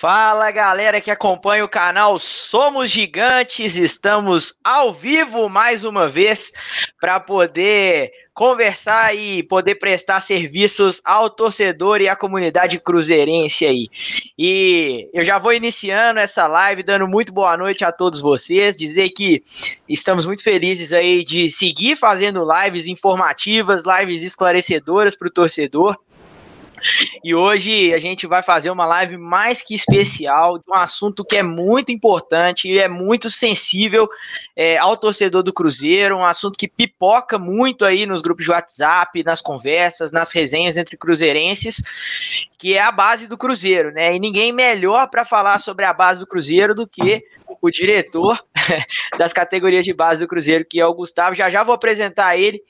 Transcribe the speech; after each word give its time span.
Fala 0.00 0.50
galera 0.50 0.98
que 0.98 1.10
acompanha 1.10 1.62
o 1.62 1.68
canal 1.68 2.18
Somos 2.18 2.90
Gigantes, 2.90 3.76
estamos 3.76 4.58
ao 4.64 4.94
vivo 4.94 5.46
mais 5.50 5.84
uma 5.84 6.08
vez 6.08 6.52
para 6.98 7.20
poder 7.20 8.10
conversar 8.32 9.14
e 9.14 9.42
poder 9.42 9.74
prestar 9.74 10.22
serviços 10.22 11.02
ao 11.04 11.28
torcedor 11.28 12.00
e 12.00 12.08
à 12.08 12.16
comunidade 12.16 12.80
cruzeirense 12.80 13.66
aí. 13.66 13.90
E 14.38 15.06
eu 15.12 15.22
já 15.22 15.38
vou 15.38 15.52
iniciando 15.52 16.18
essa 16.18 16.46
live 16.46 16.82
dando 16.82 17.06
muito 17.06 17.30
boa 17.30 17.54
noite 17.58 17.84
a 17.84 17.92
todos 17.92 18.22
vocês, 18.22 18.78
dizer 18.78 19.10
que 19.10 19.42
estamos 19.86 20.24
muito 20.24 20.42
felizes 20.42 20.94
aí 20.94 21.22
de 21.22 21.50
seguir 21.50 21.94
fazendo 21.94 22.42
lives 22.42 22.86
informativas, 22.86 23.82
lives 23.84 24.22
esclarecedoras 24.22 25.14
para 25.14 25.28
o 25.28 25.30
torcedor. 25.30 25.94
E 27.22 27.34
hoje 27.34 27.92
a 27.92 27.98
gente 27.98 28.26
vai 28.26 28.42
fazer 28.42 28.70
uma 28.70 28.86
live 28.86 29.16
mais 29.16 29.62
que 29.62 29.74
especial 29.74 30.58
de 30.58 30.64
um 30.68 30.74
assunto 30.74 31.24
que 31.24 31.36
é 31.36 31.42
muito 31.42 31.92
importante 31.92 32.68
e 32.68 32.78
é 32.78 32.88
muito 32.88 33.30
sensível 33.30 34.08
é, 34.56 34.76
ao 34.78 34.96
torcedor 34.96 35.42
do 35.42 35.52
Cruzeiro, 35.52 36.16
um 36.16 36.24
assunto 36.24 36.58
que 36.58 36.68
pipoca 36.68 37.38
muito 37.38 37.84
aí 37.84 38.06
nos 38.06 38.22
grupos 38.22 38.44
de 38.44 38.50
WhatsApp, 38.50 39.22
nas 39.24 39.40
conversas, 39.40 40.12
nas 40.12 40.32
resenhas 40.32 40.76
entre 40.76 40.96
cruzeirenses, 40.96 41.82
que 42.58 42.74
é 42.74 42.82
a 42.82 42.92
base 42.92 43.26
do 43.26 43.38
Cruzeiro, 43.38 43.90
né? 43.90 44.14
E 44.14 44.18
ninguém 44.18 44.52
melhor 44.52 45.08
para 45.08 45.24
falar 45.24 45.58
sobre 45.58 45.84
a 45.84 45.92
base 45.92 46.20
do 46.20 46.26
Cruzeiro 46.26 46.74
do 46.74 46.86
que 46.86 47.24
o 47.60 47.70
diretor 47.70 48.38
das 49.18 49.32
categorias 49.32 49.84
de 49.84 49.92
base 49.92 50.20
do 50.20 50.28
Cruzeiro, 50.28 50.64
que 50.64 50.80
é 50.80 50.86
o 50.86 50.94
Gustavo. 50.94 51.34
Já 51.34 51.50
já 51.50 51.64
vou 51.64 51.74
apresentar 51.74 52.36
ele, 52.36 52.62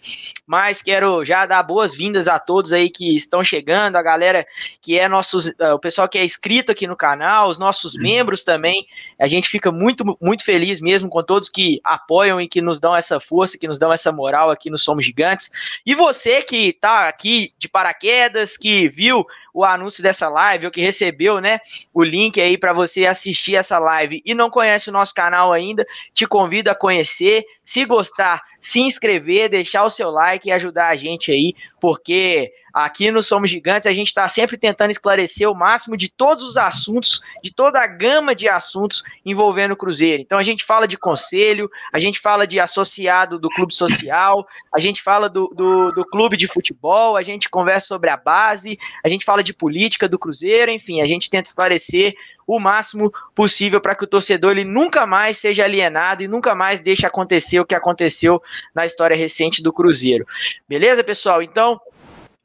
mas 0.46 0.80
quero 0.80 1.24
já 1.24 1.44
dar 1.44 1.62
boas-vindas 1.62 2.28
a 2.28 2.38
todos 2.38 2.72
aí 2.72 2.88
que 2.88 3.16
estão 3.16 3.42
chegando, 3.42 3.96
a 4.00 4.02
galera 4.02 4.46
que 4.80 4.98
é 4.98 5.08
nossos, 5.08 5.48
uh, 5.48 5.74
o 5.74 5.78
pessoal 5.78 6.08
que 6.08 6.18
é 6.18 6.24
inscrito 6.24 6.72
aqui 6.72 6.86
no 6.86 6.96
canal, 6.96 7.48
os 7.48 7.58
nossos 7.58 7.94
uhum. 7.94 8.02
membros 8.02 8.44
também. 8.44 8.86
A 9.18 9.26
gente 9.26 9.48
fica 9.48 9.70
muito, 9.70 10.16
muito 10.20 10.44
feliz 10.44 10.80
mesmo 10.80 11.08
com 11.08 11.22
todos 11.22 11.48
que 11.48 11.80
apoiam 11.84 12.40
e 12.40 12.48
que 12.48 12.60
nos 12.60 12.80
dão 12.80 12.94
essa 12.94 13.20
força, 13.20 13.58
que 13.58 13.68
nos 13.68 13.78
dão 13.78 13.92
essa 13.92 14.10
moral 14.10 14.50
aqui 14.50 14.70
no 14.70 14.78
Somos 14.78 15.04
Gigantes. 15.04 15.50
E 15.84 15.94
você 15.94 16.42
que 16.42 16.68
está 16.68 17.08
aqui 17.08 17.52
de 17.58 17.68
paraquedas, 17.68 18.56
que 18.56 18.88
viu 18.88 19.24
o 19.52 19.64
anúncio 19.64 20.02
dessa 20.02 20.28
live, 20.28 20.66
ou 20.66 20.72
que 20.72 20.80
recebeu, 20.80 21.40
né, 21.40 21.58
o 21.92 22.02
link 22.02 22.40
aí 22.40 22.56
para 22.56 22.72
você 22.72 23.06
assistir 23.06 23.56
essa 23.56 23.78
live 23.78 24.22
e 24.24 24.34
não 24.34 24.50
conhece 24.50 24.88
o 24.88 24.92
nosso 24.92 25.14
canal 25.14 25.52
ainda, 25.52 25.86
te 26.14 26.26
convido 26.26 26.70
a 26.70 26.74
conhecer. 26.74 27.44
Se 27.64 27.84
gostar, 27.84 28.42
se 28.64 28.80
inscrever, 28.80 29.48
deixar 29.48 29.84
o 29.84 29.90
seu 29.90 30.10
like 30.10 30.48
e 30.48 30.52
ajudar 30.52 30.88
a 30.88 30.96
gente 30.96 31.30
aí, 31.30 31.54
porque 31.80 32.52
aqui 32.72 33.10
no 33.10 33.22
Somos 33.22 33.50
Gigantes 33.50 33.86
a 33.86 33.92
gente 33.92 34.08
está 34.08 34.28
sempre 34.28 34.56
tentando 34.56 34.90
esclarecer 34.90 35.50
o 35.50 35.54
máximo 35.54 35.96
de 35.96 36.10
todos 36.10 36.44
os 36.44 36.56
assuntos, 36.56 37.20
de 37.42 37.52
toda 37.52 37.80
a 37.80 37.86
gama 37.86 38.34
de 38.34 38.48
assuntos 38.48 39.02
envolvendo 39.24 39.72
o 39.72 39.76
Cruzeiro. 39.76 40.22
Então 40.22 40.38
a 40.38 40.42
gente 40.42 40.64
fala 40.64 40.86
de 40.86 40.96
conselho, 40.96 41.70
a 41.92 41.98
gente 41.98 42.18
fala 42.20 42.46
de 42.46 42.60
associado 42.60 43.38
do 43.38 43.48
clube 43.48 43.74
social, 43.74 44.46
a 44.72 44.78
gente 44.78 45.02
fala 45.02 45.28
do, 45.28 45.48
do, 45.48 45.92
do 45.92 46.04
clube 46.04 46.36
de 46.36 46.46
futebol, 46.46 47.16
a 47.16 47.22
gente 47.22 47.48
conversa 47.48 47.86
sobre 47.88 48.10
a 48.10 48.16
base, 48.16 48.78
a 49.04 49.08
gente 49.08 49.24
fala 49.24 49.42
de 49.42 49.52
política 49.52 50.08
do 50.08 50.18
Cruzeiro, 50.18 50.70
enfim, 50.70 51.00
a 51.00 51.06
gente 51.06 51.30
tenta 51.30 51.48
esclarecer 51.48 52.14
o 52.46 52.58
máximo 52.58 53.12
possível 53.34 53.80
para 53.80 53.94
que 53.94 54.02
o 54.02 54.06
torcedor 54.08 54.52
ele 54.52 54.64
nunca 54.64 55.06
mais 55.06 55.38
seja 55.38 55.64
alienado 55.64 56.22
e 56.22 56.28
nunca 56.28 56.54
mais 56.54 56.80
deixe 56.80 57.06
acontecer 57.06 57.60
o 57.60 57.64
que 57.64 57.74
aconteceu 57.74 58.42
na 58.74 58.84
história 58.84 59.16
recente 59.16 59.62
do 59.62 59.72
Cruzeiro. 59.72 60.26
Beleza, 60.68 61.04
pessoal? 61.04 61.42
Então, 61.42 61.80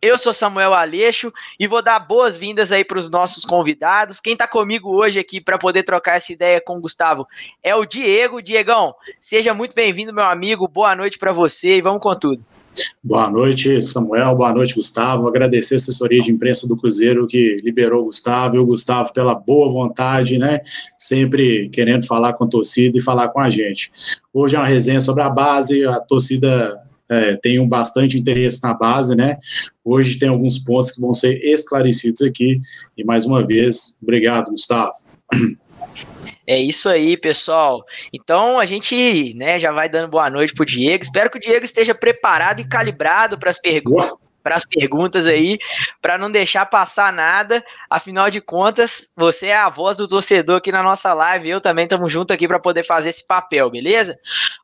eu 0.02 0.18
sou 0.18 0.34
Samuel 0.34 0.74
Aleixo 0.74 1.32
e 1.60 1.68
vou 1.68 1.82
dar 1.82 2.00
boas-vindas 2.00 2.72
aí 2.72 2.84
para 2.84 3.00
os 3.00 3.10
nossos 3.10 3.46
convidados. 3.46 4.20
Quem 4.20 4.34
está 4.34 4.48
comigo 4.48 4.96
hoje 4.96 5.20
aqui 5.20 5.42
para 5.42 5.58
poder 5.58 5.84
trocar 5.84 6.18
essa 6.18 6.32
ideia 6.32 6.62
com 6.62 6.78
o 6.78 6.82
Gustavo 6.82 7.28
é 7.64 7.76
o 7.76 7.86
Diego. 7.86 8.42
Diegão, 8.42 8.94
seja 9.20 9.54
muito 9.54 9.74
bem-vindo, 9.74 10.14
meu 10.14 10.26
amigo. 10.26 10.68
Boa 10.68 10.96
noite 10.96 11.18
para 11.18 11.32
você 11.32 11.78
e 11.78 11.82
vamos 11.82 12.02
com 12.02 12.16
tudo. 12.16 12.46
Boa 13.02 13.30
noite, 13.30 13.82
Samuel. 13.82 14.36
Boa 14.36 14.54
noite, 14.54 14.76
Gustavo. 14.76 15.28
Agradecer 15.28 15.76
a 15.76 15.78
assessoria 15.78 16.22
de 16.22 16.32
imprensa 16.32 16.68
do 16.68 16.76
Cruzeiro 16.76 17.26
que 17.26 17.56
liberou 17.64 18.02
o 18.02 18.06
Gustavo 18.06 18.58
e 18.58 18.60
o 18.60 18.66
Gustavo 18.66 19.14
pela 19.14 19.34
boa 19.34 19.72
vontade, 19.72 20.38
né? 20.38 20.60
Sempre 20.98 21.70
querendo 21.70 22.06
falar 22.06 22.34
com 22.34 22.44
a 22.44 22.48
torcida 22.48 22.98
e 22.98 23.02
falar 23.02 23.30
com 23.30 23.40
a 23.40 23.50
gente. 23.50 23.92
Hoje 24.34 24.56
é 24.56 24.60
uma 24.60 24.68
resenha 24.68 25.00
sobre 25.00 25.24
a 25.24 25.30
base, 25.30 25.86
a 25.86 26.00
torcida 26.00 26.78
é, 27.10 27.36
tem 27.36 27.60
um 27.60 27.68
bastante 27.68 28.18
interesse 28.18 28.62
na 28.64 28.74
base, 28.74 29.16
né? 29.16 29.38
Hoje 29.84 30.18
tem 30.18 30.30
alguns 30.30 30.60
pontos 30.60 30.92
que 30.92 31.02
vão 31.02 31.14
ser 31.14 31.38
esclarecidos 31.44 32.22
aqui. 32.22 32.60
E 32.98 33.04
mais 33.04 33.26
uma 33.26 33.46
vez, 33.46 33.96
obrigado, 34.02 34.52
Gustavo. 34.52 34.94
É 36.48 36.60
isso 36.60 36.88
aí, 36.90 37.18
pessoal. 37.18 37.84
Então 38.14 38.60
a 38.60 38.66
gente, 38.66 39.34
né, 39.36 39.60
já 39.60 39.72
vai 39.72 39.90
dando 39.90 40.10
boa 40.12 40.30
noite 40.30 40.54
pro 40.54 40.66
Diego. 40.66 41.04
Espero 41.04 41.30
que 41.30 41.38
o 41.38 41.42
Diego 41.42 41.66
esteja 41.66 41.96
preparado 41.96 42.60
e 42.60 42.68
calibrado 42.68 43.38
para 43.40 43.50
as 43.50 43.60
perguntas 43.60 44.25
para 44.46 44.58
as 44.58 44.64
perguntas 44.64 45.26
aí, 45.26 45.58
para 46.00 46.20
não 46.20 46.32
deixar 46.32 46.68
passar 46.68 47.12
nada. 47.12 47.66
Afinal 47.90 48.30
de 48.30 48.40
contas, 48.40 49.12
você 49.18 49.48
é 49.48 49.58
a 49.58 49.70
voz 49.70 49.98
do 49.98 50.08
torcedor 50.08 50.58
aqui 50.58 50.72
na 50.72 50.84
nossa 50.84 51.12
live. 51.16 51.50
Eu 51.50 51.60
também 51.60 51.86
estamos 51.86 52.14
junto 52.14 52.32
aqui 52.32 52.48
para 52.48 52.60
poder 52.60 52.84
fazer 52.84 53.10
esse 53.10 53.26
papel, 53.26 53.72
beleza? 53.72 54.16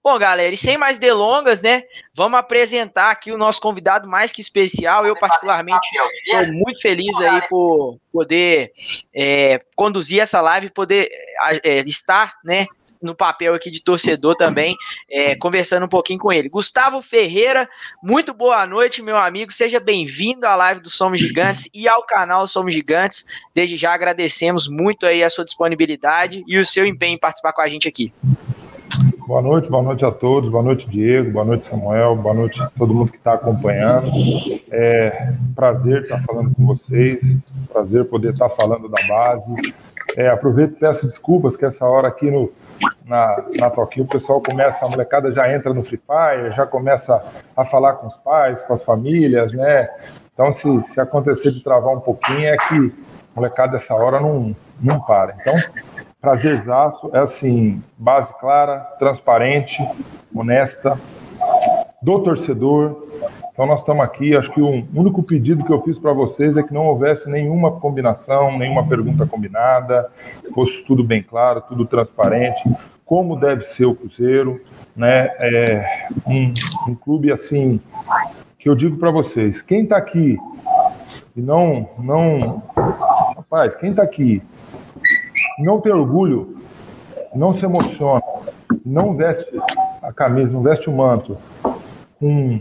Bom, 0.03 0.20
galera, 0.20 0.53
e 0.53 0.58
sem 0.58 0.78
mais 0.78 1.00
delongas, 1.00 1.64
né? 1.64 1.81
Vamos 2.14 2.38
apresentar 2.38 3.09
aqui 3.09 3.31
o 3.31 3.38
nosso 3.40 3.59
convidado 3.59 4.08
mais 4.08 4.31
que 4.31 4.40
especial. 4.40 5.03
Eu, 5.03 5.18
particularmente, 5.18 5.88
estou 6.28 6.53
muito 6.53 6.80
feliz 6.80 7.20
aí 7.20 7.41
por 7.50 7.97
poder 8.11 8.72
é, 9.16 9.61
conduzir 9.75 10.19
essa 10.19 10.41
live, 10.41 10.69
poder 10.69 11.09
é, 11.63 11.79
estar, 11.81 12.33
né, 12.44 12.67
no 13.01 13.16
papel 13.16 13.53
aqui 13.55 13.72
de 13.72 13.83
torcedor 13.83 14.35
também, 14.35 14.75
é, 15.09 15.35
conversando 15.35 15.85
um 15.85 15.89
pouquinho 15.89 16.19
com 16.19 16.31
ele. 16.31 16.49
Gustavo 16.49 17.01
Ferreira, 17.01 17.67
muito 18.01 18.33
boa 18.33 18.66
noite, 18.67 19.01
meu 19.01 19.17
amigo. 19.17 19.51
Seja 19.51 19.79
bem-vindo 19.79 20.45
à 20.45 20.55
live 20.55 20.81
do 20.81 20.89
Somos 20.89 21.19
Gigantes 21.19 21.63
e 21.73 21.88
ao 21.88 22.05
canal 22.05 22.45
Somos 22.45 22.73
Gigantes. 22.73 23.25
Desde 23.55 23.75
já 23.75 23.94
agradecemos 23.94 24.67
muito 24.69 25.05
aí 25.05 25.23
a 25.23 25.29
sua 25.29 25.45
disponibilidade 25.45 26.43
e 26.47 26.59
o 26.59 26.66
seu 26.66 26.85
empenho 26.85 27.16
em 27.16 27.19
participar 27.19 27.53
com 27.53 27.61
a 27.61 27.67
gente 27.67 27.88
aqui. 27.88 28.13
Boa 29.28 29.42
noite, 29.42 29.70
boa 29.70 29.84
noite 29.84 30.04
a 30.04 30.12
todos, 30.12 30.50
boa 30.50 30.64
noite 30.64 30.90
Diego, 30.90 31.32
boa 31.32 31.46
noite 31.46 31.64
Samuel, 31.66 32.16
boa 32.16 32.34
noite 32.34 32.62
a 32.62 32.70
todo 32.78 32.94
mundo 32.94 33.12
que 33.12 33.18
está 33.18 33.34
acompanhando. 33.34 34.12
É 34.72 35.34
prazer 35.56 36.04
estar 36.04 36.22
falando 36.24 36.54
com 36.56 36.66
vocês, 36.66 37.20
prazer 37.72 38.06
poder 38.06 38.34
estar 38.34 38.50
falando 38.50 38.90
da 38.90 39.02
base. 39.08 39.74
É, 40.18 40.28
aproveito 40.28 40.72
e 40.72 40.80
peço 40.80 41.08
desculpas 41.08 41.56
que 41.56 41.66
essa 41.66 41.86
hora 41.86 42.08
aqui 42.08 42.30
no, 42.32 42.52
na, 43.06 43.46
na 43.59 43.70
Toquinho, 43.70 44.06
o 44.06 44.09
pessoal 44.09 44.42
começa, 44.42 44.86
a 44.86 44.90
molecada 44.90 45.32
já 45.32 45.53
entra 45.53 45.74
no 45.74 45.84
Free 45.84 46.00
Fire, 46.00 46.56
já 46.56 46.66
começa 46.66 47.24
a 47.56 47.64
falar 47.64 47.94
com 47.94 48.08
os 48.08 48.18
pais, 48.18 48.62
com 48.64 48.74
as 48.74 48.84
famílias, 48.84 49.53
né? 49.53 49.90
Então, 50.34 50.52
se, 50.52 50.84
se 50.84 51.00
acontecer 51.00 51.52
de 51.52 51.64
travar 51.64 51.96
um 51.96 52.00
pouquinho, 52.00 52.48
é 52.48 52.58
que 52.58 52.94
molecada 53.36 53.74
dessa 53.74 53.94
hora 53.94 54.20
não, 54.20 54.53
não 54.82 55.00
para. 55.00 55.36
Então, 55.40 55.56
prazerzaço, 56.22 57.09
é 57.14 57.20
assim, 57.20 57.82
base 57.98 58.32
clara, 58.40 58.80
transparente, 59.00 59.84
honesta, 60.34 60.98
do 62.02 62.20
torcedor, 62.20 63.08
então 63.52 63.66
nós 63.66 63.82
estamos 63.82 64.04
aqui, 64.04 64.36
acho 64.36 64.52
que 64.52 64.62
o 64.62 64.70
único 64.96 65.22
pedido 65.22 65.66
que 65.66 65.72
eu 65.72 65.82
fiz 65.82 66.00
para 66.00 66.14
vocês 66.14 66.58
é 66.58 66.64
que 66.64 66.74
não 66.74 66.86
houvesse 66.86 67.30
nenhuma 67.30 67.72
combinação, 67.74 68.58
nenhuma 68.58 68.88
pergunta 68.88 69.26
combinada, 69.26 70.09
fosse 70.53 70.84
tudo 70.85 71.03
bem 71.03 71.22
claro, 71.22 71.62
tudo 71.62 71.85
transparente, 71.85 72.64
como 73.06 73.40
deve 73.40 73.64
ser 73.64 73.85
o 73.85 73.94
Cruzeiro, 73.94 74.62
né? 74.96 75.29
É 75.40 76.08
um, 76.26 76.53
um 76.88 76.96
clube 76.96 77.32
assim 77.32 77.79
que 78.58 78.70
eu 78.70 78.76
digo 78.76 78.97
para 78.97 79.12
vocês, 79.12 79.62
quem 79.62 79.84
está 79.84 79.97
aqui 79.97 80.40
e 81.35 81.41
não, 81.41 81.90
não, 82.00 82.64
rapaz, 83.35 83.76
quem 83.76 83.91
está 83.91 84.02
aqui 84.02 84.41
não 85.59 85.80
tem 85.80 85.92
orgulho, 85.92 86.58
não 87.36 87.53
se 87.53 87.66
emociona, 87.66 88.22
não 88.86 89.16
veste 89.16 89.50
a 90.02 90.12
camisa, 90.12 90.53
não 90.53 90.62
veste 90.62 90.90
o 90.90 90.94
manto 90.94 91.38
com 92.20 92.59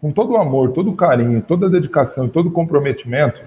com 0.00 0.12
todo 0.12 0.34
o 0.34 0.36
amor, 0.36 0.72
todo 0.72 0.90
o 0.90 0.94
carinho, 0.94 1.42
toda 1.42 1.66
a 1.66 1.70
dedicação 1.70 2.28
todo 2.28 2.46
o 2.46 2.52
comprometimento, 2.52 3.40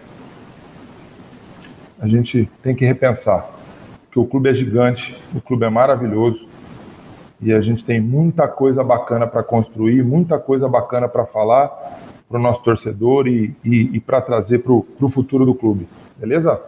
a 2.00 2.08
gente 2.08 2.50
tem 2.64 2.76
que 2.76 2.86
repensar. 2.86 3.50
Que 4.12 4.20
o 4.20 4.26
clube 4.26 4.50
é 4.50 4.54
gigante, 4.54 5.16
o 5.34 5.40
clube 5.40 5.66
é 5.66 5.70
maravilhoso 5.70 6.48
e 7.40 7.54
a 7.54 7.62
gente 7.62 7.86
tem 7.86 8.02
muita 8.02 8.48
coisa 8.48 8.84
bacana 8.84 9.28
para 9.28 9.44
construir, 9.44 10.04
muita 10.04 10.40
coisa 10.40 10.68
bacana 10.68 11.08
para 11.08 11.26
falar 11.26 11.68
para 12.28 12.38
o 12.38 12.42
nosso 12.42 12.62
torcedor 12.62 13.28
e, 13.28 13.56
e, 13.64 13.96
e 13.96 14.00
para 14.00 14.22
trazer 14.22 14.60
para 14.60 14.74
o 14.74 15.10
futuro 15.10 15.46
do 15.46 15.56
clube. 15.56 15.88
Beleza? 16.18 16.60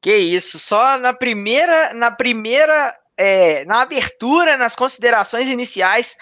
Que 0.00 0.16
isso, 0.16 0.58
só 0.58 0.98
na 0.98 1.12
primeira, 1.12 1.92
na 1.94 2.10
primeira 2.10 2.94
é, 3.16 3.64
na 3.64 3.80
abertura, 3.80 4.56
nas 4.56 4.76
considerações 4.76 5.48
iniciais, 5.48 6.16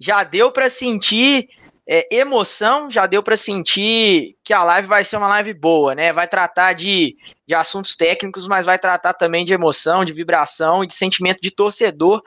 já 0.00 0.24
deu 0.24 0.50
para 0.50 0.70
sentir 0.70 1.48
é, 1.86 2.06
emoção, 2.14 2.90
já 2.90 3.06
deu 3.06 3.22
para 3.22 3.36
sentir 3.36 4.36
que 4.48 4.54
a 4.54 4.64
live 4.64 4.88
vai 4.88 5.04
ser 5.04 5.18
uma 5.18 5.28
live 5.28 5.52
boa, 5.52 5.94
né? 5.94 6.10
Vai 6.10 6.26
tratar 6.26 6.72
de, 6.72 7.18
de 7.46 7.54
assuntos 7.54 7.94
técnicos, 7.94 8.48
mas 8.48 8.64
vai 8.64 8.78
tratar 8.78 9.12
também 9.12 9.44
de 9.44 9.52
emoção, 9.52 10.06
de 10.06 10.12
vibração 10.14 10.82
e 10.82 10.86
de 10.86 10.94
sentimento 10.94 11.38
de 11.42 11.50
torcedor. 11.50 12.22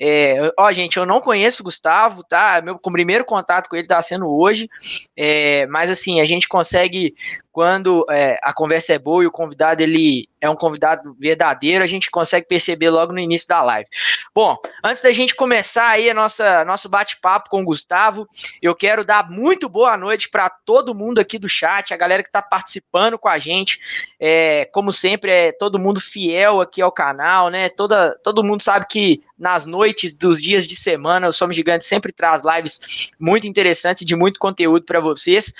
É, 0.00 0.50
ó, 0.58 0.72
gente, 0.72 0.96
eu 0.96 1.04
não 1.04 1.20
conheço 1.20 1.60
o 1.60 1.64
Gustavo, 1.64 2.24
tá? 2.24 2.62
Meu 2.64 2.78
primeiro 2.78 3.26
contato 3.26 3.68
com 3.68 3.76
ele 3.76 3.84
está 3.84 4.00
sendo 4.00 4.26
hoje, 4.26 4.70
é, 5.14 5.66
mas 5.66 5.90
assim, 5.90 6.18
a 6.18 6.24
gente 6.24 6.48
consegue 6.48 7.14
quando 7.56 8.04
é, 8.10 8.38
a 8.42 8.52
conversa 8.52 8.92
é 8.92 8.98
boa 8.98 9.24
e 9.24 9.26
o 9.26 9.30
convidado 9.30 9.82
ele 9.82 10.28
é 10.42 10.50
um 10.50 10.54
convidado 10.54 11.16
verdadeiro, 11.18 11.82
a 11.82 11.86
gente 11.86 12.10
consegue 12.10 12.46
perceber 12.46 12.90
logo 12.90 13.14
no 13.14 13.18
início 13.18 13.48
da 13.48 13.62
live. 13.62 13.88
Bom, 14.34 14.58
antes 14.84 15.02
da 15.02 15.10
gente 15.10 15.34
começar 15.34 15.88
aí 15.88 16.10
a 16.10 16.12
nossa 16.12 16.66
nosso 16.66 16.86
bate-papo 16.86 17.48
com 17.48 17.62
o 17.62 17.64
Gustavo, 17.64 18.28
eu 18.60 18.74
quero 18.74 19.06
dar 19.06 19.30
muito 19.30 19.70
boa 19.70 19.96
noite 19.96 20.28
para 20.28 20.50
todo 20.50 20.94
mundo 20.94 21.18
aqui 21.18 21.38
do 21.38 21.48
chat, 21.48 21.65
a 21.66 21.96
galera 21.96 22.22
que 22.22 22.28
está 22.28 22.40
participando 22.40 23.18
com 23.18 23.28
a 23.28 23.38
gente. 23.38 23.80
É, 24.18 24.68
como 24.72 24.92
sempre, 24.92 25.30
é 25.30 25.52
todo 25.52 25.78
mundo 25.78 26.00
fiel 26.00 26.60
aqui 26.60 26.80
ao 26.80 26.92
canal, 26.92 27.48
né? 27.50 27.68
Toda, 27.68 28.18
todo 28.22 28.44
mundo 28.44 28.62
sabe 28.62 28.86
que 28.88 29.22
nas 29.38 29.66
noites 29.66 30.16
dos 30.16 30.40
dias 30.40 30.66
de 30.66 30.76
semana, 30.76 31.28
o 31.28 31.32
Somos 31.32 31.56
Gigantes 31.56 31.86
sempre 31.86 32.12
traz 32.12 32.42
lives 32.44 33.12
muito 33.18 33.46
interessantes 33.46 34.06
de 34.06 34.16
muito 34.16 34.38
conteúdo 34.38 34.84
para 34.84 35.00
vocês. 35.00 35.52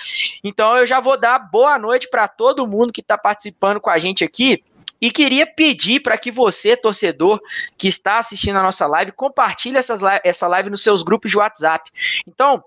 Então 0.43 0.76
eu 0.76 0.87
já 0.87 1.00
vou 1.00 1.19
dar 1.19 1.38
boa 1.38 1.79
noite 1.79 2.08
para 2.08 2.29
todo 2.29 2.67
mundo 2.67 2.93
que 2.93 3.00
está 3.00 3.19
participando 3.19 3.81
com 3.81 3.91
a 3.91 3.99
gente 3.99 4.25
aqui. 4.25 4.62
E 5.00 5.11
queria 5.11 5.47
pedir 5.47 6.00
para 6.00 6.17
que 6.17 6.31
você, 6.31 6.76
torcedor, 6.76 7.41
que 7.76 7.88
está 7.88 8.19
assistindo 8.19 8.56
a 8.58 8.62
nossa 8.62 8.87
live, 8.87 9.12
compartilhe 9.12 9.76
essas, 9.76 10.00
essa 10.25 10.49
live 10.49 10.70
nos 10.70 10.82
seus 10.82 11.03
grupos 11.03 11.31
de 11.31 11.37
WhatsApp. 11.37 11.91
Então, 12.26 12.64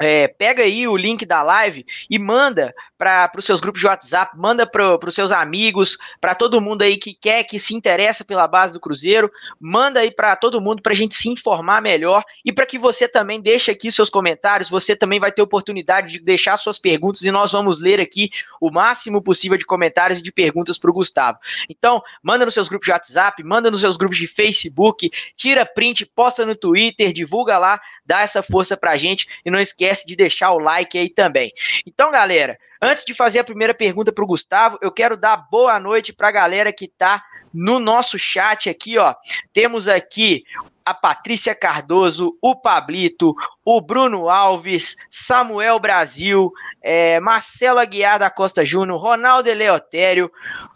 é, 0.00 0.26
pega 0.26 0.62
aí 0.62 0.88
o 0.88 0.96
link 0.96 1.26
da 1.26 1.42
live 1.42 1.84
e 2.08 2.18
manda 2.18 2.74
para 2.96 3.30
os 3.36 3.44
seus 3.44 3.60
grupos 3.60 3.82
de 3.82 3.86
WhatsApp, 3.86 4.36
manda 4.38 4.66
para 4.66 4.98
os 5.06 5.14
seus 5.14 5.30
amigos, 5.30 5.98
para 6.18 6.34
todo 6.34 6.60
mundo 6.60 6.82
aí 6.82 6.96
que 6.96 7.12
quer, 7.12 7.44
que 7.44 7.60
se 7.60 7.74
interessa 7.74 8.24
pela 8.24 8.48
base 8.48 8.72
do 8.72 8.80
Cruzeiro, 8.80 9.30
manda 9.60 10.00
aí 10.00 10.10
para 10.10 10.34
todo 10.36 10.60
mundo 10.60 10.80
para 10.80 10.92
a 10.92 10.96
gente 10.96 11.14
se 11.14 11.28
informar 11.28 11.82
melhor 11.82 12.24
e 12.42 12.50
para 12.50 12.64
que 12.64 12.78
você 12.78 13.06
também 13.06 13.40
deixe 13.42 13.70
aqui 13.70 13.92
seus 13.92 14.08
comentários. 14.08 14.70
Você 14.70 14.96
também 14.96 15.20
vai 15.20 15.30
ter 15.30 15.42
oportunidade 15.42 16.14
de 16.14 16.20
deixar 16.20 16.56
suas 16.56 16.78
perguntas 16.78 17.22
e 17.22 17.30
nós 17.30 17.52
vamos 17.52 17.78
ler 17.78 18.00
aqui 18.00 18.30
o 18.58 18.70
máximo 18.70 19.20
possível 19.20 19.58
de 19.58 19.66
comentários 19.66 20.18
e 20.18 20.22
de 20.22 20.32
perguntas 20.32 20.78
para 20.78 20.90
o 20.90 20.94
Gustavo. 20.94 21.38
Então, 21.68 22.02
manda 22.22 22.46
nos 22.46 22.54
seus 22.54 22.68
grupos 22.68 22.86
de 22.86 22.92
WhatsApp, 22.92 23.42
manda 23.44 23.70
nos 23.70 23.80
seus 23.80 23.98
grupos 23.98 24.16
de 24.16 24.26
Facebook, 24.26 25.10
tira 25.36 25.66
print, 25.66 26.06
posta 26.06 26.46
no 26.46 26.56
Twitter, 26.56 27.12
divulga 27.12 27.58
lá, 27.58 27.78
dá 28.06 28.22
essa 28.22 28.42
força 28.42 28.76
para 28.76 28.92
a 28.92 28.96
gente 28.96 29.26
e 29.44 29.50
não 29.50 29.60
esquece 29.60 29.89
esquece 29.90 30.06
de 30.06 30.16
deixar 30.16 30.52
o 30.52 30.58
like 30.58 30.96
aí 30.96 31.08
também. 31.08 31.52
Então, 31.86 32.10
galera, 32.10 32.58
antes 32.80 33.04
de 33.04 33.12
fazer 33.12 33.40
a 33.40 33.44
primeira 33.44 33.74
pergunta 33.74 34.12
para 34.12 34.24
o 34.24 34.26
Gustavo, 34.26 34.78
eu 34.80 34.92
quero 34.92 35.16
dar 35.16 35.36
boa 35.36 35.78
noite 35.78 36.12
para 36.12 36.28
a 36.28 36.32
galera 36.32 36.72
que 36.72 36.84
está 36.84 37.22
no 37.52 37.80
nosso 37.80 38.18
chat 38.18 38.70
aqui, 38.70 38.96
ó. 38.96 39.14
Temos 39.52 39.88
aqui 39.88 40.44
a 40.84 40.94
Patrícia 40.94 41.54
Cardoso, 41.54 42.36
o 42.40 42.54
Pablito, 42.54 43.34
o 43.64 43.80
Bruno 43.80 44.28
Alves, 44.28 44.96
Samuel 45.08 45.78
Brasil, 45.80 46.52
é, 46.80 47.18
Marcelo 47.20 47.80
Aguiar 47.80 48.18
da 48.18 48.30
Costa 48.30 48.64
Júnior, 48.64 49.00
Ronaldo 49.00 49.48
Eleotério, 49.48 50.30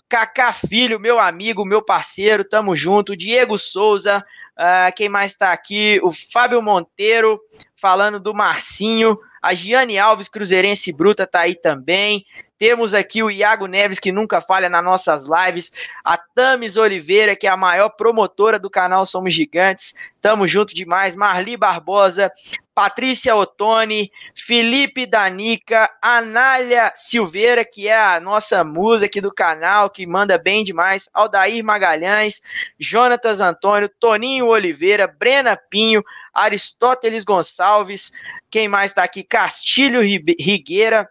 Cacá 0.08 0.52
Filho, 0.52 1.00
meu 1.00 1.18
amigo, 1.18 1.64
meu 1.64 1.82
parceiro, 1.82 2.44
tamo 2.44 2.76
junto, 2.76 3.16
Diego 3.16 3.56
Souza, 3.56 4.24
Uh, 4.58 4.94
quem 4.94 5.08
mais 5.08 5.32
está 5.32 5.52
aqui? 5.52 6.00
O 6.02 6.10
Fábio 6.10 6.62
Monteiro, 6.62 7.40
falando 7.76 8.20
do 8.20 8.32
Marcinho. 8.32 9.18
A 9.42 9.52
Giane 9.52 9.98
Alves, 9.98 10.28
Cruzeirense 10.28 10.92
Bruta, 10.96 11.26
tá 11.26 11.40
aí 11.40 11.54
também. 11.54 12.24
Temos 12.64 12.94
aqui 12.94 13.22
o 13.22 13.30
Iago 13.30 13.66
Neves, 13.66 13.98
que 13.98 14.10
nunca 14.10 14.40
falha 14.40 14.70
nas 14.70 14.82
nossas 14.82 15.26
lives. 15.26 15.70
A 16.02 16.16
Tamis 16.16 16.78
Oliveira, 16.78 17.36
que 17.36 17.46
é 17.46 17.50
a 17.50 17.58
maior 17.58 17.90
promotora 17.90 18.58
do 18.58 18.70
canal 18.70 19.04
Somos 19.04 19.34
Gigantes. 19.34 19.94
Tamo 20.18 20.48
junto 20.48 20.74
demais. 20.74 21.14
Marli 21.14 21.58
Barbosa, 21.58 22.32
Patrícia 22.74 23.36
Ottoni, 23.36 24.10
Felipe 24.34 25.04
Danica, 25.04 25.90
Anália 26.00 26.90
Silveira, 26.96 27.66
que 27.66 27.86
é 27.86 28.00
a 28.00 28.18
nossa 28.18 28.64
musa 28.64 29.04
aqui 29.04 29.20
do 29.20 29.30
canal, 29.30 29.90
que 29.90 30.06
manda 30.06 30.38
bem 30.38 30.64
demais, 30.64 31.06
Aldair 31.12 31.62
Magalhães, 31.62 32.40
Jonatas 32.78 33.42
Antônio, 33.42 33.90
Toninho 34.00 34.46
Oliveira, 34.46 35.06
Brena 35.06 35.54
Pinho, 35.54 36.02
Aristóteles 36.32 37.24
Gonçalves, 37.24 38.10
quem 38.54 38.68
mais 38.68 38.92
está 38.92 39.02
aqui? 39.02 39.24
Castilho 39.24 40.00
Rigueira, 40.00 41.10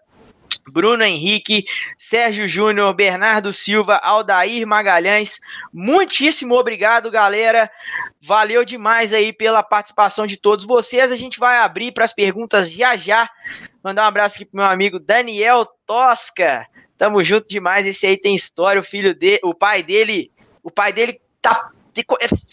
Bruno 0.72 1.04
Henrique, 1.04 1.66
Sérgio 1.98 2.48
Júnior, 2.48 2.94
Bernardo 2.94 3.52
Silva, 3.52 3.98
Aldair 3.98 4.66
Magalhães. 4.66 5.40
Muitíssimo 5.74 6.56
obrigado, 6.56 7.12
galera. 7.12 7.70
Valeu 8.22 8.64
demais 8.64 9.14
aí 9.14 9.34
pela 9.34 9.62
participação 9.62 10.26
de 10.26 10.38
todos 10.38 10.66
vocês. 10.66 11.12
A 11.12 11.16
gente 11.16 11.40
vai 11.40 11.58
abrir 11.58 11.92
para 11.92 12.06
as 12.06 12.14
perguntas 12.14 12.72
já 12.72 12.96
já. 12.96 13.30
Mandar 13.84 14.04
um 14.04 14.08
abraço 14.08 14.36
aqui 14.36 14.46
pro 14.46 14.58
meu 14.58 14.66
amigo 14.66 15.00
Daniel 15.00 15.66
Tosca. 15.86 16.66
Tamo 16.98 17.24
junto 17.24 17.48
demais. 17.48 17.86
Esse 17.86 18.08
aí 18.08 18.18
tem 18.18 18.36
história. 18.36 18.80
O 18.80 18.84
filho 18.84 19.14
dele, 19.14 19.40
o 19.44 19.54
pai 19.54 19.84
dele, 19.84 20.32
o 20.64 20.72
pai 20.72 20.94
dele 20.94 21.20
tá 21.42 21.70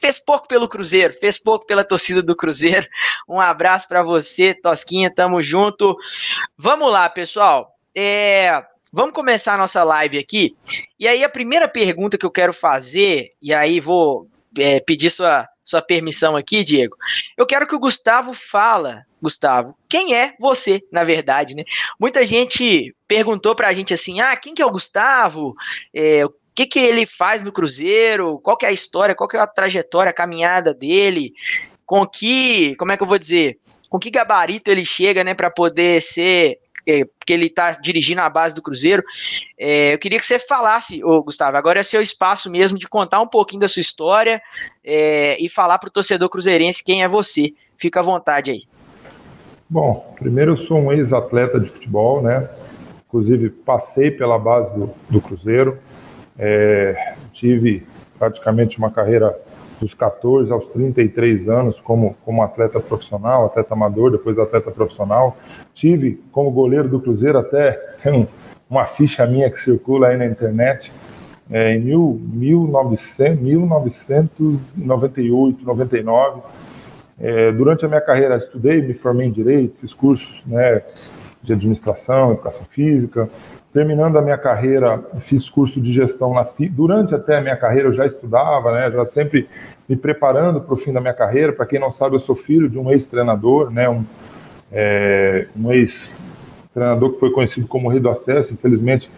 fez 0.00 0.18
pouco 0.18 0.46
pelo 0.46 0.68
Cruzeiro, 0.68 1.14
fez 1.14 1.38
pouco 1.38 1.64
pela 1.64 1.82
torcida 1.82 2.22
do 2.22 2.36
Cruzeiro. 2.36 2.86
Um 3.28 3.40
abraço 3.40 3.88
para 3.88 4.02
você, 4.02 4.52
Tosquinha, 4.52 5.12
tamo 5.12 5.40
junto. 5.42 5.96
Vamos 6.58 6.92
lá, 6.92 7.08
pessoal. 7.08 7.74
É, 7.94 8.62
vamos 8.92 9.14
começar 9.14 9.54
a 9.54 9.58
nossa 9.58 9.82
live 9.84 10.19
aqui. 10.19 10.56
E 10.98 11.06
aí, 11.08 11.25
a 11.25 11.28
primeira 11.28 11.69
pergunta 11.69 12.19
que 12.19 12.26
eu 12.26 12.31
quero 12.31 12.52
fazer, 12.52 13.32
e 13.42 13.52
aí 13.52 13.81
vou 13.81 14.28
é, 14.58 14.81
pedir 14.81 15.10
sua, 15.10 15.48
sua 15.62 15.82
permissão 15.82 16.37
aqui, 16.37 16.64
Diego. 16.64 16.96
Eu 17.37 17.46
quero 17.46 17.66
que 17.66 17.75
o 17.75 17.81
Gustavo 17.81 18.32
fala, 18.32 19.04
Gustavo, 19.22 19.76
quem 19.88 20.14
é 20.14 20.34
você, 20.38 20.82
na 20.92 21.04
verdade, 21.04 21.54
né? 21.54 21.64
Muita 21.98 22.25
gente 22.25 22.94
perguntou 23.06 23.54
pra 23.54 23.72
gente 23.72 23.94
assim, 23.94 24.20
ah, 24.20 24.37
quem 24.37 24.54
que 24.54 24.62
é 24.62 24.66
o 24.66 24.70
Gustavo? 24.70 25.54
É, 25.94 26.25
o 26.25 26.32
que 26.54 26.66
que 26.66 26.78
ele 26.78 27.06
faz 27.06 27.44
no 27.44 27.52
Cruzeiro? 27.52 28.38
Qual 28.40 28.56
que 28.56 28.66
é 28.66 28.68
a 28.68 28.73
história? 28.73 29.14
Qual 29.14 29.28
que 29.28 29.37
é 29.37 29.40
a 29.40 29.47
trajetória, 29.47 30.11
a 30.11 30.14
caminhada 30.14 30.75
dele? 30.75 31.32
Com 31.87 32.06
que, 32.06 32.75
como 32.76 32.92
é 32.92 32.97
que 32.97 33.02
eu 33.02 33.06
vou 33.06 33.18
dizer? 33.18 33.59
Com 33.88 33.99
que 33.99 34.11
gabarito 34.11 34.70
ele 34.70 34.85
chega, 34.85 35.25
né, 35.25 35.35
para 35.35 35.50
poder 35.50 36.00
ser 36.00 36.59
é, 36.87 37.04
porque 37.04 37.32
ele 37.32 37.46
está 37.46 37.72
dirigindo 37.72 38.20
a 38.20 38.28
base 38.28 38.54
do 38.54 38.62
Cruzeiro. 38.62 39.02
É, 39.58 39.94
eu 39.94 39.99
queria 39.99 40.18
que 40.18 40.25
você 40.25 40.38
falasse, 40.38 41.02
ô, 41.04 41.22
Gustavo, 41.22 41.56
agora 41.56 41.80
é 41.80 41.82
seu 41.82 42.00
espaço 42.00 42.50
mesmo 42.50 42.78
de 42.78 42.88
contar 42.88 43.20
um 43.20 43.26
pouquinho 43.26 43.60
da 43.60 43.68
sua 43.68 43.80
história 43.80 44.40
é, 44.84 45.37
e 45.42 45.49
falar 45.49 45.78
para 45.78 45.88
o 45.88 45.92
torcedor 45.92 46.28
cruzeirense 46.28 46.84
quem 46.84 47.02
é 47.02 47.08
você. 47.08 47.52
Fica 47.76 48.00
à 48.00 48.02
vontade 48.02 48.50
aí. 48.50 48.62
Bom, 49.68 50.14
primeiro 50.18 50.52
eu 50.52 50.56
sou 50.56 50.78
um 50.78 50.92
ex-atleta 50.92 51.60
de 51.60 51.68
futebol, 51.68 52.20
né? 52.20 52.49
Inclusive 53.06 53.50
passei 53.50 54.10
pela 54.10 54.38
base 54.38 54.75
do, 54.75 54.92
do 55.08 55.20
Cruzeiro, 55.20 55.78
é, 56.38 57.14
tive 57.32 57.87
praticamente 58.18 58.78
uma 58.78 58.90
carreira 58.90 59.37
dos 59.80 59.94
14 59.94 60.52
aos 60.52 60.66
33 60.66 61.49
anos 61.49 61.80
como, 61.80 62.14
como 62.25 62.42
atleta 62.42 62.78
profissional, 62.78 63.46
atleta 63.46 63.72
amador, 63.72 64.12
depois 64.12 64.38
atleta 64.38 64.70
profissional. 64.70 65.37
Tive 65.72 66.22
como 66.30 66.50
goleiro 66.50 66.88
do 66.88 67.00
Cruzeiro 67.00 67.38
até 67.38 67.72
tem 68.02 68.28
uma 68.68 68.84
ficha 68.84 69.26
minha 69.26 69.50
que 69.50 69.58
circula 69.58 70.08
aí 70.08 70.16
na 70.16 70.26
internet. 70.26 70.92
É, 71.50 71.75
em 71.75 71.80
mil, 71.80 72.20
1900, 72.32 73.42
1998, 73.42 75.64
99. 75.64 76.42
É, 77.18 77.50
durante 77.50 77.84
a 77.84 77.88
minha 77.88 78.00
carreira 78.00 78.37
estudei, 78.37 78.80
me 78.80 78.94
formei 78.94 79.26
em 79.26 79.32
Direito, 79.32 79.75
fiz 79.80 79.92
cursos 79.92 80.40
né, 80.46 80.80
de 81.42 81.52
Administração, 81.52 82.30
Educação 82.32 82.64
Física, 82.70 83.28
Terminando 83.72 84.18
a 84.18 84.22
minha 84.22 84.36
carreira, 84.36 85.00
fiz 85.20 85.48
curso 85.48 85.80
de 85.80 85.92
gestão 85.92 86.34
na 86.34 86.44
FI. 86.44 86.68
Durante 86.68 87.14
até 87.14 87.38
a 87.38 87.40
minha 87.40 87.56
carreira 87.56 87.86
eu 87.88 87.92
já 87.92 88.04
estudava, 88.04 88.72
né? 88.72 88.90
Já 88.90 89.06
sempre 89.06 89.48
me 89.88 89.94
preparando 89.94 90.60
para 90.60 90.74
o 90.74 90.76
fim 90.76 90.92
da 90.92 91.00
minha 91.00 91.14
carreira. 91.14 91.52
Para 91.52 91.66
quem 91.66 91.78
não 91.78 91.92
sabe, 91.92 92.16
eu 92.16 92.20
sou 92.20 92.34
filho 92.34 92.68
de 92.68 92.76
um 92.80 92.90
ex-treinador, 92.90 93.70
né? 93.70 93.88
Um, 93.88 94.04
é, 94.72 95.46
um 95.56 95.72
ex-treinador 95.72 97.12
que 97.12 97.20
foi 97.20 97.30
conhecido 97.30 97.68
como 97.68 97.88
Rei 97.88 98.00
do 98.00 98.10
Acesso. 98.10 98.52
Infelizmente, 98.52 99.08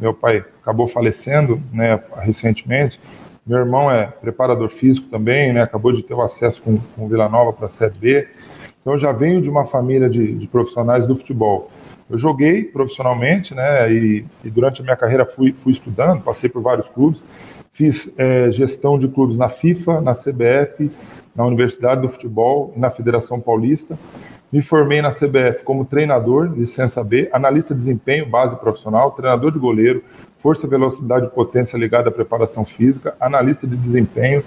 meu 0.00 0.14
pai 0.14 0.44
acabou 0.62 0.86
falecendo, 0.86 1.60
né? 1.72 2.00
Recentemente. 2.18 3.00
Meu 3.44 3.58
irmão 3.58 3.90
é 3.90 4.06
preparador 4.06 4.68
físico 4.68 5.08
também, 5.08 5.52
né? 5.52 5.62
Acabou 5.62 5.90
de 5.90 6.04
ter 6.04 6.14
o 6.14 6.22
acesso 6.22 6.62
com, 6.62 6.78
com 6.94 7.08
Vila 7.08 7.28
Nova 7.28 7.52
para 7.52 7.66
a 7.66 7.70
Série 7.70 7.94
B. 7.94 8.28
Então, 8.80 8.92
eu 8.92 8.98
já 9.00 9.10
venho 9.10 9.42
de 9.42 9.50
uma 9.50 9.64
família 9.64 10.08
de, 10.08 10.32
de 10.32 10.46
profissionais 10.46 11.08
do 11.08 11.16
futebol. 11.16 11.68
Eu 12.08 12.16
joguei 12.16 12.62
profissionalmente, 12.62 13.54
né? 13.54 13.92
E, 13.92 14.24
e, 14.44 14.50
durante 14.50 14.80
a 14.80 14.84
minha 14.84 14.96
carreira 14.96 15.26
fui, 15.26 15.52
fui 15.52 15.72
estudando, 15.72 16.22
passei 16.22 16.48
por 16.48 16.62
vários 16.62 16.86
clubes, 16.88 17.22
fiz 17.72 18.12
é, 18.16 18.50
gestão 18.52 18.98
de 18.98 19.08
clubes 19.08 19.36
na 19.36 19.48
FIFA, 19.48 20.00
na 20.00 20.12
CBF, 20.14 20.90
na 21.34 21.44
Universidade 21.44 22.00
do 22.00 22.08
Futebol, 22.08 22.72
na 22.76 22.90
Federação 22.90 23.40
Paulista. 23.40 23.98
Me 24.52 24.62
formei 24.62 25.02
na 25.02 25.10
CBF 25.10 25.64
como 25.64 25.84
treinador, 25.84 26.52
licença 26.56 27.02
B, 27.02 27.28
analista 27.32 27.74
de 27.74 27.80
desempenho, 27.80 28.24
base 28.24 28.54
profissional, 28.56 29.10
treinador 29.10 29.50
de 29.50 29.58
goleiro, 29.58 30.04
força, 30.38 30.66
velocidade 30.68 31.26
e 31.26 31.30
potência 31.30 31.76
ligada 31.76 32.08
à 32.08 32.12
preparação 32.12 32.64
física, 32.64 33.16
analista 33.18 33.66
de 33.66 33.76
desempenho 33.76 34.44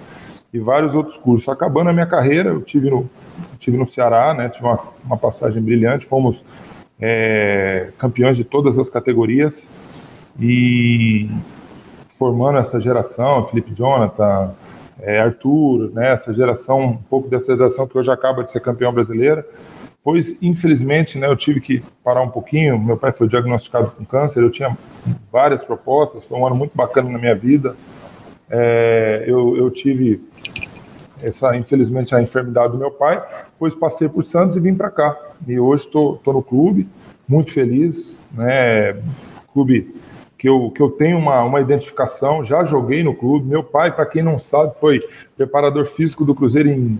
e 0.53 0.59
vários 0.59 0.95
outros 0.95 1.17
cursos. 1.17 1.49
Acabando 1.49 1.89
a 1.89 1.93
minha 1.93 2.05
carreira, 2.05 2.49
eu 2.49 2.61
tive 2.61 2.89
no, 2.89 3.09
tive 3.59 3.77
no 3.77 3.85
Ceará, 3.85 4.33
né, 4.33 4.47
tive 4.47 4.65
uma, 4.65 4.79
uma 5.03 5.17
passagem 5.17 5.61
brilhante, 5.61 6.05
fomos 6.05 6.43
é, 6.99 7.89
campeões 7.97 8.35
de 8.37 8.43
todas 8.43 8.77
as 8.77 8.89
categorias 8.89 9.67
e 10.39 11.29
formando 12.17 12.59
essa 12.59 12.79
geração, 12.79 13.47
Felipe 13.47 13.73
Jonathan, 13.73 14.51
é, 15.01 15.19
Arthur, 15.19 15.91
né, 15.93 16.13
essa 16.13 16.33
geração, 16.33 16.81
um 16.81 16.97
pouco 16.97 17.29
dessa 17.29 17.55
geração 17.55 17.87
que 17.87 17.97
hoje 17.97 18.11
acaba 18.11 18.43
de 18.43 18.51
ser 18.51 18.59
campeão 18.59 18.91
brasileira, 18.91 19.45
pois 20.03 20.37
infelizmente 20.41 21.17
né, 21.17 21.27
eu 21.27 21.35
tive 21.37 21.61
que 21.61 21.81
parar 22.03 22.21
um 22.21 22.29
pouquinho, 22.29 22.77
meu 22.77 22.97
pai 22.97 23.13
foi 23.13 23.27
diagnosticado 23.27 23.91
com 23.91 24.03
câncer, 24.03 24.43
eu 24.43 24.51
tinha 24.51 24.77
várias 25.31 25.63
propostas, 25.63 26.23
foi 26.25 26.37
um 26.37 26.45
ano 26.45 26.55
muito 26.55 26.75
bacana 26.75 27.09
na 27.09 27.17
minha 27.17 27.35
vida, 27.35 27.75
é, 28.49 29.23
eu, 29.25 29.55
eu 29.55 29.69
tive 29.69 30.21
essa, 31.23 31.55
infelizmente, 31.55 32.15
a 32.15 32.21
enfermidade 32.21 32.73
do 32.73 32.79
meu 32.79 32.91
pai, 32.91 33.21
pois 33.57 33.73
passei 33.73 34.07
por 34.07 34.23
Santos 34.23 34.57
e 34.57 34.59
vim 34.59 34.73
para 34.73 34.89
cá. 34.89 35.17
E 35.47 35.59
hoje 35.59 35.85
estou 35.85 36.19
no 36.27 36.41
clube, 36.41 36.87
muito 37.27 37.51
feliz, 37.51 38.15
né? 38.31 39.01
Clube 39.53 39.93
que 40.39 40.47
eu, 40.47 40.71
que 40.71 40.81
eu 40.81 40.89
tenho 40.89 41.17
uma, 41.17 41.43
uma 41.43 41.59
identificação, 41.59 42.45
já 42.45 42.63
joguei 42.63 43.03
no 43.03 43.13
clube. 43.13 43.45
Meu 43.45 43.61
pai, 43.61 43.93
para 43.93 44.05
quem 44.05 44.23
não 44.23 44.39
sabe, 44.39 44.71
foi 44.79 45.01
preparador 45.35 45.85
físico 45.85 46.23
do 46.23 46.33
Cruzeiro 46.33 46.69
em 46.69 46.97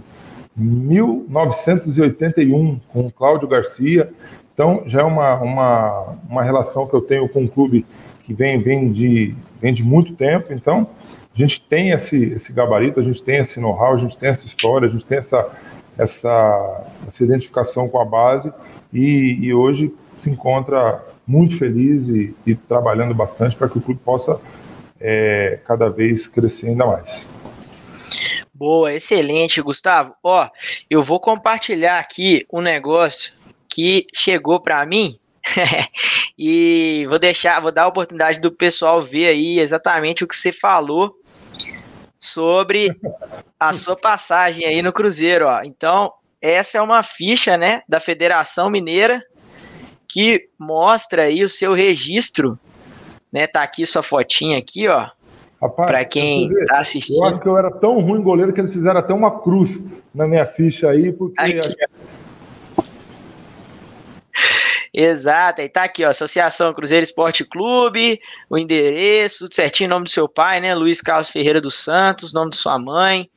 1981, 0.58 2.82
com 2.90 3.08
o 3.08 3.12
Cláudio 3.12 3.48
Garcia. 3.48 4.12
Então, 4.54 4.84
já 4.86 5.00
é 5.02 5.06
uma, 5.06 5.36
uma, 5.36 6.18
uma 6.30 6.44
relação 6.44 6.86
que 6.86 6.94
eu 6.94 7.00
tenho 7.00 7.30
com 7.30 7.46
o 7.46 7.50
clube 7.50 7.86
que 8.26 8.34
vem, 8.34 8.62
vem, 8.62 8.92
de, 8.92 9.34
vem 9.62 9.74
de 9.74 9.84
muito 9.84 10.14
tempo. 10.16 10.52
Então, 10.52 10.86
a 11.34 11.38
gente 11.38 11.62
tem 11.62 11.92
esse, 11.92 12.34
esse 12.34 12.52
gabarito, 12.52 13.00
a 13.00 13.04
gente 13.04 13.24
tem 13.24 13.38
esse 13.38 13.58
know-how, 13.58 13.94
a 13.94 13.98
gente 13.98 14.18
tem 14.18 14.28
essa 14.28 14.46
história, 14.46 14.90
a 14.90 14.92
gente 14.92 15.06
tem 15.06 15.18
essa, 15.18 15.48
essa, 16.00 16.86
essa 17.06 17.24
identificação 17.24 17.90
com 17.90 18.00
a 18.00 18.06
base 18.06 18.52
e, 18.92 19.38
e 19.42 19.54
hoje 19.54 19.94
se 20.18 20.30
encontra 20.30 21.04
muito 21.28 21.58
feliz 21.58 22.08
e, 22.08 22.34
e 22.48 22.56
trabalhando 22.56 23.14
bastante 23.14 23.56
para 23.56 23.68
que 23.68 23.78
o 23.78 23.82
clube 23.82 24.00
possa 24.04 24.40
é, 25.00 25.60
cada 25.66 25.90
vez 25.90 26.28
crescer 26.28 26.68
ainda 26.68 26.86
mais. 26.86 27.28
Boa, 28.54 28.94
excelente, 28.94 29.62
Gustavo. 29.62 30.14
Ó, 30.24 30.50
eu 30.90 31.04
vou 31.04 31.20
compartilhar 31.20 32.00
aqui 32.00 32.46
um 32.52 32.62
negócio 32.62 33.34
que 33.68 34.06
chegou 34.14 34.60
para 34.60 34.86
mim 34.86 35.20
e 36.38 37.06
vou 37.10 37.20
deixar, 37.20 37.60
vou 37.60 37.72
dar 37.72 37.84
a 37.84 37.88
oportunidade 37.88 38.40
do 38.40 38.52
pessoal 38.52 39.02
ver 39.02 39.28
aí 39.28 39.60
exatamente 39.60 40.24
o 40.24 40.28
que 40.28 40.36
você 40.36 40.52
falou 40.52 41.19
sobre 42.20 42.96
a 43.60 43.74
sua 43.74 43.96
passagem 43.96 44.66
aí 44.66 44.82
no 44.82 44.92
Cruzeiro, 44.92 45.46
ó. 45.48 45.62
Então, 45.64 46.12
essa 46.42 46.78
é 46.78 46.82
uma 46.82 47.02
ficha, 47.02 47.58
né, 47.58 47.82
da 47.88 48.00
Federação 48.00 48.70
Mineira 48.70 49.24
que 50.10 50.50
mostra 50.58 51.24
aí 51.24 51.44
o 51.44 51.50
seu 51.50 51.74
registro, 51.74 52.60
né? 53.32 53.46
Tá 53.46 53.62
aqui 53.62 53.86
sua 53.86 54.02
fotinha 54.02 54.58
aqui, 54.58 54.88
ó. 54.88 55.08
Para 55.76 56.04
quem 56.04 56.50
tá 56.66 56.80
assistindo. 56.80 57.24
Eu 57.24 57.30
acho 57.30 57.40
que 57.40 57.48
eu 57.48 57.58
era 57.58 57.70
tão 57.70 58.00
ruim 58.00 58.22
goleiro 58.24 58.52
que 58.52 58.60
eles 58.60 58.74
fizeram 58.74 59.00
até 59.00 59.14
uma 59.14 59.40
cruz 59.40 59.80
na 60.14 60.28
minha 60.28 60.46
ficha 60.46 60.90
aí, 60.90 61.12
porque 61.12 61.60
Exato, 64.94 65.62
aí 65.62 65.70
tá 65.70 65.84
aqui, 65.84 66.04
ó, 66.04 66.10
Associação 66.10 66.74
Cruzeiro 66.74 67.04
Esporte 67.04 67.46
Clube, 67.46 68.20
o 68.50 68.58
endereço, 68.58 69.46
tudo 69.46 69.54
certinho, 69.54 69.90
nome 69.90 70.06
do 70.06 70.10
seu 70.10 70.28
pai, 70.28 70.60
né, 70.60 70.74
Luiz 70.74 71.02
Carlos 71.02 71.30
Ferreira 71.30 71.62
dos 71.62 71.76
Santos, 71.76 72.34
nome 72.34 72.52
de 72.52 72.58
sua 72.58 72.80
mãe, 72.80 73.30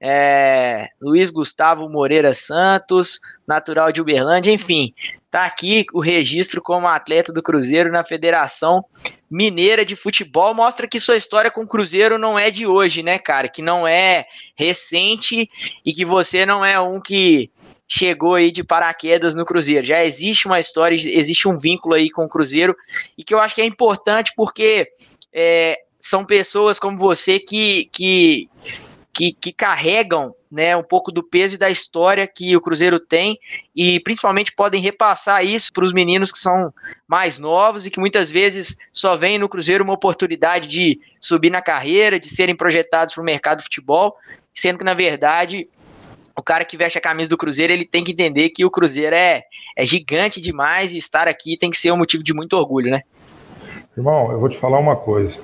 é, 0.00 0.88
Luiz 1.00 1.30
Gustavo 1.30 1.88
Moreira 1.88 2.34
Santos, 2.34 3.18
natural 3.46 3.90
de 3.90 4.02
Uberlândia, 4.02 4.52
enfim, 4.52 4.92
tá 5.30 5.42
aqui 5.42 5.86
o 5.94 6.00
registro 6.00 6.62
como 6.62 6.86
atleta 6.86 7.32
do 7.32 7.42
Cruzeiro 7.42 7.90
na 7.90 8.04
Federação 8.04 8.84
Mineira 9.30 9.84
de 9.84 9.96
Futebol, 9.96 10.54
mostra 10.54 10.86
que 10.86 11.00
sua 11.00 11.16
história 11.16 11.50
com 11.50 11.62
o 11.62 11.68
Cruzeiro 11.68 12.18
não 12.18 12.38
é 12.38 12.50
de 12.50 12.66
hoje, 12.66 13.02
né, 13.02 13.18
cara, 13.18 13.48
que 13.48 13.62
não 13.62 13.88
é 13.88 14.26
recente 14.54 15.50
e 15.84 15.92
que 15.92 16.04
você 16.04 16.44
não 16.44 16.64
é 16.64 16.78
um 16.78 17.00
que 17.00 17.50
chegou 17.88 18.34
aí 18.34 18.52
de 18.52 18.62
paraquedas 18.62 19.34
no 19.34 19.46
Cruzeiro. 19.46 19.84
Já 19.84 20.04
existe 20.04 20.46
uma 20.46 20.60
história, 20.60 20.94
existe 20.94 21.48
um 21.48 21.56
vínculo 21.56 21.94
aí 21.94 22.10
com 22.10 22.26
o 22.26 22.28
Cruzeiro 22.28 22.76
e 23.16 23.24
que 23.24 23.32
eu 23.32 23.40
acho 23.40 23.54
que 23.54 23.62
é 23.62 23.66
importante 23.66 24.32
porque 24.36 24.92
é, 25.32 25.80
são 25.98 26.24
pessoas 26.24 26.78
como 26.78 26.98
você 26.98 27.38
que, 27.40 27.88
que, 27.90 28.48
que, 29.12 29.32
que 29.32 29.52
carregam 29.52 30.34
né, 30.50 30.76
um 30.76 30.82
pouco 30.82 31.10
do 31.10 31.22
peso 31.22 31.54
e 31.54 31.58
da 31.58 31.70
história 31.70 32.26
que 32.26 32.54
o 32.56 32.60
Cruzeiro 32.60 33.00
tem 33.00 33.38
e 33.74 34.00
principalmente 34.00 34.54
podem 34.54 34.80
repassar 34.80 35.44
isso 35.44 35.72
para 35.72 35.84
os 35.84 35.92
meninos 35.92 36.30
que 36.30 36.38
são 36.38 36.72
mais 37.06 37.38
novos 37.38 37.86
e 37.86 37.90
que 37.90 38.00
muitas 38.00 38.30
vezes 38.30 38.78
só 38.92 39.16
veem 39.16 39.38
no 39.38 39.48
Cruzeiro 39.48 39.84
uma 39.84 39.94
oportunidade 39.94 40.68
de 40.68 41.00
subir 41.20 41.50
na 41.50 41.62
carreira, 41.62 42.20
de 42.20 42.28
serem 42.28 42.56
projetados 42.56 43.14
para 43.14 43.22
o 43.22 43.24
mercado 43.24 43.58
de 43.58 43.64
futebol, 43.64 44.16
sendo 44.54 44.78
que 44.78 44.84
na 44.84 44.94
verdade 44.94 45.68
o 46.38 46.42
cara 46.42 46.64
que 46.64 46.76
veste 46.76 46.96
a 46.96 47.00
camisa 47.00 47.28
do 47.28 47.36
Cruzeiro, 47.36 47.72
ele 47.72 47.84
tem 47.84 48.04
que 48.04 48.12
entender 48.12 48.50
que 48.50 48.64
o 48.64 48.70
Cruzeiro 48.70 49.14
é, 49.14 49.42
é 49.76 49.84
gigante 49.84 50.40
demais 50.40 50.94
e 50.94 50.98
estar 50.98 51.26
aqui 51.26 51.56
tem 51.56 51.68
que 51.68 51.76
ser 51.76 51.90
um 51.90 51.96
motivo 51.96 52.22
de 52.22 52.32
muito 52.32 52.52
orgulho, 52.52 52.92
né? 52.92 53.02
Irmão, 53.96 54.30
eu 54.30 54.38
vou 54.38 54.48
te 54.48 54.56
falar 54.56 54.78
uma 54.78 54.94
coisa. 54.94 55.36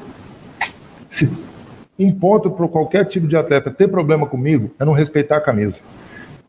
Se 1.09 1.29
um 1.99 2.13
ponto 2.13 2.49
para 2.49 2.69
qualquer 2.69 3.05
tipo 3.07 3.27
de 3.27 3.37
atleta 3.37 3.73
ter 3.73 3.89
problema 3.89 4.27
comigo 4.27 4.71
é 4.79 4.85
não 4.85 4.93
respeitar 4.93 5.39
a 5.39 5.41
camisa. 5.41 5.81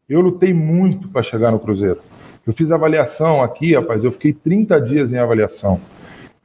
Eu 0.07 0.21
lutei 0.21 0.53
muito 0.53 1.07
para 1.07 1.23
chegar 1.23 1.51
no 1.51 1.59
Cruzeiro. 1.59 1.99
Eu 2.45 2.53
fiz 2.53 2.71
avaliação 2.71 3.41
aqui, 3.41 3.73
rapaz, 3.73 4.03
eu 4.03 4.11
fiquei 4.11 4.31
30 4.31 4.79
dias 4.79 5.11
em 5.11 5.17
avaliação. 5.17 5.81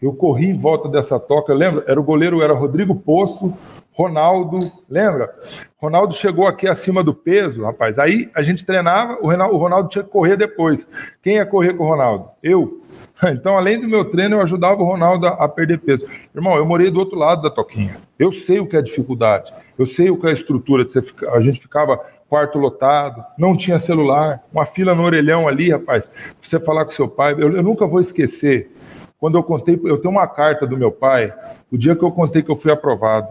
Eu 0.01 0.15
corri 0.15 0.47
em 0.47 0.59
volta 0.59 0.89
dessa 0.89 1.21
toca, 1.21 1.53
lembra? 1.53 1.85
Era 1.87 2.01
o 2.01 2.03
goleiro, 2.03 2.41
era 2.41 2.55
Rodrigo 2.55 2.95
Poço, 2.95 3.53
Ronaldo, 4.01 4.73
lembra? 4.89 5.31
Ronaldo 5.77 6.15
chegou 6.15 6.47
aqui 6.47 6.67
acima 6.67 7.05
do 7.05 7.13
peso, 7.13 7.65
rapaz. 7.65 7.99
Aí 7.99 8.31
a 8.35 8.41
gente 8.41 8.65
treinava, 8.65 9.19
o 9.21 9.57
Ronaldo, 9.59 9.91
tinha 9.91 10.03
que 10.03 10.09
correr 10.09 10.39
depois. 10.39 10.89
Quem 11.23 11.35
ia 11.35 11.45
correr 11.45 11.75
com 11.75 11.85
o 11.85 11.89
Ronaldo? 11.89 12.29
Eu. 12.43 12.81
Então, 13.23 13.55
além 13.59 13.79
do 13.79 13.87
meu 13.87 14.07
treino, 14.07 14.37
eu 14.37 14.41
ajudava 14.41 14.81
o 14.81 14.87
Ronaldo 14.87 15.27
a, 15.27 15.47
perder 15.47 15.79
peso. 15.81 16.07
Irmão, 16.35 16.57
eu 16.57 16.65
morei 16.65 16.91
do 16.91 16.99
outro 16.99 17.19
lado 17.19 17.43
da 17.43 17.51
toquinha. 17.51 17.99
Eu 18.19 18.33
sei 18.33 18.61
o 18.61 18.67
que 18.67 18.75
é 18.75 18.81
dificuldade. 18.81 19.53
Eu 19.79 19.85
sei 19.85 20.11
o 20.11 20.17
que 20.17 20.27
é 20.27 20.33
estrutura. 20.33 20.87
De 20.87 21.03
ficar, 21.03 21.35
a 21.35 21.41
gente 21.43 21.61
ficava 21.61 22.01
quarto 22.31 22.59
lotado, 22.59 23.23
não 23.37 23.55
tinha 23.55 23.79
celular, 23.79 24.43
uma 24.51 24.65
fila 24.65 24.95
no 24.95 25.03
orelhão 25.03 25.47
ali, 25.47 25.71
rapaz. 25.71 26.07
Pra 26.07 26.25
você 26.41 26.59
falar 26.59 26.87
com 26.87 26.93
seu 26.93 27.09
pai. 27.09 27.35
Eu, 27.35 27.55
eu 27.55 27.63
nunca 27.63 27.87
vou 27.87 28.01
esquecer. 28.01 28.71
Quando 29.19 29.37
eu 29.37 29.43
contei, 29.43 29.79
eu 29.85 29.99
tenho 29.99 30.13
uma 30.13 30.27
carta 30.27 30.67
do 30.67 30.79
meu 30.79 30.91
pai, 30.91 31.31
o 31.71 31.77
dia 31.77 31.95
que 31.95 32.03
eu 32.03 32.11
contei 32.11 32.43
que 32.43 32.51
eu 32.51 32.57
fui 32.57 32.73
aprovado. 32.73 33.29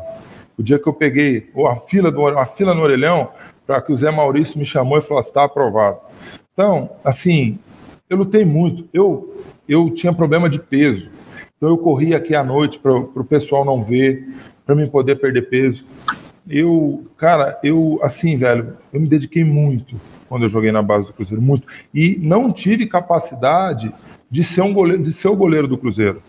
O 0.59 0.63
dia 0.63 0.77
que 0.77 0.87
eu 0.87 0.93
peguei 0.93 1.49
a 1.69 1.77
fila, 1.77 2.11
do, 2.11 2.27
a 2.27 2.45
fila 2.45 2.73
no 2.75 2.81
orelhão, 2.81 3.29
para 3.65 3.81
que 3.81 3.93
o 3.93 3.95
Zé 3.95 4.11
Maurício 4.11 4.59
me 4.59 4.65
chamou 4.65 4.97
e 4.97 5.01
falou: 5.01 5.21
está 5.21 5.45
aprovado. 5.45 5.99
Então, 6.51 6.89
assim, 7.01 7.57
eu 8.09 8.17
lutei 8.17 8.43
muito. 8.43 8.85
Eu, 8.93 9.41
eu 9.69 9.89
tinha 9.89 10.11
problema 10.11 10.49
de 10.49 10.59
peso. 10.59 11.09
Então, 11.55 11.69
eu 11.69 11.77
corria 11.77 12.17
aqui 12.17 12.35
à 12.35 12.43
noite 12.43 12.77
para 12.77 12.93
o 12.93 13.23
pessoal 13.23 13.63
não 13.63 13.81
ver, 13.81 14.27
para 14.65 14.75
mim 14.75 14.85
poder 14.85 15.15
perder 15.15 15.43
peso. 15.43 15.85
Eu, 16.45 17.05
cara, 17.15 17.57
eu, 17.63 17.97
assim, 18.03 18.35
velho, 18.35 18.75
eu 18.91 18.99
me 18.99 19.07
dediquei 19.07 19.45
muito 19.45 19.95
quando 20.27 20.43
eu 20.43 20.49
joguei 20.49 20.73
na 20.73 20.81
base 20.81 21.07
do 21.07 21.13
Cruzeiro, 21.13 21.41
muito. 21.41 21.65
E 21.93 22.17
não 22.21 22.51
tive 22.51 22.85
capacidade 22.85 23.93
de 24.29 24.43
ser 24.43 24.61
um 24.61 24.73
goleiro, 24.73 25.01
de 25.01 25.13
ser 25.13 25.29
o 25.29 25.37
goleiro 25.37 25.69
do 25.69 25.77
Cruzeiro. 25.77 26.21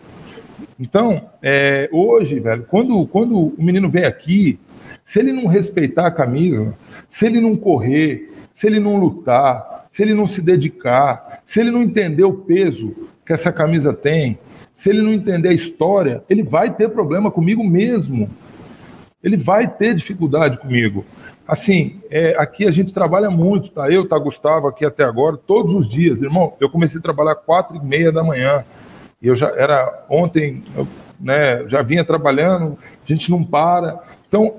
Então, 0.79 1.29
é, 1.41 1.89
hoje, 1.91 2.39
velho, 2.39 2.65
quando, 2.69 3.05
quando 3.07 3.37
o 3.37 3.55
menino 3.57 3.89
vem 3.89 4.05
aqui, 4.05 4.59
se 5.03 5.19
ele 5.19 5.31
não 5.31 5.47
respeitar 5.47 6.07
a 6.07 6.11
camisa, 6.11 6.73
se 7.09 7.25
ele 7.25 7.39
não 7.39 7.55
correr, 7.55 8.31
se 8.53 8.67
ele 8.67 8.79
não 8.79 8.97
lutar, 8.97 9.85
se 9.89 10.01
ele 10.01 10.13
não 10.13 10.25
se 10.25 10.41
dedicar, 10.41 11.41
se 11.45 11.59
ele 11.59 11.71
não 11.71 11.83
entender 11.83 12.23
o 12.23 12.33
peso 12.33 12.95
que 13.25 13.33
essa 13.33 13.51
camisa 13.51 13.93
tem, 13.93 14.39
se 14.73 14.89
ele 14.89 15.01
não 15.01 15.13
entender 15.13 15.49
a 15.49 15.53
história, 15.53 16.23
ele 16.29 16.43
vai 16.43 16.73
ter 16.73 16.89
problema 16.89 17.29
comigo 17.29 17.63
mesmo. 17.63 18.29
Ele 19.23 19.37
vai 19.37 19.67
ter 19.67 19.93
dificuldade 19.93 20.57
comigo. 20.57 21.05
Assim, 21.47 21.99
é, 22.09 22.35
aqui 22.37 22.65
a 22.65 22.71
gente 22.71 22.93
trabalha 22.93 23.29
muito, 23.29 23.71
tá? 23.71 23.91
Eu, 23.91 24.07
tá, 24.07 24.17
Gustavo, 24.17 24.67
aqui 24.67 24.85
até 24.85 25.03
agora, 25.03 25.37
todos 25.37 25.73
os 25.75 25.87
dias. 25.87 26.21
Irmão, 26.21 26.53
eu 26.59 26.69
comecei 26.69 26.99
a 26.99 27.03
trabalhar 27.03 27.35
quatro 27.35 27.75
e 27.75 27.85
meia 27.85 28.11
da 28.11 28.23
manhã. 28.23 28.63
E 29.21 29.27
eu 29.27 29.35
já 29.35 29.49
era 29.49 30.05
ontem, 30.09 30.63
eu, 30.75 30.87
né, 31.19 31.67
já 31.67 31.81
vinha 31.81 32.03
trabalhando, 32.03 32.77
a 33.05 33.13
gente 33.13 33.29
não 33.29 33.43
para. 33.43 33.99
Então, 34.27 34.55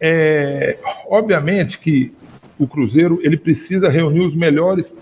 é, 0.00 0.78
obviamente 1.08 1.78
que 1.78 2.14
o 2.58 2.66
Cruzeiro 2.66 3.20
ele 3.22 3.36
precisa 3.36 3.88
reunir 3.88 4.20
os 4.20 4.34
melhores 4.34 4.96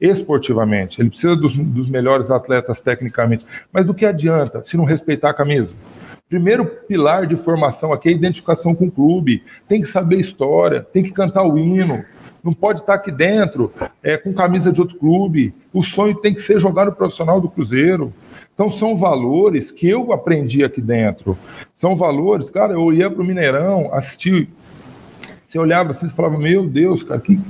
esportivamente, 0.00 1.00
ele 1.00 1.08
precisa 1.08 1.34
dos, 1.34 1.56
dos 1.56 1.88
melhores 1.88 2.30
atletas 2.30 2.80
tecnicamente. 2.80 3.44
Mas 3.72 3.86
do 3.86 3.94
que 3.94 4.06
adianta 4.06 4.62
se 4.62 4.76
não 4.76 4.84
respeitar 4.84 5.30
a 5.30 5.34
camisa? 5.34 5.74
Primeiro 6.28 6.64
pilar 6.64 7.26
de 7.26 7.36
formação 7.36 7.92
aqui 7.92 8.08
é 8.08 8.12
a 8.12 8.14
identificação 8.14 8.74
com 8.74 8.86
o 8.86 8.90
clube. 8.90 9.42
Tem 9.68 9.80
que 9.80 9.86
saber 9.86 10.16
história, 10.16 10.82
tem 10.82 11.02
que 11.02 11.12
cantar 11.12 11.44
o 11.44 11.58
hino. 11.58 12.04
Não 12.44 12.52
pode 12.52 12.80
estar 12.80 12.94
aqui 12.94 13.10
dentro 13.10 13.72
é, 14.02 14.18
com 14.18 14.32
camisa 14.34 14.70
de 14.70 14.80
outro 14.80 14.98
clube. 14.98 15.54
O 15.72 15.82
sonho 15.82 16.14
tem 16.16 16.34
que 16.34 16.42
ser 16.42 16.60
jogar 16.60 16.84
no 16.84 16.92
profissional 16.92 17.40
do 17.40 17.48
Cruzeiro. 17.48 18.12
Então 18.52 18.68
são 18.68 18.94
valores 18.94 19.70
que 19.70 19.88
eu 19.88 20.12
aprendi 20.12 20.62
aqui 20.62 20.80
dentro. 20.80 21.38
São 21.74 21.96
valores, 21.96 22.50
cara, 22.50 22.74
eu 22.74 22.92
ia 22.92 23.10
para 23.10 23.22
o 23.22 23.24
Mineirão, 23.24 23.88
assisti. 23.92 24.48
Você 25.44 25.58
olhava 25.58 25.90
assim 25.90 26.06
e 26.06 26.10
falava, 26.10 26.38
meu 26.38 26.66
Deus, 26.66 27.02
cara, 27.02 27.20
que, 27.20 27.40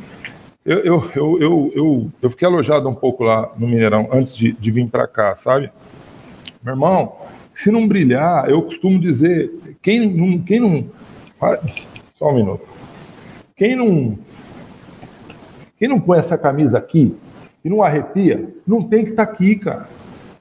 eu, 0.65 0.79
eu, 0.79 1.11
eu, 1.15 1.41
eu, 1.41 1.73
eu, 1.75 2.11
eu 2.23 2.31
fiquei 2.31 2.47
alojado 2.47 2.89
um 2.89 2.95
pouco 2.95 3.25
lá 3.25 3.53
no 3.59 3.67
Mineirão 3.67 4.09
antes 4.13 4.37
de, 4.37 4.53
de 4.53 4.71
vir 4.71 4.87
para 4.89 5.07
cá, 5.07 5.35
sabe? 5.35 5.71
Meu 6.63 6.73
irmão, 6.73 7.17
se 7.53 7.71
não 7.71 7.87
brilhar, 7.87 8.49
eu 8.49 8.63
costumo 8.63 8.99
dizer, 8.99 9.53
quem 9.83 10.09
não, 10.09 10.39
quem 10.39 10.61
não. 10.61 10.87
Só 12.15 12.31
um 12.31 12.37
minuto. 12.37 12.67
Quem 13.57 13.77
não. 13.77 14.19
Quem 15.85 15.91
não 15.91 16.01
põe 16.01 16.19
essa 16.19 16.39
camisa 16.39 16.79
aqui 16.79 17.15
e 17.63 17.69
não 17.69 17.83
arrepia, 17.83 18.49
não 18.67 18.83
tem 18.83 19.05
que 19.05 19.11
estar 19.11 19.27
tá 19.27 19.31
aqui, 19.31 19.55
cara. 19.57 19.87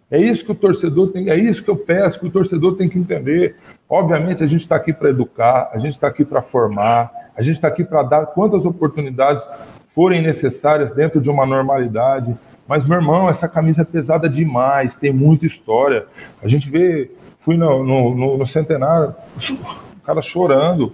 É 0.10 0.18
isso 0.18 0.46
que 0.46 0.54
o 0.54 0.56
torcedor 0.56 1.10
tem, 1.10 1.30
é 1.30 1.36
isso 1.36 1.62
que 1.62 1.70
eu 1.70 1.76
peço 1.76 2.18
que 2.18 2.28
o 2.28 2.32
torcedor 2.32 2.78
tem 2.78 2.88
que 2.88 2.98
entender. 2.98 3.58
Obviamente 3.90 4.42
a 4.42 4.48
gente 4.48 4.62
está 4.62 4.78
aqui 4.78 4.94
para 4.94 5.10
educar, 5.10 5.70
a 5.74 5.80
gente 5.80 5.96
está 5.96 6.08
aqui 6.08 6.24
para 6.24 6.42
formar, 6.42 7.12
a 7.36 7.42
gente 7.42 7.56
está 7.56 7.68
aqui 7.68 7.84
para 7.84 8.04
dar 8.04 8.28
quantas 8.28 8.64
oportunidades 8.64 9.46
forem 9.90 10.22
necessárias 10.22 10.94
dentro 10.94 11.20
de 11.20 11.30
uma 11.30 11.46
normalidade. 11.46 12.34
Mas, 12.66 12.88
meu 12.88 12.98
irmão, 12.98 13.30
essa 13.30 13.50
camisa 13.50 13.82
é 13.82 13.86
pesada 13.86 14.30
demais, 14.30 14.96
tem 14.96 15.12
muita 15.12 15.46
história. 15.46 16.06
A 16.42 16.48
gente 16.48 16.70
vê, 16.70 17.12
fui 17.38 17.58
no, 17.58 17.84
no, 17.84 18.38
no 18.38 18.46
centenário, 18.48 19.14
o 19.36 20.06
cara 20.06 20.22
chorando, 20.22 20.94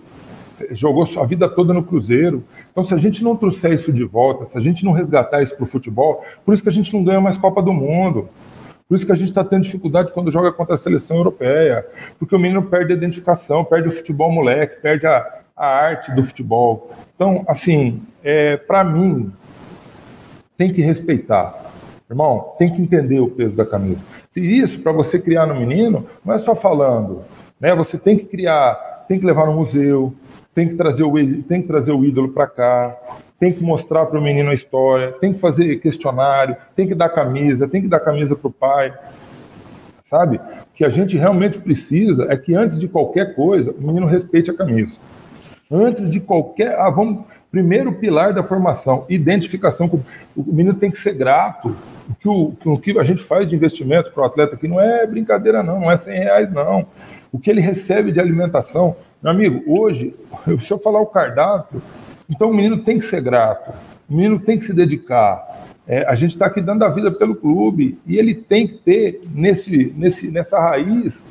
jogou 0.71 1.05
sua 1.05 1.25
vida 1.27 1.47
toda 1.47 1.71
no 1.71 1.83
Cruzeiro. 1.83 2.43
Então, 2.71 2.83
se 2.83 2.93
a 2.93 2.97
gente 2.97 3.23
não 3.23 3.35
trouxer 3.35 3.73
isso 3.73 3.91
de 3.91 4.03
volta, 4.03 4.45
se 4.45 4.57
a 4.57 4.61
gente 4.61 4.85
não 4.85 4.91
resgatar 4.91 5.41
isso 5.41 5.55
para 5.55 5.63
o 5.63 5.67
futebol, 5.67 6.23
por 6.45 6.53
isso 6.53 6.63
que 6.63 6.69
a 6.69 6.71
gente 6.71 6.93
não 6.93 7.03
ganha 7.03 7.19
mais 7.19 7.37
Copa 7.37 7.61
do 7.61 7.73
Mundo. 7.73 8.29
Por 8.87 8.95
isso 8.95 9.05
que 9.05 9.11
a 9.11 9.15
gente 9.15 9.27
está 9.27 9.43
tendo 9.43 9.61
dificuldade 9.63 10.11
quando 10.11 10.31
joga 10.31 10.51
contra 10.51 10.73
a 10.73 10.77
seleção 10.77 11.17
europeia. 11.17 11.85
Porque 12.17 12.35
o 12.35 12.39
menino 12.39 12.63
perde 12.63 12.93
a 12.93 12.95
identificação, 12.95 13.63
perde 13.63 13.87
o 13.87 13.91
futebol 13.91 14.31
moleque, 14.31 14.81
perde 14.81 15.05
a, 15.05 15.41
a 15.55 15.67
arte 15.67 16.11
do 16.11 16.23
futebol. 16.23 16.89
Então, 17.15 17.43
assim, 17.47 18.01
é, 18.23 18.57
para 18.57 18.83
mim, 18.83 19.31
tem 20.57 20.73
que 20.73 20.81
respeitar. 20.81 21.71
Irmão, 22.09 22.55
tem 22.57 22.73
que 22.73 22.81
entender 22.81 23.19
o 23.19 23.29
peso 23.29 23.55
da 23.55 23.63
camisa. 23.65 24.01
E 24.35 24.59
isso, 24.59 24.79
para 24.79 24.91
você 24.91 25.19
criar 25.19 25.45
no 25.45 25.53
menino, 25.53 26.07
não 26.25 26.33
é 26.33 26.39
só 26.39 26.55
falando. 26.55 27.21
Né? 27.59 27.75
Você 27.75 27.97
tem 27.97 28.17
que 28.17 28.25
criar, 28.25 29.05
tem 29.07 29.19
que 29.19 29.25
levar 29.25 29.45
no 29.45 29.53
museu, 29.53 30.15
tem 30.53 30.67
que 30.67 30.75
trazer 30.75 31.03
o, 31.03 31.13
tem 31.43 31.61
que 31.61 31.67
trazer 31.67 31.91
o 31.91 32.03
ídolo 32.03 32.29
para 32.29 32.47
cá, 32.47 32.97
tem 33.39 33.53
que 33.53 33.63
mostrar 33.63 34.05
para 34.05 34.19
o 34.19 34.21
menino 34.21 34.49
a 34.49 34.53
história, 34.53 35.13
tem 35.13 35.33
que 35.33 35.39
fazer 35.39 35.77
questionário, 35.77 36.57
tem 36.75 36.87
que 36.87 36.93
dar 36.93 37.09
camisa, 37.09 37.67
tem 37.67 37.81
que 37.81 37.87
dar 37.87 37.99
camisa 38.01 38.35
para 38.35 38.47
o 38.47 38.51
pai. 38.51 38.93
Sabe? 40.09 40.37
O 40.37 40.75
que 40.75 40.83
a 40.83 40.89
gente 40.89 41.15
realmente 41.15 41.59
precisa 41.59 42.25
é 42.29 42.35
que 42.35 42.55
antes 42.55 42.79
de 42.79 42.87
qualquer 42.87 43.35
coisa, 43.35 43.71
o 43.71 43.81
menino 43.81 44.07
respeite 44.07 44.49
a 44.49 44.55
camisa. 44.55 44.99
Antes 45.71 46.09
de 46.09 46.19
qualquer. 46.19 46.77
Ah, 46.79 46.89
vamos. 46.89 47.25
Primeiro 47.51 47.93
pilar 47.93 48.31
da 48.31 48.43
formação, 48.43 49.05
identificação. 49.09 49.89
Com, 49.89 50.01
o 50.35 50.43
menino 50.53 50.75
tem 50.75 50.91
que 50.91 50.99
ser 50.99 51.13
grato. 51.13 51.75
O 52.07 52.15
que, 52.15 52.27
o, 52.27 52.55
o 52.73 52.79
que 52.79 52.97
a 52.99 53.03
gente 53.03 53.23
faz 53.23 53.47
de 53.47 53.55
investimento 53.55 54.11
para 54.11 54.21
o 54.21 54.25
atleta 54.25 54.55
aqui 54.55 54.67
não 54.67 54.79
é 54.79 55.05
brincadeira, 55.07 55.63
não, 55.63 55.79
não 55.79 55.91
é 55.91 55.97
100 55.97 56.19
reais, 56.19 56.51
não. 56.51 56.85
O 57.31 57.39
que 57.39 57.49
ele 57.49 57.61
recebe 57.61 58.11
de 58.11 58.19
alimentação. 58.19 58.95
Meu 59.21 59.31
amigo, 59.31 59.63
hoje, 59.67 60.15
se 60.61 60.71
eu 60.71 60.79
falar 60.79 61.01
o 61.01 61.07
cardápio, 61.07 61.81
então 62.29 62.49
o 62.49 62.53
menino 62.53 62.83
tem 62.83 62.99
que 62.99 63.05
ser 63.05 63.21
grato, 63.21 63.71
o 64.09 64.13
menino 64.13 64.39
tem 64.39 64.57
que 64.57 64.65
se 64.65 64.73
dedicar. 64.73 65.67
É, 65.87 66.05
a 66.05 66.15
gente 66.15 66.31
está 66.31 66.45
aqui 66.45 66.61
dando 66.61 66.83
a 66.83 66.89
vida 66.89 67.11
pelo 67.11 67.35
clube 67.35 67.97
e 68.05 68.17
ele 68.17 68.35
tem 68.35 68.67
que 68.67 68.77
ter 68.77 69.19
nesse, 69.31 69.93
nesse, 69.97 70.31
nessa 70.31 70.59
raiz 70.59 71.25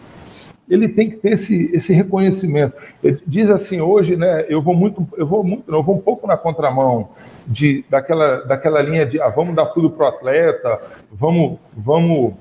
ele 0.68 0.88
tem 0.88 1.08
que 1.08 1.16
ter 1.16 1.32
esse, 1.32 1.70
esse 1.72 1.92
reconhecimento. 1.92 2.74
Ele 3.02 3.18
diz 3.26 3.48
assim, 3.50 3.80
hoje, 3.80 4.16
né, 4.16 4.44
eu 4.48 4.60
vou 4.60 4.74
muito, 4.74 5.06
eu 5.16 5.26
vou 5.26 5.42
muito, 5.42 5.64
eu 5.72 5.82
vou 5.82 5.96
um 5.96 6.00
pouco 6.00 6.26
na 6.26 6.36
contramão 6.36 7.08
de, 7.46 7.84
daquela, 7.88 8.44
daquela 8.44 8.82
linha 8.82 9.06
de 9.06 9.20
ah, 9.20 9.28
vamos 9.28 9.56
dar 9.56 9.66
tudo 9.66 9.90
para 9.90 10.04
o 10.04 10.08
atleta, 10.08 10.80
vamos, 11.10 11.58
vamos. 11.74 12.34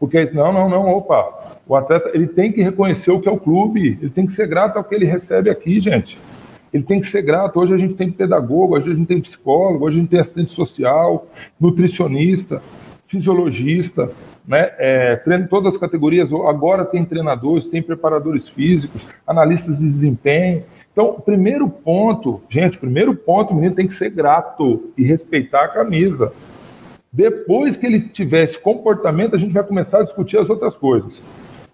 Porque 0.00 0.30
não, 0.32 0.52
não, 0.52 0.68
não, 0.70 0.88
opa, 0.88 1.57
o 1.68 1.76
atleta 1.76 2.10
ele 2.14 2.26
tem 2.26 2.50
que 2.50 2.62
reconhecer 2.62 3.10
o 3.10 3.20
que 3.20 3.28
é 3.28 3.32
o 3.32 3.38
clube, 3.38 3.98
ele 4.00 4.10
tem 4.10 4.26
que 4.26 4.32
ser 4.32 4.48
grato 4.48 4.78
ao 4.78 4.84
que 4.84 4.94
ele 4.94 5.04
recebe 5.04 5.50
aqui, 5.50 5.78
gente. 5.78 6.18
Ele 6.72 6.82
tem 6.82 7.00
que 7.00 7.06
ser 7.06 7.22
grato. 7.22 7.58
Hoje 7.60 7.74
a 7.74 7.78
gente 7.78 7.94
tem 7.94 8.10
pedagogo, 8.10 8.76
hoje 8.76 8.90
a 8.90 8.94
gente 8.94 9.06
tem 9.06 9.20
psicólogo, 9.20 9.86
hoje 9.86 9.98
a 9.98 10.00
gente 10.00 10.10
tem 10.10 10.20
assistente 10.20 10.52
social, 10.52 11.26
nutricionista, 11.60 12.62
fisiologista 13.06 14.10
né? 14.48 14.72
É, 14.78 15.16
treino 15.16 15.46
todas 15.46 15.74
as 15.74 15.78
categorias. 15.78 16.32
Agora 16.32 16.86
tem 16.86 17.04
treinadores, 17.04 17.68
tem 17.68 17.82
preparadores 17.82 18.48
físicos, 18.48 19.06
analistas 19.26 19.78
de 19.78 19.84
desempenho. 19.84 20.64
Então, 20.90 21.20
primeiro 21.20 21.68
ponto, 21.68 22.40
gente, 22.48 22.78
primeiro 22.78 23.14
ponto, 23.14 23.52
o 23.52 23.54
menino 23.54 23.74
tem 23.74 23.86
que 23.86 23.92
ser 23.92 24.08
grato 24.08 24.90
e 24.96 25.04
respeitar 25.04 25.64
a 25.64 25.68
camisa. 25.68 26.32
Depois 27.12 27.76
que 27.76 27.86
ele 27.86 28.08
tiver 28.08 28.44
esse 28.44 28.58
comportamento, 28.58 29.36
a 29.36 29.38
gente 29.38 29.52
vai 29.52 29.62
começar 29.62 30.00
a 30.00 30.02
discutir 30.02 30.38
as 30.38 30.48
outras 30.48 30.76
coisas. 30.76 31.22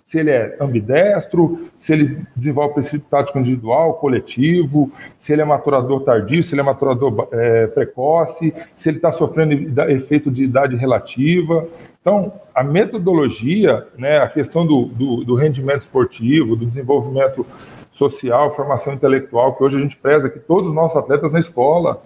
Se 0.04 0.18
ele 0.18 0.30
é 0.30 0.54
ambidestro, 0.60 1.70
se 1.78 1.94
ele 1.94 2.18
desenvolve 2.36 2.74
princípio 2.74 3.06
tático 3.10 3.38
individual, 3.38 3.94
coletivo, 3.94 4.92
se 5.18 5.32
ele 5.32 5.40
é 5.40 5.46
maturador 5.46 6.02
tardio, 6.02 6.42
se 6.42 6.54
ele 6.54 6.60
é 6.60 6.64
maturador 6.64 7.26
é, 7.32 7.66
precoce, 7.68 8.52
se 8.76 8.90
ele 8.90 8.98
está 8.98 9.10
sofrendo 9.10 9.54
efeito 9.90 10.30
de 10.30 10.44
idade 10.44 10.76
relativa. 10.76 11.66
Então, 12.02 12.34
a 12.54 12.62
metodologia, 12.62 13.88
né, 13.96 14.18
a 14.18 14.28
questão 14.28 14.66
do, 14.66 14.84
do, 14.84 15.24
do, 15.24 15.34
rendimento 15.34 15.80
esportivo, 15.80 16.54
do 16.54 16.66
desenvolvimento 16.66 17.46
social, 17.90 18.50
formação 18.50 18.92
intelectual, 18.92 19.56
que 19.56 19.64
hoje 19.64 19.78
a 19.78 19.80
gente 19.80 19.96
preza 19.96 20.26
aqui 20.26 20.38
todos 20.38 20.68
os 20.68 20.74
nossos 20.74 20.98
atletas 20.98 21.32
na 21.32 21.40
escola. 21.40 22.02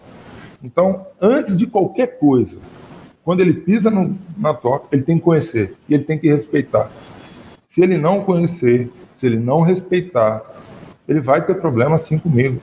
Então, 0.62 1.04
antes 1.20 1.58
de 1.58 1.66
qualquer 1.66 2.16
coisa, 2.16 2.60
quando 3.24 3.40
ele 3.40 3.54
pisa 3.54 3.90
no, 3.90 4.16
na 4.36 4.54
toca, 4.54 4.86
ele 4.92 5.02
tem 5.02 5.18
que 5.18 5.24
conhecer 5.24 5.74
e 5.88 5.94
ele 5.94 6.04
tem 6.04 6.16
que 6.16 6.28
respeitar. 6.28 6.88
Se 7.78 7.84
ele 7.84 7.96
não 7.96 8.24
conhecer, 8.24 8.90
se 9.12 9.24
ele 9.24 9.38
não 9.38 9.60
respeitar, 9.60 10.42
ele 11.06 11.20
vai 11.20 11.46
ter 11.46 11.54
problema 11.60 11.94
assim 11.94 12.18
comigo. 12.18 12.60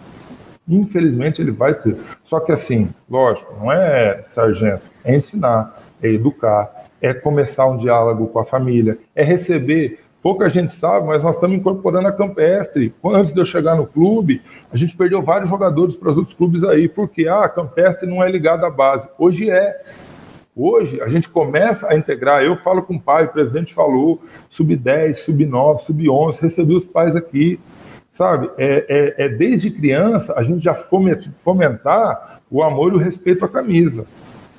Infelizmente, 0.67 1.41
ele 1.41 1.51
vai 1.51 1.73
ter. 1.73 1.95
Só 2.21 2.41
que 2.41 2.51
assim, 2.51 2.89
lógico, 3.09 3.55
não 3.57 3.71
é 3.71 4.21
sargento, 4.25 4.81
é 5.05 5.15
ensinar, 5.15 5.81
é 6.03 6.09
educar, 6.09 6.69
é 7.01 7.13
começar 7.13 7.65
um 7.65 7.77
diálogo 7.77 8.27
com 8.27 8.39
a 8.39 8.43
família, 8.43 8.97
é 9.15 9.23
receber. 9.23 10.01
Pouca 10.21 10.49
gente 10.49 10.73
sabe, 10.73 11.07
mas 11.07 11.23
nós 11.23 11.35
estamos 11.35 11.55
incorporando 11.55 12.09
a 12.09 12.11
Campestre. 12.11 12.93
Antes 13.01 13.33
de 13.33 13.39
eu 13.39 13.45
chegar 13.45 13.75
no 13.75 13.87
clube, 13.87 14.41
a 14.69 14.75
gente 14.75 14.97
perdeu 14.97 15.21
vários 15.21 15.49
jogadores 15.49 15.95
para 15.95 16.09
os 16.09 16.17
outros 16.17 16.35
clubes 16.35 16.61
aí, 16.61 16.89
porque 16.89 17.25
ah, 17.25 17.45
a 17.45 17.49
Campestre 17.49 18.05
não 18.05 18.21
é 18.21 18.29
ligada 18.29 18.67
à 18.67 18.69
base. 18.69 19.07
Hoje 19.17 19.49
é. 19.49 19.79
Hoje 20.55 21.01
a 21.01 21.09
gente 21.09 21.27
começa 21.27 21.91
a 21.91 21.97
integrar. 21.97 22.41
Eu 22.41 22.55
falo 22.55 22.81
com 22.81 22.95
o 22.95 23.01
pai, 23.01 23.25
o 23.25 23.29
presidente 23.29 23.73
falou, 23.73 24.21
sub-10, 24.49 25.15
sub-9, 25.15 25.79
sub-11, 25.79 26.39
recebi 26.39 26.73
os 26.73 26.85
pais 26.85 27.13
aqui. 27.15 27.59
Sabe? 28.09 28.49
É, 28.57 29.15
é, 29.17 29.25
é 29.25 29.29
desde 29.29 29.69
criança 29.69 30.33
a 30.37 30.43
gente 30.43 30.63
já 30.63 30.73
fomentar 30.73 32.39
o 32.49 32.63
amor 32.63 32.93
e 32.93 32.95
o 32.95 32.99
respeito 32.99 33.43
à 33.43 33.49
camisa. 33.49 34.05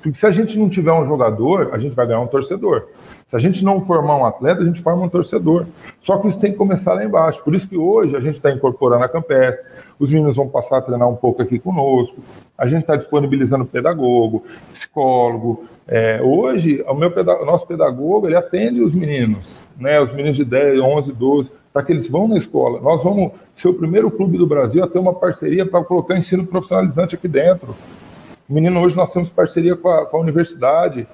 Porque 0.03 0.19
se 0.19 0.27
a 0.27 0.31
gente 0.31 0.59
não 0.59 0.69
tiver 0.69 0.93
um 0.93 1.07
jogador, 1.07 1.71
a 1.73 1.79
gente 1.79 1.95
vai 1.95 2.07
ganhar 2.07 2.21
um 2.21 2.27
torcedor. 2.27 2.89
Se 3.29 3.35
a 3.35 3.41
gente 3.41 3.65
não 3.65 3.81
formar 3.81 4.17
um 4.17 4.25
atleta, 4.25 4.63
a 4.63 4.65
gente 4.65 4.81
forma 4.81 5.05
um 5.05 5.09
torcedor. 5.09 5.67
Só 6.01 6.17
que 6.19 6.29
isso 6.29 6.39
tem 6.39 6.53
que 6.53 6.59
começar 6.59 6.95
lá 6.95 7.05
embaixo. 7.05 7.43
Por 7.43 7.57
isso 7.57 7.69
que 7.69 7.77
hoje 7.77 8.17
a 8.17 8.21
gente 8.21 8.37
está 8.37 8.53
incorporando 8.53 9.03
a 9.03 9.09
Campestre, 9.09 9.65
os 9.99 10.11
meninos 10.13 10.37
vão 10.37 10.49
passar 10.49 10.79
a 10.79 10.83
treinar 10.83 11.09
um 11.09 11.17
pouco 11.17 11.43
aqui 11.43 11.59
conosco, 11.59 12.19
a 12.57 12.69
gente 12.69 12.83
está 12.83 12.95
disponibilizando 12.95 13.65
pedagogo, 13.65 14.45
psicólogo. 14.73 15.65
É, 15.89 16.21
hoje, 16.23 16.85
o, 16.87 16.95
meu 16.95 17.13
nosso 17.45 17.67
pedagogo 17.67 18.29
ele 18.29 18.37
atende 18.37 18.81
os 18.81 18.93
meninos, 18.95 19.59
né, 19.77 20.01
os 20.01 20.11
meninos 20.13 20.37
de 20.37 20.45
10, 20.45 20.81
11, 20.81 21.13
12, 21.13 21.53
para 21.73 21.83
que 21.83 21.93
eles 21.93 22.09
vão 22.09 22.29
na 22.29 22.37
escola. 22.37 22.81
Nós 22.81 23.03
vamos 23.03 23.33
ser 23.55 23.69
o 23.69 23.75
primeiro 23.75 24.11
clube 24.11 24.39
do 24.39 24.47
Brasil 24.47 24.85
a 24.85 24.89
ter 24.89 24.99
uma 24.99 25.15
parceria 25.15 25.67
para 25.67 25.83
colocar 25.85 26.17
ensino 26.17 26.47
profissionalizante 26.47 27.17
aqui 27.17 27.27
dentro. 27.27 27.75
Menino 28.49 28.81
hoje 28.81 28.97
nós 28.97 29.13
temos 29.13 29.29
parceria 29.29 29.77
com 29.77 29.89
a, 29.89 30.07
com 30.07 30.17
a 30.17 30.21
universidade. 30.21 31.09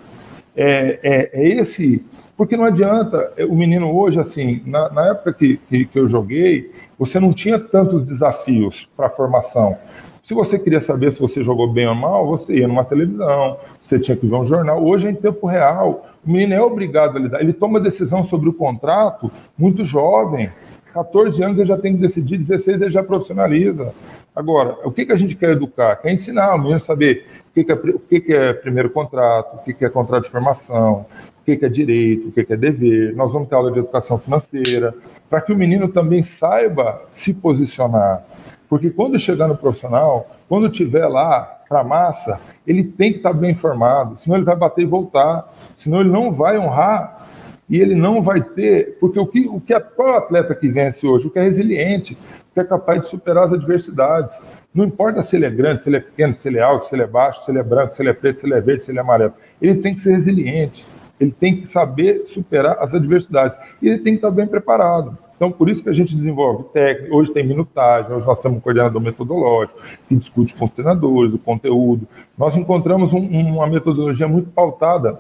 É, 0.55 0.99
é, 1.03 1.31
é, 1.33 1.49
esse. 1.49 2.05
Porque 2.37 2.57
não 2.57 2.65
adianta, 2.65 3.33
é, 3.37 3.45
o 3.45 3.55
menino 3.55 3.95
hoje, 3.97 4.21
assim, 4.21 4.63
na, 4.67 4.91
na 4.91 5.11
época 5.11 5.33
que, 5.33 5.57
que, 5.69 5.87
que, 5.87 5.99
eu 5.99 6.09
joguei, 6.09 6.71
você 6.99 7.19
não 7.19 7.33
tinha 7.33 7.59
tantos 7.59 8.05
desafios 8.05 8.89
para 8.97 9.09
formação. 9.09 9.77
Se 10.23 10.35
você 10.35 10.59
queria 10.59 10.81
saber 10.81 11.11
se 11.11 11.21
você 11.21 11.43
jogou 11.43 11.73
bem 11.73 11.89
ou 11.89 11.95
mal, 11.95 12.27
você 12.27 12.59
ia 12.59 12.69
numa 12.69 12.85
televisão, 12.85 13.57
você 13.81 13.99
tinha 13.99 14.17
que 14.17 14.27
ver 14.27 14.37
um 14.37 14.45
jornal. 14.45 14.85
Hoje 14.85 15.09
em 15.09 15.15
tempo 15.15 15.47
real. 15.47 16.07
O 16.25 16.31
menino 16.31 16.55
é 16.55 16.63
obrigado 16.63 17.17
a 17.17 17.21
lidar. 17.21 17.41
Ele 17.41 17.53
toma 17.53 17.81
decisão 17.81 18.23
sobre 18.23 18.49
o 18.49 18.53
contrato 18.53 19.31
muito 19.59 19.85
jovem. 19.85 20.51
14 20.93 21.43
anos 21.43 21.59
ele 21.59 21.67
já 21.67 21.77
tem 21.77 21.95
que 21.95 22.01
decidir, 22.01 22.39
16 22.39 22.83
ele 22.83 22.91
já 22.91 23.03
profissionaliza. 23.03 23.93
Agora, 24.35 24.77
o 24.85 24.93
que, 24.93 25.05
que 25.05 25.13
a 25.13 25.17
gente 25.17 25.35
quer 25.35 25.51
educar? 25.51 25.97
Quer 25.97 26.13
ensinar 26.13 26.55
o 26.55 26.59
menino 26.59 26.77
a 26.77 26.81
saber 26.81 27.27
que, 27.55 27.65
que, 27.65 27.73
é, 27.73 27.75
o 27.75 27.99
que, 27.99 28.21
que 28.21 28.33
é 28.33 28.53
primeiro 28.53 28.91
contrato, 28.91 29.57
o 29.57 29.59
que, 29.59 29.75
que 29.75 29.85
é 29.85 29.89
contrato 29.89 30.25
de 30.25 30.31
formação, 30.31 31.07
o 31.41 31.45
que, 31.45 31.57
que 31.57 31.67
é 31.67 31.69
direito, 31.69 32.29
o 32.29 32.33
que, 32.33 32.45
que 32.45 32.53
é 32.53 32.57
dever. 32.57 33.15
Nós 33.15 33.33
vamos 33.33 33.49
ter 33.49 33.55
aula 33.55 33.71
de 33.71 33.79
educação 33.79 34.19
financeira, 34.19 34.95
para 35.29 35.41
que 35.41 35.53
o 35.53 35.57
menino 35.57 35.89
também 35.89 36.23
saiba 36.23 37.03
se 37.09 37.35
posicionar. 37.35 38.25
Porque 38.69 38.91
quando 38.91 39.19
chegar 39.19 39.49
no 39.49 39.57
profissional, 39.57 40.31
quando 40.49 40.69
tiver 40.71 41.07
lá 41.07 41.43
para 41.69 41.81
a 41.81 41.85
massa, 41.85 42.41
ele 42.67 42.85
tem 42.85 43.13
que 43.13 43.19
estar 43.19 43.33
tá 43.33 43.39
bem 43.39 43.51
informado, 43.51 44.19
senão 44.19 44.37
ele 44.37 44.45
vai 44.45 44.57
bater 44.57 44.83
e 44.83 44.87
voltar, 44.87 45.53
senão 45.77 46.01
ele 46.01 46.11
não 46.11 46.33
vai 46.33 46.59
honrar 46.59 47.29
e 47.69 47.81
ele 47.81 47.95
não 47.95 48.23
vai 48.23 48.43
ter, 48.43 48.99
porque 49.01 49.19
o 49.19 49.27
que, 49.27 49.49
o 49.49 49.61
que 49.61 49.79
qual 49.81 50.09
é 50.09 50.13
o 50.13 50.17
atleta 50.17 50.55
que 50.55 50.69
vence 50.69 51.07
hoje? 51.07 51.27
O 51.27 51.31
que 51.31 51.39
é 51.39 51.43
resiliente, 51.43 52.17
que 52.53 52.61
é 52.61 52.65
capaz 52.65 53.01
de 53.01 53.09
superar 53.09 53.45
as 53.45 53.53
adversidades. 53.53 54.37
Não 54.75 54.85
importa 54.85 55.23
se 55.23 55.37
ele 55.37 55.47
é 55.47 55.51
grande, 55.51 55.83
se 55.83 55.89
ele 55.89 55.97
é 55.97 56.01
pequeno, 56.01 56.35
se 56.35 56.49
ele 56.49 56.59
é 56.59 56.63
alto, 56.63 56.87
se 56.87 56.95
ele 56.95 57.03
é 57.03 57.07
baixo, 57.07 57.45
se 57.45 57.51
ele 57.51 57.59
é 57.59 57.63
branco, 57.63 57.95
se 57.95 58.03
ele 58.03 58.11
é 58.11 58.13
preto, 58.13 58.39
se 58.39 58.47
ele 58.47 58.55
é 58.55 58.61
verde, 58.61 58.85
se 58.85 58.91
ele 58.91 58.99
é 58.99 59.03
amarelo. 59.03 59.33
Ele 59.61 59.81
tem 59.81 59.95
que 59.95 60.01
ser 60.01 60.13
resiliente. 60.13 60.85
Ele 61.21 61.31
tem 61.31 61.61
que 61.61 61.67
saber 61.67 62.25
superar 62.25 62.79
as 62.81 62.95
adversidades. 62.95 63.57
E 63.81 63.89
ele 63.89 63.99
tem 63.99 64.15
que 64.15 64.19
estar 64.19 64.31
bem 64.31 64.47
preparado. 64.47 65.17
Então, 65.37 65.51
por 65.51 65.69
isso 65.69 65.83
que 65.83 65.91
a 65.91 65.93
gente 65.93 66.15
desenvolve 66.15 66.65
técnica. 66.73 67.15
Hoje 67.15 67.33
tem 67.33 67.45
minutagem, 67.45 68.13
hoje 68.13 68.27
nós 68.27 68.39
temos 68.39 68.59
um 68.59 68.61
coordenador 68.61 69.01
metodológico 69.01 69.81
que 70.09 70.15
discute 70.15 70.55
com 70.55 70.67
os 70.67 70.71
treinadores 70.71 71.35
o 71.35 71.39
conteúdo. 71.39 72.07
Nós 72.39 72.57
encontramos 72.57 73.13
um, 73.13 73.19
uma 73.19 73.67
metodologia 73.67 74.29
muito 74.29 74.51
pautada 74.51 75.19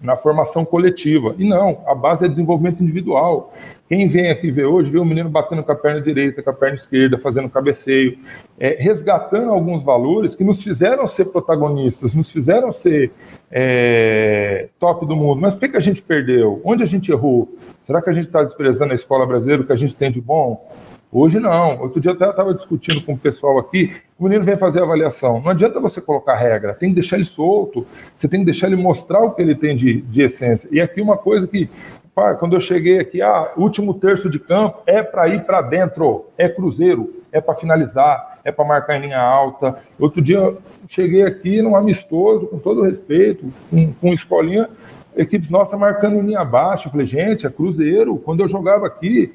na 0.00 0.16
formação 0.16 0.64
coletiva. 0.64 1.34
E 1.38 1.48
não, 1.48 1.82
a 1.86 1.94
base 1.94 2.24
é 2.24 2.28
desenvolvimento 2.28 2.82
individual. 2.82 3.52
Quem 3.88 4.08
vem 4.08 4.30
aqui 4.30 4.50
ver 4.50 4.66
hoje, 4.66 4.90
vê 4.90 4.98
o 4.98 5.04
menino 5.04 5.30
batendo 5.30 5.62
com 5.62 5.72
a 5.72 5.74
perna 5.74 6.00
direita, 6.00 6.42
com 6.42 6.50
a 6.50 6.52
perna 6.52 6.74
esquerda, 6.74 7.18
fazendo 7.18 7.48
cabeceio, 7.48 8.18
é, 8.58 8.76
resgatando 8.78 9.50
alguns 9.50 9.82
valores 9.82 10.34
que 10.34 10.44
nos 10.44 10.62
fizeram 10.62 11.06
ser 11.06 11.26
protagonistas, 11.26 12.14
nos 12.14 12.30
fizeram 12.30 12.72
ser 12.72 13.10
é, 13.50 14.68
top 14.78 15.06
do 15.06 15.16
mundo. 15.16 15.40
Mas 15.40 15.54
por 15.54 15.60
que, 15.60 15.70
que 15.70 15.76
a 15.76 15.80
gente 15.80 16.02
perdeu? 16.02 16.60
Onde 16.64 16.82
a 16.82 16.86
gente 16.86 17.10
errou? 17.10 17.48
Será 17.86 18.02
que 18.02 18.10
a 18.10 18.12
gente 18.12 18.26
está 18.26 18.42
desprezando 18.42 18.92
a 18.92 18.96
escola 18.96 19.26
brasileira, 19.26 19.62
o 19.62 19.66
que 19.66 19.72
a 19.72 19.76
gente 19.76 19.96
tem 19.96 20.10
de 20.10 20.20
bom? 20.20 20.70
Hoje 21.10 21.40
não. 21.40 21.80
Outro 21.80 22.00
dia 22.00 22.12
até 22.12 22.28
estava 22.28 22.52
discutindo 22.52 23.00
com 23.02 23.14
o 23.14 23.18
pessoal 23.18 23.58
aqui. 23.58 23.94
O 24.18 24.24
menino 24.24 24.44
vem 24.44 24.58
fazer 24.58 24.82
avaliação. 24.82 25.40
Não 25.40 25.50
adianta 25.50 25.80
você 25.80 26.00
colocar 26.00 26.34
regra, 26.34 26.74
tem 26.74 26.90
que 26.90 26.96
deixar 26.96 27.16
ele 27.16 27.24
solto. 27.24 27.86
Você 28.16 28.28
tem 28.28 28.40
que 28.40 28.46
deixar 28.46 28.66
ele 28.66 28.76
mostrar 28.76 29.20
o 29.20 29.30
que 29.30 29.40
ele 29.40 29.54
tem 29.54 29.74
de, 29.74 30.02
de 30.02 30.22
essência. 30.22 30.68
E 30.70 30.80
aqui 30.80 31.00
uma 31.00 31.16
coisa 31.16 31.46
que, 31.46 31.70
pá, 32.14 32.34
quando 32.34 32.56
eu 32.56 32.60
cheguei 32.60 32.98
aqui, 32.98 33.22
ah, 33.22 33.52
último 33.56 33.94
terço 33.94 34.28
de 34.28 34.38
campo 34.38 34.82
é 34.86 35.02
para 35.02 35.28
ir 35.28 35.44
para 35.44 35.62
dentro, 35.62 36.26
é 36.36 36.46
cruzeiro, 36.46 37.14
é 37.32 37.40
para 37.40 37.54
finalizar, 37.54 38.40
é 38.44 38.52
para 38.52 38.64
marcar 38.66 38.98
em 38.98 39.02
linha 39.02 39.20
alta. 39.20 39.78
Outro 39.98 40.20
dia 40.20 40.56
cheguei 40.88 41.22
aqui 41.22 41.62
num 41.62 41.74
amistoso, 41.74 42.46
com 42.48 42.58
todo 42.58 42.82
respeito, 42.82 43.50
com, 43.70 43.92
com 43.94 44.12
escolinha, 44.12 44.68
equipes 45.16 45.48
nossas 45.48 45.78
marcando 45.78 46.16
em 46.16 46.22
linha 46.22 46.44
baixa. 46.44 46.88
Eu 46.88 46.92
falei, 46.92 47.06
gente, 47.06 47.46
é 47.46 47.50
cruzeiro. 47.50 48.16
Quando 48.18 48.40
eu 48.40 48.48
jogava 48.48 48.86
aqui, 48.86 49.32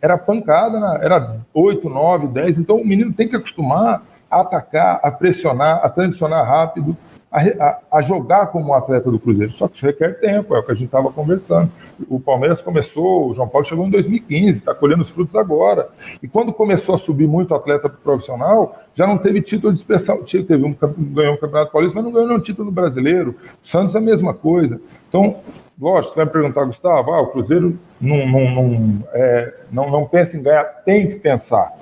era 0.00 0.16
pancada, 0.16 0.78
né? 0.78 0.98
era 1.02 1.36
8, 1.52 1.88
9, 1.88 2.28
10. 2.28 2.58
Então 2.58 2.76
o 2.76 2.86
menino 2.86 3.12
tem 3.12 3.28
que 3.28 3.36
acostumar 3.36 4.02
a 4.30 4.40
atacar, 4.40 5.00
a 5.02 5.10
pressionar, 5.10 5.80
a 5.82 5.88
transicionar 5.88 6.46
rápido, 6.46 6.96
a, 7.30 7.40
a, 7.40 7.78
a 7.98 8.02
jogar 8.02 8.46
como 8.46 8.70
um 8.70 8.74
atleta 8.74 9.10
do 9.10 9.18
Cruzeiro. 9.18 9.52
Só 9.52 9.68
que 9.68 9.76
isso 9.76 9.86
requer 9.86 10.18
tempo, 10.18 10.54
é 10.54 10.58
o 10.58 10.62
que 10.62 10.72
a 10.72 10.74
gente 10.74 10.86
estava 10.86 11.10
conversando. 11.12 11.70
O 12.08 12.18
Palmeiras 12.18 12.60
começou, 12.60 13.28
o 13.28 13.34
João 13.34 13.48
Paulo 13.48 13.66
chegou 13.66 13.86
em 13.86 13.90
2015, 13.90 14.58
está 14.58 14.74
colhendo 14.74 15.02
os 15.02 15.10
frutos 15.10 15.34
agora. 15.34 15.88
E 16.22 16.28
quando 16.28 16.52
começou 16.52 16.94
a 16.94 16.98
subir 16.98 17.28
muito 17.28 17.54
atleta 17.54 17.88
profissional, 17.88 18.80
já 18.94 19.06
não 19.06 19.18
teve 19.18 19.42
título 19.42 19.72
de 19.72 19.78
expressão. 19.78 20.22
Teve 20.24 20.64
um, 20.64 20.74
ganhou 20.98 21.34
um 21.34 21.38
Campeonato 21.38 21.72
Paulista, 21.72 21.96
mas 21.96 22.04
não 22.04 22.12
ganhou 22.12 22.28
nenhum 22.28 22.40
título 22.40 22.70
brasileiro. 22.70 23.34
Santos 23.62 23.94
é 23.94 23.98
a 23.98 24.02
mesma 24.02 24.32
coisa. 24.32 24.80
Então, 25.08 25.36
lógico, 25.78 26.14
você 26.14 26.16
vai 26.16 26.24
me 26.24 26.32
perguntar, 26.32 26.64
Gustavo, 26.64 27.12
ah, 27.12 27.20
o 27.20 27.26
Cruzeiro 27.28 27.78
não, 28.00 28.26
não, 28.26 28.50
não, 28.50 29.04
é, 29.12 29.54
não, 29.70 29.90
não 29.90 30.06
pensa 30.06 30.36
em 30.36 30.42
ganhar, 30.42 30.64
tem 30.84 31.08
que 31.08 31.16
pensar. 31.16 31.72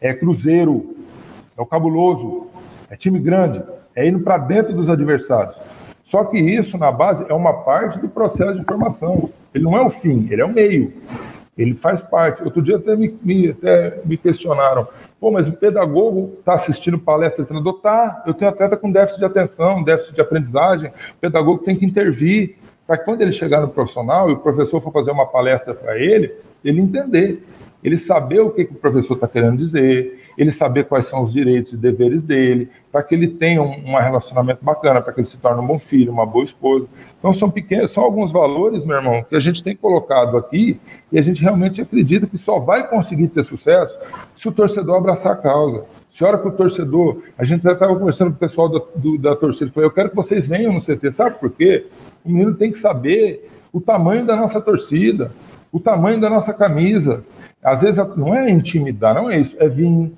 É 0.00 0.12
Cruzeiro, 0.12 0.96
é 1.56 1.62
o 1.62 1.66
cabuloso, 1.66 2.48
é 2.90 2.96
time 2.96 3.18
grande, 3.18 3.62
é 3.96 4.06
indo 4.06 4.20
para 4.20 4.38
dentro 4.38 4.74
dos 4.74 4.88
adversários. 4.90 5.56
Só 6.04 6.22
que 6.24 6.38
isso, 6.38 6.78
na 6.78 6.92
base, 6.92 7.26
é 7.28 7.34
uma 7.34 7.64
parte 7.64 7.98
do 7.98 8.08
processo 8.08 8.60
de 8.60 8.64
formação. 8.64 9.30
Ele 9.52 9.64
não 9.64 9.76
é 9.76 9.82
o 9.82 9.90
fim, 9.90 10.28
ele 10.30 10.40
é 10.40 10.44
o 10.44 10.52
meio. 10.52 10.92
Ele 11.58 11.74
faz 11.74 12.00
parte. 12.00 12.44
Outro 12.44 12.62
dia 12.62 12.76
até 12.76 12.94
me, 12.94 13.18
me 13.22 13.48
até 13.48 13.98
me 14.04 14.16
questionaram: 14.16 14.86
pô, 15.18 15.30
mas 15.30 15.48
o 15.48 15.52
pedagogo 15.52 16.34
está 16.38 16.54
assistindo 16.54 16.98
palestra 16.98 17.42
do 17.42 17.48
treinador? 17.48 17.80
Tá, 17.80 18.22
eu 18.26 18.34
tenho 18.34 18.50
atleta 18.50 18.76
com 18.76 18.92
déficit 18.92 19.18
de 19.18 19.24
atenção, 19.24 19.82
déficit 19.82 20.14
de 20.14 20.20
aprendizagem. 20.20 20.90
O 20.90 21.20
pedagogo 21.20 21.64
tem 21.64 21.74
que 21.74 21.86
intervir 21.86 22.56
para 22.86 22.98
quando 22.98 23.22
ele 23.22 23.32
chegar 23.32 23.60
no 23.60 23.68
profissional 23.68 24.30
e 24.30 24.34
o 24.34 24.38
professor 24.38 24.80
for 24.80 24.92
fazer 24.92 25.10
uma 25.10 25.26
palestra 25.26 25.74
para 25.74 25.98
ele, 25.98 26.32
ele 26.64 26.80
entender, 26.80 27.42
ele 27.82 27.98
saber 27.98 28.40
o 28.40 28.50
que, 28.50 28.64
que 28.64 28.72
o 28.72 28.76
professor 28.76 29.14
está 29.14 29.28
querendo 29.28 29.58
dizer, 29.58 30.20
ele 30.36 30.50
saber 30.50 30.84
quais 30.84 31.06
são 31.06 31.22
os 31.22 31.32
direitos 31.32 31.72
e 31.72 31.76
deveres 31.76 32.22
dele, 32.22 32.68
para 32.92 33.02
que 33.02 33.14
ele 33.14 33.28
tenha 33.28 33.62
um, 33.62 33.92
um, 33.92 33.96
relacionamento 33.96 34.64
bacana, 34.64 35.00
para 35.00 35.12
que 35.12 35.20
ele 35.20 35.26
se 35.26 35.36
torne 35.38 35.62
um 35.62 35.66
bom 35.66 35.78
filho, 35.78 36.12
uma 36.12 36.26
boa 36.26 36.44
esposa. 36.44 36.86
Então 37.18 37.32
são 37.32 37.50
pequenos, 37.50 37.92
são 37.92 38.02
alguns 38.02 38.32
valores, 38.32 38.84
meu 38.84 38.96
irmão, 38.96 39.24
que 39.28 39.34
a 39.34 39.40
gente 39.40 39.62
tem 39.62 39.74
colocado 39.74 40.36
aqui 40.36 40.78
e 41.10 41.18
a 41.18 41.22
gente 41.22 41.42
realmente 41.42 41.80
acredita 41.80 42.26
que 42.26 42.36
só 42.36 42.58
vai 42.58 42.88
conseguir 42.88 43.28
ter 43.28 43.44
sucesso 43.44 43.96
se 44.34 44.48
o 44.48 44.52
torcedor 44.52 44.96
abraçar 44.96 45.32
a 45.32 45.36
causa. 45.36 45.84
Se 46.10 46.24
a 46.24 46.28
hora 46.28 46.38
que 46.38 46.48
o 46.48 46.52
torcedor, 46.52 47.22
a 47.36 47.44
gente 47.44 47.62
já 47.62 47.72
estava 47.72 47.94
conversando 47.94 48.30
com 48.30 48.36
o 48.36 48.40
pessoal 48.40 48.68
da, 48.68 48.80
do, 48.94 49.18
da 49.18 49.36
torcida, 49.36 49.70
falei, 49.70 49.86
eu 49.86 49.92
quero 49.92 50.10
que 50.10 50.16
vocês 50.16 50.46
venham 50.46 50.72
no 50.72 50.80
CT, 50.80 51.10
sabe 51.10 51.38
por 51.38 51.50
quê? 51.50 51.86
O 52.24 52.30
menino 52.30 52.54
tem 52.54 52.72
que 52.72 52.78
saber 52.78 53.50
o 53.72 53.80
tamanho 53.80 54.24
da 54.24 54.34
nossa 54.34 54.60
torcida, 54.60 55.30
o 55.70 55.78
tamanho 55.78 56.18
da 56.18 56.30
nossa 56.30 56.54
camisa. 56.54 57.22
Às 57.66 57.80
vezes 57.80 57.96
não 58.16 58.32
é 58.32 58.48
intimidar, 58.48 59.12
não 59.12 59.28
é 59.28 59.40
isso, 59.40 59.56
é 59.58 59.68
vir, 59.68 60.12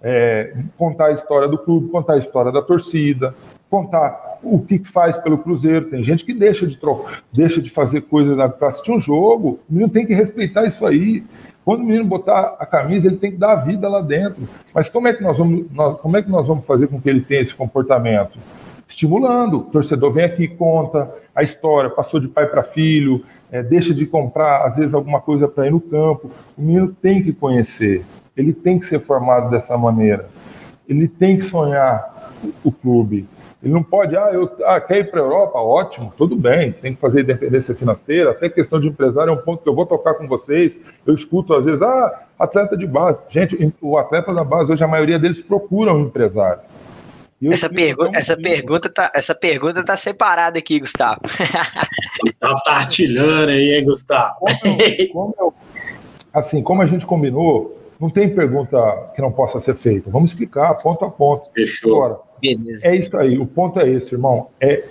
é, 0.00 0.54
contar 0.78 1.06
a 1.06 1.12
história 1.12 1.48
do 1.48 1.58
clube, 1.58 1.88
contar 1.88 2.12
a 2.12 2.18
história 2.18 2.52
da 2.52 2.62
torcida, 2.62 3.34
contar 3.68 4.38
o 4.40 4.60
que 4.60 4.78
faz 4.84 5.16
pelo 5.16 5.38
Cruzeiro. 5.38 5.86
Tem 5.86 6.00
gente 6.00 6.24
que 6.24 6.32
deixa 6.32 6.64
de 6.64 6.76
trocar, 6.76 7.24
deixa 7.32 7.60
de 7.60 7.70
fazer 7.70 8.02
coisas 8.02 8.36
para 8.52 8.68
assistir 8.68 8.92
um 8.92 9.00
jogo. 9.00 9.58
O 9.68 9.72
menino 9.72 9.90
tem 9.90 10.06
que 10.06 10.14
respeitar 10.14 10.64
isso 10.64 10.86
aí. 10.86 11.24
Quando 11.64 11.80
o 11.80 11.84
menino 11.84 12.04
botar 12.04 12.54
a 12.60 12.64
camisa, 12.64 13.08
ele 13.08 13.16
tem 13.16 13.32
que 13.32 13.36
dar 13.36 13.54
a 13.54 13.56
vida 13.56 13.88
lá 13.88 14.00
dentro. 14.00 14.48
Mas 14.72 14.88
como 14.88 15.08
é 15.08 15.12
que 15.12 15.24
nós 15.24 15.36
vamos, 15.36 15.66
nós, 15.72 16.00
como 16.00 16.16
é 16.16 16.22
que 16.22 16.30
nós 16.30 16.46
vamos 16.46 16.64
fazer 16.64 16.86
com 16.86 17.00
que 17.00 17.10
ele 17.10 17.22
tenha 17.22 17.40
esse 17.40 17.54
comportamento? 17.54 18.38
Estimulando. 18.86 19.58
O 19.58 19.62
torcedor 19.62 20.12
vem 20.12 20.24
aqui, 20.24 20.46
conta 20.46 21.12
a 21.34 21.42
história, 21.42 21.90
passou 21.90 22.20
de 22.20 22.28
pai 22.28 22.46
para 22.46 22.62
filho, 22.62 23.24
é, 23.52 23.62
deixa 23.62 23.92
de 23.92 24.06
comprar, 24.06 24.66
às 24.66 24.76
vezes, 24.76 24.94
alguma 24.94 25.20
coisa 25.20 25.46
para 25.46 25.66
ir 25.66 25.70
no 25.70 25.80
campo. 25.80 26.30
O 26.56 26.62
menino 26.62 26.96
tem 27.00 27.22
que 27.22 27.34
conhecer, 27.34 28.02
ele 28.34 28.54
tem 28.54 28.78
que 28.78 28.86
ser 28.86 28.98
formado 28.98 29.50
dessa 29.50 29.76
maneira. 29.76 30.26
Ele 30.88 31.06
tem 31.06 31.36
que 31.36 31.44
sonhar 31.44 32.32
o 32.64 32.72
clube. 32.72 33.28
Ele 33.62 33.72
não 33.72 33.82
pode, 33.82 34.16
ah, 34.16 34.30
eu 34.32 34.50
ah, 34.64 34.80
quer 34.80 34.98
ir 34.98 35.10
para 35.10 35.20
a 35.20 35.22
Europa? 35.22 35.58
Ótimo, 35.58 36.12
tudo 36.16 36.34
bem, 36.34 36.72
tem 36.72 36.94
que 36.94 37.00
fazer 37.00 37.20
independência 37.20 37.74
financeira, 37.74 38.32
até 38.32 38.48
questão 38.48 38.80
de 38.80 38.88
empresário 38.88 39.30
é 39.30 39.32
um 39.32 39.36
ponto 39.36 39.62
que 39.62 39.68
eu 39.68 39.74
vou 39.74 39.86
tocar 39.86 40.14
com 40.14 40.26
vocês. 40.26 40.76
Eu 41.06 41.14
escuto 41.14 41.54
às 41.54 41.64
vezes, 41.64 41.80
ah, 41.82 42.22
atleta 42.36 42.76
de 42.76 42.86
base. 42.86 43.20
Gente, 43.28 43.72
o 43.80 43.96
atleta 43.98 44.34
da 44.34 44.42
base, 44.42 44.72
hoje 44.72 44.82
a 44.82 44.88
maioria 44.88 45.18
deles 45.18 45.40
procuram 45.40 45.98
um 45.98 46.06
empresário. 46.06 46.60
Essa, 47.50 47.68
pergu 47.68 48.10
essa, 48.14 48.36
pergunta 48.36 48.88
tá, 48.88 49.10
essa 49.14 49.34
pergunta 49.34 49.84
tá 49.84 49.96
separada 49.96 50.58
aqui, 50.58 50.78
Gustavo. 50.78 51.20
Gustavo 52.22 52.54
tá 52.64 52.76
artilhando 52.76 53.50
aí, 53.50 53.74
hein, 53.74 53.84
Gustavo? 53.84 54.36
Como, 55.12 55.34
como 55.34 55.54
assim, 56.32 56.62
como 56.62 56.82
a 56.82 56.86
gente 56.86 57.04
combinou, 57.04 57.78
não 57.98 58.10
tem 58.10 58.28
pergunta 58.28 58.78
que 59.14 59.20
não 59.20 59.32
possa 59.32 59.60
ser 59.60 59.74
feita. 59.74 60.10
Vamos 60.10 60.30
explicar 60.30 60.74
ponto 60.76 61.04
a 61.04 61.10
ponto. 61.10 61.50
Fechou. 61.52 62.04
Agora, 62.04 62.20
Beleza. 62.42 62.88
É 62.88 62.96
isso 62.96 63.16
aí. 63.16 63.38
O 63.38 63.46
ponto 63.46 63.78
é 63.78 63.88
esse, 63.88 64.12
irmão. 64.12 64.48
É 64.60 64.84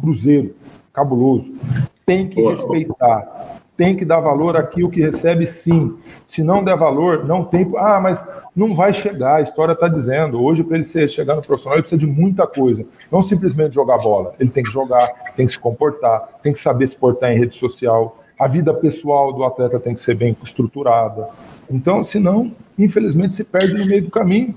Cruzeiro, 0.00 0.56
cabuloso. 0.92 1.60
Tem 2.06 2.28
que 2.28 2.36
Boa. 2.36 2.56
respeitar. 2.56 3.53
Tem 3.76 3.96
que 3.96 4.04
dar 4.04 4.20
valor 4.20 4.56
àquilo 4.56 4.90
que 4.90 5.00
recebe, 5.00 5.46
sim. 5.46 5.96
Se 6.26 6.42
não 6.42 6.62
der 6.62 6.76
valor, 6.76 7.24
não 7.24 7.44
tem. 7.44 7.70
Ah, 7.76 8.00
mas 8.00 8.24
não 8.54 8.74
vai 8.74 8.94
chegar. 8.94 9.36
A 9.36 9.40
história 9.42 9.72
está 9.72 9.88
dizendo. 9.88 10.40
Hoje, 10.40 10.62
para 10.62 10.76
ele 10.76 10.84
ser, 10.84 11.08
chegar 11.08 11.34
no 11.34 11.42
profissional, 11.42 11.76
ele 11.76 11.82
precisa 11.82 11.98
de 11.98 12.06
muita 12.06 12.46
coisa. 12.46 12.84
Não 13.10 13.20
simplesmente 13.20 13.74
jogar 13.74 13.98
bola. 13.98 14.34
Ele 14.38 14.50
tem 14.50 14.62
que 14.62 14.70
jogar, 14.70 15.06
tem 15.34 15.46
que 15.46 15.52
se 15.52 15.58
comportar, 15.58 16.38
tem 16.42 16.52
que 16.52 16.60
saber 16.60 16.86
se 16.86 16.94
portar 16.94 17.32
em 17.32 17.38
rede 17.38 17.56
social. 17.56 18.16
A 18.38 18.46
vida 18.46 18.72
pessoal 18.72 19.32
do 19.32 19.44
atleta 19.44 19.80
tem 19.80 19.94
que 19.94 20.00
ser 20.00 20.14
bem 20.14 20.36
estruturada. 20.42 21.28
Então, 21.68 22.04
senão, 22.04 22.52
infelizmente, 22.78 23.34
se 23.34 23.42
perde 23.42 23.74
no 23.74 23.86
meio 23.86 24.02
do 24.04 24.10
caminho. 24.10 24.54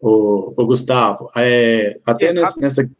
o, 0.00 0.54
o 0.56 0.66
Gustavo, 0.66 1.28
é, 1.36 1.98
até 2.06 2.32
nessa, 2.32 2.60
nessa 2.60 2.90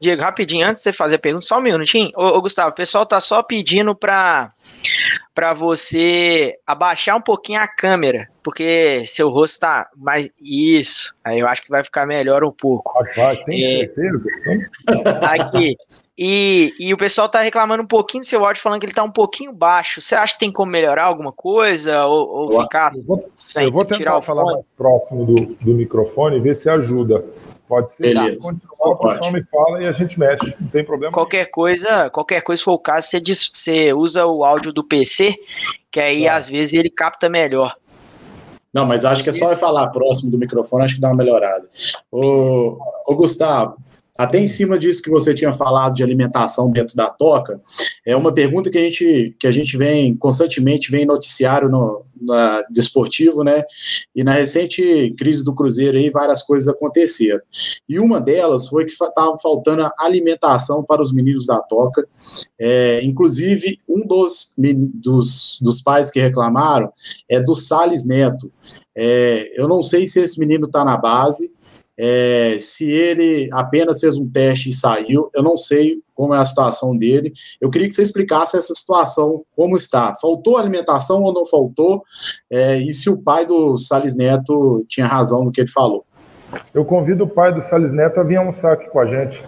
Diego, 0.00 0.22
rapidinho, 0.22 0.66
antes 0.66 0.80
de 0.80 0.84
você 0.84 0.92
fazer 0.92 1.16
a 1.16 1.18
pergunta, 1.18 1.44
só 1.44 1.58
um 1.58 1.62
minutinho. 1.62 2.10
Ô, 2.16 2.24
ô 2.24 2.40
Gustavo, 2.40 2.70
o 2.70 2.74
pessoal 2.74 3.04
tá 3.04 3.20
só 3.20 3.42
pedindo 3.42 3.94
para 3.94 4.52
para 5.34 5.54
você 5.54 6.56
abaixar 6.66 7.16
um 7.16 7.20
pouquinho 7.20 7.60
a 7.60 7.68
câmera, 7.68 8.28
porque 8.42 9.04
seu 9.06 9.28
rosto 9.28 9.60
tá 9.60 9.88
mais 9.96 10.28
isso. 10.40 11.14
Aí 11.22 11.38
eu 11.38 11.46
acho 11.46 11.62
que 11.62 11.70
vai 11.70 11.84
ficar 11.84 12.06
melhor 12.06 12.42
um 12.42 12.50
pouco. 12.50 12.92
Vai, 13.16 13.36
tem 13.44 13.64
é... 13.64 13.78
certeza? 13.86 14.24
Aqui. 15.22 15.76
E, 16.18 16.74
e 16.80 16.92
o 16.92 16.98
pessoal 16.98 17.28
tá 17.28 17.40
reclamando 17.40 17.84
um 17.84 17.86
pouquinho 17.86 18.22
do 18.22 18.26
seu 18.26 18.44
áudio, 18.44 18.60
falando 18.60 18.80
que 18.80 18.86
ele 18.86 18.92
tá 18.92 19.04
um 19.04 19.12
pouquinho 19.12 19.52
baixo. 19.52 20.00
Você 20.00 20.16
acha 20.16 20.32
que 20.32 20.40
tem 20.40 20.50
como 20.50 20.72
melhorar 20.72 21.04
alguma 21.04 21.30
coisa? 21.30 22.04
Ou, 22.06 22.52
ou 22.52 22.62
ficar 22.62 22.92
eu 22.92 23.02
vou, 23.04 23.30
sem 23.36 23.64
eu 23.66 23.70
vou 23.70 23.84
tentar 23.84 23.96
tirar 23.96 24.18
o 24.18 24.22
falar 24.22 24.42
mais 24.42 24.64
próximo 24.76 25.24
do, 25.24 25.54
do 25.54 25.74
microfone 25.74 26.38
e 26.38 26.40
ver 26.40 26.56
se 26.56 26.68
ajuda. 26.68 27.24
Pode 27.68 27.92
ser. 27.92 28.14
Beleza. 28.14 28.38
Continuar, 28.38 28.88
o 28.88 28.96
pessoal 28.96 29.32
me 29.32 29.44
fala 29.44 29.82
e 29.82 29.86
a 29.86 29.92
gente 29.92 30.18
mexe, 30.18 30.54
não 30.58 30.68
tem 30.68 30.84
problema. 30.84 31.12
Qualquer 31.12 31.46
coisa, 31.46 32.08
qualquer 32.08 32.40
coisa, 32.40 32.58
se 32.58 32.64
for 32.64 32.72
o 32.72 32.78
caso, 32.78 33.08
você, 33.08 33.20
diz, 33.20 33.50
você 33.52 33.92
usa 33.92 34.24
o 34.24 34.42
áudio 34.42 34.72
do 34.72 34.82
PC, 34.82 35.36
que 35.90 36.00
aí 36.00 36.24
tá. 36.24 36.36
às 36.36 36.48
vezes 36.48 36.74
ele 36.74 36.88
capta 36.88 37.28
melhor. 37.28 37.76
Não, 38.72 38.86
mas 38.86 39.04
acho 39.04 39.22
que 39.22 39.28
é 39.28 39.32
só 39.32 39.54
falar 39.56 39.88
próximo 39.88 40.30
do 40.30 40.38
microfone, 40.38 40.84
acho 40.84 40.94
que 40.94 41.00
dá 41.00 41.08
uma 41.08 41.16
melhorada. 41.16 41.68
Ô, 42.10 42.78
ô 43.06 43.16
Gustavo, 43.16 43.76
até 44.18 44.40
em 44.40 44.48
cima 44.48 44.76
disso 44.76 45.00
que 45.00 45.08
você 45.08 45.32
tinha 45.32 45.52
falado 45.52 45.94
de 45.94 46.02
alimentação 46.02 46.72
dentro 46.72 46.96
da 46.96 47.08
toca, 47.08 47.60
é 48.04 48.16
uma 48.16 48.34
pergunta 48.34 48.68
que 48.68 48.76
a 48.76 48.80
gente, 48.80 49.36
que 49.38 49.46
a 49.46 49.50
gente 49.52 49.76
vem 49.76 50.16
constantemente, 50.16 50.90
vem 50.90 51.06
noticiário 51.06 51.68
no, 51.68 52.04
na, 52.20 52.64
desportivo, 52.68 53.44
né? 53.44 53.62
E 54.16 54.24
na 54.24 54.32
recente 54.32 55.14
crise 55.16 55.44
do 55.44 55.54
Cruzeiro 55.54 55.96
aí, 55.96 56.10
várias 56.10 56.42
coisas 56.42 56.66
aconteceram. 56.66 57.40
E 57.88 58.00
uma 58.00 58.20
delas 58.20 58.66
foi 58.66 58.84
que 58.84 58.92
estava 58.92 59.38
faltando 59.38 59.88
alimentação 59.96 60.82
para 60.82 61.00
os 61.00 61.12
meninos 61.12 61.46
da 61.46 61.60
toca. 61.60 62.04
É, 62.58 63.00
inclusive, 63.04 63.78
um 63.88 64.04
dos, 64.04 64.52
dos, 64.56 65.60
dos 65.62 65.80
pais 65.80 66.10
que 66.10 66.20
reclamaram 66.20 66.92
é 67.28 67.40
do 67.40 67.54
Sales 67.54 68.04
Neto. 68.04 68.50
É, 68.96 69.52
eu 69.56 69.68
não 69.68 69.80
sei 69.80 70.08
se 70.08 70.20
esse 70.20 70.40
menino 70.40 70.66
está 70.66 70.84
na 70.84 70.96
base, 70.96 71.52
é, 71.98 72.56
se 72.60 72.88
ele 72.88 73.48
apenas 73.52 73.98
fez 73.98 74.16
um 74.16 74.30
teste 74.30 74.68
e 74.68 74.72
saiu, 74.72 75.28
eu 75.34 75.42
não 75.42 75.56
sei 75.56 76.00
como 76.14 76.32
é 76.32 76.38
a 76.38 76.44
situação 76.44 76.96
dele. 76.96 77.32
Eu 77.60 77.70
queria 77.70 77.88
que 77.88 77.94
você 77.94 78.02
explicasse 78.02 78.56
essa 78.56 78.72
situação, 78.72 79.44
como 79.56 79.74
está. 79.74 80.14
Faltou 80.14 80.56
alimentação 80.56 81.22
ou 81.22 81.34
não 81.34 81.44
faltou? 81.44 82.04
É, 82.48 82.78
e 82.78 82.94
se 82.94 83.10
o 83.10 83.18
pai 83.18 83.44
do 83.44 83.76
Salles 83.76 84.16
Neto 84.16 84.84
tinha 84.88 85.06
razão 85.06 85.44
no 85.44 85.50
que 85.50 85.60
ele 85.60 85.70
falou. 85.70 86.04
Eu 86.72 86.84
convido 86.84 87.24
o 87.24 87.28
pai 87.28 87.52
do 87.52 87.62
Salles 87.62 87.92
Neto 87.92 88.20
a 88.20 88.22
vir 88.22 88.36
almoçar 88.36 88.72
aqui 88.72 88.88
com 88.88 89.00
a 89.00 89.06
gente. 89.06 89.42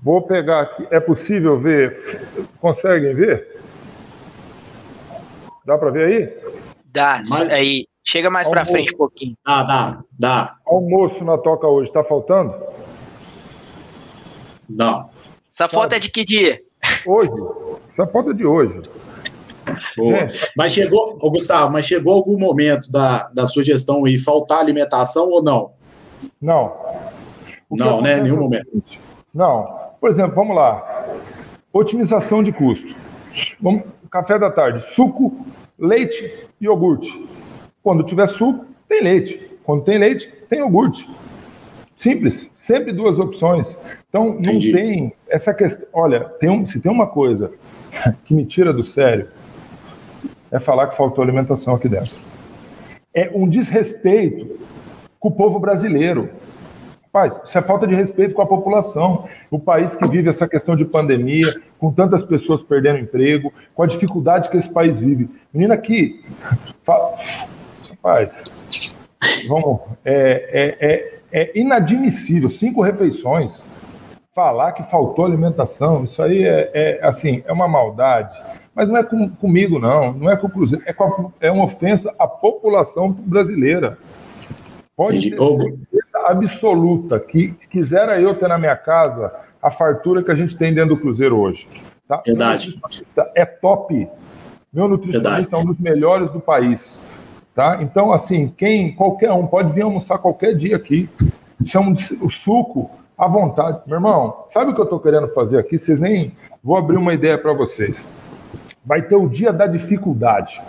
Vou 0.00 0.22
pegar 0.22 0.62
aqui. 0.62 0.86
É 0.90 0.98
possível 0.98 1.60
ver? 1.60 2.22
Conseguem 2.58 3.14
ver? 3.14 3.60
Dá 5.64 5.76
para 5.76 5.90
ver 5.90 6.06
aí? 6.06 6.52
Dá. 6.84 7.22
Mas... 7.28 7.50
Aí, 7.50 7.86
Chega 8.08 8.30
mais 8.30 8.46
para 8.46 8.64
frente 8.64 8.94
um 8.94 8.98
pouquinho. 8.98 9.36
Dá, 9.44 9.64
dá, 9.64 10.04
dá. 10.16 10.56
Almoço 10.64 11.24
na 11.24 11.36
toca 11.36 11.66
hoje, 11.66 11.90
tá 11.92 12.04
faltando? 12.04 12.54
Não. 14.68 15.10
Essa 15.52 15.66
foto 15.68 15.92
é 15.94 15.98
de 15.98 16.08
que 16.08 16.22
dia? 16.22 16.62
Hoje. 17.04 17.30
Essa 17.88 18.06
foto 18.06 18.30
é 18.30 18.34
de 18.34 18.46
hoje. 18.46 18.80
Mas 20.56 20.72
chegou, 20.72 21.16
ô 21.20 21.30
Gustavo, 21.32 21.72
mas 21.72 21.84
chegou 21.84 22.12
algum 22.12 22.38
momento 22.38 22.88
da, 22.92 23.28
da 23.30 23.44
sua 23.44 23.64
gestão 23.64 24.06
e 24.06 24.16
faltar 24.16 24.60
alimentação 24.60 25.28
ou 25.28 25.42
não? 25.42 25.72
Não. 26.40 26.76
não, 27.68 28.00
né? 28.00 28.20
Nenhum 28.20 28.38
momento. 28.38 28.70
Não. 29.34 29.66
Por 30.00 30.10
exemplo, 30.10 30.36
vamos 30.36 30.54
lá. 30.54 31.08
Otimização 31.72 32.40
de 32.40 32.52
custo. 32.52 32.94
Vamos, 33.60 33.82
café 34.08 34.38
da 34.38 34.50
tarde, 34.50 34.80
suco, 34.94 35.44
leite 35.76 36.48
e 36.60 36.66
iogurte. 36.66 37.35
Quando 37.86 38.02
tiver 38.02 38.26
suco, 38.26 38.66
tem 38.88 39.00
leite. 39.00 39.40
Quando 39.62 39.84
tem 39.84 39.96
leite, 39.96 40.28
tem 40.50 40.58
iogurte. 40.58 41.08
Simples, 41.94 42.50
sempre 42.52 42.92
duas 42.92 43.20
opções. 43.20 43.78
Então, 44.08 44.24
não 44.24 44.38
Entendi. 44.40 44.72
tem 44.72 45.12
essa 45.28 45.54
questão. 45.54 45.86
Olha, 45.92 46.24
tem 46.24 46.50
um, 46.50 46.66
se 46.66 46.80
tem 46.80 46.90
uma 46.90 47.06
coisa 47.06 47.52
que 48.26 48.34
me 48.34 48.44
tira 48.44 48.72
do 48.72 48.82
sério, 48.82 49.28
é 50.50 50.58
falar 50.58 50.88
que 50.88 50.96
faltou 50.96 51.22
alimentação 51.22 51.76
aqui 51.76 51.88
dentro. 51.88 52.18
É 53.14 53.30
um 53.32 53.48
desrespeito 53.48 54.58
com 55.20 55.28
o 55.28 55.36
povo 55.36 55.60
brasileiro. 55.60 56.28
Rapaz, 57.04 57.40
isso 57.44 57.56
é 57.56 57.62
falta 57.62 57.86
de 57.86 57.94
respeito 57.94 58.34
com 58.34 58.42
a 58.42 58.46
população. 58.46 59.28
O 59.48 59.60
país 59.60 59.94
que 59.94 60.08
vive 60.08 60.28
essa 60.28 60.48
questão 60.48 60.74
de 60.74 60.84
pandemia, 60.84 61.54
com 61.78 61.92
tantas 61.92 62.24
pessoas 62.24 62.64
perdendo 62.64 62.98
emprego, 62.98 63.52
com 63.76 63.84
a 63.84 63.86
dificuldade 63.86 64.48
que 64.48 64.56
esse 64.56 64.68
país 64.68 64.98
vive. 64.98 65.30
Menina 65.54 65.74
aqui, 65.74 66.24
Rapaz, 68.06 68.54
vamos, 69.48 69.80
é, 70.04 70.76
é, 70.80 70.88
é, 70.88 71.42
é 71.42 71.58
inadmissível, 71.58 72.48
cinco 72.48 72.80
refeições, 72.80 73.60
falar 74.32 74.70
que 74.72 74.84
faltou 74.84 75.24
alimentação, 75.24 76.04
isso 76.04 76.22
aí 76.22 76.44
é, 76.44 76.70
é 76.72 77.00
assim, 77.04 77.42
é 77.44 77.52
uma 77.52 77.66
maldade. 77.66 78.40
Mas 78.72 78.88
não 78.88 78.96
é 78.96 79.02
com, 79.02 79.28
comigo, 79.28 79.80
não, 79.80 80.12
não 80.12 80.30
é 80.30 80.36
com 80.36 80.46
o 80.46 80.50
Cruzeiro, 80.50 80.84
é, 80.86 80.92
com 80.92 81.02
a, 81.02 81.30
é 81.40 81.50
uma 81.50 81.64
ofensa 81.64 82.14
à 82.16 82.28
população 82.28 83.10
brasileira. 83.10 83.98
Pode 84.96 85.30
ter 85.30 85.36
certeza 85.36 86.26
absoluta 86.26 87.18
que 87.18 87.54
quisera 87.68 88.20
eu 88.20 88.36
ter 88.36 88.46
na 88.46 88.56
minha 88.56 88.76
casa 88.76 89.34
a 89.60 89.68
fartura 89.68 90.22
que 90.22 90.30
a 90.30 90.36
gente 90.36 90.56
tem 90.56 90.72
dentro 90.72 90.94
do 90.94 91.00
Cruzeiro 91.00 91.36
hoje. 91.36 91.66
Tá? 92.06 92.22
Verdade. 92.24 92.80
É 93.34 93.44
top. 93.44 94.08
Meu 94.72 94.86
nutricionista 94.86 95.30
Verdade. 95.32 95.54
é 95.54 95.58
um 95.58 95.64
dos 95.64 95.80
melhores 95.80 96.30
do 96.30 96.38
país. 96.38 97.00
Tá? 97.56 97.78
Então, 97.80 98.12
assim, 98.12 98.52
quem, 98.54 98.94
qualquer 98.94 99.32
um 99.32 99.46
pode 99.46 99.72
vir 99.72 99.80
almoçar 99.80 100.18
qualquer 100.18 100.54
dia 100.54 100.76
aqui. 100.76 101.08
Chama 101.64 101.94
o 102.20 102.30
suco 102.30 102.90
à 103.16 103.26
vontade. 103.26 103.80
Meu 103.86 103.96
irmão, 103.96 104.44
sabe 104.48 104.70
o 104.70 104.74
que 104.74 104.80
eu 104.80 104.84
estou 104.84 105.00
querendo 105.00 105.28
fazer 105.28 105.58
aqui? 105.58 105.78
Vocês 105.78 105.98
nem. 105.98 106.32
Vou 106.62 106.76
abrir 106.76 106.98
uma 106.98 107.14
ideia 107.14 107.38
para 107.38 107.54
vocês. 107.54 108.04
Vai 108.84 109.00
ter 109.00 109.16
o 109.16 109.26
dia 109.26 109.54
da 109.54 109.66
dificuldade. 109.66 110.60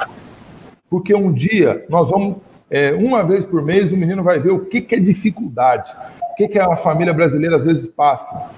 Porque 0.89 1.13
um 1.13 1.33
dia 1.33 1.85
nós 1.89 2.09
vamos. 2.09 2.37
É, 2.71 2.93
uma 2.93 3.21
vez 3.21 3.45
por 3.45 3.61
mês 3.61 3.91
o 3.91 3.97
menino 3.97 4.23
vai 4.23 4.39
ver 4.39 4.51
o 4.51 4.65
que, 4.65 4.79
que 4.79 4.95
é 4.95 4.99
dificuldade, 4.99 5.89
o 6.31 6.35
que, 6.35 6.49
que 6.49 6.59
a 6.59 6.75
família 6.75 7.13
brasileira 7.13 7.57
às 7.57 7.65
vezes 7.65 7.87
passa. 7.87 8.49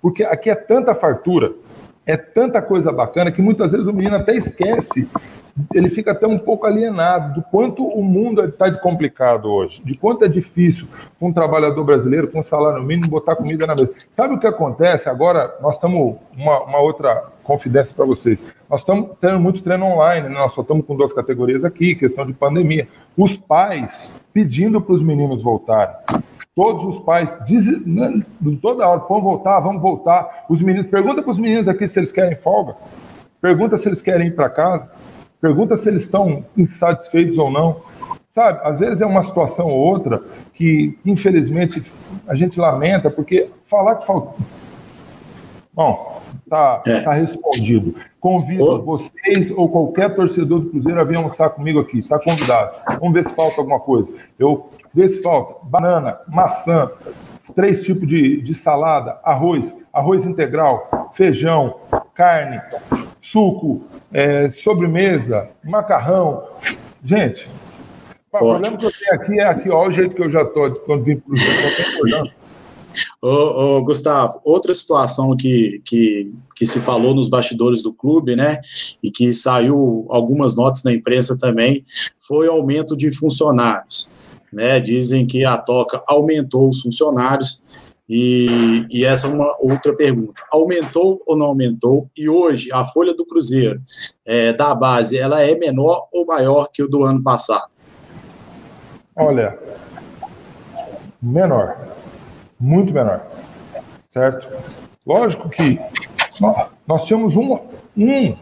Porque 0.00 0.22
aqui 0.22 0.48
é 0.48 0.54
tanta 0.54 0.94
fartura, 0.94 1.52
é 2.06 2.16
tanta 2.16 2.60
coisa 2.60 2.92
bacana 2.92 3.32
que 3.32 3.42
muitas 3.42 3.72
vezes 3.72 3.86
o 3.86 3.92
menino 3.92 4.16
até 4.16 4.36
esquece 4.36 5.08
ele 5.72 5.88
fica 5.88 6.10
até 6.10 6.26
um 6.26 6.38
pouco 6.38 6.66
alienado 6.66 7.34
do 7.34 7.42
quanto 7.42 7.86
o 7.86 8.02
mundo 8.02 8.44
está 8.44 8.70
complicado 8.72 9.46
hoje, 9.46 9.80
de 9.84 9.96
quanto 9.96 10.24
é 10.24 10.28
difícil 10.28 10.88
um 11.20 11.32
trabalhador 11.32 11.84
brasileiro 11.84 12.28
com 12.28 12.42
salário 12.42 12.82
mínimo 12.82 13.08
botar 13.08 13.36
comida 13.36 13.66
na 13.66 13.74
mesa. 13.74 13.90
Sabe 14.10 14.34
o 14.34 14.40
que 14.40 14.46
acontece? 14.46 15.08
Agora 15.08 15.54
nós 15.62 15.76
estamos 15.76 16.16
uma, 16.36 16.64
uma 16.64 16.80
outra 16.80 17.28
confidência 17.44 17.94
para 17.94 18.04
vocês. 18.04 18.42
Nós 18.68 18.80
estamos 18.80 19.10
tendo 19.20 19.38
muito 19.38 19.62
treino 19.62 19.86
online, 19.86 20.28
né? 20.28 20.34
nós 20.34 20.52
só 20.52 20.62
estamos 20.62 20.84
com 20.84 20.96
duas 20.96 21.12
categorias 21.12 21.64
aqui, 21.64 21.94
questão 21.94 22.26
de 22.26 22.32
pandemia. 22.32 22.88
Os 23.16 23.36
pais 23.36 24.20
pedindo 24.32 24.80
para 24.80 24.94
os 24.94 25.02
meninos 25.02 25.40
voltarem. 25.40 25.94
Todos 26.54 26.86
os 26.86 27.04
pais 27.04 27.36
dizem, 27.44 27.82
né, 27.84 28.22
toda 28.62 28.86
hora, 28.86 29.00
vamos 29.08 29.24
voltar, 29.24 29.58
vamos 29.60 29.82
voltar. 29.82 30.44
Os 30.48 30.62
meninos, 30.62 30.88
pergunta 30.88 31.20
para 31.20 31.30
os 31.30 31.38
meninos 31.38 31.66
aqui 31.66 31.88
se 31.88 31.98
eles 31.98 32.12
querem 32.12 32.36
folga. 32.36 32.76
Pergunta 33.40 33.76
se 33.76 33.88
eles 33.88 34.00
querem 34.00 34.28
ir 34.28 34.36
para 34.36 34.48
casa. 34.48 34.88
Pergunta 35.40 35.76
se 35.76 35.88
eles 35.88 36.02
estão 36.02 36.44
insatisfeitos 36.56 37.38
ou 37.38 37.50
não. 37.50 37.82
Sabe, 38.30 38.60
às 38.64 38.78
vezes 38.78 39.00
é 39.00 39.06
uma 39.06 39.22
situação 39.22 39.66
ou 39.66 39.78
outra 39.78 40.22
que, 40.54 40.98
infelizmente, 41.04 41.84
a 42.26 42.34
gente 42.34 42.58
lamenta, 42.58 43.10
porque 43.10 43.50
falar 43.66 43.96
que 43.96 44.06
falta. 44.06 44.34
Bom, 45.74 46.22
tá, 46.48 46.82
é. 46.86 47.00
tá 47.00 47.12
respondido. 47.12 47.94
Convido 48.20 48.82
vocês 48.82 49.50
ou 49.50 49.68
qualquer 49.68 50.14
torcedor 50.14 50.60
do 50.60 50.70
Cruzeiro 50.70 51.00
a 51.00 51.04
vir 51.04 51.16
almoçar 51.16 51.50
comigo 51.50 51.80
aqui, 51.80 51.98
está 51.98 52.18
convidado. 52.18 52.76
Vamos 53.00 53.12
ver 53.12 53.24
se 53.24 53.34
falta 53.34 53.60
alguma 53.60 53.80
coisa. 53.80 54.08
Eu 54.38 54.70
ver 54.94 55.08
se 55.08 55.22
falta 55.22 55.68
banana, 55.70 56.18
maçã, 56.28 56.90
três 57.54 57.82
tipos 57.82 58.06
de, 58.06 58.40
de 58.40 58.54
salada, 58.54 59.18
arroz, 59.22 59.74
arroz 59.92 60.24
integral, 60.24 61.10
feijão, 61.12 61.76
carne, 62.14 62.60
suco, 63.20 63.84
é, 64.12 64.50
sobremesa, 64.50 65.48
macarrão. 65.62 66.44
Gente, 67.02 67.48
o 68.32 68.38
problema 68.38 68.76
que 68.76 68.86
eu 68.86 68.92
tenho 68.92 69.14
aqui 69.14 69.40
é 69.40 69.44
aqui, 69.44 69.70
olha 69.70 69.90
o 69.90 69.92
jeito 69.92 70.14
que 70.14 70.22
eu 70.22 70.30
já 70.30 70.42
estou 70.42 70.70
quando 70.80 71.04
vim 71.04 71.16
para 71.16 71.32
o 71.32 71.36
Ô, 73.20 73.28
ô, 73.28 73.84
Gustavo, 73.84 74.40
outra 74.44 74.72
situação 74.72 75.36
que, 75.36 75.80
que, 75.84 76.32
que 76.54 76.66
se 76.66 76.80
falou 76.80 77.14
nos 77.14 77.28
bastidores 77.28 77.82
do 77.82 77.92
clube, 77.92 78.36
né, 78.36 78.60
e 79.02 79.10
que 79.10 79.32
saiu 79.34 80.06
algumas 80.10 80.54
notas 80.54 80.82
na 80.84 80.92
imprensa 80.92 81.38
também, 81.38 81.84
foi 82.26 82.48
o 82.48 82.52
aumento 82.52 82.96
de 82.96 83.10
funcionários. 83.10 84.08
né? 84.52 84.80
Dizem 84.80 85.26
que 85.26 85.44
a 85.44 85.56
Toca 85.58 86.02
aumentou 86.06 86.68
os 86.68 86.80
funcionários. 86.80 87.62
E, 88.08 88.84
e, 88.90 89.02
essa 89.02 89.26
é 89.26 89.30
uma 89.30 89.56
outra 89.58 89.94
pergunta. 89.94 90.42
Aumentou 90.52 91.22
ou 91.26 91.36
não 91.36 91.46
aumentou? 91.46 92.10
E 92.14 92.28
hoje 92.28 92.70
a 92.70 92.84
folha 92.84 93.14
do 93.14 93.24
Cruzeiro 93.24 93.80
é, 94.26 94.52
da 94.52 94.74
base, 94.74 95.16
ela 95.16 95.40
é 95.40 95.54
menor 95.54 96.06
ou 96.12 96.26
maior 96.26 96.68
que 96.70 96.82
o 96.82 96.88
do 96.88 97.02
ano 97.04 97.22
passado? 97.22 97.72
Olha, 99.16 99.58
menor, 101.22 101.76
muito 102.58 102.92
menor, 102.92 103.26
certo? 104.08 104.46
Lógico 105.06 105.48
que 105.48 105.78
nós 106.86 107.04
tínhamos 107.04 107.36
um, 107.36 107.58
um 107.96 108.36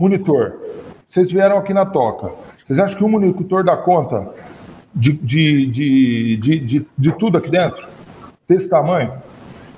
monitor. 0.00 0.54
Vocês 1.08 1.30
vieram 1.30 1.58
aqui 1.58 1.72
na 1.72 1.86
toca. 1.86 2.32
Vocês 2.64 2.78
acham 2.78 2.98
que 2.98 3.04
um 3.04 3.08
monitor 3.08 3.62
dá 3.62 3.76
conta 3.76 4.28
de, 4.94 5.12
de, 5.12 5.66
de, 5.66 6.36
de, 6.36 6.60
de, 6.60 6.86
de 6.96 7.12
tudo 7.12 7.38
aqui 7.38 7.50
dentro? 7.50 7.86
Desse 8.48 8.68
tamanho? 8.68 9.12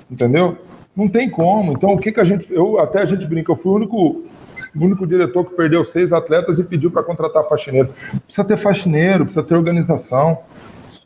Entendeu? 0.09 0.57
Não 0.95 1.07
tem 1.07 1.29
como. 1.29 1.71
Então, 1.71 1.93
o 1.93 1.99
que, 1.99 2.11
que 2.11 2.19
a 2.19 2.25
gente. 2.25 2.51
Eu, 2.51 2.79
até 2.79 3.01
a 3.01 3.05
gente 3.05 3.25
brinca, 3.25 3.51
eu 3.51 3.55
fui 3.55 3.71
o 3.71 3.75
único, 3.75 3.97
o 3.97 4.85
único 4.85 5.05
diretor 5.07 5.45
que 5.45 5.55
perdeu 5.55 5.85
seis 5.85 6.11
atletas 6.11 6.59
e 6.59 6.63
pediu 6.63 6.91
para 6.91 7.03
contratar 7.03 7.47
faxineiro. 7.47 7.89
Precisa 8.25 8.43
ter 8.43 8.57
faxineiro, 8.57 9.25
precisa 9.25 9.45
ter 9.45 9.55
organização. 9.55 10.39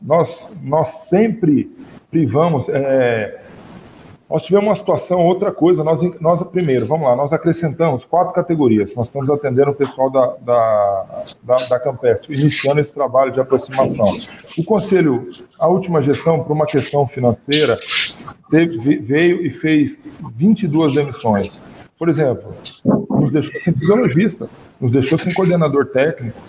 Nós, 0.04 0.48
nós 0.62 0.90
sempre 1.08 1.72
privamos. 2.12 2.68
É, 2.70 3.40
nós 4.30 4.44
tivemos 4.44 4.70
uma 4.70 4.76
situação, 4.76 5.20
outra 5.20 5.52
coisa, 5.52 5.84
nós, 5.84 6.02
nós 6.20 6.42
primeiro, 6.44 6.88
vamos 6.88 7.08
lá, 7.08 7.16
nós 7.16 7.32
acrescentamos 7.32 8.04
quatro 8.04 8.34
categorias, 8.34 8.96
nós 8.96 9.08
estamos 9.08 9.30
atendendo 9.30 9.70
o 9.70 9.76
pessoal 9.76 10.10
da, 10.10 10.34
da, 10.42 11.24
da, 11.44 11.58
da 11.68 11.80
Campesp, 11.80 12.34
iniciando 12.34 12.82
esse 12.82 12.92
trabalho 12.92 13.32
de 13.32 13.40
aproximação. 13.40 14.18
O 14.58 14.64
Conselho, 14.64 15.30
a 15.60 15.68
última 15.68 16.02
gestão, 16.02 16.44
por 16.44 16.52
uma 16.52 16.66
questão 16.66 17.06
financeira, 17.06 17.78
teve, 18.50 18.98
veio 18.98 19.46
e 19.46 19.52
fez 19.52 20.00
22 20.36 20.96
demissões. 20.96 21.62
Por 21.98 22.10
exemplo, 22.10 22.56
nos 22.84 23.32
deixou 23.32 23.62
sem 23.62 23.74
fisiologista, 23.74 24.50
nos 24.82 24.92
deixou 24.92 25.18
sem 25.18 25.32
coordenador 25.34 25.86
técnico, 25.88 26.42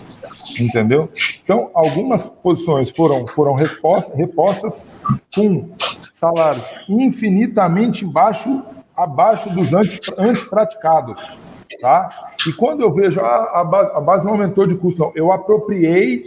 entendeu? 0.61 1.09
Então, 1.43 1.71
algumas 1.75 2.27
posições 2.27 2.91
foram, 2.91 3.27
foram 3.27 3.55
repostas, 3.55 4.17
repostas 4.17 4.87
com 5.35 5.71
salários 6.13 6.65
infinitamente 6.89 8.05
baixo, 8.05 8.63
abaixo 8.97 9.51
dos 9.51 9.73
antipraticados. 10.19 11.39
Tá? 11.81 12.09
E 12.47 12.53
quando 12.53 12.83
eu 12.83 12.93
vejo 12.93 13.21
ah, 13.21 13.61
a, 13.61 13.65
base, 13.65 13.91
a 13.95 14.01
base 14.01 14.25
não 14.25 14.33
aumentou 14.33 14.67
de 14.67 14.77
custo, 14.77 15.01
não, 15.01 15.13
eu 15.15 15.33
apropriei 15.33 16.23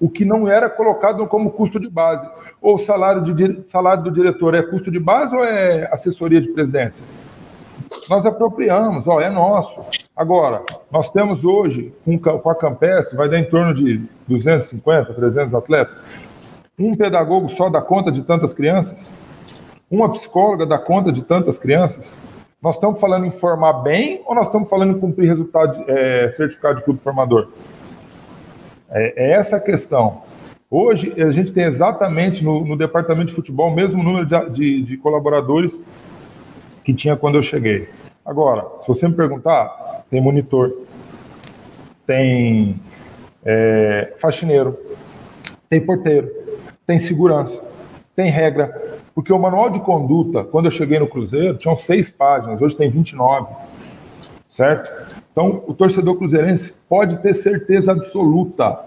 o 0.00 0.08
que 0.08 0.24
não 0.24 0.48
era 0.48 0.68
colocado 0.68 1.26
como 1.26 1.50
custo 1.50 1.78
de 1.78 1.88
base. 1.88 2.26
Ou 2.60 2.78
salário, 2.78 3.22
de, 3.22 3.62
salário 3.68 4.02
do 4.02 4.10
diretor 4.10 4.54
é 4.54 4.62
custo 4.62 4.90
de 4.90 4.98
base 4.98 5.34
ou 5.34 5.44
é 5.44 5.88
assessoria 5.92 6.40
de 6.40 6.48
presidência? 6.48 7.04
Nós 8.08 8.26
apropriamos, 8.26 9.06
ó, 9.06 9.20
é 9.20 9.30
nosso. 9.30 9.80
Agora, 10.16 10.62
nós 10.90 11.10
temos 11.10 11.44
hoje, 11.44 11.92
com, 12.04 12.50
a 12.50 12.54
Campes, 12.54 13.12
vai 13.12 13.28
dar 13.28 13.38
em 13.38 13.44
torno 13.44 13.72
de 13.74 14.02
250, 14.26 15.14
300 15.14 15.54
atletas. 15.54 15.98
Um 16.78 16.96
pedagogo 16.96 17.48
só 17.48 17.68
dá 17.68 17.80
conta 17.82 18.10
de 18.10 18.22
tantas 18.22 18.54
crianças? 18.54 19.10
Uma 19.90 20.10
psicóloga 20.10 20.64
dá 20.64 20.78
conta 20.78 21.12
de 21.12 21.22
tantas 21.22 21.58
crianças? 21.58 22.16
Nós 22.62 22.76
estamos 22.76 23.00
falando 23.00 23.26
em 23.26 23.30
formar 23.30 23.72
bem 23.74 24.22
ou 24.26 24.34
nós 24.34 24.46
estamos 24.46 24.68
falando 24.68 24.96
em 24.96 25.00
cumprir 25.00 25.26
resultado, 25.26 25.82
é, 25.88 26.30
certificado 26.30 26.76
de 26.76 26.84
clube 26.84 27.00
formador? 27.02 27.48
É, 28.90 29.14
é, 29.16 29.32
essa 29.32 29.56
a 29.56 29.60
questão. 29.60 30.22
Hoje, 30.70 31.12
a 31.20 31.30
gente 31.30 31.52
tem 31.52 31.64
exatamente 31.64 32.44
no, 32.44 32.64
no 32.64 32.76
departamento 32.76 33.28
de 33.28 33.34
futebol 33.34 33.70
o 33.70 33.74
mesmo 33.74 34.02
número 34.02 34.26
de, 34.26 34.50
de, 34.50 34.82
de, 34.82 34.96
colaboradores 34.96 35.82
que 36.84 36.94
tinha 36.94 37.16
quando 37.16 37.36
eu 37.36 37.42
cheguei. 37.42 37.88
Agora, 38.24 38.66
se 38.80 38.88
você 38.88 39.08
me 39.08 39.14
perguntar, 39.14 40.04
tem 40.10 40.20
monitor, 40.20 40.72
tem 42.06 42.80
é, 43.44 44.14
faxineiro, 44.18 44.78
tem 45.68 45.80
porteiro, 45.80 46.30
tem 46.86 46.98
segurança, 46.98 47.60
tem 48.14 48.30
regra. 48.30 49.00
Porque 49.14 49.32
o 49.32 49.38
manual 49.38 49.70
de 49.70 49.80
conduta, 49.80 50.44
quando 50.44 50.66
eu 50.66 50.70
cheguei 50.70 50.98
no 50.98 51.08
Cruzeiro, 51.08 51.56
tinham 51.56 51.76
seis 51.76 52.10
páginas, 52.10 52.60
hoje 52.60 52.76
tem 52.76 52.90
29, 52.90 53.54
certo? 54.48 54.90
Então, 55.32 55.62
o 55.66 55.74
torcedor 55.74 56.16
cruzeirense 56.16 56.74
pode 56.88 57.18
ter 57.18 57.34
certeza 57.34 57.92
absoluta. 57.92 58.80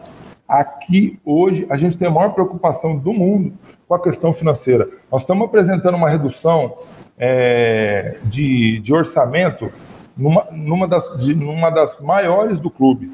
Aqui, 0.48 1.20
hoje, 1.26 1.66
a 1.70 1.78
gente 1.78 1.98
tem 1.98 2.08
a 2.08 2.12
maior 2.12 2.34
preocupação 2.34 2.98
do 2.98 3.14
mundo 3.14 3.54
com 3.88 3.96
a 3.96 4.02
questão 4.02 4.34
financeira. 4.34 4.90
Nós 5.12 5.22
estamos 5.22 5.46
apresentando 5.46 5.96
uma 5.96 6.10
redução 6.10 6.78
é, 7.26 8.18
de, 8.26 8.82
de 8.82 8.94
orçamento 8.94 9.72
numa, 10.18 10.46
numa, 10.52 10.86
das, 10.86 11.18
de, 11.20 11.34
numa 11.34 11.70
das 11.70 11.98
maiores 12.02 12.60
do 12.60 12.70
clube. 12.70 13.10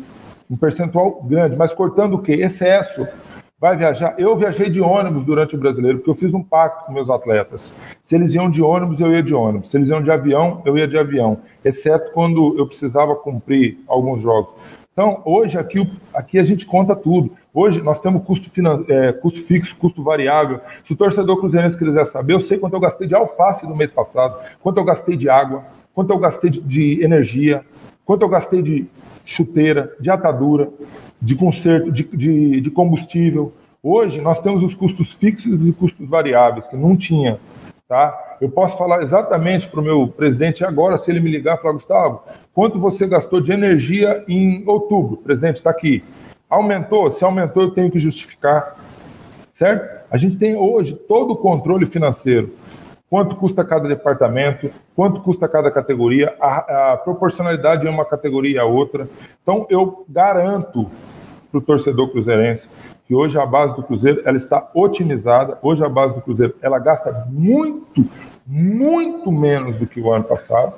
Um 0.50 0.58
percentual 0.58 1.22
grande, 1.22 1.56
mas 1.56 1.76
cortando 1.76 2.16
o 2.16 2.20
quê? 2.20 2.34
Excesso 2.34 3.08
vai 3.62 3.78
viajar. 3.78 4.16
Eu 4.18 4.36
viajei 4.36 4.68
de 4.68 4.82
ônibus 4.82 5.24
durante 5.24 5.56
o 5.56 5.60
brasileiro, 5.60 6.00
porque 6.00 6.10
eu 6.10 6.16
fiz 6.16 6.34
um 6.34 6.42
pacto 6.42 6.88
com 6.88 6.92
meus 6.92 7.08
atletas. 7.08 7.72
Se 8.02 8.16
eles 8.16 8.34
iam 8.34 8.50
de 8.50 8.64
ônibus, 8.64 9.00
eu 9.00 9.14
ia 9.14 9.22
de 9.22 9.36
ônibus. 9.36 9.70
Se 9.70 9.78
eles 9.78 9.90
iam 9.90 10.02
de 10.02 10.10
avião, 10.10 10.64
eu 10.66 10.76
ia 10.76 10.88
de 10.88 10.98
avião. 10.98 11.38
Exceto 11.64 12.12
quando 12.12 12.58
eu 12.58 12.66
precisava 12.66 13.16
cumprir 13.16 13.78
alguns 13.88 14.24
jogos. 14.24 14.52
Então, 14.92 15.22
hoje 15.24 15.56
aqui, 15.56 15.88
aqui 16.12 16.40
a 16.40 16.44
gente 16.44 16.66
conta 16.66 16.96
tudo. 16.96 17.32
Hoje 17.54 17.82
nós 17.82 18.00
temos 18.00 18.24
custo, 18.24 18.50
é, 18.88 19.12
custo 19.14 19.42
fixo, 19.42 19.76
custo 19.76 20.04
variável. 20.04 20.60
Se 20.84 20.94
o 20.94 20.96
torcedor 20.96 21.38
cruzeirense 21.40 21.78
quiser 21.78 22.06
saber, 22.06 22.34
eu 22.34 22.40
sei 22.40 22.60
quanto 22.60 22.76
eu 22.76 22.80
gastei 22.80 23.08
de 23.08 23.16
alface 23.16 23.68
no 23.68 23.76
mês 23.76 23.92
passado, 23.92 24.38
quanto 24.62 24.78
eu 24.78 24.84
gastei 24.84 25.18
de 25.18 25.30
água, 25.30 25.64
quanto 25.94 26.12
eu 26.12 26.20
gastei 26.20 26.50
de, 26.50 26.62
de 26.62 27.04
energia, 27.04 27.66
quanto 28.06 28.22
eu 28.22 28.30
gastei 28.30 28.62
de 28.62 28.86
chuteira, 29.26 29.96
de 30.00 30.12
atadura, 30.12 30.70
de 31.22 31.36
conserto, 31.36 31.92
de, 31.92 32.04
de, 32.04 32.62
de 32.62 32.72
combustível. 32.72 33.52
Hoje 33.82 34.22
nós 34.22 34.40
temos 34.40 34.62
os 34.64 34.76
custos 34.76 35.12
fixos 35.12 35.66
e 35.68 35.72
custos 35.72 36.08
variáveis, 36.08 36.68
que 36.68 36.78
não 36.78 36.96
tinha. 36.96 37.40
Tá? 37.88 38.38
Eu 38.40 38.50
posso 38.50 38.78
falar 38.78 39.02
exatamente 39.02 39.68
para 39.68 39.80
o 39.80 39.84
meu 39.84 40.08
presidente 40.08 40.64
agora, 40.64 41.00
se 41.00 41.10
ele 41.10 41.20
me 41.20 41.32
ligar 41.32 41.58
falar, 41.58 41.74
Gustavo, 41.74 42.22
quanto 42.54 42.80
você 42.80 43.08
gastou 43.08 43.42
de 43.42 43.52
energia 43.52 44.24
em 44.28 44.64
outubro? 44.68 45.18
Presidente, 45.18 45.56
está 45.56 45.72
aqui. 45.72 46.04
Aumentou? 46.50 47.12
Se 47.12 47.24
aumentou, 47.24 47.64
eu 47.64 47.72
tenho 47.72 47.92
que 47.92 48.00
justificar. 48.00 48.76
Certo? 49.54 50.08
A 50.10 50.18
gente 50.18 50.38
tem 50.38 50.56
hoje 50.56 50.96
todo 50.96 51.32
o 51.32 51.38
controle 51.38 51.86
financeiro 51.86 52.54
quanto 53.10 53.40
custa 53.40 53.66
cada 53.66 53.88
departamento, 53.88 54.70
quanto 54.96 55.20
custa 55.22 55.48
cada 55.48 55.72
categoria, 55.72 56.36
a, 56.40 56.94
a 56.94 56.98
proporcionalidade 56.98 57.82
de 57.82 57.88
uma 57.88 58.06
categoria 58.06 58.62
a 58.62 58.66
outra. 58.66 59.10
Então, 59.42 59.66
eu 59.70 60.06
garanto 60.08 60.90
para 61.52 61.58
o 61.58 61.62
torcedor 61.62 62.10
cruzeirense 62.10 62.70
que 63.08 63.16
hoje 63.16 63.40
a 63.40 63.46
base 63.46 63.76
do 63.76 63.82
Cruzeiro 63.82 64.22
ela 64.24 64.38
está 64.38 64.70
otimizada. 64.74 65.58
Hoje 65.64 65.84
a 65.84 65.90
base 65.90 66.14
do 66.14 66.22
Cruzeiro 66.22 66.56
ela 66.62 66.78
gasta 66.78 67.26
muito, 67.28 68.06
muito 68.46 69.32
menos 69.32 69.76
do 69.78 69.88
que 69.88 70.00
o 70.00 70.14
ano 70.14 70.26
passado, 70.26 70.74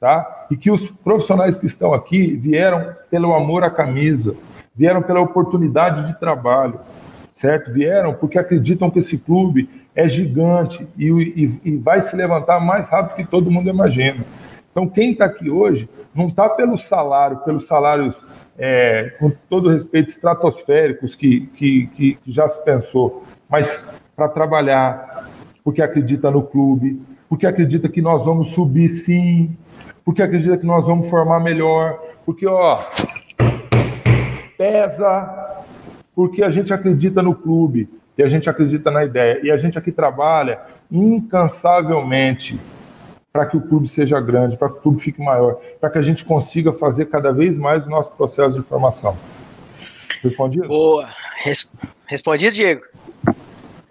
tá? 0.00 0.46
E 0.50 0.56
que 0.56 0.70
os 0.70 0.90
profissionais 0.90 1.58
que 1.58 1.66
estão 1.66 1.92
aqui 1.92 2.34
vieram 2.34 2.96
pelo 3.10 3.34
amor 3.34 3.62
à 3.62 3.70
camisa, 3.70 4.34
vieram 4.76 5.02
pela 5.02 5.20
oportunidade 5.20 6.06
de 6.06 6.18
trabalho, 6.18 6.78
certo? 7.32 7.72
Vieram 7.72 8.14
porque 8.14 8.38
acreditam 8.38 8.90
que 8.90 8.98
esse 8.98 9.18
clube 9.18 9.68
é 9.94 10.08
gigante 10.08 10.86
e, 10.98 11.08
e, 11.08 11.60
e 11.64 11.76
vai 11.76 12.02
se 12.02 12.14
levantar 12.14 12.60
mais 12.60 12.90
rápido 12.90 13.16
que 13.16 13.24
todo 13.24 13.50
mundo 13.50 13.70
imagina. 13.70 14.24
Então, 14.70 14.86
quem 14.86 15.12
está 15.12 15.24
aqui 15.24 15.48
hoje 15.48 15.88
não 16.14 16.28
está 16.28 16.48
pelo 16.50 16.76
salário, 16.76 17.38
pelos 17.38 17.66
salários, 17.66 18.14
é, 18.58 19.14
com 19.18 19.32
todo 19.48 19.70
respeito, 19.70 20.10
estratosféricos 20.10 21.14
que, 21.14 21.46
que, 21.56 21.86
que 21.86 22.18
já 22.26 22.48
se 22.48 22.62
pensou, 22.64 23.24
mas 23.48 23.90
para 24.14 24.28
trabalhar, 24.28 25.28
porque 25.64 25.82
acredita 25.82 26.30
no 26.30 26.42
clube, 26.42 27.00
porque 27.28 27.46
acredita 27.46 27.88
que 27.88 28.00
nós 28.00 28.24
vamos 28.24 28.52
subir 28.52 28.88
sim, 28.88 29.56
porque 30.04 30.22
acredita 30.22 30.56
que 30.56 30.66
nós 30.66 30.86
vamos 30.86 31.08
formar 31.08 31.40
melhor, 31.40 31.98
porque, 32.24 32.46
ó, 32.46 32.78
pesa, 34.56 35.64
porque 36.14 36.42
a 36.42 36.50
gente 36.50 36.72
acredita 36.72 37.22
no 37.22 37.34
clube, 37.34 37.88
e 38.16 38.22
a 38.22 38.28
gente 38.28 38.48
acredita 38.48 38.90
na 38.90 39.04
ideia. 39.04 39.40
E 39.42 39.50
a 39.50 39.56
gente 39.56 39.78
aqui 39.78 39.92
trabalha 39.92 40.60
incansavelmente 40.90 42.58
para 43.32 43.44
que 43.44 43.56
o 43.56 43.60
clube 43.60 43.86
seja 43.86 44.18
grande, 44.18 44.56
para 44.56 44.70
que 44.70 44.78
o 44.78 44.80
clube 44.80 45.02
fique 45.02 45.20
maior, 45.20 45.60
para 45.78 45.90
que 45.90 45.98
a 45.98 46.02
gente 46.02 46.24
consiga 46.24 46.72
fazer 46.72 47.06
cada 47.06 47.32
vez 47.32 47.56
mais 47.56 47.86
o 47.86 47.90
nosso 47.90 48.10
processo 48.12 48.58
de 48.58 48.66
formação. 48.66 49.16
Respondido? 50.22 50.68
Boa. 50.68 51.10
Res... 51.42 51.70
Respondido, 52.06 52.54
Diego? 52.54 52.82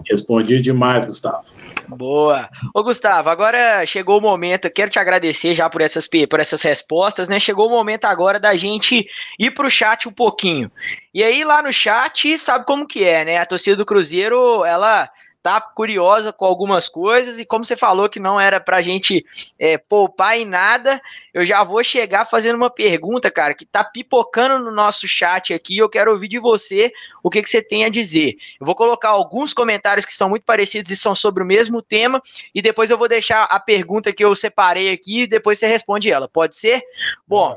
Respondi 0.10 0.62
demais, 0.62 1.06
Gustavo. 1.06 1.46
Boa. 1.88 2.50
Ô, 2.74 2.84
Gustavo, 2.84 3.30
agora 3.30 3.86
chegou 3.86 4.18
o 4.18 4.22
momento, 4.22 4.70
quero 4.70 4.90
te 4.90 5.00
agradecer 5.00 5.54
já 5.54 5.70
por 5.70 5.82
essas, 5.82 6.08
por 6.08 6.40
essas 6.40 6.62
respostas, 6.62 7.30
né? 7.30 7.40
Chegou 7.40 7.68
o 7.68 7.72
momento 7.72 8.06
agora 8.06 8.40
da 8.40 8.56
gente 8.56 9.08
ir 9.40 9.52
pro 9.52 9.70
chat 9.70 10.08
um 10.08 10.12
pouquinho. 10.12 10.72
E 11.14 11.24
aí, 11.24 11.44
lá 11.44 11.62
no 11.62 11.72
chat, 11.72 12.38
sabe 12.38 12.66
como 12.66 12.88
que 12.88 13.04
é, 13.04 13.24
né? 13.26 13.38
A 13.38 13.46
torcida 13.46 13.76
do 13.76 13.86
Cruzeiro, 13.86 14.66
ela 14.66 15.10
tá 15.46 15.62
curiosa 15.62 16.34
com 16.34 16.44
algumas 16.44 16.90
coisas 16.90 17.38
e 17.38 17.46
como 17.46 17.64
você 17.64 17.76
falou 17.76 18.10
que 18.10 18.20
não 18.20 18.42
era 18.42 18.60
pra 18.60 18.82
gente 18.82 19.24
é, 19.60 19.78
poupar 19.78 20.40
em 20.40 20.44
nada, 20.44 21.00
eu 21.32 21.46
já 21.46 21.64
vou 21.64 21.84
chegar 21.84 22.26
fazendo 22.26 22.56
uma 22.56 22.72
pergunta, 22.72 23.30
cara, 23.30 23.54
que 23.54 23.64
tá 23.64 23.84
pipocando 23.84 24.66
no 24.66 24.72
nosso 24.72 25.08
chat 25.08 25.54
aqui, 25.54 25.78
eu 25.78 25.88
quero 25.88 26.12
ouvir 26.12 26.30
de 26.30 26.40
você 26.40 26.92
o 27.22 27.30
que, 27.30 27.44
que 27.44 27.50
você 27.50 27.62
tem 27.62 27.86
a 27.86 27.90
dizer. 27.90 28.34
Eu 28.60 28.66
vou 28.66 28.74
colocar 28.74 29.10
alguns 29.10 29.54
comentários 29.54 30.04
que 30.04 30.16
são 30.16 30.30
muito 30.30 30.46
parecidos 30.46 30.90
e 30.90 30.98
são 30.98 31.14
sobre 31.14 31.44
o 31.44 31.46
mesmo 31.46 31.80
tema 31.80 32.20
e 32.52 32.60
depois 32.60 32.90
eu 32.90 32.98
vou 32.98 33.08
deixar 33.08 33.44
a 33.44 33.60
pergunta 33.60 34.12
que 34.12 34.26
eu 34.26 34.34
separei 34.34 34.92
aqui 34.92 35.22
e 35.22 35.28
depois 35.28 35.60
você 35.60 35.68
responde 35.68 36.10
ela, 36.10 36.28
pode 36.28 36.56
ser? 36.56 36.82
Bom, 37.28 37.56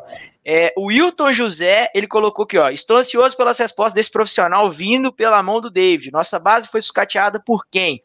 o 0.77 0.87
Wilton 0.87 1.33
José, 1.33 1.91
ele 1.95 2.07
colocou 2.07 2.45
aqui, 2.45 2.57
ó. 2.57 2.71
Estou 2.71 2.97
ansioso 2.97 3.37
pelas 3.37 3.59
respostas 3.59 3.95
desse 3.95 4.11
profissional 4.11 4.71
vindo 4.71 5.13
pela 5.13 5.43
mão 5.43 5.61
do 5.61 5.71
David. 5.71 6.11
Nossa 6.11 6.39
base 6.39 6.69
foi 6.69 6.81
sucateada 6.81 7.39
por 7.39 7.67
quem? 7.71 8.03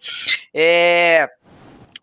É, 0.54 1.30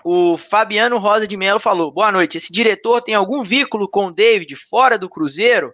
o 0.02 0.38
Fabiano 0.38 0.98
Rosa 0.98 1.26
de 1.26 1.36
Mello 1.36 1.60
falou: 1.60 1.92
boa 1.92 2.10
noite. 2.10 2.38
Esse 2.38 2.52
diretor 2.52 3.02
tem 3.02 3.14
algum 3.14 3.42
vínculo 3.42 3.86
com 3.88 4.06
o 4.06 4.12
David 4.12 4.56
fora 4.56 4.98
do 4.98 5.10
Cruzeiro? 5.10 5.72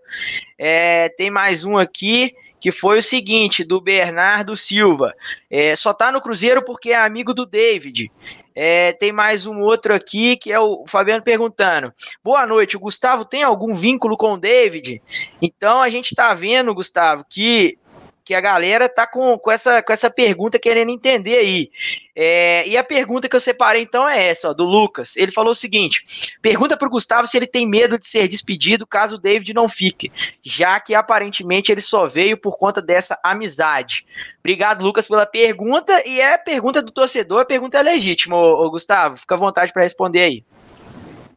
É, 0.58 1.08
tem 1.10 1.30
mais 1.30 1.64
um 1.64 1.78
aqui 1.78 2.34
que 2.66 2.72
foi 2.72 2.98
o 2.98 3.02
seguinte, 3.02 3.62
do 3.62 3.80
Bernardo 3.80 4.56
Silva. 4.56 5.14
É, 5.48 5.76
só 5.76 5.94
tá 5.94 6.10
no 6.10 6.20
Cruzeiro 6.20 6.64
porque 6.64 6.90
é 6.90 6.96
amigo 6.96 7.32
do 7.32 7.46
David. 7.46 8.10
É, 8.56 8.92
tem 8.92 9.12
mais 9.12 9.46
um 9.46 9.60
outro 9.60 9.94
aqui 9.94 10.34
que 10.36 10.50
é 10.50 10.58
o 10.58 10.84
Fabiano 10.88 11.22
perguntando: 11.22 11.94
Boa 12.24 12.44
noite, 12.44 12.76
o 12.76 12.80
Gustavo 12.80 13.24
tem 13.24 13.44
algum 13.44 13.72
vínculo 13.72 14.16
com 14.16 14.32
o 14.32 14.36
David? 14.36 15.00
Então 15.40 15.80
a 15.80 15.88
gente 15.88 16.06
está 16.06 16.34
vendo, 16.34 16.74
Gustavo, 16.74 17.24
que 17.30 17.78
que 18.26 18.34
a 18.34 18.40
galera 18.40 18.88
tá 18.88 19.06
com, 19.06 19.38
com, 19.38 19.52
essa, 19.52 19.80
com 19.80 19.92
essa 19.92 20.10
pergunta 20.10 20.58
querendo 20.58 20.90
entender 20.90 21.36
aí. 21.36 21.70
É, 22.12 22.66
e 22.66 22.76
a 22.76 22.82
pergunta 22.82 23.28
que 23.28 23.36
eu 23.36 23.40
separei 23.40 23.82
então 23.82 24.08
é 24.08 24.26
essa, 24.26 24.50
ó, 24.50 24.52
do 24.52 24.64
Lucas. 24.64 25.16
Ele 25.16 25.30
falou 25.30 25.52
o 25.52 25.54
seguinte: 25.54 26.32
pergunta 26.42 26.76
pro 26.76 26.90
Gustavo 26.90 27.28
se 27.28 27.36
ele 27.36 27.46
tem 27.46 27.64
medo 27.68 27.96
de 27.96 28.04
ser 28.04 28.26
despedido 28.26 28.84
caso 28.84 29.14
o 29.14 29.18
David 29.18 29.54
não 29.54 29.68
fique, 29.68 30.10
já 30.42 30.80
que 30.80 30.92
aparentemente 30.92 31.70
ele 31.70 31.80
só 31.80 32.04
veio 32.04 32.36
por 32.36 32.58
conta 32.58 32.82
dessa 32.82 33.16
amizade. 33.22 34.04
Obrigado, 34.40 34.82
Lucas, 34.82 35.06
pela 35.06 35.24
pergunta. 35.24 35.92
E 36.04 36.20
é 36.20 36.34
a 36.34 36.38
pergunta 36.38 36.82
do 36.82 36.90
torcedor, 36.90 37.42
a 37.42 37.46
pergunta 37.46 37.78
é 37.78 37.82
legítima, 37.82 38.36
ô, 38.36 38.66
ô 38.66 38.70
Gustavo. 38.72 39.16
Fica 39.16 39.36
à 39.36 39.38
vontade 39.38 39.72
para 39.72 39.84
responder 39.84 40.22
aí. 40.22 40.44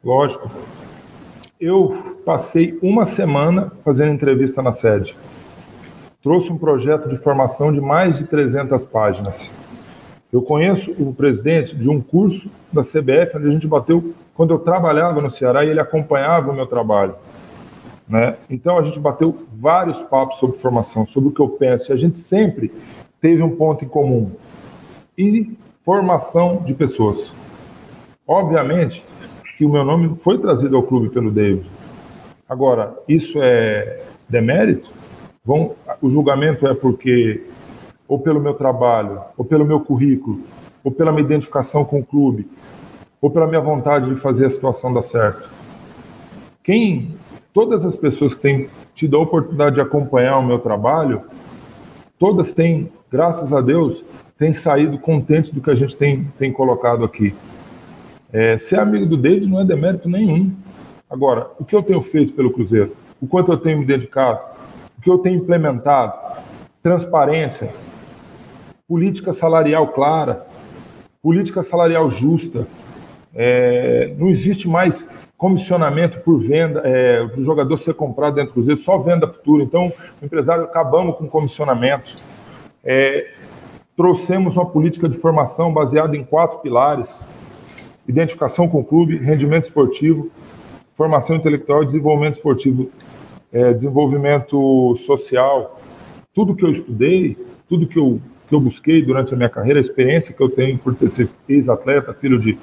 Lógico. 0.04 0.50
Eu 1.62 2.18
passei 2.26 2.80
uma 2.82 3.06
semana 3.06 3.72
fazendo 3.84 4.12
entrevista 4.12 4.60
na 4.64 4.74
sede 4.74 5.16
trouxe 6.22 6.52
um 6.52 6.58
projeto 6.58 7.08
de 7.08 7.16
formação 7.16 7.72
de 7.72 7.80
mais 7.80 8.18
de 8.18 8.26
300 8.26 8.84
páginas. 8.84 9.50
Eu 10.32 10.42
conheço 10.42 10.92
o 11.00 11.14
presidente 11.14 11.76
de 11.76 11.90
um 11.90 12.00
curso 12.00 12.52
da 12.72 12.82
CBF, 12.82 13.38
onde 13.38 13.48
a 13.48 13.52
gente 13.52 13.68
bateu 13.68 14.14
quando 14.36 14.54
eu 14.54 14.60
trabalhava 14.60 15.22
no 15.22 15.32
Ceará 15.32 15.66
e 15.66 15.70
ele 15.70 15.80
acompanhava 15.80 16.52
o 16.52 16.56
meu 16.56 16.68
trabalho. 16.68 17.16
Né? 18.08 18.36
Então 18.50 18.78
a 18.78 18.82
gente 18.82 19.00
bateu 19.00 19.36
vários 19.52 20.00
papos 20.02 20.38
sobre 20.38 20.58
formação, 20.58 21.06
sobre 21.06 21.30
o 21.30 21.32
que 21.32 21.42
eu 21.42 21.50
penso, 21.50 21.92
e 21.92 21.94
a 21.94 21.98
gente 21.98 22.18
sempre 22.18 22.72
teve 23.22 23.42
um 23.42 23.56
ponto 23.56 23.86
em 23.86 23.88
comum: 23.88 24.32
e 25.18 25.58
formação 25.84 26.64
de 26.66 26.74
pessoas. 26.74 27.32
Obviamente 28.28 29.04
que 29.58 29.66
o 29.66 29.70
meu 29.70 29.84
nome 29.84 30.16
foi 30.24 30.38
trazido 30.38 30.78
ao 30.78 30.84
clube 30.84 31.10
pelo 31.10 31.32
David. 31.32 31.70
Agora, 32.48 32.98
isso 33.08 33.40
é 33.42 34.02
demérito? 34.28 34.99
Vão, 35.50 35.72
o 36.00 36.12
julgamento 36.12 36.68
é 36.68 36.76
porque, 36.76 37.42
ou 38.08 38.20
pelo 38.20 38.40
meu 38.40 38.54
trabalho, 38.54 39.20
ou 39.36 39.44
pelo 39.44 39.66
meu 39.66 39.80
currículo, 39.80 40.42
ou 40.84 40.92
pela 40.92 41.12
minha 41.12 41.24
identificação 41.24 41.84
com 41.84 42.02
o 42.02 42.06
clube, 42.06 42.48
ou 43.20 43.32
pela 43.32 43.48
minha 43.48 43.60
vontade 43.60 44.14
de 44.14 44.22
fazer 44.22 44.46
a 44.46 44.52
situação 44.52 44.94
dar 44.94 45.02
certo. 45.02 45.50
Quem, 46.64 47.16
todas 47.52 47.84
as 47.84 47.96
pessoas 47.96 48.36
que 48.36 48.42
têm 48.42 48.70
tido 48.94 49.18
a 49.18 49.22
oportunidade 49.22 49.74
de 49.74 49.82
acompanhar 49.82 50.38
o 50.38 50.46
meu 50.46 50.60
trabalho, 50.60 51.24
todas 52.20 52.54
têm, 52.54 52.92
graças 53.12 53.52
a 53.52 53.60
Deus, 53.60 54.06
têm 54.38 54.54
saído 54.54 55.00
contentes 55.00 55.50
do 55.50 55.62
que 55.62 55.72
a 55.72 55.76
gente 55.76 55.98
tem, 55.98 56.26
tem 56.38 56.54
colocado 56.54 57.04
aqui. 57.04 57.34
É, 58.32 58.60
ser 58.60 58.80
amigo 58.80 59.08
do 59.08 59.18
David 59.18 59.50
não 59.50 59.60
é 59.60 59.66
demérito 59.66 60.08
nenhum. 60.08 60.52
Agora, 61.10 61.50
o 61.60 61.66
que 61.66 61.76
eu 61.76 61.82
tenho 61.82 62.04
feito 62.04 62.34
pelo 62.34 62.52
Cruzeiro? 62.52 62.96
O 63.20 63.26
quanto 63.26 63.52
eu 63.52 63.58
tenho 63.58 63.80
me 63.80 63.86
dedicado? 63.86 64.59
O 65.00 65.02
que 65.02 65.10
eu 65.10 65.18
tenho 65.18 65.38
implementado? 65.38 66.14
Transparência, 66.84 67.74
política 68.86 69.32
salarial 69.32 69.94
clara, 69.94 70.46
política 71.24 71.64
salarial 71.64 72.12
justa. 72.12 72.68
É, 73.34 74.14
não 74.18 74.28
existe 74.28 74.68
mais 74.68 75.08
comissionamento 75.38 76.20
por 76.20 76.42
venda, 76.42 76.82
é, 76.84 77.24
o 77.24 77.42
jogador 77.42 77.78
ser 77.78 77.94
comprado 77.94 78.36
dentro 78.36 78.50
do 78.50 78.54
Cruzeiro, 78.56 78.82
só 78.82 78.98
venda 78.98 79.26
futura. 79.26 79.64
Então, 79.64 79.90
o 80.22 80.26
empresário 80.26 80.66
acabamos 80.66 81.16
com 81.16 81.30
comissionamento. 81.30 82.18
É, 82.84 83.32
trouxemos 83.96 84.58
uma 84.58 84.66
política 84.66 85.08
de 85.08 85.16
formação 85.16 85.72
baseada 85.72 86.18
em 86.18 86.26
quatro 86.26 86.60
pilares: 86.60 87.26
identificação 88.06 88.68
com 88.68 88.82
o 88.82 88.84
clube, 88.84 89.16
rendimento 89.16 89.64
esportivo, 89.64 90.30
formação 90.94 91.38
intelectual 91.38 91.84
e 91.84 91.86
desenvolvimento 91.86 92.34
esportivo 92.34 92.92
é, 93.52 93.74
desenvolvimento 93.74 94.96
social, 94.98 95.80
tudo 96.34 96.56
que 96.56 96.64
eu 96.64 96.72
estudei, 96.72 97.38
tudo 97.68 97.88
que 97.88 97.98
eu, 97.98 98.20
que 98.48 98.56
eu 98.56 98.60
busquei 98.60 99.02
durante 99.04 99.34
a 99.34 99.38
minha 99.38 99.50
carreira, 99.50 99.80
a 99.80 99.82
experiência 99.82 100.34
que 100.34 100.42
eu 100.42 100.50
tenho 100.50 100.78
por 100.78 100.96
ter 100.96 101.10
sido 101.10 101.30
ex-atleta, 101.48 102.14
filho 102.14 102.40
de, 102.40 102.58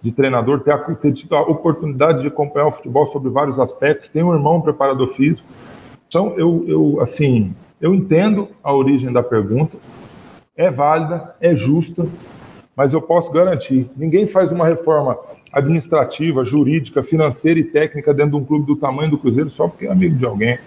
de 0.00 0.12
treinador, 0.12 0.60
ter, 0.60 0.78
ter 0.96 1.12
tido 1.12 1.34
a 1.34 1.42
oportunidade 1.42 2.22
de 2.22 2.28
acompanhar 2.28 2.66
o 2.66 2.72
futebol 2.72 3.06
sobre 3.06 3.30
vários 3.30 3.58
aspectos, 3.58 4.08
tenho 4.08 4.28
um 4.28 4.34
irmão 4.34 4.60
preparador 4.60 5.08
físico. 5.08 5.46
Então, 6.08 6.34
eu, 6.36 6.64
eu, 6.68 7.00
assim, 7.00 7.54
eu 7.80 7.94
entendo 7.94 8.48
a 8.62 8.72
origem 8.72 9.12
da 9.12 9.22
pergunta, 9.22 9.76
é 10.56 10.70
válida, 10.70 11.34
é 11.40 11.54
justa, 11.54 12.06
mas 12.74 12.92
eu 12.92 13.02
posso 13.02 13.32
garantir, 13.32 13.88
ninguém 13.96 14.26
faz 14.26 14.52
uma 14.52 14.66
reforma 14.66 15.18
administrativa, 15.56 16.44
jurídica, 16.44 17.02
financeira 17.02 17.58
e 17.58 17.64
técnica 17.64 18.12
dentro 18.12 18.32
de 18.32 18.36
um 18.36 18.44
clube 18.44 18.66
do 18.66 18.76
tamanho 18.76 19.10
do 19.10 19.16
Cruzeiro 19.16 19.48
só 19.48 19.66
porque 19.66 19.86
é 19.86 19.90
amigo 19.90 20.14
de 20.14 20.26
alguém. 20.26 20.58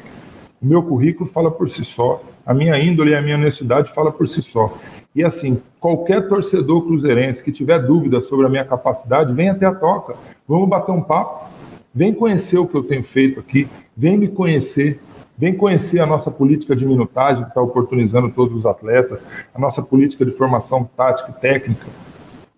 O 0.60 0.66
meu 0.66 0.82
currículo 0.82 1.30
fala 1.30 1.52
por 1.52 1.70
si 1.70 1.86
só, 1.86 2.22
a 2.44 2.56
minha 2.56 2.78
índole 2.80 3.12
e 3.12 3.16
a 3.16 3.22
minha 3.22 3.36
honestidade 3.36 3.94
fala 3.94 4.12
por 4.12 4.28
si 4.28 4.42
só. 4.42 4.76
E 5.16 5.24
assim, 5.24 5.62
qualquer 5.80 6.28
torcedor 6.28 6.88
cruzeirense 6.88 7.44
que 7.44 7.52
tiver 7.52 7.78
dúvida 7.80 8.20
sobre 8.20 8.48
a 8.48 8.50
minha 8.50 8.66
capacidade, 8.66 9.32
vem 9.32 9.50
até 9.50 9.68
a 9.68 9.74
toca. 9.74 10.16
Vamos 10.48 10.68
bater 10.68 10.92
um 10.92 11.02
papo. 11.02 11.48
Vem 11.94 12.12
conhecer 12.12 12.58
o 12.58 12.68
que 12.68 12.76
eu 12.76 12.84
tenho 12.84 13.04
feito 13.04 13.40
aqui, 13.40 13.68
vem 13.96 14.18
me 14.18 14.28
conhecer, 14.28 15.00
vem 15.38 15.56
conhecer 15.56 16.00
a 16.00 16.06
nossa 16.06 16.32
política 16.32 16.76
de 16.76 16.86
minutagem 16.86 17.44
que 17.44 17.50
está 17.50 17.62
oportunizando 17.62 18.30
todos 18.30 18.56
os 18.56 18.66
atletas, 18.66 19.26
a 19.54 19.60
nossa 19.60 19.82
política 19.82 20.26
de 20.26 20.32
formação 20.32 20.88
tática 20.96 21.32
e 21.32 21.42
técnica 21.42 21.86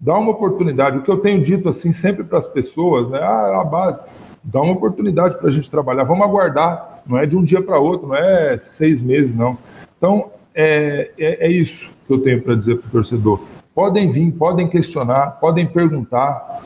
dá 0.01 0.17
uma 0.17 0.31
oportunidade. 0.31 0.97
O 0.97 1.03
que 1.03 1.11
eu 1.11 1.19
tenho 1.19 1.43
dito 1.43 1.69
assim 1.69 1.93
sempre 1.93 2.23
para 2.23 2.39
as 2.39 2.47
pessoas, 2.47 3.07
né? 3.09 3.19
Ah, 3.19 3.61
a 3.61 3.63
base, 3.63 3.99
dá 4.43 4.59
uma 4.59 4.73
oportunidade 4.73 5.37
para 5.37 5.47
a 5.47 5.51
gente 5.51 5.69
trabalhar. 5.69 6.03
Vamos 6.03 6.25
aguardar, 6.25 7.03
não 7.05 7.19
é 7.19 7.27
de 7.27 7.37
um 7.37 7.43
dia 7.43 7.61
para 7.61 7.77
outro, 7.77 8.07
não 8.07 8.15
é 8.15 8.57
seis 8.57 8.99
meses, 8.99 9.35
não. 9.35 9.55
Então, 9.95 10.31
é, 10.55 11.11
é, 11.19 11.47
é 11.47 11.51
isso 11.51 11.91
que 12.07 12.13
eu 12.13 12.19
tenho 12.19 12.41
para 12.41 12.55
dizer 12.55 12.79
para 12.79 12.87
o 12.87 12.91
torcedor. 12.91 13.39
Podem 13.75 14.11
vir, 14.11 14.31
podem 14.31 14.67
questionar, 14.67 15.39
podem 15.39 15.67
perguntar. 15.67 16.61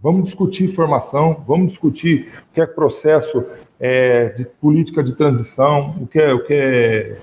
Vamos 0.00 0.24
discutir 0.24 0.68
formação, 0.68 1.44
vamos 1.46 1.72
discutir 1.72 2.30
o 2.50 2.54
que 2.54 2.60
é 2.60 2.66
processo 2.66 3.44
é, 3.78 4.28
de 4.28 4.46
política 4.46 5.02
de 5.02 5.14
transição, 5.14 5.96
o 6.00 6.06
que 6.06 6.18
é, 6.18 6.32
o 6.32 6.44
que 6.44 6.54
é, 6.54 7.16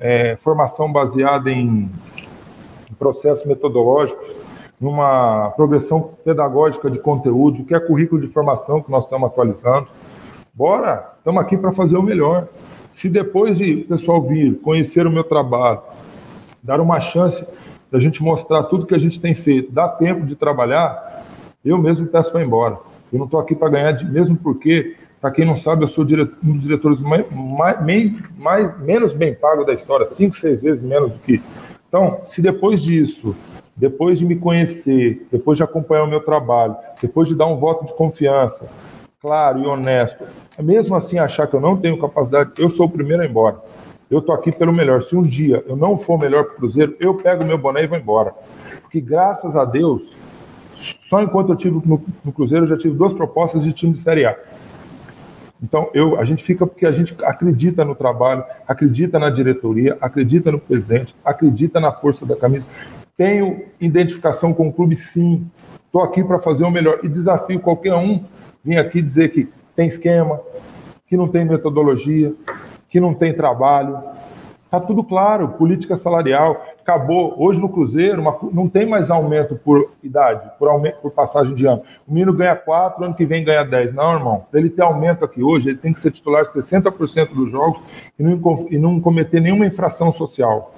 é 0.00 0.36
formação 0.36 0.90
baseada 0.90 1.50
em 1.50 1.88
processos 2.98 3.46
metodológicos, 3.46 4.28
numa 4.80 5.50
progressão 5.56 6.10
pedagógica 6.24 6.90
de 6.90 6.98
conteúdo, 6.98 7.64
que 7.64 7.74
é 7.74 7.80
currículo 7.80 8.20
de 8.20 8.28
formação 8.28 8.82
que 8.82 8.90
nós 8.90 9.04
estamos 9.04 9.26
atualizando. 9.26 9.88
Bora, 10.54 11.14
estamos 11.18 11.40
aqui 11.40 11.56
para 11.56 11.72
fazer 11.72 11.96
o 11.96 12.02
melhor. 12.02 12.48
Se 12.92 13.08
depois 13.08 13.58
de 13.58 13.82
o 13.82 13.88
pessoal 13.88 14.22
vir, 14.22 14.58
conhecer 14.60 15.06
o 15.06 15.10
meu 15.10 15.24
trabalho, 15.24 15.80
dar 16.62 16.80
uma 16.80 17.00
chance 17.00 17.46
da 17.90 17.98
gente 17.98 18.22
mostrar 18.22 18.64
tudo 18.64 18.86
que 18.86 18.94
a 18.94 18.98
gente 18.98 19.20
tem 19.20 19.34
feito, 19.34 19.72
dá 19.72 19.88
tempo 19.88 20.26
de 20.26 20.34
trabalhar, 20.34 21.24
eu 21.64 21.78
mesmo 21.78 22.06
peço 22.06 22.30
para 22.30 22.42
ir 22.42 22.46
embora. 22.46 22.78
Eu 23.12 23.18
não 23.18 23.24
estou 23.26 23.40
aqui 23.40 23.54
para 23.54 23.70
ganhar, 23.70 24.04
mesmo 24.04 24.36
porque, 24.36 24.96
para 25.20 25.30
quem 25.30 25.44
não 25.44 25.56
sabe, 25.56 25.84
eu 25.84 25.88
sou 25.88 26.04
um 26.04 26.52
dos 26.52 26.62
diretores 26.62 27.00
mais, 27.00 27.24
mais, 28.36 28.78
menos 28.80 29.12
bem 29.12 29.34
pago 29.34 29.64
da 29.64 29.72
história, 29.72 30.06
cinco, 30.06 30.36
seis 30.36 30.60
vezes 30.60 30.82
menos 30.82 31.12
do 31.12 31.18
que 31.18 31.40
então, 31.88 32.20
se 32.24 32.42
depois 32.42 32.82
disso 32.82 33.34
depois 33.78 34.18
de 34.18 34.26
me 34.26 34.34
conhecer, 34.34 35.26
depois 35.30 35.56
de 35.56 35.62
acompanhar 35.62 36.02
o 36.02 36.08
meu 36.08 36.20
trabalho, 36.20 36.76
depois 37.00 37.28
de 37.28 37.34
dar 37.34 37.46
um 37.46 37.56
voto 37.56 37.86
de 37.86 37.94
confiança, 37.94 38.68
claro 39.22 39.60
e 39.60 39.66
honesto, 39.66 40.24
mesmo 40.60 40.96
assim 40.96 41.18
achar 41.18 41.46
que 41.46 41.54
eu 41.54 41.60
não 41.60 41.76
tenho 41.76 41.98
capacidade, 41.98 42.50
eu 42.58 42.68
sou 42.68 42.86
o 42.86 42.90
primeiro 42.90 43.22
a 43.22 43.26
ir 43.26 43.30
embora. 43.30 43.56
Eu 44.10 44.20
tô 44.20 44.32
aqui 44.32 44.50
pelo 44.50 44.72
melhor. 44.72 45.02
Se 45.02 45.14
um 45.14 45.22
dia 45.22 45.62
eu 45.66 45.76
não 45.76 45.96
for 45.96 46.18
melhor 46.18 46.44
para 46.44 46.54
o 46.54 46.56
Cruzeiro, 46.56 46.96
eu 46.98 47.14
pego 47.14 47.44
meu 47.44 47.58
boné 47.58 47.84
e 47.84 47.86
vou 47.86 47.98
embora. 47.98 48.34
Porque 48.80 49.00
graças 49.00 49.54
a 49.54 49.66
Deus, 49.66 50.16
só 51.08 51.22
enquanto 51.22 51.50
eu 51.50 51.56
tive 51.56 51.80
no, 51.86 52.02
no 52.24 52.32
Cruzeiro, 52.32 52.64
eu 52.64 52.68
já 52.68 52.78
tive 52.78 52.96
duas 52.96 53.12
propostas 53.12 53.62
de 53.62 53.72
time 53.72 53.92
de 53.92 53.98
Série 53.98 54.24
A. 54.24 54.36
Então, 55.62 55.90
eu, 55.92 56.18
a 56.18 56.24
gente 56.24 56.42
fica 56.42 56.66
porque 56.66 56.86
a 56.86 56.92
gente 56.92 57.14
acredita 57.22 57.84
no 57.84 57.94
trabalho, 57.94 58.44
acredita 58.66 59.18
na 59.18 59.28
diretoria, 59.28 59.98
acredita 60.00 60.52
no 60.52 60.58
presidente, 60.58 61.14
acredita 61.24 61.80
na 61.80 61.92
força 61.92 62.24
da 62.24 62.36
camisa. 62.36 62.68
Tenho 63.18 63.64
identificação 63.80 64.54
com 64.54 64.68
o 64.68 64.72
clube, 64.72 64.94
sim. 64.94 65.44
Estou 65.84 66.02
aqui 66.02 66.22
para 66.22 66.38
fazer 66.38 66.64
o 66.64 66.70
melhor. 66.70 67.00
E 67.02 67.08
desafio 67.08 67.58
qualquer 67.58 67.94
um 67.94 68.24
vir 68.64 68.78
aqui 68.78 69.02
dizer 69.02 69.30
que 69.30 69.48
tem 69.74 69.88
esquema, 69.88 70.40
que 71.04 71.16
não 71.16 71.26
tem 71.26 71.44
metodologia, 71.44 72.32
que 72.88 73.00
não 73.00 73.12
tem 73.12 73.34
trabalho. 73.34 73.98
Está 74.64 74.78
tudo 74.78 75.02
claro, 75.02 75.48
política 75.48 75.96
salarial 75.96 76.64
acabou. 76.80 77.34
Hoje 77.36 77.60
no 77.60 77.68
Cruzeiro 77.68 78.22
uma, 78.22 78.38
não 78.52 78.68
tem 78.68 78.86
mais 78.86 79.10
aumento 79.10 79.56
por 79.56 79.90
idade, 80.02 80.50
por, 80.56 80.68
aumento, 80.68 81.00
por 81.00 81.10
passagem 81.10 81.54
de 81.54 81.66
ano. 81.66 81.82
O 82.06 82.12
menino 82.12 82.32
ganha 82.32 82.54
4, 82.54 83.04
ano 83.04 83.14
que 83.14 83.26
vem 83.26 83.42
ganha 83.42 83.64
10. 83.64 83.94
Não, 83.94 84.14
irmão. 84.14 84.46
Para 84.48 84.60
ele 84.60 84.70
ter 84.70 84.82
aumento 84.82 85.24
aqui 85.24 85.42
hoje, 85.42 85.70
ele 85.70 85.78
tem 85.78 85.92
que 85.92 85.98
ser 85.98 86.12
titular 86.12 86.44
60% 86.44 87.34
dos 87.34 87.50
jogos 87.50 87.82
e 88.16 88.22
não, 88.22 88.66
e 88.70 88.78
não 88.78 89.00
cometer 89.00 89.40
nenhuma 89.40 89.66
infração 89.66 90.12
social. 90.12 90.72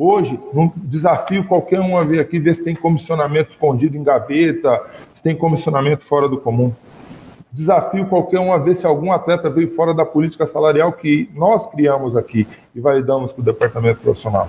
Hoje, 0.00 0.38
um 0.54 0.70
desafio 0.76 1.42
qualquer 1.42 1.80
um 1.80 1.96
a 1.96 2.02
vir 2.02 2.20
aqui 2.20 2.38
ver 2.38 2.54
se 2.54 2.62
tem 2.62 2.72
comissionamento 2.72 3.50
escondido 3.50 3.96
em 3.96 4.04
gaveta, 4.04 4.80
se 5.12 5.20
tem 5.20 5.34
comissionamento 5.34 6.04
fora 6.04 6.28
do 6.28 6.38
comum. 6.38 6.72
Desafio 7.50 8.06
qualquer 8.06 8.38
um 8.38 8.52
a 8.52 8.58
ver 8.58 8.76
se 8.76 8.86
algum 8.86 9.10
atleta 9.10 9.50
veio 9.50 9.74
fora 9.74 9.92
da 9.92 10.06
política 10.06 10.46
salarial 10.46 10.92
que 10.92 11.28
nós 11.34 11.66
criamos 11.66 12.16
aqui 12.16 12.46
e 12.76 12.80
validamos 12.80 13.32
com 13.32 13.42
o 13.42 13.44
departamento 13.44 13.98
profissional. 13.98 14.48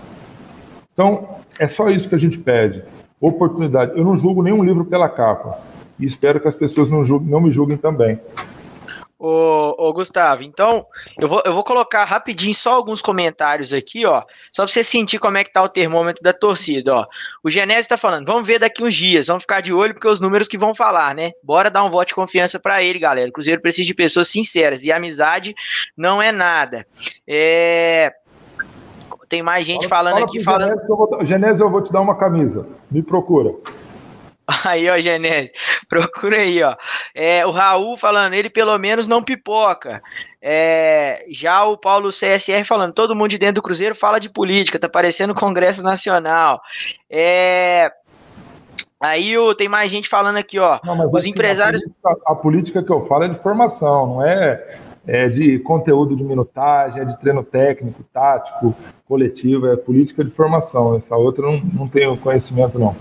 Então, 0.94 1.28
é 1.58 1.68
só 1.68 1.90
isso 1.90 2.08
que 2.08 2.14
a 2.14 2.20
gente 2.20 2.38
pede. 2.38 2.84
Oportunidade. 3.20 3.98
Eu 3.98 4.04
não 4.04 4.16
julgo 4.18 4.44
nenhum 4.44 4.64
livro 4.64 4.86
pela 4.86 5.10
capa. 5.10 5.58
E 6.00 6.06
espero 6.06 6.40
que 6.40 6.48
as 6.48 6.54
pessoas 6.54 6.92
não, 6.92 7.04
julguem, 7.04 7.28
não 7.28 7.42
me 7.42 7.50
julguem 7.50 7.76
também. 7.76 8.20
Ô, 9.22 9.76
ô, 9.78 9.92
Gustavo, 9.92 10.44
então 10.44 10.86
eu 11.20 11.28
vou, 11.28 11.44
eu 11.46 11.54
vou 11.54 11.62
colocar 11.62 12.06
rapidinho 12.06 12.56
só 12.56 12.72
alguns 12.72 13.02
comentários 13.02 13.74
aqui, 13.74 14.06
ó, 14.06 14.24
só 14.50 14.64
para 14.64 14.72
você 14.72 14.82
sentir 14.82 15.20
como 15.20 15.38
é 15.38 15.44
que 15.44 15.52
tá 15.52 15.62
o 15.62 15.68
termômetro 15.68 16.24
da 16.24 16.32
torcida, 16.32 16.96
ó. 16.96 17.06
O 17.44 17.50
Genésio 17.50 17.90
tá 17.90 17.98
falando, 17.98 18.26
vamos 18.26 18.48
ver 18.48 18.60
daqui 18.60 18.82
uns 18.82 18.96
dias, 18.96 19.28
vamos 19.28 19.44
ficar 19.44 19.60
de 19.60 19.74
olho 19.74 19.94
porque 19.94 20.08
os 20.08 20.22
números 20.22 20.48
que 20.48 20.58
vão 20.58 20.74
falar, 20.74 21.14
né? 21.14 21.32
Bora 21.44 21.70
dar 21.70 21.84
um 21.84 21.90
voto 21.90 22.08
de 22.08 22.16
confiança 22.16 22.62
para 22.62 22.82
ele, 22.82 22.98
galera. 22.98 23.30
O 23.30 23.34
Cruzeiro 23.34 23.62
precisa 23.62 23.88
de 23.88 23.94
pessoas 23.94 24.30
sinceras 24.30 24.86
e 24.86 24.92
amizade 24.92 25.54
não 25.98 26.22
é 26.22 26.32
nada. 26.32 26.88
É... 27.28 28.14
Tem 29.28 29.44
mais 29.44 29.66
gente 29.66 29.86
fala, 29.86 30.12
falando 30.12 30.14
fala 30.14 30.26
aqui 30.26 30.44
falando. 30.44 30.70
Genésio 30.70 30.88
eu, 30.90 30.98
vou, 30.98 31.26
Genésio, 31.26 31.66
eu 31.66 31.70
vou 31.70 31.82
te 31.82 31.92
dar 31.92 32.00
uma 32.00 32.16
camisa. 32.16 32.66
Me 32.90 33.04
procura. 33.04 33.54
Aí, 34.66 34.90
ó, 34.90 35.00
Genésio, 35.00 35.54
procura 35.88 36.38
aí, 36.38 36.62
ó. 36.64 36.76
É, 37.14 37.46
o 37.46 37.52
Raul 37.52 37.96
falando, 37.96 38.34
ele 38.34 38.50
pelo 38.50 38.78
menos 38.78 39.08
não 39.08 39.22
pipoca. 39.22 40.02
É, 40.42 41.26
já 41.30 41.66
o 41.66 41.78
Paulo 41.78 42.10
CSR 42.10 42.64
falando, 42.66 42.94
todo 42.94 43.16
mundo 43.16 43.30
de 43.30 43.38
dentro 43.38 43.56
do 43.56 43.62
Cruzeiro 43.62 43.94
fala 43.94 44.20
de 44.20 44.30
política, 44.30 44.80
tá 44.80 44.90
parecendo 44.90 45.34
Congresso 45.36 45.84
Nacional. 45.84 46.62
É, 47.10 47.92
aí 49.00 49.38
o, 49.38 49.54
tem 49.54 49.68
mais 49.68 49.92
gente 49.92 50.08
falando 50.08 50.38
aqui, 50.38 50.58
ó. 50.58 50.80
Não, 50.84 51.10
os 51.10 51.22
assim, 51.22 51.30
empresários. 51.30 51.84
A 51.84 51.86
política, 51.86 52.32
a 52.32 52.36
política, 52.36 52.84
que 52.84 52.92
eu 52.92 53.06
falo 53.06 53.26
é 53.26 53.28
de 53.28 53.40
formação, 53.40 54.08
não 54.08 54.26
é, 54.26 54.78
é 55.06 55.28
de 55.28 55.60
conteúdo 55.60 56.16
de 56.16 56.24
minutagem, 56.24 57.02
é 57.02 57.06
de 57.06 57.20
treino 57.20 57.44
técnico, 57.44 58.04
tático, 58.14 58.74
coletivo, 59.06 59.68
é 59.68 59.76
política 59.76 60.24
de 60.24 60.32
formação. 60.32 60.96
Essa 60.96 61.16
outra 61.18 61.44
não, 61.44 61.60
não 61.60 61.88
tenho 61.88 62.16
conhecimento, 62.18 62.80
não. 62.80 62.96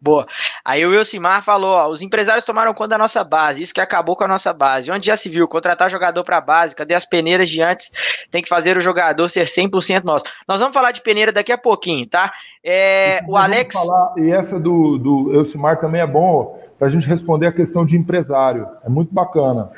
Boa. 0.00 0.26
Aí 0.64 0.86
o 0.86 0.90
Wilsimar 0.90 1.42
falou: 1.42 1.70
ó, 1.70 1.88
os 1.88 2.00
empresários 2.02 2.44
tomaram 2.44 2.72
conta 2.72 2.90
da 2.90 2.98
nossa 2.98 3.24
base, 3.24 3.62
isso 3.62 3.74
que 3.74 3.80
acabou 3.80 4.14
com 4.14 4.24
a 4.24 4.28
nossa 4.28 4.52
base. 4.52 4.90
Onde 4.92 5.06
já 5.06 5.16
se 5.16 5.28
viu? 5.28 5.48
Contratar 5.48 5.90
jogador 5.90 6.22
para 6.22 6.40
base, 6.40 6.76
cadê 6.76 6.94
as 6.94 7.04
peneiras 7.04 7.48
de 7.48 7.60
antes? 7.60 7.90
Tem 8.30 8.40
que 8.40 8.48
fazer 8.48 8.76
o 8.76 8.80
jogador 8.80 9.28
ser 9.28 9.46
100% 9.46 10.04
nosso. 10.04 10.24
Nós 10.46 10.60
vamos 10.60 10.74
falar 10.74 10.92
de 10.92 11.00
peneira 11.00 11.32
daqui 11.32 11.50
a 11.50 11.58
pouquinho, 11.58 12.06
tá? 12.06 12.32
É, 12.62 13.20
o 13.26 13.36
Alex. 13.36 13.74
Falar, 13.74 14.14
e 14.18 14.30
essa 14.30 14.58
do, 14.58 14.98
do 14.98 15.34
Elcimar 15.34 15.80
também 15.80 16.00
é 16.00 16.06
bom 16.06 16.60
para 16.78 16.86
a 16.86 16.90
gente 16.90 17.08
responder 17.08 17.48
a 17.48 17.52
questão 17.52 17.84
de 17.84 17.96
empresário. 17.96 18.68
É 18.84 18.88
muito 18.88 19.12
bacana. 19.12 19.68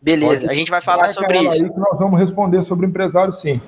Beleza, 0.00 0.42
Pode, 0.42 0.52
a 0.52 0.54
gente 0.54 0.70
vai 0.70 0.80
falar 0.80 1.08
sobre 1.08 1.40
isso. 1.40 1.64
Aí 1.64 1.70
que 1.72 1.80
nós 1.80 1.98
vamos 1.98 2.20
responder 2.20 2.62
sobre 2.62 2.86
empresário, 2.86 3.32
sim. 3.32 3.60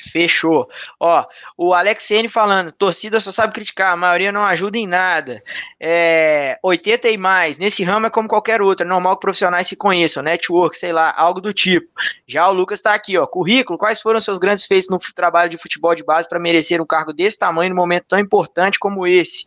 Fechou. 0.00 0.68
Ó, 0.98 1.24
o 1.56 1.74
Alex 1.74 2.10
N 2.10 2.28
falando, 2.28 2.72
torcida 2.72 3.20
só 3.20 3.30
sabe 3.30 3.52
criticar, 3.52 3.92
a 3.92 3.96
maioria 3.96 4.32
não 4.32 4.44
ajuda 4.44 4.78
em 4.78 4.86
nada. 4.86 5.38
É, 5.78 6.58
80 6.62 7.08
e 7.08 7.16
mais, 7.16 7.58
nesse 7.58 7.82
ramo 7.84 8.06
é 8.06 8.10
como 8.10 8.28
qualquer 8.28 8.62
outro, 8.62 8.84
é 8.84 8.88
normal 8.88 9.16
que 9.16 9.22
profissionais 9.22 9.66
se 9.66 9.76
conheçam, 9.76 10.22
network, 10.22 10.76
sei 10.76 10.92
lá, 10.92 11.12
algo 11.16 11.40
do 11.40 11.52
tipo. 11.52 11.88
Já 12.26 12.48
o 12.48 12.52
Lucas 12.52 12.80
tá 12.80 12.94
aqui, 12.94 13.18
ó, 13.18 13.26
currículo, 13.26 13.78
quais 13.78 14.00
foram 14.00 14.20
seus 14.20 14.38
grandes 14.38 14.66
feitos 14.66 14.88
no 14.88 14.98
trabalho 15.14 15.50
de 15.50 15.58
futebol 15.58 15.94
de 15.94 16.04
base 16.04 16.28
para 16.28 16.38
merecer 16.38 16.80
um 16.80 16.86
cargo 16.86 17.12
desse 17.12 17.38
tamanho 17.38 17.70
num 17.70 17.76
momento 17.76 18.06
tão 18.08 18.18
importante 18.18 18.78
como 18.78 19.06
esse? 19.06 19.44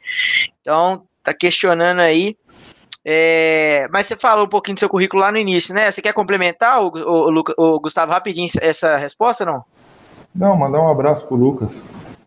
Então, 0.62 1.06
tá 1.24 1.34
questionando 1.34 2.00
aí. 2.00 2.38
É, 3.06 3.86
mas 3.92 4.06
você 4.06 4.16
falou 4.16 4.46
um 4.46 4.50
pouquinho 4.50 4.76
do 4.76 4.80
seu 4.80 4.88
currículo 4.88 5.22
lá 5.22 5.32
no 5.32 5.38
início, 5.38 5.74
né? 5.74 5.92
Você 5.92 6.02
quer 6.02 6.14
complementar, 6.14 6.82
o, 6.82 6.88
o, 6.88 7.44
o, 7.58 7.80
Gustavo, 7.80 8.12
rapidinho 8.14 8.48
essa 8.62 8.96
resposta, 8.96 9.46
não? 9.46 9.66
Não, 10.34 10.56
mandar 10.56 10.82
um 10.82 10.90
abraço 10.90 11.26
pro 11.26 11.36
Lucas. 11.36 11.82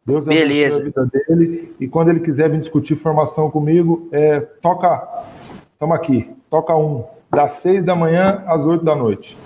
Deus 0.05 0.25
Beleza. 0.25 0.81
a 0.81 0.85
vida 0.85 1.09
dele. 1.13 1.75
E 1.81 1.89
quando 1.89 2.11
ele 2.11 2.21
quiser 2.21 2.49
vir 2.49 2.61
discutir 2.61 2.95
formação 2.95 3.51
comigo, 3.51 4.09
é, 4.13 4.41
toca. 4.41 5.25
Estamos 5.73 5.97
aqui. 5.97 6.33
Toca 6.49 6.75
um. 6.77 7.05
Das 7.29 7.55
seis 7.55 7.85
da 7.85 7.97
manhã 7.97 8.45
às 8.47 8.65
oito 8.65 8.85
da 8.85 8.95
noite. 8.95 9.37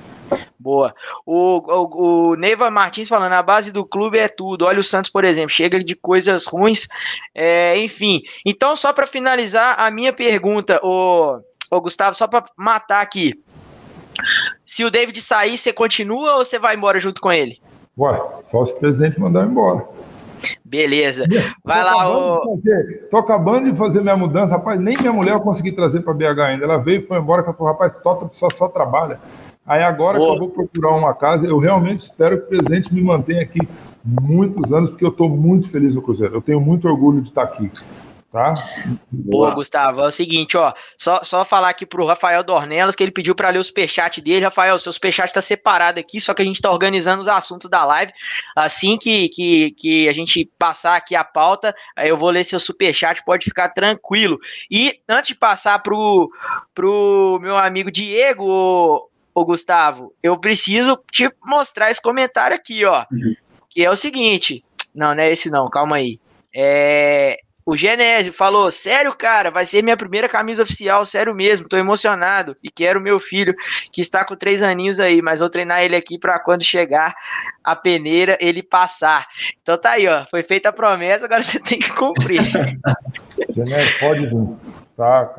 Boa. 0.59 0.95
O, 1.25 1.57
o, 1.59 2.31
o, 2.33 2.37
Neiva 2.37 2.71
Martins 2.71 3.09
falando, 3.09 3.33
a 3.33 3.43
base 3.43 3.73
do 3.73 3.85
clube 3.85 4.19
é 4.19 4.29
tudo. 4.29 4.67
Olha 4.67 4.79
o 4.79 4.85
Santos, 4.85 5.11
por 5.11 5.25
exemplo, 5.25 5.49
chega 5.49 5.83
de 5.83 5.97
coisas 5.97 6.45
ruins. 6.45 6.87
É, 7.35 7.77
enfim. 7.79 8.21
Então, 8.45 8.77
só 8.77 8.93
para 8.93 9.07
finalizar 9.07 9.81
a 9.81 9.91
minha 9.91 10.13
pergunta, 10.13 10.79
o, 10.85 11.41
o 11.71 11.81
Gustavo, 11.81 12.15
só 12.15 12.29
para 12.29 12.45
matar 12.55 13.01
aqui. 13.01 13.43
Se 14.65 14.85
o 14.85 14.91
David 14.91 15.21
sair, 15.23 15.57
você 15.57 15.73
continua 15.73 16.37
ou 16.37 16.45
você 16.45 16.59
vai 16.59 16.77
embora 16.77 17.01
junto 17.01 17.21
com 17.21 17.33
ele? 17.33 17.59
Ué, 18.01 18.19
só 18.47 18.65
se 18.65 18.73
o 18.73 18.77
presidente 18.77 19.21
mandar 19.21 19.47
embora. 19.47 19.85
Beleza. 20.65 21.27
Vai 21.63 21.85
lá, 21.85 22.09
ô. 22.09 22.59
Tô 23.11 23.19
acabando 23.19 23.71
de 23.71 23.77
fazer 23.77 24.01
minha 24.01 24.17
mudança, 24.17 24.55
rapaz. 24.55 24.81
Nem 24.81 24.97
minha 24.99 25.13
mulher 25.13 25.35
eu 25.35 25.41
consegui 25.41 25.73
trazer 25.73 26.01
para 26.01 26.15
BH 26.15 26.41
ainda. 26.41 26.65
Ela 26.65 26.79
veio 26.79 27.03
e 27.03 27.07
foi 27.07 27.19
embora, 27.19 27.43
ela 27.43 27.53
falou, 27.53 27.73
rapaz, 27.73 28.01
só, 28.03 28.27
só, 28.31 28.49
só 28.49 28.69
trabalha. 28.69 29.21
Aí 29.67 29.83
agora 29.83 30.17
Boa. 30.17 30.31
que 30.31 30.37
eu 30.37 30.39
vou 30.39 30.49
procurar 30.49 30.97
uma 30.97 31.13
casa, 31.13 31.47
eu 31.47 31.59
realmente 31.59 32.07
espero 32.07 32.39
que 32.39 32.45
o 32.45 32.49
presidente 32.49 32.95
me 32.95 33.03
mantenha 33.03 33.43
aqui 33.43 33.61
muitos 34.03 34.73
anos, 34.73 34.89
porque 34.89 35.05
eu 35.05 35.11
estou 35.11 35.29
muito 35.29 35.69
feliz 35.69 35.95
no 35.95 36.01
Cruzeiro. 36.01 36.37
Eu 36.37 36.41
tenho 36.41 36.61
muito 36.61 36.89
orgulho 36.89 37.21
de 37.21 37.29
estar 37.29 37.43
aqui. 37.43 37.71
Tá? 38.31 38.55
Boa, 39.11 39.53
Gustavo. 39.57 40.03
É 40.03 40.07
o 40.07 40.11
seguinte, 40.11 40.57
ó. 40.57 40.73
Só, 40.97 41.25
só 41.25 41.45
falar 41.45 41.71
aqui 41.71 41.85
pro 41.85 42.07
Rafael 42.07 42.45
Dornelas 42.45 42.95
que 42.95 43.03
ele 43.03 43.11
pediu 43.11 43.35
para 43.35 43.51
ler 43.51 43.59
o 43.59 43.65
superchat 43.65 44.21
dele. 44.21 44.45
Rafael, 44.45 44.79
seu 44.79 44.93
superchat 44.93 45.33
tá 45.33 45.43
separado 45.43 45.99
aqui, 45.99 46.21
só 46.21 46.33
que 46.33 46.41
a 46.41 46.45
gente 46.45 46.61
tá 46.61 46.71
organizando 46.71 47.21
os 47.21 47.27
assuntos 47.27 47.69
da 47.69 47.85
live. 47.85 48.13
Assim 48.55 48.97
que, 48.97 49.29
que, 49.31 49.73
que 49.73 50.09
a 50.09 50.13
gente 50.13 50.49
passar 50.57 50.95
aqui 50.95 51.17
a 51.17 51.25
pauta, 51.25 51.75
aí 51.97 52.09
eu 52.09 52.17
vou 52.17 52.31
ler 52.31 52.45
seu 52.45 52.61
superchat, 52.61 53.25
pode 53.25 53.47
ficar 53.47 53.71
tranquilo. 53.71 54.39
E 54.71 55.01
antes 55.09 55.29
de 55.29 55.35
passar 55.35 55.81
pro, 55.81 56.31
pro 56.73 57.41
meu 57.43 57.57
amigo 57.57 57.91
Diego, 57.91 58.45
ô, 58.49 59.09
ô 59.35 59.45
Gustavo, 59.45 60.15
eu 60.23 60.39
preciso 60.39 60.97
te 61.11 61.29
mostrar 61.45 61.91
esse 61.91 62.01
comentário 62.01 62.55
aqui, 62.57 62.85
ó. 62.85 63.05
Uhum. 63.11 63.35
Que 63.69 63.85
é 63.85 63.91
o 63.91 63.97
seguinte. 63.97 64.65
Não, 64.95 65.17
não 65.17 65.23
é 65.23 65.33
esse 65.33 65.51
não, 65.51 65.69
calma 65.69 65.97
aí. 65.97 66.21
É, 66.55 67.41
o 67.71 67.77
Genésio 67.77 68.33
falou: 68.33 68.69
Sério, 68.69 69.15
cara, 69.15 69.49
vai 69.49 69.65
ser 69.65 69.81
minha 69.81 69.97
primeira 69.97 70.29
camisa 70.29 70.65
oficial, 70.65 71.07
sério 71.07 71.33
mesmo, 71.33 71.69
tô 71.69 71.77
emocionado. 71.77 72.57
E 72.65 72.69
quero 72.69 73.01
meu 73.01 73.21
filho, 73.21 73.55
que 73.93 74.01
está 74.01 74.25
com 74.25 74.35
três 74.35 74.61
aninhos 74.61 74.99
aí, 74.99 75.23
mas 75.23 75.39
vou 75.39 75.49
treinar 75.49 75.81
ele 75.81 75.95
aqui 75.95 76.19
para 76.19 76.41
quando 76.41 76.65
chegar 76.65 77.15
a 77.63 77.77
peneira 77.77 78.37
ele 78.41 78.61
passar. 78.61 79.25
Então 79.63 79.79
tá 79.79 79.93
aí, 79.93 80.09
ó. 80.09 80.27
Foi 80.27 80.43
feita 80.43 80.71
a 80.71 80.73
promessa, 80.73 81.27
agora 81.27 81.43
você 81.45 81.61
tem 81.61 81.79
que 81.79 81.93
cumprir. 81.93 82.43
Genésio, 83.55 84.01
pode 84.01 84.27
vir. 84.27 84.81
Tá? 85.01 85.35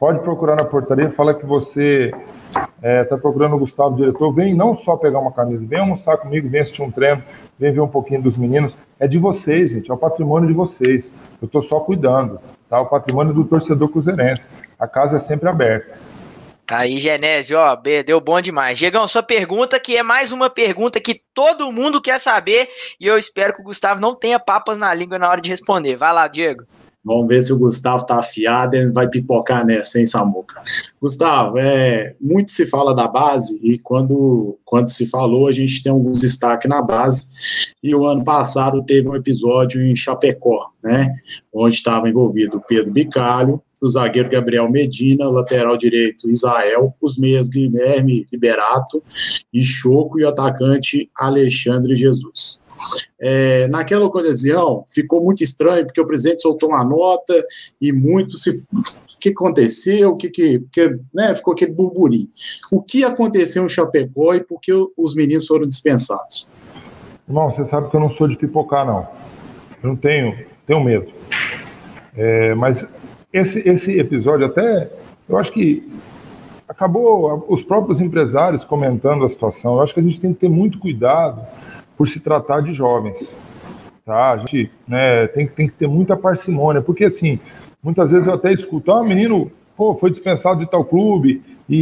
Pode 0.00 0.18
procurar 0.18 0.56
na 0.56 0.64
portaria, 0.64 1.08
fala 1.12 1.32
que 1.32 1.46
você 1.46 2.10
está 2.48 2.68
é, 2.82 3.04
tá 3.04 3.16
procurando 3.16 3.54
o 3.54 3.58
Gustavo, 3.60 3.94
diretor. 3.94 4.32
Vem 4.32 4.52
não 4.52 4.74
só 4.74 4.96
pegar 4.96 5.20
uma 5.20 5.30
camisa, 5.30 5.64
vem 5.64 5.78
almoçar 5.78 6.16
comigo, 6.16 6.48
vem 6.48 6.60
assistir 6.60 6.82
um 6.82 6.90
treino, 6.90 7.22
vem 7.56 7.72
ver 7.72 7.78
um 7.78 7.86
pouquinho 7.86 8.20
dos 8.20 8.36
meninos. 8.36 8.76
É 8.98 9.06
de 9.06 9.16
vocês, 9.16 9.70
gente, 9.70 9.88
é 9.88 9.94
o 9.94 9.96
patrimônio 9.96 10.48
de 10.48 10.54
vocês. 10.54 11.12
Eu 11.40 11.46
estou 11.46 11.62
só 11.62 11.76
cuidando, 11.76 12.40
tá? 12.68 12.80
O 12.80 12.86
patrimônio 12.86 13.32
do 13.32 13.44
torcedor 13.44 13.88
cruzeirense. 13.90 14.48
A 14.76 14.88
casa 14.88 15.18
é 15.18 15.20
sempre 15.20 15.48
aberta. 15.48 15.96
Aí, 16.68 16.98
Genésio, 16.98 17.60
ó, 17.60 17.76
deu 18.04 18.20
bom 18.20 18.40
demais. 18.40 18.76
Diegão, 18.76 19.06
sua 19.06 19.22
pergunta, 19.22 19.78
que 19.78 19.96
é 19.96 20.02
mais 20.02 20.32
uma 20.32 20.50
pergunta 20.50 20.98
que 20.98 21.22
todo 21.32 21.70
mundo 21.70 22.02
quer 22.02 22.18
saber, 22.18 22.68
e 22.98 23.06
eu 23.06 23.16
espero 23.16 23.54
que 23.54 23.60
o 23.60 23.64
Gustavo 23.64 24.00
não 24.00 24.16
tenha 24.16 24.40
papas 24.40 24.76
na 24.78 24.92
língua 24.92 25.16
na 25.16 25.30
hora 25.30 25.40
de 25.40 25.48
responder. 25.48 25.94
Vai 25.94 26.12
lá, 26.12 26.26
Diego. 26.26 26.64
Vamos 27.04 27.26
ver 27.26 27.42
se 27.42 27.52
o 27.52 27.58
Gustavo 27.58 28.06
tá 28.06 28.18
afiado, 28.18 28.76
ele 28.76 28.92
vai 28.92 29.08
pipocar 29.08 29.66
nessa, 29.66 29.98
hein, 29.98 30.06
Samuca? 30.06 30.62
Gustavo, 31.00 31.58
é, 31.58 32.14
muito 32.20 32.52
se 32.52 32.64
fala 32.64 32.94
da 32.94 33.08
base, 33.08 33.58
e 33.62 33.76
quando, 33.76 34.56
quando 34.64 34.88
se 34.88 35.06
falou, 35.06 35.48
a 35.48 35.52
gente 35.52 35.82
tem 35.82 35.90
alguns 35.90 36.20
destaques 36.20 36.70
na 36.70 36.80
base, 36.80 37.30
e 37.82 37.92
o 37.92 38.06
ano 38.06 38.22
passado 38.22 38.84
teve 38.84 39.08
um 39.08 39.16
episódio 39.16 39.84
em 39.84 39.96
Chapecó, 39.96 40.70
né, 40.82 41.12
onde 41.52 41.74
estava 41.74 42.08
envolvido 42.08 42.58
o 42.58 42.60
Pedro 42.60 42.92
Bicalho, 42.92 43.60
o 43.82 43.90
zagueiro 43.90 44.30
Gabriel 44.30 44.70
Medina, 44.70 45.28
lateral 45.28 45.76
direito 45.76 46.30
Israel, 46.30 46.94
os 47.02 47.18
meias 47.18 47.48
Guilherme 47.48 48.24
Liberato 48.30 49.02
e 49.52 49.64
Choco 49.64 50.20
e 50.20 50.24
o 50.24 50.28
atacante 50.28 51.10
Alexandre 51.18 51.96
Jesus. 51.96 52.61
É, 53.20 53.68
naquela 53.68 54.04
ocasião, 54.04 54.84
ficou 54.88 55.22
muito 55.22 55.42
estranho, 55.42 55.86
porque 55.86 56.00
o 56.00 56.06
presidente 56.06 56.42
soltou 56.42 56.70
uma 56.70 56.84
nota 56.84 57.44
e 57.80 57.92
muito 57.92 58.32
se. 58.32 58.50
O 58.50 59.18
que 59.20 59.28
aconteceu? 59.28 60.10
O 60.10 60.16
que, 60.16 60.28
que, 60.28 60.60
né, 61.14 61.34
ficou 61.34 61.54
aquele 61.54 61.72
burburinho. 61.72 62.28
O 62.72 62.82
que 62.82 63.04
aconteceu 63.04 63.64
em 63.64 63.68
Chapecó 63.68 64.34
e 64.34 64.40
por 64.40 64.60
que 64.60 64.72
os 64.96 65.14
meninos 65.14 65.46
foram 65.46 65.66
dispensados? 65.66 66.48
Bom, 67.26 67.50
você 67.50 67.64
sabe 67.64 67.88
que 67.88 67.96
eu 67.96 68.00
não 68.00 68.10
sou 68.10 68.26
de 68.26 68.36
pipocar, 68.36 68.84
não. 68.84 69.06
Eu 69.82 69.90
não 69.90 69.96
tenho, 69.96 70.36
tenho 70.66 70.82
medo. 70.82 71.12
É, 72.16 72.54
mas 72.54 72.86
esse, 73.32 73.66
esse 73.66 73.98
episódio 73.98 74.44
até, 74.44 74.90
eu 75.28 75.38
acho 75.38 75.52
que 75.52 75.88
acabou 76.68 77.46
os 77.48 77.62
próprios 77.62 78.00
empresários 78.00 78.64
comentando 78.64 79.24
a 79.24 79.28
situação. 79.28 79.76
Eu 79.76 79.82
acho 79.82 79.94
que 79.94 80.00
a 80.00 80.02
gente 80.02 80.20
tem 80.20 80.32
que 80.34 80.40
ter 80.40 80.48
muito 80.48 80.78
cuidado 80.78 81.42
por 82.02 82.08
se 82.08 82.18
tratar 82.18 82.62
de 82.62 82.72
jovens. 82.72 83.32
Tá? 84.04 84.32
A 84.32 84.36
gente 84.38 84.68
né, 84.88 85.28
tem, 85.28 85.46
tem 85.46 85.68
que 85.68 85.74
ter 85.74 85.86
muita 85.86 86.16
parcimônia, 86.16 86.82
porque 86.82 87.04
assim, 87.04 87.38
muitas 87.80 88.10
vezes 88.10 88.26
eu 88.26 88.34
até 88.34 88.52
escuto, 88.52 88.90
ah, 88.90 89.04
menino, 89.04 89.52
pô, 89.76 89.94
foi 89.94 90.10
dispensado 90.10 90.58
de 90.58 90.66
tal 90.68 90.84
clube 90.84 91.40
e, 91.68 91.78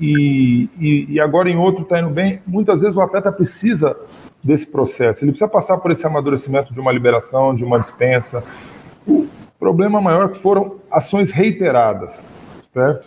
e, 0.00 0.68
e, 0.80 1.14
e 1.14 1.20
agora 1.20 1.48
em 1.48 1.56
outro 1.56 1.84
está 1.84 2.00
indo 2.00 2.10
bem. 2.10 2.42
Muitas 2.44 2.80
vezes 2.80 2.96
o 2.96 3.00
atleta 3.00 3.30
precisa 3.30 3.96
desse 4.42 4.66
processo, 4.66 5.22
ele 5.22 5.30
precisa 5.30 5.48
passar 5.48 5.78
por 5.78 5.92
esse 5.92 6.04
amadurecimento 6.04 6.74
de 6.74 6.80
uma 6.80 6.90
liberação, 6.90 7.54
de 7.54 7.64
uma 7.64 7.78
dispensa. 7.78 8.42
O 9.06 9.28
problema 9.56 10.00
maior 10.00 10.24
é 10.24 10.28
que 10.30 10.38
foram 10.38 10.78
ações 10.90 11.30
reiteradas, 11.30 12.24
certo? 12.74 13.06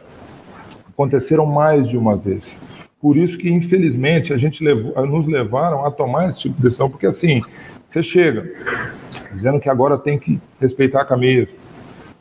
Aconteceram 0.88 1.46
mais 1.46 1.90
de 1.90 1.98
uma 1.98 2.16
vez. 2.16 2.58
Por 3.04 3.18
isso 3.18 3.38
que, 3.38 3.50
infelizmente, 3.50 4.32
a 4.32 4.38
gente 4.38 4.64
levou, 4.64 5.06
nos 5.06 5.28
levaram 5.28 5.86
a 5.86 5.92
tomar 5.92 6.30
esse 6.30 6.40
tipo 6.40 6.56
de 6.56 6.62
decisão, 6.62 6.90
porque 6.90 7.06
assim, 7.06 7.42
você 7.86 8.02
chega 8.02 8.50
dizendo 9.34 9.60
que 9.60 9.68
agora 9.68 9.98
tem 9.98 10.18
que 10.18 10.40
respeitar 10.58 11.02
a 11.02 11.06
camisa, 11.06 11.54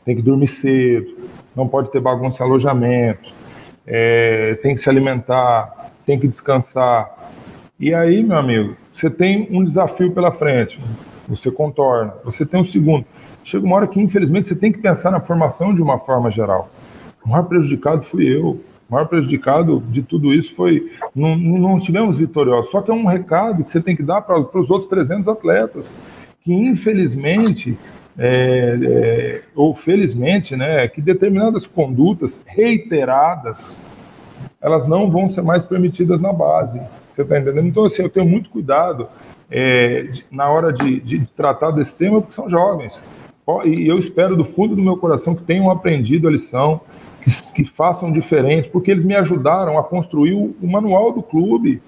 tem 0.04 0.16
que 0.16 0.22
dormir 0.22 0.48
cedo, 0.48 1.16
não 1.54 1.68
pode 1.68 1.88
ter 1.92 2.00
bagunça 2.00 2.42
em 2.42 2.46
alojamento, 2.48 3.32
é, 3.86 4.58
tem 4.60 4.74
que 4.74 4.80
se 4.80 4.90
alimentar, 4.90 5.92
tem 6.04 6.18
que 6.18 6.26
descansar. 6.26 7.30
E 7.78 7.94
aí, 7.94 8.20
meu 8.20 8.36
amigo, 8.36 8.76
você 8.90 9.08
tem 9.08 9.46
um 9.52 9.62
desafio 9.62 10.10
pela 10.10 10.32
frente, 10.32 10.80
você 11.28 11.48
contorna, 11.48 12.12
você 12.24 12.44
tem 12.44 12.58
um 12.58 12.64
segundo. 12.64 13.06
Chega 13.44 13.64
uma 13.64 13.76
hora 13.76 13.86
que, 13.86 14.00
infelizmente, 14.00 14.48
você 14.48 14.56
tem 14.56 14.72
que 14.72 14.80
pensar 14.80 15.12
na 15.12 15.20
formação 15.20 15.72
de 15.72 15.80
uma 15.80 16.00
forma 16.00 16.28
geral. 16.28 16.68
O 17.24 17.28
maior 17.28 17.44
prejudicado 17.44 18.02
fui 18.02 18.26
eu. 18.26 18.60
O 18.92 18.94
maior 18.94 19.08
prejudicado 19.08 19.82
de 19.88 20.02
tudo 20.02 20.34
isso 20.34 20.54
foi. 20.54 20.92
Não, 21.14 21.34
não 21.34 21.80
tivemos 21.80 22.18
vitoriosos. 22.18 22.70
Só 22.70 22.82
que 22.82 22.90
é 22.90 22.94
um 22.94 23.06
recado 23.06 23.64
que 23.64 23.72
você 23.72 23.80
tem 23.80 23.96
que 23.96 24.02
dar 24.02 24.20
para 24.20 24.38
os 24.38 24.68
outros 24.68 24.86
300 24.90 25.28
atletas, 25.28 25.96
que 26.44 26.52
infelizmente, 26.52 27.78
é, 28.18 28.28
é, 28.28 29.42
ou 29.56 29.74
felizmente, 29.74 30.54
né, 30.56 30.86
que 30.88 31.00
determinadas 31.00 31.66
condutas 31.66 32.42
reiteradas 32.44 33.80
elas 34.60 34.86
não 34.86 35.10
vão 35.10 35.26
ser 35.26 35.40
mais 35.40 35.64
permitidas 35.64 36.20
na 36.20 36.30
base. 36.30 36.78
Você 37.14 37.22
está 37.22 37.38
entendendo? 37.38 37.66
Então, 37.66 37.86
assim, 37.86 38.02
eu 38.02 38.10
tenho 38.10 38.26
muito 38.26 38.50
cuidado 38.50 39.08
é, 39.50 40.02
de, 40.02 40.26
na 40.30 40.50
hora 40.50 40.70
de, 40.70 41.00
de, 41.00 41.24
tratar 41.34 41.70
desse 41.70 41.96
tema, 41.96 42.20
porque 42.20 42.34
são 42.34 42.46
jovens. 42.46 43.06
E 43.64 43.88
eu 43.88 43.98
espero 43.98 44.36
do 44.36 44.44
fundo 44.44 44.76
do 44.76 44.82
meu 44.82 44.98
coração 44.98 45.34
que 45.34 45.42
tenham 45.42 45.70
aprendido 45.70 46.28
a 46.28 46.30
lição, 46.30 46.82
que, 47.22 47.52
que, 47.52 47.64
façam 47.64 48.10
diferente, 48.10 48.68
porque 48.68 48.90
eles 48.90 49.04
me 49.04 49.14
ajudaram 49.14 49.78
a 49.78 49.84
construir 49.84 50.34
o, 50.34 50.54
o, 50.60 50.66
manual 50.66 51.12
do 51.12 51.22
clube. 51.22 51.80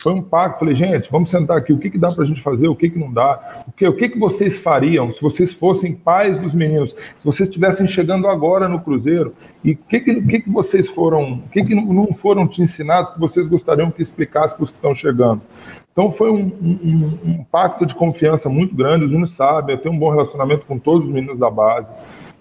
Foi 0.00 0.14
um 0.14 0.22
pacto. 0.22 0.60
Falei, 0.60 0.74
gente, 0.74 1.10
vamos 1.10 1.28
sentar 1.28 1.56
aqui. 1.56 1.72
O 1.72 1.78
que, 1.78 1.90
que 1.90 1.98
dá 1.98 2.06
para 2.06 2.22
a 2.22 2.26
gente 2.26 2.40
fazer? 2.40 2.68
O 2.68 2.76
que, 2.76 2.88
que 2.88 2.98
não 2.98 3.12
dá? 3.12 3.64
O 3.66 3.72
que, 3.72 3.86
o 3.86 3.92
que, 3.92 4.08
que 4.08 4.18
vocês 4.18 4.56
fariam 4.56 5.10
se 5.10 5.20
vocês 5.20 5.52
fossem 5.52 5.92
pais 5.92 6.38
dos 6.38 6.54
meninos? 6.54 6.90
Se 6.90 7.24
vocês 7.24 7.48
estivessem 7.48 7.86
chegando 7.88 8.28
agora 8.28 8.68
no 8.68 8.80
Cruzeiro? 8.80 9.34
E 9.64 9.72
o 9.72 9.76
que, 9.76 10.00
que, 10.00 10.22
que, 10.22 10.40
que 10.42 10.50
vocês 10.50 10.88
foram, 10.88 11.42
o 11.44 11.48
que, 11.50 11.62
que 11.62 11.74
não 11.74 12.12
foram 12.14 12.46
te 12.46 12.62
ensinados 12.62 13.10
que 13.10 13.18
vocês 13.18 13.48
gostariam 13.48 13.90
que 13.90 14.00
explicasse 14.00 14.54
para 14.54 14.62
os 14.62 14.70
que 14.70 14.76
estão 14.76 14.94
chegando? 14.94 15.42
Então 15.90 16.12
foi 16.12 16.30
um, 16.30 16.44
um, 16.62 17.18
um, 17.24 17.44
pacto 17.50 17.84
de 17.84 17.92
confiança 17.92 18.48
muito 18.48 18.72
grande, 18.72 19.04
os 19.04 19.10
meninos 19.10 19.34
sabem, 19.34 19.74
eu 19.74 19.82
tenho 19.82 19.92
um 19.96 19.98
bom 19.98 20.10
relacionamento 20.10 20.64
com 20.64 20.78
todos 20.78 21.08
os 21.08 21.12
meninos 21.12 21.36
da 21.36 21.50
base 21.50 21.92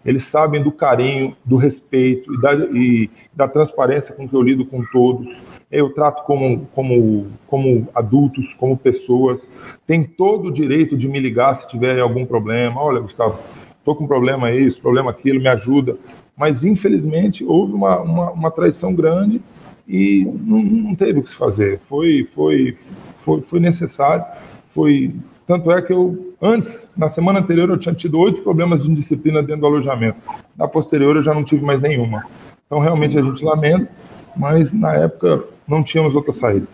eles 0.07 0.23
sabem 0.23 0.63
do 0.63 0.71
carinho, 0.71 1.35
do 1.43 1.57
respeito 1.57 2.33
e 2.33 2.41
da, 2.41 2.53
e 2.55 3.09
da 3.35 3.45
transparência 3.45 4.15
com 4.15 4.25
que 4.27 4.33
eu 4.33 4.41
lido 4.41 4.65
com 4.65 4.81
todos. 4.85 5.27
Eu 5.69 5.93
trato 5.93 6.23
como, 6.23 6.65
como, 6.73 7.27
como 7.45 7.89
adultos, 7.93 8.53
como 8.53 8.77
pessoas. 8.77 9.49
Tem 9.85 10.03
todo 10.03 10.47
o 10.47 10.51
direito 10.51 10.95
de 10.95 11.09
me 11.09 11.19
ligar 11.19 11.53
se 11.55 11.67
tiver 11.67 11.99
algum 11.99 12.25
problema. 12.25 12.81
Olha, 12.81 13.01
Gustavo, 13.01 13.37
estou 13.77 13.97
com 13.97 14.07
problema 14.07 14.49
isso, 14.49 14.79
problema 14.79 15.11
aquilo, 15.11 15.41
me 15.41 15.49
ajuda. 15.49 15.97
Mas, 16.37 16.63
infelizmente, 16.63 17.43
houve 17.43 17.73
uma, 17.73 17.99
uma, 17.99 18.31
uma 18.31 18.51
traição 18.51 18.95
grande 18.95 19.41
e 19.85 20.23
não, 20.23 20.63
não, 20.63 20.95
teve 20.95 21.19
o 21.19 21.23
que 21.23 21.29
se 21.29 21.35
fazer. 21.35 21.79
Foi, 21.79 22.23
foi, 22.23 22.77
foi, 23.17 23.41
foi 23.41 23.59
necessário, 23.59 24.23
foi 24.69 25.13
tanto 25.47 25.71
é 25.71 25.81
que 25.81 25.93
eu, 25.93 26.35
antes, 26.41 26.89
na 26.95 27.07
semana 27.07 27.39
anterior, 27.39 27.69
eu 27.69 27.77
tinha 27.77 27.95
tido 27.95 28.19
oito 28.19 28.41
problemas 28.41 28.83
de 28.83 28.91
indisciplina 28.91 29.41
dentro 29.41 29.61
do 29.61 29.67
alojamento. 29.67 30.19
Na 30.57 30.67
posterior, 30.67 31.15
eu 31.15 31.23
já 31.23 31.33
não 31.33 31.43
tive 31.43 31.63
mais 31.63 31.81
nenhuma. 31.81 32.25
Então, 32.65 32.79
realmente, 32.79 33.17
a 33.17 33.21
gente 33.23 33.45
lamenta, 33.45 33.89
mas 34.35 34.73
na 34.73 34.93
época 34.93 35.45
não 35.65 35.81
tínhamos 35.81 36.15
outra 36.17 36.33
saída. 36.33 36.67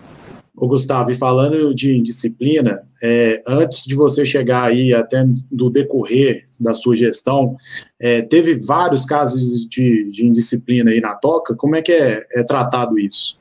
O 0.55 0.67
Gustavo, 0.67 1.11
e 1.11 1.15
falando 1.15 1.73
de 1.73 1.97
indisciplina, 1.97 2.81
é, 3.01 3.41
antes 3.47 3.85
de 3.85 3.95
você 3.95 4.25
chegar 4.25 4.63
aí, 4.63 4.93
até 4.93 5.23
do 5.51 5.69
decorrer 5.69 6.45
da 6.59 6.73
sua 6.73 6.95
gestão, 6.95 7.55
é, 7.99 8.21
teve 8.21 8.55
vários 8.55 9.05
casos 9.05 9.67
de, 9.67 10.09
de, 10.09 10.25
indisciplina 10.25 10.91
aí 10.91 10.99
na 10.99 11.15
toca. 11.15 11.55
Como 11.55 11.75
é 11.75 11.81
que 11.81 11.91
é, 11.91 12.23
é 12.33 12.43
tratado 12.43 12.97
isso? 12.99 13.37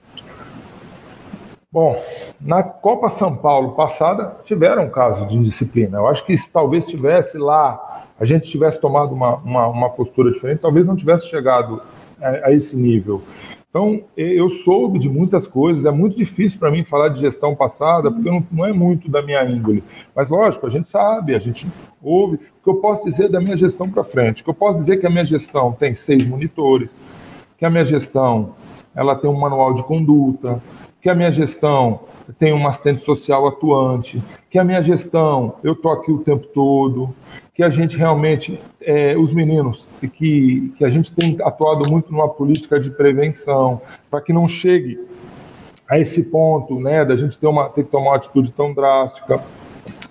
Bom, 1.72 1.98
na 2.38 2.62
Copa 2.62 3.08
São 3.08 3.34
Paulo 3.34 3.72
passada 3.72 4.36
tiveram 4.44 4.90
casos 4.90 5.26
de 5.26 5.38
indisciplina. 5.38 5.96
Eu 5.96 6.06
acho 6.06 6.22
que 6.26 6.36
se 6.36 6.52
talvez 6.52 6.84
tivesse 6.84 7.38
lá, 7.38 8.04
a 8.20 8.26
gente 8.26 8.46
tivesse 8.46 8.78
tomado 8.78 9.14
uma, 9.14 9.36
uma, 9.36 9.66
uma 9.68 9.88
postura 9.88 10.30
diferente, 10.30 10.58
talvez 10.58 10.86
não 10.86 10.94
tivesse 10.94 11.28
chegado 11.28 11.80
a, 12.20 12.48
a, 12.48 12.52
esse 12.52 12.76
nível. 12.76 13.22
Então, 13.70 14.04
eu 14.14 14.50
soube 14.50 14.98
de 14.98 15.08
muitas 15.08 15.46
coisas, 15.46 15.86
é 15.86 15.90
muito 15.90 16.14
difícil 16.14 16.58
para 16.58 16.70
mim 16.70 16.84
falar 16.84 17.08
de 17.08 17.20
gestão 17.20 17.56
passada, 17.56 18.10
porque 18.12 18.30
não, 18.30 18.46
não, 18.52 18.66
é 18.66 18.72
muito 18.74 19.10
da 19.10 19.22
minha 19.22 19.42
índole. 19.42 19.82
Mas, 20.14 20.28
lógico, 20.28 20.66
a 20.66 20.70
gente 20.70 20.86
sabe, 20.86 21.34
a 21.34 21.38
gente 21.38 21.66
ouve. 22.02 22.36
O 22.36 22.64
que 22.64 22.68
eu 22.68 22.74
posso 22.82 23.08
dizer 23.08 23.30
da 23.30 23.40
minha 23.40 23.56
gestão 23.56 23.88
para 23.88 24.04
frente? 24.04 24.42
O 24.42 24.44
que 24.44 24.50
eu 24.50 24.54
posso 24.54 24.78
dizer 24.78 24.98
que 24.98 25.06
a 25.06 25.10
minha 25.10 25.24
gestão 25.24 25.72
tem 25.72 25.94
seis 25.94 26.22
monitores, 26.22 27.00
que 27.56 27.64
a 27.64 27.70
minha 27.70 27.86
gestão 27.86 28.56
ela 28.94 29.16
tem 29.16 29.30
um 29.30 29.40
manual 29.40 29.72
de 29.72 29.82
conduta, 29.82 30.60
que 31.02 31.10
a 31.10 31.14
minha 31.14 31.32
gestão 31.32 32.00
tem 32.38 32.52
uma 32.52 32.70
assistente 32.70 33.02
social 33.02 33.46
atuante, 33.48 34.22
que 34.48 34.58
a 34.58 34.64
minha 34.64 34.80
gestão, 34.80 35.56
eu 35.64 35.72
estou 35.72 35.90
aqui 35.90 36.12
o 36.12 36.18
tempo 36.20 36.46
todo, 36.46 37.12
que 37.52 37.62
a 37.62 37.68
gente 37.68 37.96
realmente, 37.96 38.58
é, 38.80 39.16
os 39.18 39.32
meninos, 39.32 39.88
que, 40.00 40.72
que 40.78 40.84
a 40.84 40.88
gente 40.88 41.12
tem 41.12 41.36
atuado 41.42 41.90
muito 41.90 42.12
numa 42.12 42.28
política 42.28 42.78
de 42.78 42.88
prevenção, 42.88 43.82
para 44.08 44.20
que 44.20 44.32
não 44.32 44.46
chegue 44.46 44.98
a 45.88 45.98
esse 45.98 46.22
ponto, 46.22 46.78
né, 46.78 47.04
da 47.04 47.16
gente 47.16 47.36
ter, 47.36 47.48
uma, 47.48 47.68
ter 47.68 47.82
que 47.82 47.90
tomar 47.90 48.10
uma 48.10 48.16
atitude 48.16 48.52
tão 48.52 48.72
drástica, 48.72 49.42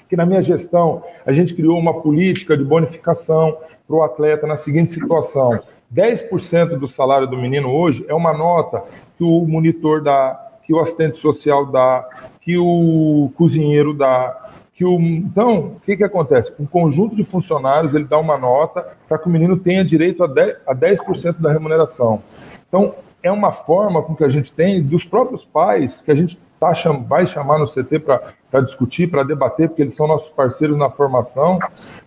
que 0.10 0.18
na 0.18 0.26
minha 0.26 0.42
gestão 0.42 1.02
a 1.26 1.32
gente 1.32 1.54
criou 1.54 1.80
uma 1.80 2.02
política 2.02 2.58
de 2.58 2.66
bonificação 2.66 3.58
para 3.88 3.96
o 3.96 4.04
atleta 4.04 4.46
na 4.46 4.58
seguinte 4.58 4.92
situação: 4.92 5.58
10% 5.94 6.78
do 6.78 6.88
salário 6.88 7.28
do 7.28 7.38
menino 7.38 7.72
hoje 7.72 8.06
é 8.10 8.14
uma 8.14 8.34
nota 8.34 8.84
que 9.18 9.24
o 9.24 9.46
monitor 9.48 10.04
dá, 10.04 10.51
que 10.72 10.74
o 10.74 10.80
assistente 10.80 11.17
social 11.17 11.65
dá, 11.65 12.07
que 12.39 12.57
o 12.57 13.30
cozinheiro 13.36 13.93
dá, 13.93 14.49
que 14.74 14.86
o 14.86 14.97
então 15.01 15.76
o 15.76 15.80
que 15.82 15.97
que 15.97 16.03
acontece? 16.03 16.53
Um 16.57 16.65
conjunto 16.65 17.13
de 17.13 17.26
funcionários 17.26 17.93
ele 17.93 18.05
dá 18.05 18.17
uma 18.17 18.38
nota 18.38 18.88
para 19.05 19.17
que 19.17 19.28
o 19.28 19.30
menino 19.30 19.57
tenha 19.57 19.84
direito 19.84 20.24
a 20.24 20.30
10%, 20.30 20.55
a 20.65 20.74
10 20.74 20.99
da 21.39 21.51
remuneração. 21.51 22.24
Então 22.69 22.95
é 23.22 23.30
uma 23.30 23.51
forma 23.51 24.01
com 24.01 24.15
que 24.15 24.24
a 24.24 24.30
gente 24.30 24.53
tem 24.53 24.82
dos 24.82 25.03
próprios 25.03 25.43
pais 25.43 26.01
que 26.01 26.09
a 26.09 26.15
gente 26.15 26.39
tá, 26.62 26.74
vai 27.07 27.26
chamar 27.26 27.57
no 27.57 27.66
CT 27.66 27.99
para 27.99 28.62
discutir, 28.62 29.09
para 29.09 29.24
debater, 29.24 29.68
porque 29.68 29.82
eles 29.82 29.95
são 29.95 30.07
nossos 30.07 30.30
parceiros 30.30 30.78
na 30.78 30.91
formação. 30.91 31.57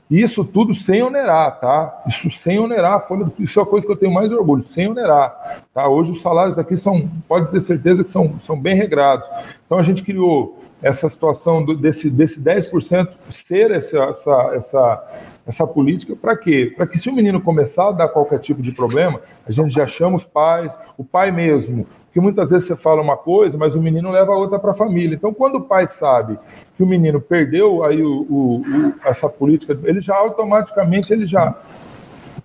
Isso 0.08 0.44
tudo 0.44 0.72
sem 0.72 1.02
onerar, 1.02 1.58
tá? 1.58 2.04
Isso 2.06 2.30
sem 2.30 2.60
onerar, 2.60 3.04
isso 3.36 3.58
é 3.58 3.62
a 3.62 3.66
coisa 3.66 3.84
que 3.84 3.90
eu 3.90 3.96
tenho 3.96 4.14
mais 4.14 4.30
orgulho, 4.30 4.62
sem 4.62 4.88
onerar. 4.88 5.64
Tá? 5.74 5.88
Hoje 5.88 6.12
os 6.12 6.22
salários 6.22 6.56
aqui 6.56 6.76
são, 6.76 7.10
pode 7.26 7.50
ter 7.50 7.60
certeza 7.62 8.04
que 8.04 8.10
são, 8.10 8.38
são 8.40 8.56
bem 8.56 8.76
regrados. 8.76 9.28
Então 9.66 9.76
a 9.76 9.82
gente 9.82 10.04
criou 10.04 10.62
essa 10.80 11.08
situação 11.08 11.64
do, 11.64 11.74
desse, 11.74 12.08
desse 12.08 12.40
10% 12.40 13.08
ser 13.30 13.72
essa, 13.72 13.98
essa, 14.04 14.50
essa, 14.54 15.04
essa 15.46 15.66
política, 15.66 16.14
para 16.14 16.36
quê? 16.36 16.72
Para 16.76 16.86
que 16.86 16.98
se 16.98 17.08
o 17.08 17.12
menino 17.12 17.40
começar 17.40 17.88
a 17.88 17.92
dar 17.92 18.08
qualquer 18.08 18.38
tipo 18.38 18.62
de 18.62 18.70
problema, 18.70 19.18
a 19.46 19.50
gente 19.50 19.74
já 19.74 19.86
chama 19.86 20.16
os 20.16 20.24
pais, 20.24 20.78
o 20.96 21.02
pai 21.02 21.32
mesmo, 21.32 21.86
porque 22.14 22.20
muitas 22.20 22.50
vezes 22.50 22.68
você 22.68 22.76
fala 22.76 23.02
uma 23.02 23.16
coisa, 23.16 23.58
mas 23.58 23.74
o 23.74 23.82
menino 23.82 24.08
leva 24.12 24.32
a 24.32 24.38
outra 24.38 24.56
para 24.56 24.70
a 24.70 24.74
família. 24.74 25.16
Então, 25.16 25.34
quando 25.34 25.56
o 25.56 25.62
pai 25.62 25.88
sabe 25.88 26.38
que 26.76 26.82
o 26.84 26.86
menino 26.86 27.20
perdeu 27.20 27.82
aí 27.82 28.00
o, 28.04 28.20
o, 28.30 28.60
o, 28.60 28.94
essa 29.04 29.28
política, 29.28 29.76
ele 29.82 30.00
já 30.00 30.14
automaticamente 30.14 31.12
ele 31.12 31.26
já 31.26 31.60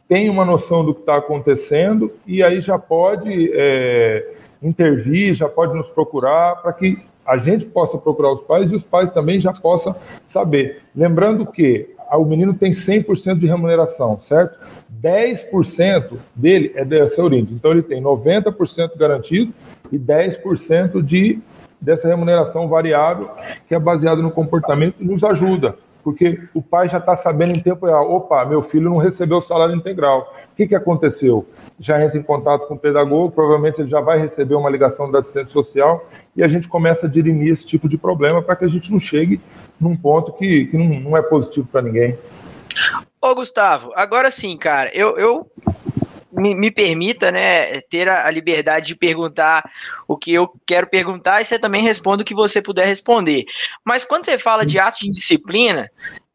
tem 0.07 0.27
uma 0.27 0.43
noção 0.43 0.83
do 0.83 0.95
que 0.95 1.01
está 1.01 1.17
acontecendo 1.17 2.11
e 2.25 2.41
aí 2.41 2.61
já 2.61 2.79
pode 2.79 3.51
é, 3.53 4.33
intervir, 4.59 5.35
já 5.35 5.47
pode 5.47 5.75
nos 5.75 5.87
procurar 5.87 6.55
para 6.63 6.73
que 6.73 6.97
a 7.23 7.37
gente 7.37 7.65
possa 7.65 7.95
procurar 7.95 8.33
os 8.33 8.41
pais 8.41 8.71
e 8.71 8.75
os 8.75 8.83
pais 8.83 9.11
também 9.11 9.39
já 9.39 9.53
possam 9.53 9.95
saber. 10.25 10.81
Lembrando 10.95 11.45
que 11.45 11.93
o 12.17 12.25
menino 12.25 12.53
tem 12.53 12.71
100% 12.71 13.37
de 13.39 13.47
remuneração, 13.47 14.19
certo? 14.19 14.57
10% 15.01 16.17
dele 16.35 16.71
é 16.75 16.83
dessa 16.83 17.23
origem. 17.23 17.53
Então 17.53 17.71
ele 17.71 17.83
tem 17.83 18.01
90% 18.01 18.97
garantido 18.97 19.53
e 19.91 19.97
10% 19.97 21.01
de 21.03 21.39
dessa 21.81 22.09
remuneração 22.09 22.67
variável 22.67 23.29
que 23.67 23.73
é 23.73 23.79
baseado 23.79 24.21
no 24.21 24.31
comportamento 24.31 24.95
e 24.99 25.05
nos 25.05 25.23
ajuda, 25.23 25.75
porque 26.03 26.41
o 26.53 26.61
pai 26.61 26.87
já 26.87 26.97
está 26.97 27.15
sabendo 27.15 27.57
em 27.57 27.61
tempo 27.61 27.85
real, 27.85 28.11
opa, 28.11 28.45
meu 28.45 28.61
filho 28.61 28.89
não 28.89 28.97
recebeu 28.97 29.37
o 29.37 29.41
salário 29.41 29.75
integral. 29.75 30.33
O 30.51 30.55
que, 30.55 30.67
que 30.67 30.75
aconteceu? 30.75 31.45
Já 31.79 32.03
entra 32.03 32.17
em 32.17 32.23
contato 32.23 32.67
com 32.67 32.73
o 32.73 32.79
pedagogo, 32.79 33.31
provavelmente 33.31 33.81
ele 33.81 33.89
já 33.89 34.01
vai 34.01 34.19
receber 34.19 34.55
uma 34.55 34.69
ligação 34.69 35.09
da 35.11 35.19
assistente 35.19 35.51
social 35.51 36.07
e 36.35 36.43
a 36.43 36.47
gente 36.47 36.67
começa 36.67 37.07
a 37.07 37.09
dirimir 37.09 37.53
esse 37.53 37.65
tipo 37.65 37.87
de 37.87 37.97
problema 37.97 38.41
para 38.41 38.55
que 38.55 38.65
a 38.65 38.69
gente 38.69 38.91
não 38.91 38.99
chegue 38.99 39.39
num 39.79 39.95
ponto 39.95 40.33
que, 40.33 40.65
que 40.65 40.77
não, 40.77 40.99
não 40.99 41.17
é 41.17 41.21
positivo 41.21 41.67
para 41.71 41.81
ninguém. 41.81 42.17
Ô, 43.21 43.35
Gustavo, 43.35 43.91
agora 43.95 44.31
sim, 44.31 44.55
cara, 44.57 44.89
eu, 44.93 45.17
eu 45.17 45.51
me, 46.31 46.55
me, 46.55 46.71
permita, 46.71 47.31
né, 47.31 47.81
ter 47.81 48.07
a, 48.07 48.27
a, 48.27 48.31
liberdade 48.31 48.87
de 48.87 48.95
perguntar 48.95 49.69
o 50.07 50.17
que 50.17 50.33
eu 50.33 50.51
quero 50.65 50.87
perguntar 50.87 51.41
e 51.41 51.45
você 51.45 51.57
também 51.57 51.83
responde 51.83 52.21
o 52.21 52.25
que 52.25 52.35
você 52.35 52.61
puder 52.61 52.85
responder. 52.85 53.45
Mas 53.83 54.05
quando 54.05 54.25
você 54.25 54.37
fala 54.37 54.65
de 54.65 54.79
atos 54.79 54.99
de 54.99 55.11
disciplina, 55.11 55.89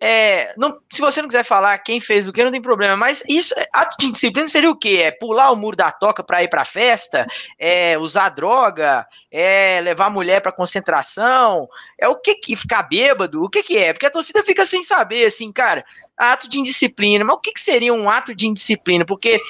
é, 0.07 0.53
não, 0.59 0.79
se 0.93 1.01
você 1.01 1.23
não 1.23 1.29
quiser 1.29 1.45
falar 1.45 1.79
quem 1.79 1.99
fez 1.99 2.29
o 2.29 2.33
que, 2.33 2.45
não 2.45 2.51
tem 2.51 2.61
problema. 2.61 2.95
Mas 2.95 3.23
isso, 3.27 3.55
ato 3.73 3.97
de 3.99 4.11
disciplina 4.11 4.47
seria 4.47 4.71
o 4.71 4.77
quê? 4.77 5.01
É 5.03 5.11
pular 5.11 5.51
o 5.51 5.57
muro 5.57 5.75
da 5.75 5.91
toca 5.91 6.23
para 6.23 6.43
ir 6.43 6.49
para 6.49 6.63
festa? 6.63 7.27
É 7.59 7.97
usar 7.97 8.29
droga? 8.29 9.07
É 9.33 9.81
levar 9.81 10.07
a 10.07 10.11
mulher 10.11 10.43
para 10.43 10.53
concentração? 10.53 11.67
É 11.99 12.07
o 12.07 12.17
que 12.17 12.35
que 12.35 12.55
ficar 12.55 12.83
bêbado? 12.83 13.43
O 13.43 13.49
que 13.49 13.63
que 13.63 13.79
é? 13.79 13.95
Porque 13.95 14.05
a 14.05 14.11
torcida 14.11 14.45
fica 14.45 14.67
sem 14.67 14.85
saber, 14.85 15.25
assim, 15.25 15.51
cara, 15.51 15.83
ato 16.19 16.51
de 16.51 16.59
indisciplina. 16.59 17.25
Mas 17.25 17.37
o 17.37 17.41
que 17.41 17.53
que 17.53 17.61
seria 17.63 17.95
um 17.95 18.11
ato 18.11 18.35
de 18.35 18.47
indisciplina? 18.47 19.07
Porque, 19.07 19.41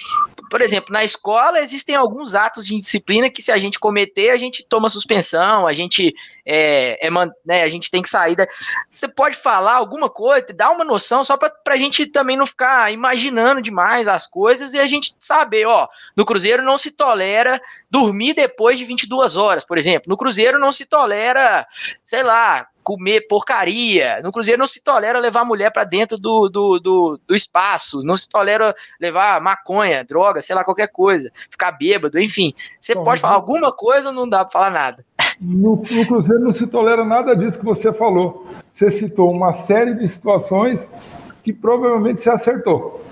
por 0.54 0.62
exemplo, 0.62 0.92
na 0.92 1.02
escola 1.02 1.60
existem 1.60 1.96
alguns 1.96 2.32
atos 2.32 2.64
de 2.64 2.76
indisciplina 2.76 3.28
que 3.28 3.42
se 3.42 3.50
a 3.50 3.58
gente 3.58 3.76
cometer, 3.76 4.30
a 4.30 4.36
gente 4.36 4.64
toma 4.64 4.88
suspensão, 4.88 5.66
a 5.66 5.72
gente 5.72 6.14
é, 6.46 7.06
é, 7.06 7.10
né, 7.44 7.62
a 7.62 7.68
gente 7.68 7.90
tem 7.90 8.02
que 8.02 8.08
sair 8.08 8.36
da... 8.36 8.46
Você 8.88 9.08
pode 9.08 9.36
falar 9.36 9.74
alguma 9.74 10.10
coisa, 10.10 10.46
dar 10.54 10.70
uma 10.70 10.84
noção 10.84 11.24
só 11.24 11.36
para 11.36 11.52
a 11.68 11.76
gente 11.76 12.06
também 12.06 12.36
não 12.36 12.46
ficar 12.46 12.92
imaginando 12.92 13.62
demais 13.62 14.08
as 14.08 14.26
coisas 14.26 14.74
e 14.74 14.78
a 14.78 14.86
gente 14.86 15.14
saber, 15.18 15.66
ó, 15.66 15.88
no 16.16 16.24
Cruzeiro 16.24 16.62
não 16.62 16.76
se 16.76 16.90
tolera 16.90 17.60
dormir 17.90 18.34
depois 18.34 18.78
de 18.78 18.84
22 18.84 19.36
horas, 19.36 19.64
por 19.64 19.78
exemplo. 19.78 20.08
No 20.08 20.16
Cruzeiro 20.16 20.58
não 20.58 20.72
se 20.72 20.84
tolera, 20.84 21.66
sei 22.04 22.22
lá, 22.22 22.68
comer 22.84 23.22
porcaria. 23.22 24.20
No 24.22 24.30
Cruzeiro 24.30 24.58
não 24.58 24.66
se 24.66 24.82
tolera 24.82 25.18
levar 25.18 25.44
mulher 25.44 25.70
para 25.70 25.84
dentro 25.84 26.18
do, 26.18 26.48
do, 26.48 26.78
do, 26.78 27.20
do, 27.26 27.34
espaço, 27.34 28.02
não 28.02 28.14
se 28.14 28.28
tolera 28.28 28.76
levar 29.00 29.40
maconha, 29.40 30.04
droga, 30.04 30.42
sei 30.42 30.54
lá, 30.54 30.62
qualquer 30.62 30.88
coisa, 30.88 31.32
ficar 31.48 31.72
bêbado, 31.72 32.20
enfim. 32.20 32.54
Você 32.78 32.94
pode 32.94 33.20
falar 33.20 33.34
alguma 33.34 33.72
coisa 33.72 34.10
ou 34.10 34.14
não 34.14 34.28
dá 34.28 34.44
para 34.44 34.52
falar 34.52 34.70
nada? 34.70 35.04
No, 35.44 35.76
no, 35.76 36.06
Cruzeiro 36.06 36.42
não 36.42 36.52
se 36.52 36.66
tolera 36.66 37.04
nada 37.04 37.36
disso 37.36 37.58
que 37.58 37.64
você 37.64 37.92
falou. 37.92 38.46
Você 38.72 38.90
citou 38.90 39.30
uma 39.30 39.52
série 39.52 39.94
de 39.94 40.08
situações 40.08 40.88
que 41.42 41.52
provavelmente 41.52 42.22
você 42.22 42.30
acertou. 42.30 43.04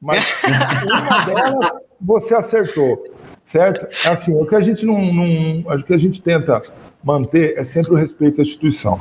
Mas 0.00 0.42
uma 0.84 1.24
delas 1.26 1.72
você 2.00 2.34
acertou, 2.34 3.04
certo? 3.42 3.86
Assim, 4.08 4.34
o 4.34 4.46
que 4.46 4.54
a 4.54 4.60
gente 4.60 4.86
não, 4.86 4.98
não, 5.12 5.76
o 5.76 5.84
que 5.84 5.92
a 5.92 5.98
gente 5.98 6.22
tenta 6.22 6.58
manter 7.04 7.58
é 7.58 7.62
sempre 7.62 7.92
o 7.92 7.96
respeito 7.96 8.40
à 8.40 8.42
instituição. 8.42 8.98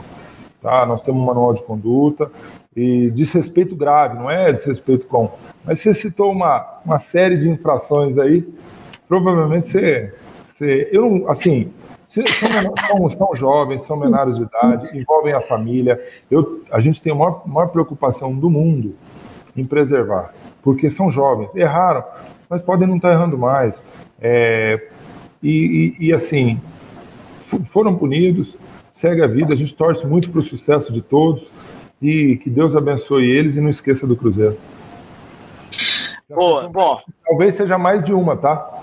Tá? 0.62 0.86
Nós 0.86 1.02
temos 1.02 1.22
um 1.22 1.26
manual 1.26 1.54
de 1.54 1.64
conduta 1.64 2.30
e 2.76 3.10
desrespeito 3.12 3.74
grave, 3.74 4.18
não 4.18 4.30
é 4.30 4.52
desrespeito 4.52 5.06
com. 5.06 5.32
Mas 5.64 5.80
você 5.80 5.94
citou 5.94 6.30
uma, 6.30 6.82
uma 6.86 7.00
série 7.00 7.38
de 7.38 7.50
infrações 7.50 8.18
aí, 8.18 8.46
provavelmente 9.08 9.70
você, 9.70 10.14
você 10.46 10.90
eu 10.92 11.30
assim, 11.30 11.72
são, 12.10 12.26
são, 12.26 13.10
são, 13.12 13.36
jovens, 13.36 13.84
são 13.84 13.96
menores 13.96 14.38
de 14.38 14.42
idade, 14.42 14.98
envolvem 14.98 15.32
a 15.32 15.42
família. 15.42 16.04
Eu, 16.30 16.64
a 16.72 16.80
gente 16.80 17.00
tem 17.00 17.14
a 17.14 17.16
maior, 17.16 17.44
maior 17.48 17.68
preocupação 17.68 18.36
do 18.36 18.50
mundo 18.50 18.96
em 19.56 19.64
preservar, 19.64 20.34
porque 20.64 20.90
são 20.90 21.12
jovens, 21.12 21.56
erraram, 21.56 22.04
mas 22.50 22.64
podem 22.64 22.88
não 22.88 22.96
estar 22.96 23.12
errando 23.12 23.38
mais. 23.38 23.86
É, 24.20 24.88
e, 25.44 25.96
e, 26.00 26.08
e, 26.08 26.14
assim, 26.14 26.60
foram 27.66 27.96
punidos, 27.96 28.58
segue 28.92 29.22
a 29.22 29.28
vida, 29.28 29.54
a 29.54 29.56
gente 29.56 29.76
torce 29.76 30.08
muito 30.08 30.32
para 30.32 30.40
o 30.40 30.44
sucesso 30.44 30.92
de 30.92 31.04
todos 31.04 31.54
e 32.02 32.38
que 32.38 32.50
Deus 32.50 32.76
abençoe 32.76 33.30
eles 33.30 33.56
e 33.56 33.62
não 33.62 33.70
esqueça 33.70 34.08
do 34.08 34.16
Cruzeiro. 34.16 34.58
Boa, 36.28 36.68
bom. 36.70 37.00
Talvez 37.24 37.54
seja 37.54 37.78
mais 37.78 38.04
de 38.04 38.14
uma, 38.14 38.36
tá? 38.36 38.82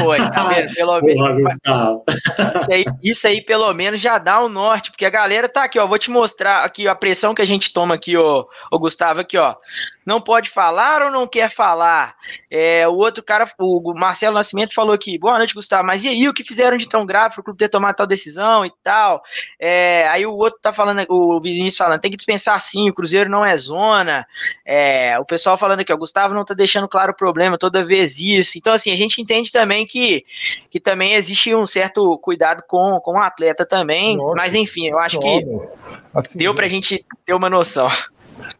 Foi, 0.00 0.18
tá 0.18 0.48
vendo? 0.48 0.72
Pelo 0.74 1.00
menos. 1.00 1.52
Isso 1.52 2.72
aí, 2.72 2.84
isso 3.02 3.26
aí, 3.26 3.40
pelo 3.40 3.72
menos, 3.72 4.02
já 4.02 4.18
dá 4.18 4.42
um 4.42 4.48
norte, 4.48 4.90
porque 4.90 5.04
a 5.04 5.10
galera 5.10 5.48
tá 5.48 5.64
aqui, 5.64 5.78
ó. 5.78 5.86
Vou 5.86 5.98
te 5.98 6.10
mostrar 6.10 6.64
aqui 6.64 6.86
a 6.86 6.94
pressão 6.94 7.34
que 7.34 7.42
a 7.42 7.46
gente 7.46 7.72
toma 7.72 7.94
aqui, 7.94 8.16
ó, 8.16 8.44
o 8.70 8.78
Gustavo, 8.78 9.20
aqui, 9.20 9.36
ó 9.36 9.56
não 10.04 10.20
pode 10.20 10.50
falar 10.50 11.02
ou 11.02 11.10
não 11.10 11.26
quer 11.26 11.50
falar? 11.50 12.14
É, 12.50 12.86
o 12.88 12.94
outro 12.94 13.22
cara, 13.22 13.48
o 13.58 13.94
Marcelo 13.94 14.34
Nascimento, 14.34 14.74
falou 14.74 14.92
aqui: 14.92 15.18
boa 15.18 15.38
noite, 15.38 15.54
Gustavo, 15.54 15.86
mas 15.86 16.04
e 16.04 16.08
aí 16.08 16.28
o 16.28 16.34
que 16.34 16.44
fizeram 16.44 16.76
de 16.76 16.88
tão 16.88 17.06
grave 17.06 17.34
para 17.34 17.40
o 17.40 17.44
clube 17.44 17.58
ter 17.58 17.68
tomado 17.68 17.96
tal 17.96 18.06
decisão 18.06 18.66
e 18.66 18.72
tal? 18.82 19.22
É, 19.58 20.08
aí 20.08 20.26
o 20.26 20.34
outro 20.34 20.58
tá 20.60 20.72
falando, 20.72 21.04
o 21.08 21.40
Vinícius 21.40 21.76
falando: 21.76 22.00
tem 22.00 22.10
que 22.10 22.16
dispensar 22.16 22.58
sim, 22.60 22.88
o 22.88 22.94
Cruzeiro 22.94 23.30
não 23.30 23.44
é 23.44 23.56
zona. 23.56 24.26
É, 24.66 25.18
o 25.18 25.24
pessoal 25.24 25.56
falando 25.56 25.80
aqui: 25.80 25.92
o 25.92 25.98
Gustavo 25.98 26.34
não 26.34 26.44
tá 26.44 26.54
deixando 26.54 26.88
claro 26.88 27.12
o 27.12 27.16
problema 27.16 27.56
toda 27.56 27.84
vez 27.84 28.18
isso. 28.18 28.58
Então, 28.58 28.72
assim, 28.72 28.92
a 28.92 28.96
gente 28.96 29.20
entende 29.20 29.52
também 29.52 29.86
que, 29.86 30.22
que 30.70 30.80
também 30.80 31.14
existe 31.14 31.54
um 31.54 31.66
certo 31.66 32.18
cuidado 32.18 32.62
com, 32.66 33.00
com 33.00 33.18
o 33.18 33.22
atleta 33.22 33.64
também, 33.64 34.16
Nossa, 34.16 34.36
mas 34.36 34.54
enfim, 34.54 34.88
eu 34.88 34.98
acho 34.98 35.18
que 35.18 35.46
assim, 36.14 36.38
deu 36.38 36.54
para 36.54 36.66
a 36.66 36.68
gente 36.68 37.04
ter 37.24 37.34
uma 37.34 37.48
noção 37.48 37.88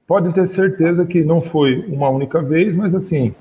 podem 0.06 0.32
ter 0.32 0.46
certeza 0.46 1.04
que 1.04 1.22
não 1.22 1.40
foi 1.40 1.84
uma 1.88 2.08
única 2.08 2.42
vez, 2.42 2.74
mas 2.74 2.94
assim, 2.94 3.34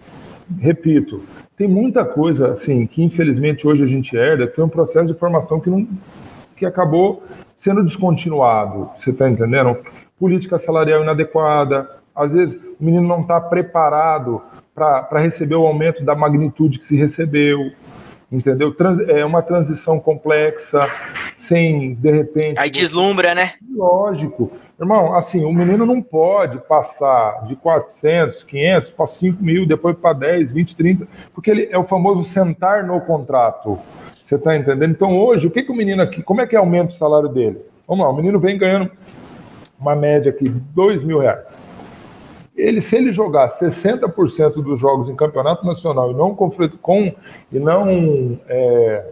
repito, 0.60 1.22
tem 1.58 1.68
muita 1.68 2.04
coisa 2.06 2.52
assim 2.52 2.86
que 2.86 3.04
infelizmente 3.04 3.68
hoje 3.68 3.84
a 3.84 3.88
gente 3.88 4.16
herda, 4.16 4.48
que 4.48 4.56
foi 4.56 4.64
um 4.64 4.70
processo 4.70 5.08
de 5.08 5.14
formação 5.14 5.60
que 5.60 5.70
não 5.70 5.88
que 6.56 6.66
acabou 6.66 7.24
sendo 7.56 7.84
descontinuado. 7.84 8.90
Você 8.96 9.10
está 9.10 9.28
entendendo? 9.28 9.78
Política 10.20 10.60
salarial 10.60 11.02
inadequada, 11.02 11.90
às 12.16 12.34
vezes 12.34 12.56
o 12.80 12.84
menino 12.84 13.08
não 13.08 13.22
está 13.22 13.42
preparado 13.42 14.42
para 14.76 15.20
receber 15.20 15.56
o 15.56 15.66
aumento 15.66 16.04
da 16.04 16.16
magnitude 16.16 16.78
que 16.80 16.86
se 16.86 16.96
recebeu. 16.96 17.72
Entendeu? 18.32 18.74
Trans, 18.74 19.00
é 19.00 19.26
uma 19.26 19.42
transição 19.42 20.00
complexa, 20.00 20.88
sem, 21.36 21.96
de 21.96 22.12
repente... 22.12 22.60
Aí 22.60 22.70
deslumbra, 22.70 23.36
né? 23.36 23.54
Lógico. 23.76 24.52
Irmão, 24.80 25.14
assim, 25.14 25.44
o 25.44 25.52
menino 25.52 25.86
não 25.86 26.02
pode 26.02 26.58
passar 26.60 27.46
de 27.46 27.56
400, 27.56 28.44
500 28.44 28.92
para 28.92 29.08
5 29.08 29.44
mil, 29.44 29.68
depois 29.68 29.96
para 29.98 30.14
10, 30.14 30.52
20, 30.54 30.76
30, 30.76 31.08
porque 31.34 31.52
ele 31.52 31.70
é 31.70 31.78
o 31.78 31.84
famoso 31.84 32.24
sentar 32.24 32.84
no 32.84 33.00
contrato. 33.02 33.78
Você 34.24 34.36
está 34.36 34.56
entendendo? 34.56 34.92
Então, 34.92 35.20
hoje, 35.20 35.48
o 35.48 35.52
que, 35.52 35.62
que 35.62 35.72
o 35.72 35.76
menino 35.76 36.02
aqui, 36.02 36.24
como 36.24 36.42
é 36.42 36.48
que 36.48 36.56
aumenta 36.56 36.94
o 36.94 36.98
salário 36.98 37.30
dele? 37.30 37.60
Vamos 37.88 38.06
lá, 38.06 38.12
o 38.12 38.16
menino 38.16 38.40
vem 38.40 38.58
ganhando 38.58 38.90
uma 39.80 39.96
média 39.96 40.32
aqui, 40.32 40.48
2 40.48 41.04
mil 41.04 41.20
reais. 41.20 41.60
Ele, 42.56 42.82
se 42.82 42.96
ele 42.98 43.12
jogar 43.12 43.48
60% 43.48 44.62
dos 44.62 44.80
jogos 44.80 45.10
em 45.10 45.16
campeonato 45.16 45.66
nacional 45.66 46.12
e 46.12 46.14
não, 46.14 46.36
com, 46.36 47.16
e 47.52 47.60
não 47.60 48.40
é, 48.48 49.10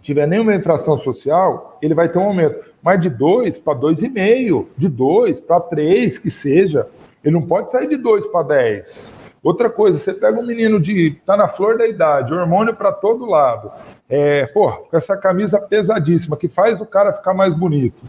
tiver 0.00 0.26
nenhuma 0.26 0.54
infração 0.54 0.96
social, 0.96 1.78
ele 1.82 1.94
vai 1.94 2.08
ter 2.08 2.18
um 2.18 2.24
aumento 2.24 2.68
mas 2.82 3.00
de 3.00 3.10
2 3.10 3.58
para 3.58 3.78
2,5, 3.78 4.66
de 4.76 4.88
2 4.88 5.40
para 5.40 5.60
3, 5.60 6.18
que 6.18 6.30
seja. 6.30 6.86
Ele 7.22 7.34
não 7.34 7.42
pode 7.42 7.70
sair 7.70 7.88
de 7.88 7.96
2 7.96 8.26
para 8.28 8.44
10. 8.44 9.12
Outra 9.42 9.68
coisa, 9.70 9.98
você 9.98 10.12
pega 10.12 10.38
um 10.38 10.46
menino 10.46 10.80
de. 10.80 11.16
tá 11.24 11.36
na 11.36 11.48
flor 11.48 11.78
da 11.78 11.86
idade, 11.86 12.34
hormônio 12.34 12.74
para 12.74 12.92
todo 12.92 13.26
lado. 13.26 13.70
É, 14.08 14.46
pô, 14.46 14.72
com 14.72 14.96
essa 14.96 15.16
camisa 15.16 15.60
pesadíssima, 15.60 16.36
que 16.36 16.48
faz 16.48 16.80
o 16.80 16.86
cara 16.86 17.12
ficar 17.12 17.34
mais 17.34 17.54
bonito. 17.54 18.02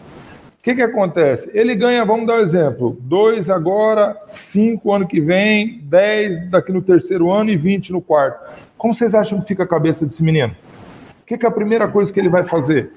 Que, 0.69 0.75
que 0.75 0.81
acontece? 0.83 1.49
Ele 1.51 1.73
ganha, 1.73 2.05
vamos 2.05 2.27
dar 2.27 2.35
um 2.35 2.41
exemplo, 2.41 2.95
2 3.01 3.49
agora, 3.49 4.15
5 4.27 4.93
ano 4.93 5.07
que 5.07 5.19
vem, 5.19 5.79
10 5.81 6.51
daqui 6.51 6.71
no 6.71 6.79
terceiro 6.79 7.31
ano 7.31 7.49
e 7.49 7.57
20 7.57 7.91
no 7.91 7.99
quarto. 7.99 8.47
Como 8.77 8.93
vocês 8.93 9.15
acham 9.15 9.41
que 9.41 9.47
fica 9.47 9.63
a 9.63 9.67
cabeça 9.67 10.05
desse 10.05 10.21
menino? 10.21 10.55
O 11.23 11.25
que, 11.25 11.39
que 11.39 11.45
é 11.47 11.49
a 11.49 11.51
primeira 11.51 11.87
coisa 11.87 12.13
que 12.13 12.19
ele 12.19 12.29
vai 12.29 12.43
fazer? 12.43 12.91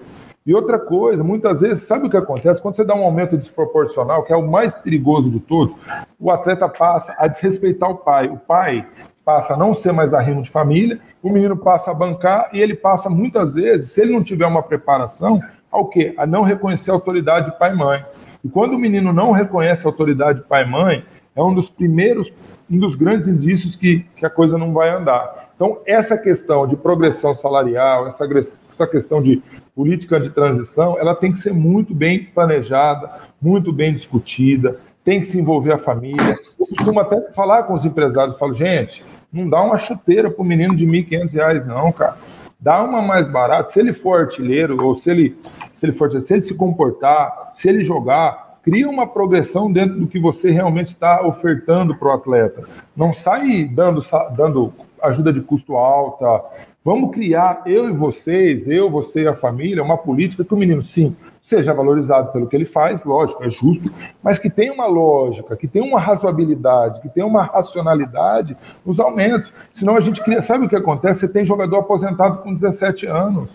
E 0.44 0.54
outra 0.54 0.78
coisa, 0.78 1.24
muitas 1.24 1.62
vezes, 1.62 1.84
sabe 1.84 2.08
o 2.08 2.10
que 2.10 2.16
acontece? 2.16 2.60
Quando 2.60 2.76
você 2.76 2.84
dá 2.84 2.94
um 2.94 3.04
aumento 3.04 3.38
desproporcional, 3.38 4.22
que 4.22 4.34
é 4.34 4.36
o 4.36 4.46
mais 4.46 4.70
perigoso 4.74 5.30
de 5.30 5.40
todos, 5.40 5.74
o 6.20 6.30
atleta 6.30 6.68
passa 6.68 7.14
a 7.16 7.26
desrespeitar 7.26 7.90
o 7.90 7.96
pai. 7.96 8.28
O 8.28 8.36
pai 8.36 8.86
passa 9.24 9.54
a 9.54 9.56
não 9.56 9.72
ser 9.72 9.92
mais 9.92 10.12
arrimo 10.12 10.42
de 10.42 10.50
família, 10.50 11.00
o 11.22 11.30
menino 11.30 11.56
passa 11.56 11.90
a 11.90 11.94
bancar 11.94 12.50
e 12.52 12.60
ele 12.60 12.74
passa 12.74 13.08
muitas 13.08 13.54
vezes, 13.54 13.92
se 13.92 14.02
ele 14.02 14.12
não 14.12 14.22
tiver 14.22 14.46
uma 14.46 14.62
preparação, 14.62 15.40
ao 15.72 15.88
quê? 15.88 16.10
A 16.18 16.26
não 16.26 16.42
reconhecer 16.42 16.90
a 16.90 16.94
autoridade 16.94 17.50
de 17.50 17.58
pai 17.58 17.72
e 17.72 17.76
mãe. 17.76 18.04
E 18.44 18.48
quando 18.48 18.72
o 18.72 18.78
menino 18.78 19.12
não 19.12 19.32
reconhece 19.32 19.86
a 19.86 19.88
autoridade 19.88 20.40
de 20.40 20.44
pai 20.46 20.64
e 20.64 20.70
mãe, 20.70 21.04
é 21.34 21.42
um 21.42 21.54
dos 21.54 21.68
primeiros, 21.68 22.30
um 22.70 22.78
dos 22.78 22.94
grandes 22.94 23.26
indícios 23.26 23.74
que, 23.74 24.04
que 24.16 24.26
a 24.26 24.30
coisa 24.30 24.58
não 24.58 24.72
vai 24.72 24.90
andar. 24.90 25.50
Então, 25.56 25.78
essa 25.86 26.18
questão 26.18 26.66
de 26.66 26.76
progressão 26.76 27.34
salarial, 27.34 28.06
essa, 28.06 28.28
essa 28.70 28.86
questão 28.86 29.22
de 29.22 29.42
política 29.74 30.20
de 30.20 30.28
transição, 30.30 30.98
ela 30.98 31.14
tem 31.14 31.32
que 31.32 31.38
ser 31.38 31.52
muito 31.52 31.94
bem 31.94 32.24
planejada, 32.24 33.10
muito 33.40 33.72
bem 33.72 33.94
discutida, 33.94 34.76
tem 35.04 35.20
que 35.20 35.26
se 35.26 35.38
envolver 35.38 35.72
a 35.72 35.78
família. 35.78 36.36
Eu 36.58 36.66
costumo 36.66 37.00
até 37.00 37.30
falar 37.32 37.62
com 37.62 37.74
os 37.74 37.84
empresários, 37.84 38.38
falo, 38.38 38.54
gente, 38.54 39.04
não 39.32 39.48
dá 39.48 39.62
uma 39.62 39.78
chuteira 39.78 40.30
para 40.30 40.42
o 40.42 40.44
menino 40.44 40.76
de 40.76 40.84
R$ 40.84 41.04
1.500, 41.04 41.64
não, 41.64 41.90
cara. 41.92 42.16
Dá 42.62 42.80
uma 42.80 43.02
mais 43.02 43.26
barata. 43.26 43.72
Se 43.72 43.80
ele 43.80 43.92
for 43.92 44.20
artilheiro, 44.20 44.80
ou 44.86 44.94
se 44.94 45.10
ele, 45.10 45.36
se 45.74 45.84
ele 45.84 45.92
for 45.92 46.08
se 46.22 46.32
ele 46.32 46.42
se 46.42 46.54
comportar, 46.54 47.50
se 47.54 47.68
ele 47.68 47.82
jogar, 47.82 48.60
cria 48.62 48.88
uma 48.88 49.04
progressão 49.04 49.70
dentro 49.70 49.98
do 49.98 50.06
que 50.06 50.20
você 50.20 50.52
realmente 50.52 50.88
está 50.88 51.26
ofertando 51.26 51.96
para 51.96 52.08
o 52.08 52.12
atleta. 52.12 52.62
Não 52.96 53.12
sai 53.12 53.64
dando, 53.64 54.00
dando 54.36 54.72
ajuda 55.02 55.32
de 55.32 55.40
custo 55.40 55.76
alta, 55.76 56.44
Vamos 56.84 57.12
criar, 57.12 57.62
eu 57.64 57.88
e 57.88 57.92
vocês, 57.92 58.66
eu, 58.66 58.90
você 58.90 59.22
e 59.22 59.28
a 59.28 59.36
família, 59.36 59.84
uma 59.84 59.96
política 59.96 60.44
que 60.44 60.52
o 60.52 60.56
menino, 60.56 60.82
sim, 60.82 61.14
seja 61.40 61.72
valorizado 61.72 62.32
pelo 62.32 62.48
que 62.48 62.56
ele 62.56 62.64
faz, 62.64 63.04
lógico, 63.04 63.44
é 63.44 63.48
justo, 63.48 63.88
mas 64.20 64.36
que 64.36 64.50
tenha 64.50 64.72
uma 64.72 64.86
lógica, 64.86 65.56
que 65.56 65.68
tenha 65.68 65.84
uma 65.84 66.00
razoabilidade, 66.00 67.00
que 67.00 67.08
tenha 67.08 67.24
uma 67.24 67.44
racionalidade 67.44 68.56
nos 68.84 68.98
aumentos. 68.98 69.52
Senão 69.72 69.96
a 69.96 70.00
gente 70.00 70.20
cria. 70.22 70.42
Sabe 70.42 70.66
o 70.66 70.68
que 70.68 70.74
acontece? 70.74 71.20
Você 71.20 71.28
tem 71.28 71.44
jogador 71.44 71.78
aposentado 71.78 72.38
com 72.38 72.52
17 72.52 73.06
anos. 73.06 73.50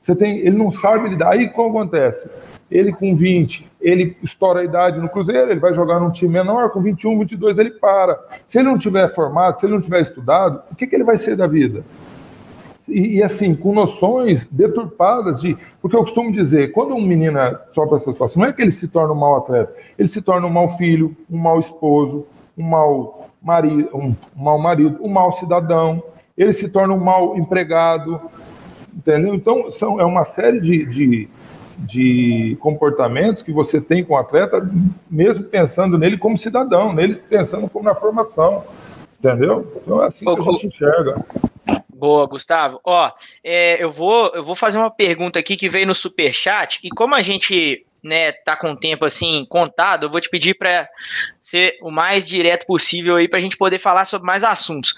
Você 0.00 0.14
tem, 0.14 0.38
ele 0.38 0.56
não 0.56 0.70
sabe 0.70 1.08
lidar. 1.08 1.32
Aí 1.32 1.46
o 1.46 1.52
que 1.52 1.60
acontece? 1.60 2.30
Ele 2.70 2.92
com 2.92 3.16
20, 3.16 3.68
ele 3.80 4.16
estoura 4.22 4.60
a 4.60 4.64
idade 4.64 5.00
no 5.00 5.08
Cruzeiro, 5.08 5.50
ele 5.50 5.58
vai 5.58 5.74
jogar 5.74 5.98
num 5.98 6.10
time 6.10 6.34
menor, 6.34 6.70
com 6.70 6.80
21, 6.80 7.18
22 7.18 7.58
ele 7.58 7.70
para. 7.70 8.20
Se 8.46 8.58
ele 8.58 8.68
não 8.68 8.78
tiver 8.78 9.08
formado, 9.12 9.58
se 9.58 9.66
ele 9.66 9.72
não 9.72 9.80
tiver 9.80 10.00
estudado, 10.00 10.62
o 10.70 10.76
que, 10.76 10.86
que 10.86 10.94
ele 10.94 11.04
vai 11.04 11.16
ser 11.18 11.34
da 11.34 11.46
vida? 11.46 11.82
E, 12.88 13.16
e, 13.16 13.22
assim, 13.22 13.54
com 13.54 13.72
noções 13.72 14.46
deturpadas 14.50 15.40
de. 15.40 15.56
Porque 15.80 15.94
eu 15.94 16.00
costumo 16.00 16.32
dizer, 16.32 16.72
quando 16.72 16.94
um 16.94 17.02
menino 17.02 17.38
sofre 17.72 17.96
essa 17.96 18.10
situação, 18.10 18.42
não 18.42 18.48
é 18.48 18.52
que 18.52 18.62
ele 18.62 18.72
se 18.72 18.88
torna 18.88 19.12
um 19.12 19.18
mau 19.18 19.36
atleta, 19.36 19.74
ele 19.98 20.08
se 20.08 20.22
torna 20.22 20.46
um 20.46 20.50
mau 20.50 20.68
filho, 20.70 21.14
um 21.30 21.36
mau 21.36 21.58
esposo, 21.58 22.26
um 22.56 22.64
mau 22.64 23.28
marido, 23.42 23.90
um, 23.94 24.14
um 24.36 24.42
mau 24.42 24.58
marido, 24.58 24.98
um 25.00 25.08
mau 25.08 25.30
cidadão, 25.32 26.02
ele 26.36 26.52
se 26.52 26.68
torna 26.68 26.94
um 26.94 26.98
mau 26.98 27.36
empregado, 27.36 28.20
entendeu? 28.94 29.34
Então, 29.34 29.70
são, 29.70 30.00
é 30.00 30.04
uma 30.04 30.24
série 30.24 30.60
de, 30.60 30.86
de, 30.86 31.28
de 31.78 32.56
comportamentos 32.60 33.42
que 33.42 33.52
você 33.52 33.80
tem 33.80 34.04
com 34.04 34.14
o 34.14 34.16
atleta, 34.16 34.68
mesmo 35.10 35.44
pensando 35.44 35.98
nele 35.98 36.16
como 36.16 36.38
cidadão, 36.38 36.92
nele 36.92 37.16
pensando 37.16 37.68
como 37.68 37.84
na 37.84 37.94
formação, 37.94 38.64
entendeu? 39.18 39.80
Então 39.82 40.02
é 40.02 40.06
assim 40.06 40.24
que 40.24 40.40
a 40.40 40.42
gente 40.52 40.66
enxerga. 40.68 41.24
Boa, 41.98 42.26
Gustavo. 42.26 42.80
Ó, 42.84 43.10
é, 43.42 43.82
eu 43.82 43.90
vou 43.90 44.30
eu 44.32 44.44
vou 44.44 44.54
fazer 44.54 44.78
uma 44.78 44.90
pergunta 44.90 45.40
aqui 45.40 45.56
que 45.56 45.68
veio 45.68 45.84
no 45.84 45.94
super 45.94 46.32
chat 46.32 46.78
e 46.84 46.88
como 46.90 47.12
a 47.12 47.22
gente 47.22 47.84
né 48.04 48.30
tá 48.30 48.54
com 48.54 48.70
o 48.70 48.76
tempo 48.76 49.04
assim 49.04 49.44
contado, 49.48 50.06
eu 50.06 50.10
vou 50.10 50.20
te 50.20 50.30
pedir 50.30 50.54
para 50.54 50.88
ser 51.40 51.76
o 51.82 51.90
mais 51.90 52.28
direto 52.28 52.66
possível 52.66 53.16
aí 53.16 53.26
para 53.26 53.40
a 53.40 53.42
gente 53.42 53.56
poder 53.56 53.80
falar 53.80 54.04
sobre 54.04 54.24
mais 54.24 54.44
assuntos. 54.44 54.94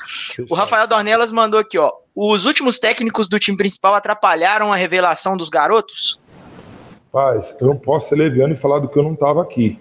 O 0.50 0.54
Rafael 0.54 0.86
Dornelas 0.86 1.32
mandou 1.32 1.58
aqui, 1.58 1.78
ó. 1.78 1.90
Os 2.14 2.44
últimos 2.44 2.78
técnicos 2.78 3.30
do 3.30 3.38
time 3.38 3.56
principal 3.56 3.94
atrapalharam 3.94 4.70
a 4.70 4.76
revelação 4.76 5.38
dos 5.38 5.48
garotos? 5.48 6.20
Paz, 7.10 7.54
eu 7.58 7.68
não 7.68 7.78
posso 7.78 8.10
ser 8.10 8.16
leviano 8.16 8.52
e 8.52 8.58
falar 8.58 8.78
do 8.78 8.88
que 8.88 8.98
eu 8.98 9.02
não 9.02 9.14
estava 9.14 9.40
aqui. 9.40 9.78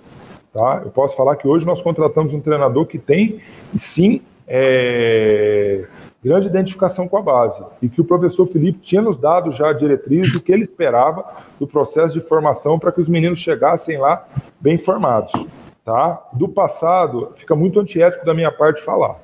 Tá? 0.53 0.83
Eu 0.85 0.89
posso 0.89 1.17
falar 1.17 1.35
que 1.35 1.47
hoje 1.47 1.65
nós 1.65 1.81
contratamos 1.81 2.33
um 2.33 2.39
treinador 2.39 2.85
que 2.85 2.97
tem, 2.97 3.41
sim, 3.77 4.21
é, 4.47 5.85
grande 6.23 6.47
identificação 6.47 7.07
com 7.07 7.17
a 7.17 7.21
base 7.21 7.63
e 7.81 7.87
que 7.87 8.01
o 8.01 8.05
professor 8.05 8.45
Felipe 8.45 8.79
tinha 8.79 9.01
nos 9.01 9.17
dado 9.17 9.51
já 9.51 9.69
a 9.69 9.73
diretriz 9.73 10.31
do 10.31 10.41
que 10.41 10.51
ele 10.51 10.63
esperava 10.63 11.23
do 11.59 11.65
processo 11.65 12.13
de 12.13 12.21
formação 12.21 12.77
para 12.77 12.91
que 12.91 12.99
os 12.99 13.07
meninos 13.07 13.39
chegassem 13.39 13.97
lá 13.97 14.27
bem 14.59 14.77
formados. 14.77 15.31
Tá? 15.85 16.21
Do 16.33 16.47
passado, 16.47 17.33
fica 17.35 17.55
muito 17.55 17.79
antiético 17.79 18.25
da 18.25 18.33
minha 18.33 18.51
parte 18.51 18.81
falar. 18.81 19.15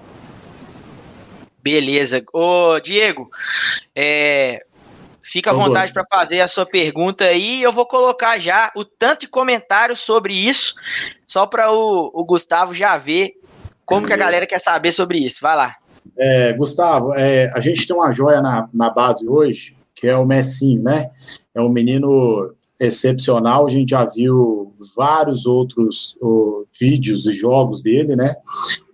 Beleza. 1.61 2.23
Ô, 2.31 2.79
Diego, 2.79 3.29
é, 3.95 4.65
fica 5.21 5.51
à 5.51 5.53
vontade 5.53 5.91
para 5.91 6.05
fazer 6.05 6.39
a 6.39 6.47
sua 6.47 6.65
pergunta 6.65 7.25
aí. 7.25 7.61
Eu 7.61 7.73
vou 7.73 7.85
colocar 7.85 8.39
já 8.39 8.71
o 8.75 8.85
tanto 8.85 9.21
de 9.21 9.27
comentários 9.27 9.99
sobre 9.99 10.33
isso, 10.33 10.75
só 11.27 11.45
para 11.45 11.71
o, 11.71 12.11
o 12.13 12.23
Gustavo 12.23 12.73
já 12.73 12.97
ver 12.97 13.33
como 13.83 14.07
que 14.07 14.13
a 14.13 14.17
galera 14.17 14.47
quer 14.47 14.61
saber 14.61 14.91
sobre 14.91 15.19
isso. 15.19 15.39
Vai 15.41 15.55
lá. 15.55 15.75
É, 16.17 16.53
Gustavo, 16.53 17.13
é, 17.13 17.51
a 17.53 17.59
gente 17.59 17.85
tem 17.85 17.95
uma 17.95 18.11
joia 18.11 18.41
na, 18.41 18.69
na 18.73 18.89
base 18.89 19.27
hoje, 19.27 19.75
que 19.93 20.07
é 20.07 20.15
o 20.15 20.25
Messinho, 20.25 20.83
né? 20.83 21.09
É 21.53 21.61
um 21.61 21.69
menino 21.69 22.53
excepcional, 22.79 23.65
a 23.65 23.69
gente 23.69 23.91
já 23.91 24.05
viu 24.05 24.73
vários 24.95 25.45
outros 25.45 26.17
vídeos 26.77 27.25
e 27.25 27.31
jogos 27.31 27.81
dele, 27.81 28.15
né? 28.15 28.33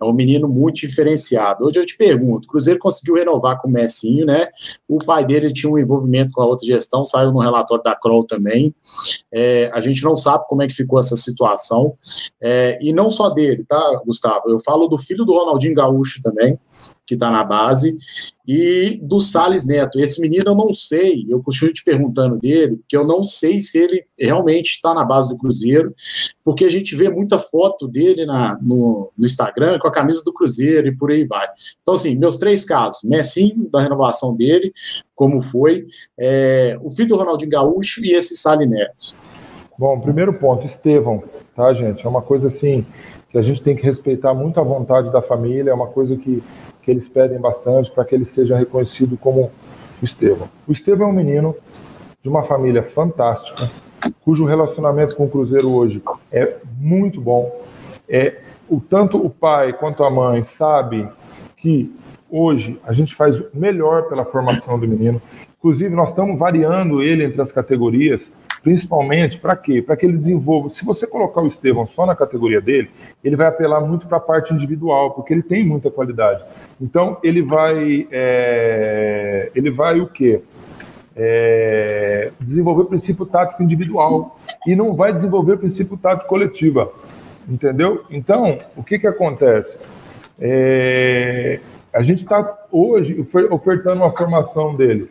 É 0.00 0.04
um 0.04 0.12
menino 0.12 0.48
muito 0.48 0.76
diferenciado. 0.76 1.64
Hoje 1.64 1.80
eu 1.80 1.86
te 1.86 1.96
pergunto, 1.96 2.46
Cruzeiro 2.46 2.78
conseguiu 2.78 3.14
renovar 3.14 3.60
com 3.60 3.68
o 3.68 3.72
Messinho, 3.72 4.24
né? 4.24 4.48
O 4.88 4.98
pai 4.98 5.26
dele 5.26 5.52
tinha 5.52 5.70
um 5.70 5.78
envolvimento 5.78 6.32
com 6.32 6.42
a 6.42 6.46
outra 6.46 6.64
gestão, 6.64 7.04
saiu 7.04 7.32
no 7.32 7.40
relatório 7.40 7.82
da 7.82 7.96
Kroll 7.96 8.24
também. 8.24 8.74
É, 9.32 9.70
a 9.74 9.80
gente 9.80 10.02
não 10.04 10.14
sabe 10.14 10.44
como 10.46 10.62
é 10.62 10.68
que 10.68 10.74
ficou 10.74 11.00
essa 11.00 11.16
situação. 11.16 11.94
É, 12.40 12.78
e 12.80 12.92
não 12.92 13.10
só 13.10 13.30
dele, 13.30 13.64
tá, 13.64 14.02
Gustavo? 14.06 14.48
Eu 14.48 14.60
falo 14.60 14.86
do 14.86 14.98
filho 14.98 15.24
do 15.24 15.32
Ronaldinho 15.32 15.74
Gaúcho 15.74 16.20
também, 16.22 16.58
que 17.06 17.14
está 17.14 17.30
na 17.30 17.44
base, 17.44 17.96
e 18.46 18.98
do 19.02 19.20
Sales 19.20 19.66
Neto. 19.66 19.98
Esse 19.98 20.20
menino 20.20 20.44
eu 20.46 20.54
não 20.54 20.72
sei, 20.72 21.26
eu 21.28 21.42
continuo 21.42 21.72
te 21.72 21.84
perguntando 21.84 22.38
dele, 22.38 22.76
porque 22.76 22.96
eu 22.96 23.06
não 23.06 23.24
sei 23.24 23.60
se 23.60 23.78
ele 23.78 24.04
realmente 24.18 24.72
está 24.72 24.94
na 24.94 25.04
base 25.04 25.28
do 25.28 25.36
Cruzeiro, 25.36 25.94
porque 26.44 26.64
a 26.64 26.70
gente 26.70 26.94
vê 26.96 27.08
muita 27.08 27.38
foto 27.38 27.86
dele 27.86 28.24
na, 28.24 28.58
no, 28.60 29.12
no, 29.16 29.26
Instagram 29.26 29.78
com 29.78 29.88
a 29.88 29.92
camisa 29.92 30.22
do 30.24 30.32
Cruzeiro 30.32 30.88
e 30.88 30.96
por 30.96 31.10
aí 31.10 31.24
vai. 31.24 31.46
Então, 31.82 31.94
assim, 31.94 32.16
meus 32.16 32.38
três 32.38 32.64
casos: 32.64 33.02
Messinho, 33.02 33.68
da 33.70 33.80
renovação 33.80 34.34
dele, 34.34 34.72
como 35.14 35.40
foi, 35.40 35.86
é, 36.18 36.78
o 36.82 36.90
filho 36.90 37.08
do 37.08 37.16
Ronaldinho 37.16 37.50
Gaúcho 37.50 38.04
e 38.04 38.14
esse 38.14 38.36
Sales 38.36 38.68
Neto. 38.68 39.14
Bom, 39.78 39.98
primeiro 40.00 40.34
ponto, 40.34 40.66
Estevão, 40.66 41.24
tá, 41.56 41.72
gente? 41.72 42.06
É 42.06 42.08
uma 42.08 42.22
coisa 42.22 42.48
assim 42.48 42.86
que 43.30 43.38
a 43.38 43.42
gente 43.42 43.62
tem 43.62 43.74
que 43.74 43.82
respeitar 43.82 44.34
muito 44.34 44.60
a 44.60 44.62
vontade 44.62 45.10
da 45.10 45.22
família, 45.22 45.70
é 45.70 45.74
uma 45.74 45.86
coisa 45.86 46.14
que 46.16 46.42
que 46.82 46.90
eles 46.90 47.06
pedem 47.06 47.38
bastante 47.38 47.90
para 47.90 48.04
que 48.04 48.14
ele 48.14 48.24
seja 48.24 48.56
reconhecido 48.56 49.16
como 49.16 49.50
o 50.00 50.04
Estevão. 50.04 50.48
O 50.66 50.72
Estevão 50.72 51.08
é 51.08 51.10
um 51.10 51.14
menino 51.14 51.56
de 52.20 52.28
uma 52.28 52.42
família 52.42 52.82
fantástica, 52.82 53.70
cujo 54.24 54.44
relacionamento 54.44 55.16
com 55.16 55.24
o 55.24 55.30
Cruzeiro 55.30 55.70
hoje 55.70 56.02
é 56.30 56.56
muito 56.78 57.20
bom. 57.20 57.62
É, 58.08 58.40
o 58.68 58.80
tanto 58.80 59.16
o 59.16 59.30
pai 59.30 59.72
quanto 59.72 60.04
a 60.04 60.10
mãe 60.10 60.42
sabe 60.42 61.08
que 61.56 61.94
hoje 62.30 62.80
a 62.84 62.92
gente 62.92 63.14
faz 63.14 63.38
o 63.38 63.48
melhor 63.54 64.08
pela 64.08 64.24
formação 64.24 64.78
do 64.78 64.88
menino. 64.88 65.20
Inclusive, 65.58 65.94
nós 65.94 66.08
estamos 66.08 66.38
variando 66.38 67.02
ele 67.02 67.24
entre 67.24 67.40
as 67.40 67.52
categorias, 67.52 68.32
principalmente 68.62 69.38
para 69.38 69.56
quê? 69.56 69.82
Para 69.82 69.96
que 69.96 70.06
ele 70.06 70.16
desenvolva. 70.16 70.70
Se 70.70 70.84
você 70.84 71.06
colocar 71.06 71.42
o 71.42 71.46
Estevão 71.46 71.86
só 71.86 72.06
na 72.06 72.14
categoria 72.14 72.60
dele, 72.60 72.90
ele 73.22 73.36
vai 73.36 73.48
apelar 73.48 73.80
muito 73.80 74.06
para 74.06 74.18
a 74.18 74.20
parte 74.20 74.54
individual, 74.54 75.10
porque 75.10 75.32
ele 75.32 75.42
tem 75.42 75.66
muita 75.66 75.90
qualidade. 75.90 76.42
Então, 76.80 77.18
ele 77.22 77.42
vai. 77.42 78.06
É, 78.10 79.50
ele 79.54 79.70
vai 79.70 80.00
o 80.00 80.06
quê? 80.06 80.42
É, 81.14 82.30
desenvolver 82.40 82.84
princípio 82.84 83.26
tático 83.26 83.62
individual 83.62 84.38
e 84.66 84.74
não 84.74 84.94
vai 84.94 85.12
desenvolver 85.12 85.58
princípio 85.58 85.96
tático 85.96 86.28
coletiva. 86.28 86.90
Entendeu? 87.48 88.04
Então, 88.10 88.58
o 88.76 88.84
que, 88.84 88.98
que 88.98 89.06
acontece? 89.06 89.84
É, 90.40 91.58
a 91.92 92.00
gente 92.00 92.20
está 92.20 92.66
hoje 92.70 93.26
ofertando 93.50 93.96
uma 93.96 94.12
formação 94.12 94.74
dele 94.74 95.10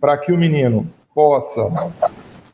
para 0.00 0.18
que 0.18 0.32
o 0.32 0.36
menino 0.36 0.86
possa 1.14 1.90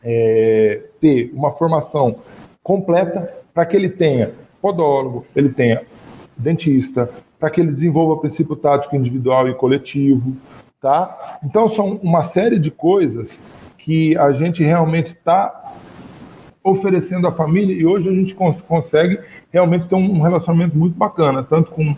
é, 0.04 0.82
ter 1.00 1.30
uma 1.34 1.50
formação 1.50 2.16
completa, 2.62 3.32
para 3.52 3.64
que 3.64 3.76
ele 3.76 3.88
tenha 3.88 4.32
podólogo, 4.60 5.24
ele 5.34 5.48
tenha 5.48 5.82
dentista, 6.36 7.10
para 7.38 7.50
que 7.50 7.60
ele 7.60 7.72
desenvolva 7.72 8.20
princípio 8.20 8.56
tático 8.56 8.96
individual 8.96 9.48
e 9.48 9.54
coletivo, 9.54 10.36
tá? 10.80 11.38
Então 11.44 11.68
são 11.68 11.98
uma 12.02 12.22
série 12.22 12.58
de 12.58 12.70
coisas 12.70 13.40
que 13.78 14.16
a 14.16 14.32
gente 14.32 14.62
realmente 14.62 15.08
está 15.08 15.72
oferecendo 16.62 17.26
à 17.26 17.32
família 17.32 17.74
e 17.74 17.84
hoje 17.84 18.08
a 18.08 18.12
gente 18.12 18.34
cons 18.34 18.66
consegue 18.66 19.20
realmente 19.52 19.86
ter 19.86 19.94
um 19.94 20.20
relacionamento 20.20 20.76
muito 20.76 20.96
bacana, 20.96 21.42
tanto 21.42 21.70
com 21.70 21.94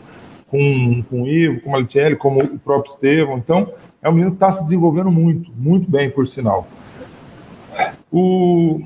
com, 0.49 1.03
com 1.11 1.23
o 1.23 1.27
Ivo, 1.27 1.61
com 1.61 1.71
o 1.71 1.73
Malitielli, 1.73 2.17
como 2.17 2.41
o 2.41 2.59
próprio 2.59 2.93
Estevão. 2.93 3.39
Então, 3.39 3.73
é 4.01 4.09
um 4.09 4.13
menino 4.13 4.31
que 4.31 4.37
está 4.37 4.53
se 4.53 4.63
desenvolvendo 4.65 5.11
muito, 5.11 5.51
muito 5.57 5.91
bem, 5.91 6.11
por 6.11 6.27
sinal. 6.27 6.67
O, 8.11 8.81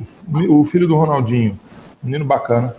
o 0.49 0.65
filho 0.65 0.89
do 0.89 0.97
Ronaldinho, 0.97 1.59
menino 2.03 2.25
bacana, 2.25 2.75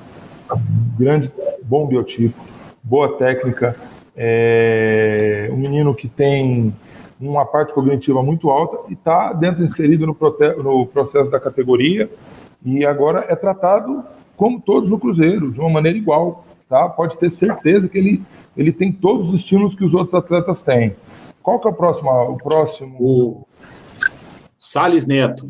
grande, 0.98 1.32
bom 1.64 1.86
biotipo, 1.86 2.44
boa 2.84 3.16
técnica, 3.18 3.76
é, 4.16 5.50
um 5.52 5.58
menino 5.58 5.94
que 5.96 6.08
tem 6.08 6.74
uma 7.20 7.46
parte 7.46 7.74
cognitiva 7.74 8.22
muito 8.24 8.50
alta 8.50 8.90
e 8.90 8.94
está 8.94 9.32
dentro 9.34 9.64
inserido 9.64 10.08
no, 10.08 10.18
no 10.64 10.86
processo 10.88 11.30
da 11.30 11.40
categoria 11.40 12.10
e 12.66 12.84
agora 12.86 13.26
é 13.30 13.36
tratado 13.36 14.04
como 14.36 14.60
todos 14.60 14.90
no 14.90 15.00
Cruzeiro, 15.00 15.52
de 15.52 15.60
uma 15.60 15.70
maneira 15.70 15.98
igual, 15.98 16.46
tá? 16.68 16.90
Pode 16.90 17.18
ter 17.18 17.30
certeza 17.30 17.88
que 17.88 17.98
ele 17.98 18.24
ele 18.56 18.72
tem 18.72 18.92
todos 18.92 19.30
os 19.30 19.36
estímulos 19.36 19.76
que 19.76 19.84
os 19.84 19.94
outros 19.94 20.14
atletas 20.14 20.62
têm. 20.62 20.96
Qual 21.42 21.60
que 21.60 21.68
é 21.68 21.72
o 21.72 21.74
próximo? 21.74 22.12
O 22.12 22.38
próximo. 22.38 22.98
O 23.00 23.48
Sales 24.58 25.08
Neto. 25.08 25.50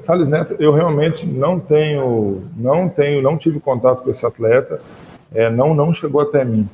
Salles, 0.00 0.28
Neto, 0.28 0.56
eu 0.58 0.72
realmente 0.72 1.26
não 1.26 1.58
tenho, 1.58 2.42
não 2.56 2.88
tenho, 2.88 3.22
não 3.22 3.36
tive 3.36 3.60
contato 3.60 4.02
com 4.02 4.10
esse 4.10 4.24
atleta, 4.24 4.80
é, 5.32 5.50
não, 5.50 5.74
não 5.74 5.92
chegou 5.92 6.20
até 6.20 6.44
mim. 6.44 6.68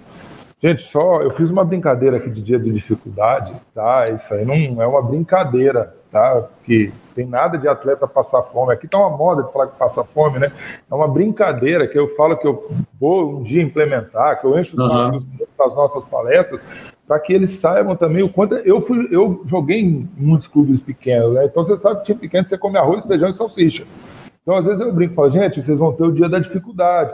Gente, 0.61 0.83
só 0.83 1.23
eu 1.23 1.31
fiz 1.31 1.51
uma 1.51 1.65
brincadeira 1.65 2.17
aqui 2.17 2.31
de 2.31 2.41
dia 2.41 2.59
de 2.59 2.71
dificuldade, 2.71 3.53
tá? 3.75 4.07
Isso 4.07 4.33
aí 4.33 4.45
não 4.45 4.83
é 4.83 4.87
uma 4.87 5.03
brincadeira, 5.03 5.95
tá? 6.11 6.49
Que 6.65 6.93
tem 7.15 7.27
nada 7.27 7.59
de 7.59 7.69
atleta 7.69 8.07
passar 8.07 8.43
fome. 8.43 8.73
Aqui 8.73 8.89
tá 8.89 8.99
uma 8.99 9.17
moda 9.17 9.43
de 9.43 9.53
falar 9.53 9.69
que 9.69 9.79
passa 9.79 10.03
fome, 10.03 10.39
né? 10.39 10.51
É 10.91 10.95
uma 10.95 11.07
brincadeira 11.07 11.87
que 11.87 11.99
eu 11.99 12.15
falo 12.15 12.37
que 12.37 12.47
eu 12.47 12.71
vou 12.99 13.39
um 13.39 13.43
dia 13.43 13.63
implementar, 13.63 14.41
que 14.41 14.47
eu 14.47 14.59
encho 14.59 14.81
uhum. 14.81 15.23
das 15.59 15.75
nossas 15.75 16.05
palestras, 16.05 16.61
para 17.07 17.21
que 17.21 17.33
eles 17.33 17.51
saibam 17.51 17.95
também 17.95 18.23
o 18.23 18.29
quanto 18.29 18.55
eu 18.57 18.81
fui, 18.81 19.09
eu 19.11 19.43
joguei 19.47 19.81
em 19.81 20.09
muitos 20.17 20.47
clubes 20.47 20.81
pequenos, 20.81 21.35
né? 21.35 21.45
Então 21.45 21.63
você 21.63 21.77
sabe 21.77 22.01
que 22.01 22.07
time 22.07 22.19
pequeno 22.19 22.47
você 22.47 22.59
come 22.59 22.77
arroz, 22.79 23.07
feijão 23.07 23.31
e 23.31 23.35
salsicha. 23.35 23.85
Então 24.43 24.57
às 24.57 24.67
vezes 24.67 24.81
eu 24.81 24.93
brinco 24.93 25.13
e 25.13 25.17
falo, 25.17 25.31
gente, 25.31 25.63
vocês 25.63 25.79
vão 25.79 25.93
ter 25.93 26.05
o 26.05 26.13
dia 26.13 26.29
da 26.29 26.39
dificuldade. 26.39 27.13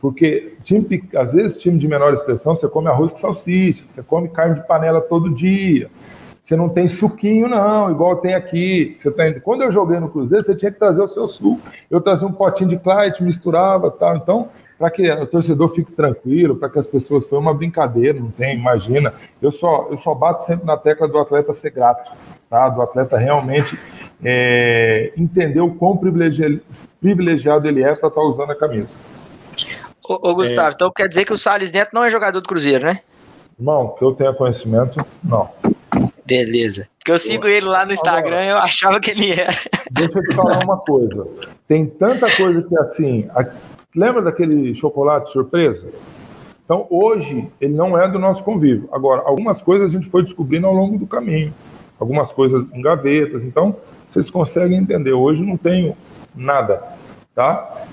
Porque 0.00 0.54
time, 0.62 1.02
às 1.16 1.32
vezes, 1.32 1.56
time 1.56 1.76
de 1.76 1.88
menor 1.88 2.14
expressão, 2.14 2.54
você 2.54 2.68
come 2.68 2.88
arroz 2.88 3.10
com 3.10 3.18
salsicha, 3.18 3.84
você 3.86 4.02
come 4.02 4.28
carne 4.28 4.54
de 4.56 4.66
panela 4.66 5.00
todo 5.00 5.30
dia. 5.30 5.90
Você 6.44 6.56
não 6.56 6.68
tem 6.68 6.88
suquinho, 6.88 7.48
não, 7.48 7.90
igual 7.90 8.16
tem 8.16 8.32
aqui. 8.34 8.96
Você 8.98 9.10
tá 9.10 9.28
indo... 9.28 9.40
Quando 9.40 9.62
eu 9.62 9.72
joguei 9.72 10.00
no 10.00 10.08
Cruzeiro, 10.08 10.44
você 10.44 10.54
tinha 10.54 10.70
que 10.72 10.78
trazer 10.78 11.02
o 11.02 11.08
seu 11.08 11.28
suco. 11.28 11.60
Eu 11.90 12.00
trazia 12.00 12.26
um 12.26 12.32
potinho 12.32 12.70
de 12.70 12.78
Clyde, 12.78 13.22
misturava 13.22 13.90
tal. 13.90 14.16
Então, 14.16 14.48
para 14.78 14.90
que 14.90 15.10
o 15.10 15.26
torcedor 15.26 15.70
fique 15.74 15.90
tranquilo, 15.92 16.56
para 16.56 16.70
que 16.70 16.78
as 16.78 16.86
pessoas. 16.86 17.26
Foi 17.26 17.38
uma 17.38 17.52
brincadeira, 17.52 18.18
não 18.18 18.30
tem, 18.30 18.56
imagina. 18.56 19.12
Eu 19.42 19.50
só, 19.50 19.88
eu 19.90 19.96
só 19.96 20.14
bato 20.14 20.44
sempre 20.44 20.64
na 20.64 20.76
tecla 20.76 21.08
do 21.08 21.18
atleta 21.18 21.52
ser 21.52 21.70
grato, 21.70 22.10
tá? 22.48 22.68
do 22.68 22.80
atleta 22.80 23.18
realmente 23.18 23.78
é, 24.24 25.12
entender 25.16 25.60
o 25.60 25.74
quão 25.74 25.96
privilegiado 25.96 27.66
ele 27.66 27.80
é 27.80 27.86
para 27.86 27.92
estar 27.92 28.10
tá 28.10 28.22
usando 28.22 28.52
a 28.52 28.56
camisa. 28.56 28.94
Ô, 30.08 30.30
ô 30.30 30.34
Gustavo, 30.34 30.68
é... 30.68 30.72
então 30.72 30.92
quer 30.94 31.08
dizer 31.08 31.24
que 31.24 31.32
o 31.32 31.36
Salles 31.36 31.72
Neto 31.72 31.90
não 31.92 32.04
é 32.04 32.10
jogador 32.10 32.40
do 32.40 32.48
Cruzeiro, 32.48 32.84
né? 32.84 33.00
Não, 33.58 33.88
que 33.88 34.04
eu 34.04 34.12
tenha 34.12 34.32
conhecimento, 34.32 35.04
não. 35.22 35.50
Beleza. 36.24 36.86
Porque 36.98 37.10
eu 37.10 37.18
sigo 37.18 37.48
ele 37.48 37.66
lá 37.66 37.84
no 37.84 37.92
Instagram 37.92 38.44
e 38.44 38.48
eu 38.48 38.58
achava 38.58 39.00
que 39.00 39.10
ele 39.10 39.32
era. 39.32 39.52
Deixa 39.90 40.12
eu 40.14 40.22
te 40.22 40.34
falar 40.34 40.62
uma 40.62 40.76
coisa. 40.76 41.26
Tem 41.66 41.86
tanta 41.86 42.30
coisa 42.36 42.62
que 42.62 42.78
assim. 42.78 43.28
Lembra 43.94 44.22
daquele 44.22 44.74
chocolate 44.74 45.30
surpresa? 45.30 45.88
Então, 46.64 46.86
hoje, 46.90 47.48
ele 47.58 47.74
não 47.74 47.98
é 47.98 48.06
do 48.10 48.18
nosso 48.18 48.44
convívio. 48.44 48.88
Agora, 48.92 49.22
algumas 49.24 49.62
coisas 49.62 49.88
a 49.88 49.90
gente 49.90 50.10
foi 50.10 50.22
descobrindo 50.22 50.66
ao 50.66 50.74
longo 50.74 50.98
do 50.98 51.06
caminho. 51.06 51.54
Algumas 51.98 52.30
coisas 52.30 52.66
em 52.74 52.82
gavetas. 52.82 53.42
Então, 53.42 53.74
vocês 54.08 54.28
conseguem 54.28 54.78
entender. 54.78 55.12
Hoje 55.12 55.42
não 55.42 55.56
tenho 55.56 55.96
nada, 56.34 56.82
tá? 57.34 57.86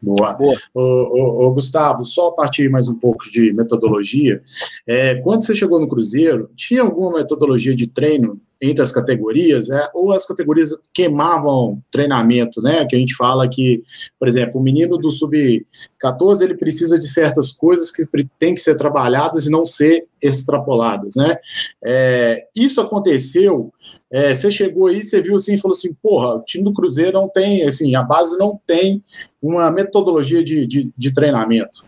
Boa. 0.00 0.34
Boa. 0.34 0.56
Ô, 0.74 0.80
ô, 0.80 1.46
ô, 1.46 1.50
Gustavo, 1.52 2.04
só 2.04 2.28
a 2.28 2.32
partir 2.32 2.68
mais 2.68 2.88
um 2.88 2.94
pouco 2.94 3.30
de 3.30 3.52
metodologia. 3.52 4.42
É, 4.86 5.16
quando 5.16 5.44
você 5.44 5.54
chegou 5.54 5.80
no 5.80 5.88
Cruzeiro, 5.88 6.50
tinha 6.56 6.82
alguma 6.82 7.18
metodologia 7.18 7.74
de 7.74 7.86
treino 7.86 8.40
entre 8.62 8.80
as 8.80 8.92
categorias, 8.92 9.68
é, 9.68 9.90
ou 9.92 10.12
as 10.12 10.24
categorias 10.24 10.70
queimavam 10.94 11.82
treinamento, 11.90 12.62
né? 12.62 12.86
Que 12.86 12.94
a 12.94 12.98
gente 12.98 13.16
fala 13.16 13.48
que, 13.48 13.82
por 14.18 14.28
exemplo, 14.28 14.60
o 14.60 14.62
menino 14.62 14.96
do 14.96 15.10
sub-14 15.10 16.42
ele 16.42 16.56
precisa 16.56 16.96
de 16.96 17.08
certas 17.08 17.50
coisas 17.50 17.90
que 17.90 18.06
têm 18.38 18.54
que 18.54 18.60
ser 18.60 18.76
trabalhadas 18.76 19.46
e 19.46 19.50
não 19.50 19.66
ser 19.66 20.06
extrapoladas, 20.22 21.16
né? 21.16 21.36
É, 21.84 22.46
isso 22.54 22.80
aconteceu 22.80 23.72
é, 24.12 24.34
você 24.34 24.50
chegou 24.50 24.88
aí, 24.88 25.02
você 25.02 25.22
viu 25.22 25.36
assim, 25.36 25.56
falou 25.56 25.74
assim, 25.74 25.94
porra, 25.94 26.34
o 26.36 26.42
time 26.42 26.62
do 26.62 26.74
Cruzeiro 26.74 27.12
não 27.12 27.30
tem, 27.30 27.64
assim, 27.64 27.94
a 27.94 28.02
base 28.02 28.36
não 28.38 28.60
tem 28.66 29.02
uma 29.40 29.70
metodologia 29.70 30.44
de, 30.44 30.66
de, 30.66 30.92
de 30.94 31.12
treinamento. 31.14 31.82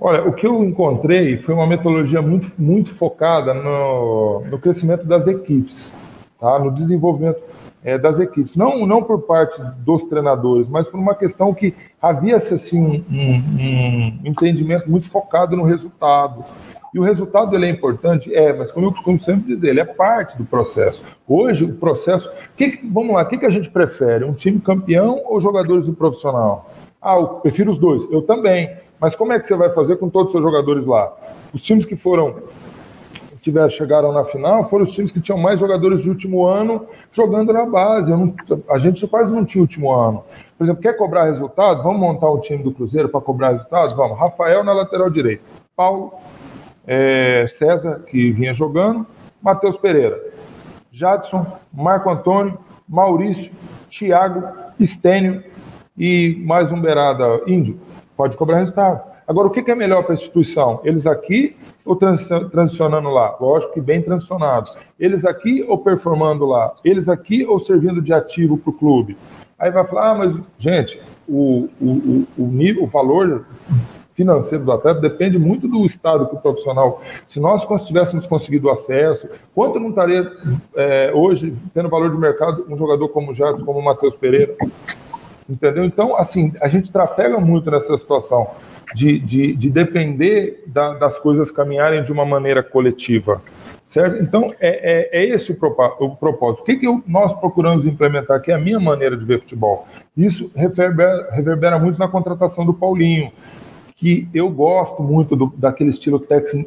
Olha, 0.00 0.26
o 0.26 0.32
que 0.32 0.46
eu 0.46 0.64
encontrei 0.64 1.36
foi 1.36 1.54
uma 1.54 1.66
metodologia 1.66 2.22
muito, 2.22 2.50
muito 2.58 2.88
focada 2.88 3.52
no, 3.52 4.40
no 4.50 4.58
crescimento 4.58 5.06
das 5.06 5.26
equipes, 5.26 5.92
tá? 6.40 6.58
no 6.58 6.70
desenvolvimento 6.70 7.42
é, 7.84 7.98
das 7.98 8.18
equipes. 8.18 8.56
Não, 8.56 8.86
não 8.86 9.02
por 9.02 9.20
parte 9.22 9.60
dos 9.78 10.04
treinadores, 10.04 10.66
mas 10.68 10.86
por 10.86 10.98
uma 10.98 11.14
questão 11.14 11.52
que 11.52 11.74
havia-se 12.00 12.54
assim, 12.54 13.04
um, 13.10 13.14
um, 13.14 14.20
um 14.24 14.28
entendimento 14.30 14.90
muito 14.90 15.08
focado 15.10 15.54
no 15.54 15.64
resultado. 15.64 16.44
E 16.94 16.98
o 16.98 17.02
resultado 17.02 17.54
ele 17.54 17.66
é 17.66 17.70
importante? 17.70 18.34
É, 18.34 18.54
mas 18.54 18.72
como 18.72 18.86
eu 18.86 18.92
costumo 18.92 19.20
sempre 19.20 19.54
dizer, 19.54 19.68
ele 19.68 19.80
é 19.80 19.84
parte 19.84 20.36
do 20.36 20.44
processo. 20.44 21.04
Hoje, 21.28 21.64
o 21.64 21.74
processo. 21.74 22.30
Que, 22.56 22.80
vamos 22.82 23.14
lá, 23.14 23.22
o 23.22 23.28
que, 23.28 23.38
que 23.38 23.46
a 23.46 23.50
gente 23.50 23.70
prefere? 23.70 24.24
Um 24.24 24.32
time 24.32 24.58
campeão 24.60 25.22
ou 25.26 25.40
jogadores 25.40 25.86
do 25.86 25.92
profissional? 25.92 26.70
Ah, 27.00 27.16
eu 27.16 27.26
prefiro 27.28 27.70
os 27.70 27.78
dois. 27.78 28.10
Eu 28.10 28.22
também. 28.22 28.70
Mas 29.00 29.14
como 29.14 29.32
é 29.32 29.40
que 29.40 29.46
você 29.46 29.56
vai 29.56 29.70
fazer 29.70 29.96
com 29.96 30.08
todos 30.08 30.26
os 30.26 30.32
seus 30.32 30.44
jogadores 30.44 30.86
lá? 30.86 31.12
Os 31.52 31.62
times 31.62 31.86
que 31.86 31.96
foram 31.96 32.36
tiver, 33.40 33.70
chegaram 33.70 34.12
na 34.12 34.24
final 34.24 34.68
foram 34.68 34.84
os 34.84 34.92
times 34.92 35.10
que 35.10 35.20
tinham 35.20 35.38
mais 35.38 35.58
jogadores 35.58 36.02
de 36.02 36.10
último 36.10 36.46
ano 36.46 36.86
jogando 37.12 37.52
na 37.52 37.64
base. 37.66 38.10
Não, 38.10 38.34
a 38.68 38.78
gente 38.78 39.06
quase 39.06 39.32
não 39.32 39.44
tinha 39.44 39.62
último 39.62 39.90
ano. 39.92 40.22
Por 40.58 40.64
exemplo, 40.64 40.82
quer 40.82 40.96
cobrar 40.96 41.24
resultado? 41.24 41.82
Vamos 41.82 42.00
montar 42.00 42.28
o 42.28 42.38
time 42.38 42.62
do 42.62 42.72
Cruzeiro 42.72 43.08
para 43.08 43.20
cobrar 43.20 43.52
resultados? 43.52 43.94
Vamos. 43.94 44.18
Rafael 44.18 44.62
na 44.62 44.72
lateral 44.72 45.08
direita. 45.08 45.42
Paulo 45.74 46.12
é, 46.86 47.46
César, 47.58 48.00
que 48.06 48.30
vinha 48.32 48.52
jogando, 48.52 49.06
Matheus 49.40 49.76
Pereira, 49.76 50.20
Jadson, 50.92 51.46
Marco 51.72 52.10
Antônio, 52.10 52.58
Maurício, 52.86 53.50
Thiago, 53.90 54.46
Estênio 54.78 55.42
e 55.96 56.42
mais 56.44 56.70
um 56.70 56.80
beirada 56.80 57.40
índio. 57.46 57.80
Pode 58.20 58.36
cobrar 58.36 58.58
resultado. 58.58 59.00
Agora, 59.26 59.48
o 59.48 59.50
que 59.50 59.70
é 59.70 59.74
melhor 59.74 60.02
para 60.02 60.12
a 60.12 60.14
instituição? 60.14 60.78
Eles 60.84 61.06
aqui 61.06 61.56
ou 61.86 61.96
transicionando 61.96 63.08
lá? 63.08 63.34
Lógico 63.40 63.72
que 63.72 63.80
bem 63.80 64.02
transicionado. 64.02 64.68
Eles 64.98 65.24
aqui 65.24 65.64
ou 65.66 65.78
performando 65.78 66.44
lá? 66.44 66.70
Eles 66.84 67.08
aqui 67.08 67.46
ou 67.46 67.58
servindo 67.58 68.02
de 68.02 68.12
ativo 68.12 68.58
para 68.58 68.68
o 68.68 68.74
clube? 68.74 69.16
Aí 69.58 69.70
vai 69.70 69.86
falar, 69.86 70.10
ah, 70.10 70.14
mas, 70.14 70.36
gente, 70.58 71.00
o, 71.26 71.70
o, 71.80 72.26
o, 72.36 72.46
nível, 72.46 72.84
o 72.84 72.86
valor 72.86 73.46
financeiro 74.12 74.66
do 74.66 74.72
atleta 74.72 75.00
depende 75.00 75.38
muito 75.38 75.66
do 75.66 75.86
estado 75.86 76.28
que 76.28 76.34
o 76.34 76.40
profissional. 76.40 77.00
Se 77.26 77.40
nós 77.40 77.64
tivéssemos 77.86 78.26
conseguido 78.26 78.68
acesso, 78.68 79.30
quanto 79.54 79.80
não 79.80 79.88
estaria 79.88 80.30
é, 80.76 81.10
hoje 81.14 81.56
tendo 81.72 81.88
valor 81.88 82.10
de 82.10 82.18
mercado 82.18 82.66
um 82.68 82.76
jogador 82.76 83.08
como 83.08 83.30
o 83.30 83.34
Jadson, 83.34 83.64
como 83.64 83.78
o 83.78 83.82
Matheus 83.82 84.14
Pereira? 84.14 84.54
Entendeu? 85.50 85.84
Então, 85.84 86.16
assim, 86.16 86.52
a 86.62 86.68
gente 86.68 86.92
trafega 86.92 87.40
muito 87.40 87.70
nessa 87.70 87.98
situação 87.98 88.48
de, 88.94 89.18
de, 89.18 89.56
de 89.56 89.70
depender 89.70 90.62
da, 90.66 90.94
das 90.94 91.18
coisas 91.18 91.50
caminharem 91.50 92.02
de 92.02 92.12
uma 92.12 92.24
maneira 92.24 92.62
coletiva. 92.62 93.42
Certo? 93.84 94.22
Então, 94.22 94.54
é, 94.60 95.18
é, 95.18 95.22
é 95.22 95.24
esse 95.24 95.50
o, 95.50 95.56
o, 95.98 96.16
propósito. 96.16 96.62
O 96.62 96.64
que, 96.64 96.76
que 96.76 96.86
eu, 96.86 97.02
nós 97.06 97.32
procuramos 97.32 97.86
implementar, 97.86 98.40
que 98.40 98.52
é 98.52 98.54
a 98.54 98.58
minha 98.58 98.78
maneira 98.78 99.16
de 99.16 99.24
ver 99.24 99.40
futebol? 99.40 99.88
Isso 100.16 100.52
reverbera, 100.54 101.28
reverbera 101.32 101.78
muito 101.78 101.98
na 101.98 102.06
contratação 102.06 102.64
do 102.64 102.72
Paulinho 102.72 103.32
que 104.00 104.26
eu 104.32 104.48
gosto 104.48 105.02
muito 105.02 105.36
do, 105.36 105.52
daquele 105.54 105.90
estilo 105.90 106.18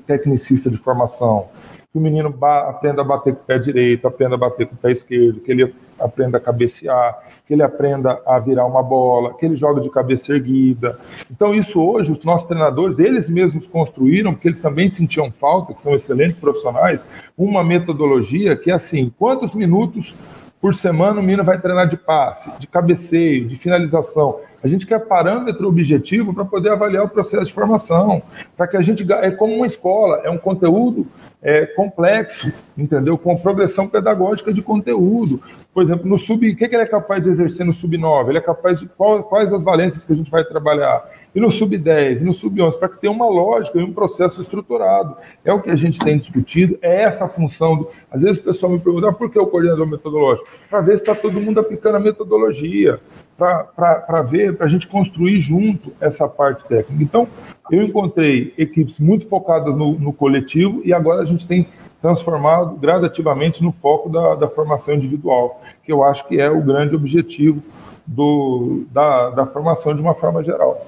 tecnicista 0.06 0.70
de 0.70 0.78
formação. 0.78 1.48
Que 1.92 1.98
o 1.98 2.02
menino 2.02 2.34
aprenda 2.46 3.02
a 3.02 3.04
bater 3.04 3.34
com 3.34 3.42
o 3.42 3.46
pé 3.46 3.58
direito, 3.58 4.08
aprenda 4.08 4.36
a 4.36 4.38
bater 4.38 4.68
com 4.68 4.76
o 4.76 4.78
pé 4.78 4.92
esquerdo, 4.92 5.40
que 5.40 5.52
ele 5.52 5.74
aprenda 6.04 6.38
a 6.38 6.42
cabecear, 6.42 7.20
que 7.48 7.54
ele 7.54 7.64
aprenda 7.64 8.22
a 8.26 8.40
virar 8.40 8.66
uma 8.66 8.84
bola, 8.84 9.34
que 9.34 9.46
ele 9.46 9.56
jogue 9.56 9.82
de 9.82 9.90
cabeça 9.90 10.34
erguida. 10.34 10.98
Então, 11.32 11.54
isso 11.54 11.82
hoje, 11.82 12.12
os 12.12 12.24
nossos 12.24 12.48
treinadores, 12.48 13.00
eles 13.00 13.30
mesmos 13.30 13.68
construíram, 13.68 14.34
porque 14.34 14.48
eles 14.48 14.60
também 14.60 14.90
sentiam 14.90 15.32
falta, 15.32 15.74
que 15.74 15.82
são 15.82 15.96
excelentes 15.96 16.38
profissionais, 16.38 17.06
uma 17.38 17.64
metodologia 17.64 18.56
que 18.56 18.70
é 18.70 18.74
assim: 18.74 19.12
quantos 19.18 19.54
minutos 19.54 20.16
por 20.64 20.74
semana 20.74 21.20
o 21.20 21.22
menino 21.22 21.44
vai 21.44 21.60
treinar 21.60 21.90
de 21.90 21.98
passe, 21.98 22.50
de 22.58 22.68
cabeceio, 22.68 23.46
de 23.50 23.58
finalização. 23.58 24.40
A 24.64 24.68
gente 24.70 24.88
quer 24.88 24.98
parâmetro 24.98 25.68
objetivo 25.68 26.34
para 26.34 26.46
poder 26.46 26.70
avaliar 26.70 27.04
o 27.04 27.10
processo 27.10 27.48
de 27.48 27.52
formação, 27.52 28.24
para 28.56 28.66
que 28.66 28.78
a 28.78 28.82
gente 28.82 29.06
é 29.12 29.30
como 29.30 29.54
uma 29.54 29.68
escola, 29.68 30.22
é 30.24 30.30
um 30.30 30.38
conteúdo 30.38 31.06
é, 31.42 31.66
complexo, 31.66 32.50
entendeu? 32.78 33.18
Com 33.18 33.36
progressão 33.36 33.90
pedagógica 33.90 34.54
de 34.54 34.62
conteúdo. 34.62 35.42
Por 35.74 35.84
exemplo, 35.84 36.08
no 36.08 36.18
sub, 36.18 36.50
o 36.50 36.56
que, 36.56 36.64
ele 36.64 36.78
é 36.78 36.86
capaz 36.86 37.22
de 37.22 37.28
exercer 37.28 37.66
no 37.66 37.74
sub 37.74 37.98
9? 37.98 38.32
Ele 38.32 38.38
é 38.38 38.42
capaz 38.42 38.80
de 38.80 38.86
qual, 38.86 39.22
quais 39.22 39.52
as 39.52 39.62
valências 39.62 40.06
que 40.06 40.14
a 40.14 40.16
gente 40.16 40.32
vai 40.32 40.46
trabalhar? 40.46 41.04
E 41.36 41.40
no 41.40 41.50
sub 41.50 41.76
10, 41.78 42.22
e 42.22 42.26
no 42.26 42.34
sub 42.34 42.62
11, 42.62 42.78
para 42.78 42.90
que 42.90 43.00
tenha 43.00 43.12
uma 43.12 43.28
lógica 43.28 43.80
e 43.80 43.84
um 43.84 43.92
processo 43.92 44.40
estruturado. 44.40 45.16
É 45.44 45.52
o 45.52 45.62
que 45.62 45.70
a 45.70 45.76
gente 45.76 46.00
tem 46.00 46.18
discutido, 46.18 46.78
é 46.82 47.02
essa 47.02 47.26
a 47.26 47.30
função. 47.30 47.78
Do... 47.78 47.90
Às 48.12 48.22
vezes 48.22 48.40
o 48.40 48.44
pessoal 48.44 48.72
me 48.72 48.80
pergunta 48.80 49.10
ah, 49.10 49.14
por 49.14 49.32
que 49.32 49.40
o 49.40 49.48
coordenador 49.48 49.88
metodológico? 49.88 50.48
Para 50.70 50.82
ver 50.82 50.98
se 50.98 51.04
está 51.04 51.16
todo 51.16 51.42
mundo 51.42 51.60
aplicando 51.60 51.96
a 51.96 52.00
metodologia 52.00 53.00
para 53.38 54.22
ver, 54.22 54.56
para 54.56 54.68
a 54.68 54.70
gente 54.70 54.88
construir 54.88 55.42
junto 55.42 55.92
essa 56.00 56.28
parte 56.28 56.66
técnica. 56.66 57.04
Então, 57.04 57.28
eu 57.72 57.82
encontrei 57.82 58.54
equipes 58.58 59.00
muito 59.00 59.28
focadas 59.28 59.76
no, 59.76 59.98
no, 59.98 60.14
coletivo 60.14 60.82
e 60.86 60.94
agora 60.94 61.22
a 61.22 61.26
gente 61.26 61.48
tem 61.48 61.68
transformado 62.02 62.76
gradativamente 62.76 63.64
no 63.64 63.72
foco 63.72 64.10
da, 64.10 64.36
da, 64.36 64.48
formação 64.48 64.94
individual, 64.94 65.62
que 65.84 65.92
eu 65.92 66.04
acho 66.04 66.28
que 66.28 66.40
é 66.40 66.50
o 66.50 66.62
grande 66.62 66.96
objetivo 66.96 67.64
do, 68.06 68.84
da, 68.92 69.30
da 69.32 69.46
formação 69.46 69.96
de 69.96 70.02
uma 70.02 70.14
forma 70.14 70.44
geral. 70.44 70.86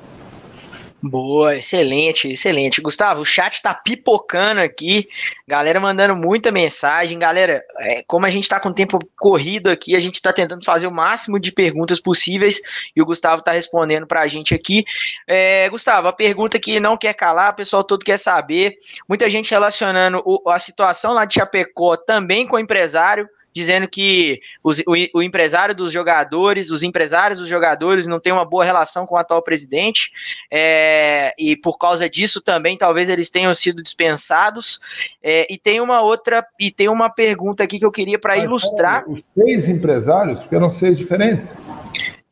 Boa, 1.07 1.55
excelente, 1.55 2.31
excelente. 2.31 2.81
Gustavo, 2.81 3.21
o 3.21 3.25
chat 3.25 3.61
tá 3.61 3.75
pipocando 3.75 4.59
aqui, 4.59 5.07
galera 5.47 5.79
mandando 5.79 6.15
muita 6.15 6.51
mensagem. 6.51 7.19
Galera, 7.19 7.63
é, 7.77 8.03
como 8.07 8.25
a 8.25 8.29
gente 8.31 8.49
tá 8.49 8.59
com 8.59 8.73
tempo 8.73 8.97
corrido 9.15 9.69
aqui, 9.69 9.95
a 9.95 9.99
gente 9.99 10.19
tá 10.19 10.33
tentando 10.33 10.65
fazer 10.65 10.87
o 10.87 10.91
máximo 10.91 11.39
de 11.39 11.51
perguntas 11.51 11.99
possíveis 11.99 12.59
e 12.95 13.03
o 13.03 13.05
Gustavo 13.05 13.43
tá 13.43 13.51
respondendo 13.51 14.07
pra 14.07 14.27
gente 14.27 14.55
aqui. 14.55 14.83
É, 15.27 15.69
Gustavo, 15.69 16.07
a 16.07 16.13
pergunta 16.13 16.57
que 16.57 16.79
não 16.79 16.97
quer 16.97 17.13
calar, 17.13 17.53
o 17.53 17.55
pessoal 17.55 17.83
todo 17.83 18.03
quer 18.03 18.17
saber. 18.17 18.79
Muita 19.07 19.29
gente 19.29 19.51
relacionando 19.51 20.23
o, 20.25 20.49
a 20.49 20.57
situação 20.57 21.13
lá 21.13 21.23
de 21.23 21.35
Chapecó 21.35 21.95
também 21.95 22.47
com 22.47 22.55
o 22.55 22.59
empresário 22.59 23.29
dizendo 23.55 23.87
que 23.87 24.41
os, 24.61 24.79
o, 24.79 24.93
o, 25.13 25.23
empresário 25.23 25.73
dos 25.73 25.89
jogadores, 25.89 26.69
os 26.69 26.83
empresários 26.83 27.39
dos 27.39 27.47
jogadores 27.47 28.05
não 28.05 28.19
têm 28.19 28.33
uma 28.33 28.43
boa 28.43 28.65
relação 28.65 29.05
com 29.05 29.15
o 29.15 29.17
atual 29.17 29.41
presidente, 29.41 30.11
é, 30.51 31.33
e 31.39 31.55
por 31.55 31.77
causa 31.77 32.09
disso 32.09 32.41
também 32.41 32.77
talvez 32.77 33.09
eles 33.09 33.29
tenham 33.29 33.53
sido 33.53 33.81
dispensados. 33.81 34.81
É, 35.23 35.47
e 35.51 35.57
tem 35.57 35.79
uma 35.79 36.01
outra, 36.01 36.45
e 36.59 36.69
tem 36.69 36.89
uma 36.89 37.09
pergunta 37.09 37.63
aqui 37.63 37.79
que 37.79 37.85
eu 37.85 37.91
queria 37.91 38.19
para 38.19 38.37
ilustrar. 38.37 39.09
Os 39.09 39.23
seis 39.33 39.69
empresários, 39.69 40.41
porque 40.41 40.55
eram 40.55 40.69
seis 40.69 40.97
diferentes. 40.97 41.49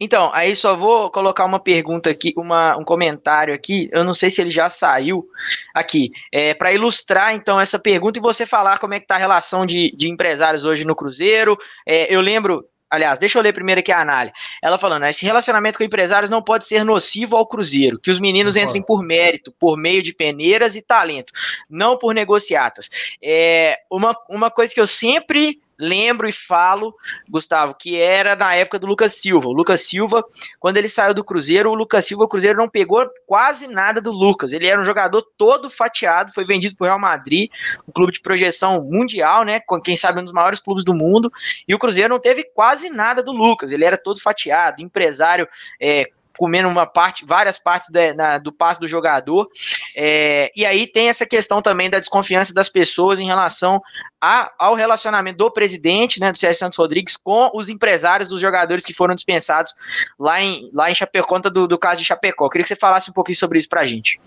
Então, 0.04 0.30
aí 0.34 0.54
só 0.54 0.76
vou 0.76 1.10
colocar 1.10 1.46
uma 1.46 1.62
pergunta 1.62 2.10
aqui, 2.10 2.34
uma, 2.36 2.76
um 2.76 2.84
comentário 2.84 3.54
aqui. 3.54 3.90
Eu 3.90 4.04
não 4.04 4.14
sei 4.14 4.30
se 4.30 4.42
ele 4.42 4.50
já 4.50 4.68
saiu 4.68 5.26
aqui. 5.74 6.12
É, 6.30 6.54
para 6.54 6.74
ilustrar, 6.74 7.34
então, 7.34 7.58
essa 7.58 7.80
pergunta 7.80 8.20
e 8.20 8.22
você 8.22 8.46
falar 8.46 8.80
como 8.80 8.94
é 8.94 9.00
que 9.00 9.08
tá 9.08 9.16
a 9.16 9.18
relação 9.18 9.66
de, 9.66 9.94
de 9.96 10.10
empresários 10.10 10.66
hoje 10.66 10.86
no 10.86 10.94
Cruzeiro. 10.94 11.58
É, 11.88 12.14
eu 12.14 12.20
lembro, 12.20 12.68
Aliás, 12.90 13.18
deixa 13.18 13.40
eu 13.40 13.42
ler 13.42 13.54
primeiro 13.54 13.80
aqui 13.80 13.92
a 13.92 14.02
análise. 14.02 14.36
Ela 14.62 14.78
falando: 14.78 15.06
esse 15.06 15.26
relacionamento 15.26 15.80
com 15.80 15.86
empresários 15.86 16.30
não 16.30 16.44
pode 16.44 16.68
ser 16.68 16.84
nocivo 16.84 17.36
ao 17.36 17.48
Cruzeiro, 17.48 17.98
que 17.98 18.12
os 18.12 18.20
meninos 18.20 18.56
entrem 18.56 18.84
por 18.84 19.02
mérito, 19.02 19.52
por 19.54 19.78
meio 19.78 20.04
de 20.04 20.14
peneiras 20.14 20.76
e 20.76 20.82
talento, 20.82 21.34
não 21.72 21.98
por 21.98 22.14
negociatas. 22.14 22.92
É, 23.20 23.80
uma, 23.90 24.16
uma 24.30 24.52
coisa 24.52 24.72
que 24.72 24.80
eu 24.80 24.86
sempre 24.86 25.60
lembro 25.78 26.28
e 26.28 26.32
falo, 26.32 26.96
Gustavo, 27.30 27.76
que 27.76 28.00
era 28.00 28.36
na 28.36 28.56
época 28.56 28.80
do 28.80 28.88
Lucas 28.88 29.16
Silva. 29.16 29.50
O 29.50 29.54
Lucas 29.54 29.82
Silva, 29.82 30.24
quando 30.60 30.78
ele 30.78 30.88
saiu 30.88 31.14
do 31.14 31.24
Cruzeiro, 31.24 31.72
o 31.72 31.76
Lucas 31.76 32.06
Silva, 32.06 32.24
o 32.24 32.28
Cruzeiro 32.28 32.58
não 32.58 32.70
pegou 32.70 33.08
quase 33.26 33.68
nada 33.68 34.00
do 34.02 34.12
Lucas. 34.12 34.54
Ele 34.54 34.68
era 34.68 34.82
um 34.82 34.86
jogador 34.86 35.22
todo 35.38 35.70
fatiado, 35.70 36.34
foi 36.34 36.46
vendido 36.46 36.76
para 36.76 36.86
o 36.86 36.88
Real 36.88 37.00
Madrid, 37.00 37.50
um 37.88 37.92
clube 37.92 38.14
de 38.14 38.22
projeção 38.22 38.82
mundial, 38.84 39.44
né? 39.44 39.62
Quem 39.84 39.96
sabe 39.96 40.20
um 40.20 40.24
dos 40.24 40.34
maiores 40.34 40.60
clubes 40.60 40.84
do 40.84 40.94
mundo. 40.94 41.32
E 41.68 41.74
o 41.74 41.80
Cruzeiro 41.80 42.10
não 42.10 42.20
teve 42.20 42.44
quase 42.44 42.90
nada 42.90 43.24
do 43.24 43.32
Lucas. 43.32 43.72
Ele 43.72 43.86
era 43.86 43.98
todo 43.98 44.22
fatiado, 44.22 44.82
empresário. 44.82 45.48
É, 45.80 46.10
comendo 46.38 46.70
uma 46.70 46.86
parte, 46.86 47.26
várias 47.26 47.58
partes 47.58 47.90
da, 47.90 48.14
na, 48.14 48.38
do 48.38 48.52
passe 48.52 48.80
do 48.80 48.88
jogador. 48.88 49.48
É, 49.96 50.52
e 50.56 50.66
aí 50.66 50.88
tem 50.88 51.10
essa 51.10 51.26
questão 51.26 51.62
também 51.62 51.90
da 51.90 52.00
desconfiança 52.00 52.54
das 52.54 52.70
pessoas 52.70 53.20
em 53.20 53.26
relação 53.26 53.82
a, 54.22 54.52
ao 54.58 54.76
relacionamento 54.76 55.38
do 55.38 55.52
presidente, 55.52 56.20
né, 56.20 56.32
do 56.32 56.38
Sérgio 56.38 56.60
Santos 56.60 56.78
Rodrigues, 56.78 57.18
com 57.18 57.52
os 57.54 57.70
empresários 57.70 58.30
dos 58.30 58.40
jogadores 58.40 58.86
que 58.86 58.94
foram 58.94 59.14
dispensados 59.14 59.74
lá 60.18 60.42
em, 60.42 60.70
lá 60.74 60.90
em 60.90 60.96
Chapecó, 60.96 61.28
conta 61.28 61.50
do, 61.50 61.68
do 61.68 61.78
caso 61.78 62.00
de 62.00 62.06
Chapecó. 62.06 62.46
Eu 62.46 62.50
queria 62.50 62.64
que 62.64 62.70
você 62.70 62.76
falasse 62.76 63.10
um 63.10 63.14
pouquinho 63.14 63.38
sobre 63.38 63.58
isso 63.58 63.70
para 63.70 63.82
a 63.82 63.86
gente. 63.86 64.20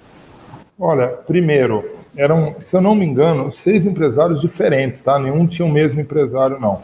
Olha, 0.79 1.09
primeiro, 1.09 1.99
eram, 2.17 2.57
se 2.63 2.77
eu 2.77 2.81
não 2.81 2.95
me 2.95 3.07
engano, 3.07 3.51
seis 3.53 3.87
empresários 3.87 4.41
diferentes, 4.41 5.01
tá? 5.01 5.19
Nenhum 5.19 5.47
tinha 5.47 5.65
o 5.65 5.71
mesmo 5.71 6.01
empresário, 6.01 6.61
não. 6.61 6.83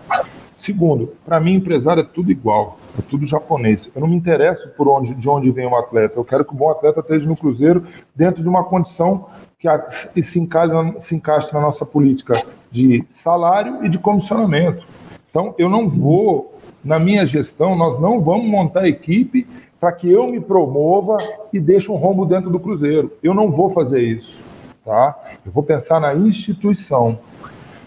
Segundo, 0.63 1.13
para 1.25 1.41
mim, 1.41 1.55
empresário 1.55 2.03
é 2.03 2.05
tudo 2.05 2.31
igual 2.31 2.79
é 2.97 3.03
tudo 3.03 3.27
japonês. 3.27 3.91
Eu 3.93 4.01
não 4.01 4.07
me 4.07 4.15
interesso 4.15 4.69
por 4.77 4.87
onde, 4.87 5.13
de 5.13 5.29
onde 5.29 5.51
vem 5.51 5.67
o 5.67 5.75
atleta. 5.75 6.17
Eu 6.17 6.25
quero 6.25 6.45
que 6.45 6.53
o 6.53 6.57
bom 6.57 6.71
atleta 6.71 7.01
esteja 7.01 7.29
no 7.29 7.37
Cruzeiro 7.37 7.85
dentro 8.15 8.45
de 8.45 8.49
uma 8.49 8.63
condição 8.63 9.27
que 9.59 10.23
se 10.23 10.39
encaixe, 10.39 11.01
se 11.01 11.17
encaixe 11.17 11.53
na 11.53 11.61
nossa 11.61 11.85
política 11.85 12.45
de 12.71 13.05
salário 13.11 13.85
e 13.85 13.89
de 13.89 13.99
comissionamento. 13.99 14.87
Então, 15.29 15.53
eu 15.59 15.69
não 15.69 15.89
vou, 15.89 16.57
na 16.85 16.97
minha 16.97 17.27
gestão, 17.27 17.75
nós 17.75 18.01
não 18.01 18.21
vamos 18.21 18.47
montar 18.47 18.87
equipe 18.87 19.45
para 19.81 19.91
que 19.91 20.09
eu 20.09 20.29
me 20.29 20.41
promova 20.41 21.17
e 21.53 21.59
deixe 21.59 21.91
um 21.91 21.97
rombo 21.97 22.25
dentro 22.25 22.51
do 22.51 22.61
Cruzeiro. 22.61 23.11
Eu 23.21 23.35
não 23.35 23.51
vou 23.51 23.69
fazer 23.71 24.01
isso. 24.01 24.41
Tá? 24.85 25.19
Eu 25.45 25.51
vou 25.51 25.65
pensar 25.65 25.99
na 25.99 26.15
instituição. 26.15 27.19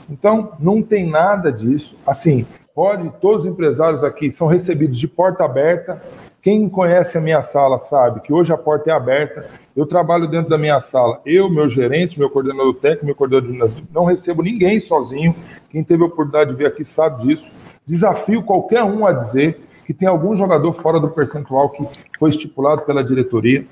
Então, 0.10 0.52
não 0.60 0.82
tem 0.82 1.10
nada 1.10 1.52
disso. 1.52 1.95
Assim, 2.06 2.45
Pode, 2.76 3.10
todos 3.22 3.46
os 3.46 3.50
empresários 3.50 4.04
aqui 4.04 4.34
são 4.34 4.48
recebidos 4.48 4.98
de 4.98 5.08
porta 5.08 5.46
aberta. 5.46 6.02
Quem 6.42 6.68
conhece 6.68 7.18
a 7.18 7.22
minha 7.22 7.42
sala 7.42 7.80
sabe 7.80 8.20
que 8.20 8.34
hoje 8.34 8.52
a 8.52 8.58
porta 8.58 8.90
é 8.90 8.94
aberta. 8.94 9.46
Eu 9.74 9.86
trabalho 9.86 10.28
dentro 10.28 10.50
da 10.50 10.58
minha 10.58 10.82
sala. 10.82 11.22
Eu, 11.26 11.50
meu 11.50 11.70
gerente, 11.70 12.20
meu 12.20 12.30
coordenador 12.30 12.74
técnico, 12.74 13.06
meu 13.06 13.16
coordenador 13.16 13.70
de 13.70 13.84
não 13.94 14.04
recebo 14.04 14.44
ninguém 14.44 14.78
sozinho. 14.82 15.34
Quem 15.70 15.86
teve 15.86 16.04
a 16.04 16.08
oportunidade 16.08 16.52
de 16.52 16.58
vir 16.58 16.68
aqui 16.68 16.84
sabe 16.84 17.26
disso. 17.26 17.50
Desafio 17.86 18.44
qualquer 18.44 18.84
um 18.84 19.08
a 19.08 19.14
dizer 19.14 19.58
que 19.86 19.94
tem 19.94 20.10
algum 20.10 20.36
jogador 20.36 20.74
fora 20.74 21.00
do 21.00 21.10
percentual 21.10 21.70
que 21.70 21.88
foi 22.20 22.30
estipulado 22.30 22.82
pela 22.82 23.02
diretoria. 23.02 23.66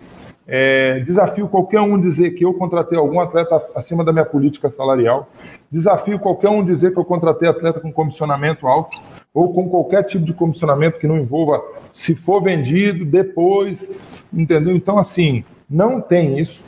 É, 0.45 0.99
desafio 0.99 1.48
qualquer 1.48 1.80
um 1.80 1.98
dizer 1.98 2.32
que 2.32 2.44
eu 2.44 2.53
contratei 2.53 2.98
algum 2.98 3.20
atleta 3.20 3.61
acima 3.74 4.03
da 4.03 4.11
minha 4.11 4.26
política 4.26 4.70
salarial. 4.70 5.30
Desafio 5.72 6.20
qualquer 6.20 6.49
um 6.49 6.64
dizer 6.64 6.91
que 6.91 6.99
eu 6.99 7.06
contratei 7.06 7.48
atleta 7.48 7.80
com 7.80 7.91
comissionamento 7.91 8.68
alto 8.68 9.02
ou 9.34 9.53
com 9.53 9.70
qualquer 9.70 10.03
tipo 10.03 10.26
de 10.26 10.34
comissionamento 10.34 10.99
que 10.99 11.07
não 11.07 11.18
envolva 11.18 11.64
se 11.94 12.14
for 12.14 12.41
vendido 12.41 13.06
depois, 13.06 13.90
entendeu? 14.32 14.76
Então, 14.76 14.98
assim, 14.98 15.44
Não 15.70 15.99
tem 15.99 16.38
isso. 16.40 16.61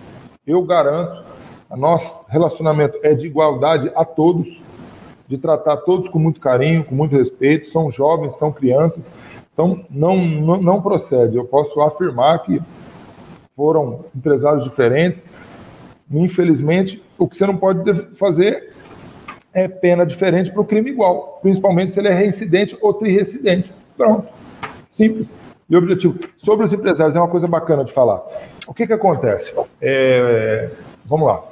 Eu 0.48 0.64
garanto. 0.64 1.24
Nosso 1.76 2.26
relacionamento 2.30 2.98
é 3.04 3.14
de 3.14 3.28
igualdade 3.28 3.92
a 3.96 4.06
todos, 4.06 4.62
de 5.28 5.38
tratar 5.38 5.78
todos 5.78 6.08
com 6.10 6.18
muito 6.18 6.40
carinho, 6.40 6.84
com 6.84 6.96
muito 6.96 7.16
respeito. 7.16 7.68
São 7.68 7.92
jovens, 7.92 8.38
são 8.38 8.52
crianças. 8.52 9.12
Então, 9.54 9.86
não, 9.90 10.18
não, 10.18 10.62
não 10.62 10.82
procede. 10.82 11.36
Eu 11.36 11.46
posso 11.46 11.82
afirmar 11.82 12.40
que 12.40 12.62
foram 13.56 14.06
empresários 14.16 14.64
diferentes. 14.64 15.28
Infelizmente, 16.12 17.02
o 17.18 17.28
que 17.28 17.38
você 17.38 17.48
não 17.48 17.58
pode 17.58 17.94
fazer 18.16 18.72
é 19.54 19.68
pena 19.68 20.06
diferente 20.06 20.52
para 20.52 20.62
o 20.62 20.66
crime 20.66 20.92
igual, 20.92 21.40
principalmente 21.42 21.94
se 21.94 22.00
ele 22.00 22.10
é 22.10 22.14
reincidente 22.14 22.78
ou 22.82 22.94
trirecidente. 22.94 23.74
Pronto. 23.98 24.28
Simples 24.90 25.34
e 25.70 25.76
objetivo. 25.76 26.20
Sobre 26.38 26.66
os 26.66 26.74
empresários, 26.74 27.16
é 27.16 27.20
uma 27.20 27.30
coisa 27.30 27.48
bacana 27.48 27.84
de 27.84 27.94
falar. 27.94 28.22
O 28.68 28.74
que, 28.74 28.86
que 28.86 28.94
acontece? 28.94 29.54
É, 29.82 30.70
vamos 31.06 31.28
lá. 31.28 31.44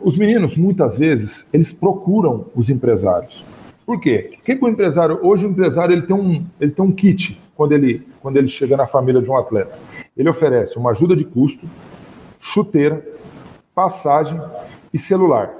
Os 0.00 0.16
meninos, 0.16 0.56
muitas 0.56 0.96
vezes, 0.96 1.46
eles 1.52 1.70
procuram 1.70 2.46
os 2.54 2.70
empresários. 2.70 3.44
Por 3.84 4.00
quê? 4.00 4.30
O 4.38 4.42
que, 4.42 4.56
que 4.56 4.64
o 4.64 4.68
empresário. 4.68 5.18
Hoje 5.22 5.44
o 5.44 5.50
empresário 5.50 5.92
ele 5.92 6.02
tem, 6.02 6.16
um, 6.16 6.44
ele 6.60 6.70
tem 6.70 6.84
um 6.84 6.92
kit 6.92 7.40
quando 7.54 7.72
ele, 7.72 8.06
quando 8.20 8.36
ele 8.36 8.48
chega 8.48 8.76
na 8.76 8.86
família 8.86 9.20
de 9.20 9.30
um 9.30 9.36
atleta. 9.36 9.76
Ele 10.16 10.28
oferece 10.28 10.76
uma 10.76 10.90
ajuda 10.90 11.16
de 11.16 11.24
custo, 11.24 11.66
chuteira, 12.40 13.04
passagem 13.74 14.40
e 14.92 14.98
celular. 14.98 15.50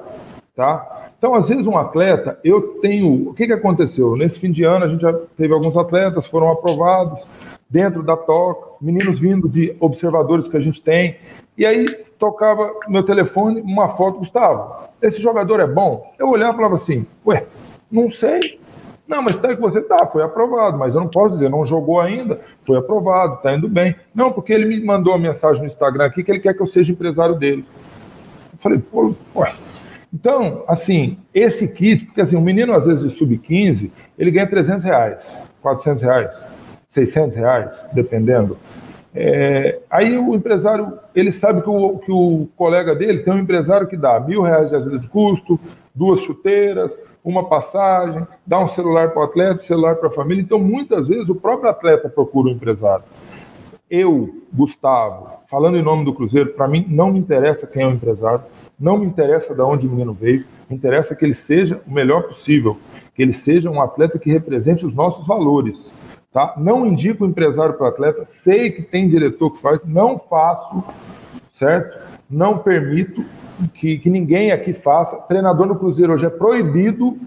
Tá? 0.55 1.11
Então, 1.17 1.35
às 1.35 1.49
vezes, 1.49 1.67
um 1.67 1.79
atleta, 1.79 2.39
eu 2.43 2.81
tenho. 2.81 3.31
O 3.31 3.35
que, 3.35 3.47
que 3.47 3.53
aconteceu? 3.53 4.17
Nesse 4.17 4.39
fim 4.39 4.51
de 4.51 4.65
ano, 4.65 4.85
a 4.85 4.89
gente 4.89 5.01
já 5.01 5.13
teve 5.37 5.55
alguns 5.55 5.77
atletas, 5.77 6.27
foram 6.27 6.51
aprovados 6.51 7.21
dentro 7.71 8.03
da 8.03 8.17
toca, 8.17 8.73
meninos 8.81 9.19
vindo 9.19 9.49
de 9.49 9.75
observadores 9.81 10.47
que 10.47 10.57
a 10.57 10.61
gente 10.61 10.83
tem. 10.83 11.17
E 11.57 11.65
aí 11.65 11.87
tocava 12.19 12.75
meu 12.89 13.03
telefone 13.03 13.61
uma 13.63 13.89
foto, 13.89 14.19
Gustavo. 14.19 14.85
Esse 15.01 15.23
jogador 15.23 15.61
é 15.61 15.67
bom? 15.67 16.13
Eu 16.19 16.29
olhava 16.29 16.53
e 16.53 16.57
falava 16.57 16.77
assim: 16.77 17.07
ué, 17.25 17.47
não 17.91 18.11
sei. 18.11 18.61
Não, 19.13 19.21
mas 19.21 19.37
tá 19.37 19.55
que 19.55 19.61
você 19.61 19.83
tá, 19.83 20.07
foi 20.07 20.23
aprovado, 20.23 20.79
mas 20.79 20.95
eu 20.95 21.03
não 21.03 21.09
posso 21.09 21.35
dizer, 21.35 21.51
não 21.51 21.67
jogou 21.67 22.01
ainda, 22.01 22.41
foi 22.63 22.79
aprovado, 22.79 23.43
tá 23.43 23.55
indo 23.55 23.69
bem. 23.69 23.95
Não, 24.15 24.33
porque 24.33 24.55
ele 24.55 24.65
me 24.65 24.83
mandou 24.83 25.13
uma 25.13 25.19
mensagem 25.19 25.61
no 25.61 25.69
Instagram 25.69 26.07
aqui 26.07 26.25
que 26.25 26.31
ele 26.31 26.41
quer 26.41 26.55
que 26.55 26.63
eu 26.63 26.67
seja 26.67 26.93
empresário 26.93 27.35
dele. 27.35 27.63
Eu 28.55 28.59
falei, 28.59 28.79
pô, 28.79 29.15
ué. 29.37 29.53
Então, 30.15 30.65
assim, 30.67 31.19
esse 31.35 31.75
kit, 31.75 32.07
porque 32.07 32.23
assim, 32.23 32.37
um 32.37 32.41
menino 32.41 32.73
às 32.73 32.87
vezes 32.87 33.03
de 33.03 33.19
sub-15, 33.19 33.91
ele 34.19 34.31
ganha 34.31 34.47
300 34.47 34.83
reais, 34.83 35.43
400 35.61 36.03
reais, 36.03 36.47
600 36.89 37.37
reais, 37.37 37.87
dependendo. 37.93 38.57
É, 39.15 39.79
aí 39.91 40.17
o 40.17 40.35
empresário, 40.35 40.99
ele 41.15 41.33
sabe 41.33 41.61
que 41.61 41.69
o, 41.69 41.99
que 41.99 42.11
o 42.11 42.49
colega 42.57 42.95
dele 42.95 43.19
tem 43.19 43.35
um 43.35 43.41
empresário 43.41 43.87
que 43.87 43.97
dá 43.97 44.19
mil 44.19 44.41
reais 44.41 44.71
de 44.71 44.77
ajuda 44.77 44.99
de 44.99 45.09
custo, 45.09 45.61
duas 45.95 46.21
chuteiras, 46.21 46.99
uma 47.25 47.49
passagem, 47.49 48.27
dá 48.47 48.59
um 48.59 48.69
celular 48.69 49.11
para 49.11 49.21
o 49.21 49.25
atleta, 49.25 49.63
celular 49.63 49.97
para 49.97 50.09
a 50.09 50.13
família. 50.13 50.43
Então, 50.43 50.59
muitas 50.59 51.07
vezes, 51.09 51.29
o 51.29 51.35
próprio 51.35 51.71
atleta 51.71 52.09
procura 52.09 52.49
o 52.49 52.53
empresário. 52.53 53.05
Eu, 53.89 54.43
Gustavo, 54.53 55.29
falando 55.47 55.77
em 55.77 55.83
nome 55.83 56.05
do 56.05 56.15
Cruzeiro, 56.15 56.55
para 56.55 56.67
mim 56.67 56.87
não 56.89 57.13
me 57.13 57.19
interessa 57.19 57.67
quem 57.67 57.83
é 57.83 57.87
o 57.87 57.93
empresário, 57.93 58.43
não 58.81 58.99
me 58.99 59.07
interessa 59.07 59.55
de 59.55 59.61
onde 59.61 59.87
o 59.87 59.91
menino 59.91 60.13
veio, 60.15 60.45
me 60.69 60.75
interessa 60.75 61.15
que 61.15 61.25
ele 61.25 61.35
seja 61.35 61.81
o 61.87 61.93
melhor 61.93 62.23
possível, 62.23 62.79
que 63.15 63.23
ele 63.23 63.35
seja 63.35 63.71
um 63.71 63.81
atleta 63.81 64.19
que 64.19 64.31
represente 64.31 64.87
os 64.87 64.95
nossos 64.95 65.27
valores. 65.27 65.93
Tá? 66.33 66.55
Não 66.57 66.87
indico 66.87 67.25
o 67.25 67.29
empresário 67.29 67.75
para 67.75 67.85
o 67.85 67.89
atleta, 67.89 68.25
sei 68.25 68.71
que 68.71 68.81
tem 68.81 69.09
diretor 69.09 69.51
que 69.51 69.61
faz, 69.61 69.85
não 69.85 70.19
faço, 70.19 70.83
certo? 71.53 71.99
Não 72.31 72.59
permito 72.59 73.23
que, 73.69 73.99
que 73.99 74.11
ninguém 74.11 74.53
aqui 74.53 74.73
faça. 74.73 75.17
Treinador 75.23 75.67
no 75.67 75.77
Cruzeiro 75.77 76.13
hoje 76.13 76.27
é 76.27 76.31
proibido, 76.31 77.19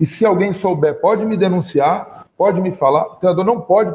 e 0.00 0.06
se 0.06 0.26
alguém 0.26 0.52
souber, 0.52 1.00
pode 1.00 1.24
me 1.24 1.36
denunciar, 1.36 2.22
pode 2.36 2.60
me 2.60 2.72
falar, 2.72 3.06
o 3.06 3.16
treinador 3.16 3.44
não 3.44 3.60
pode 3.60 3.94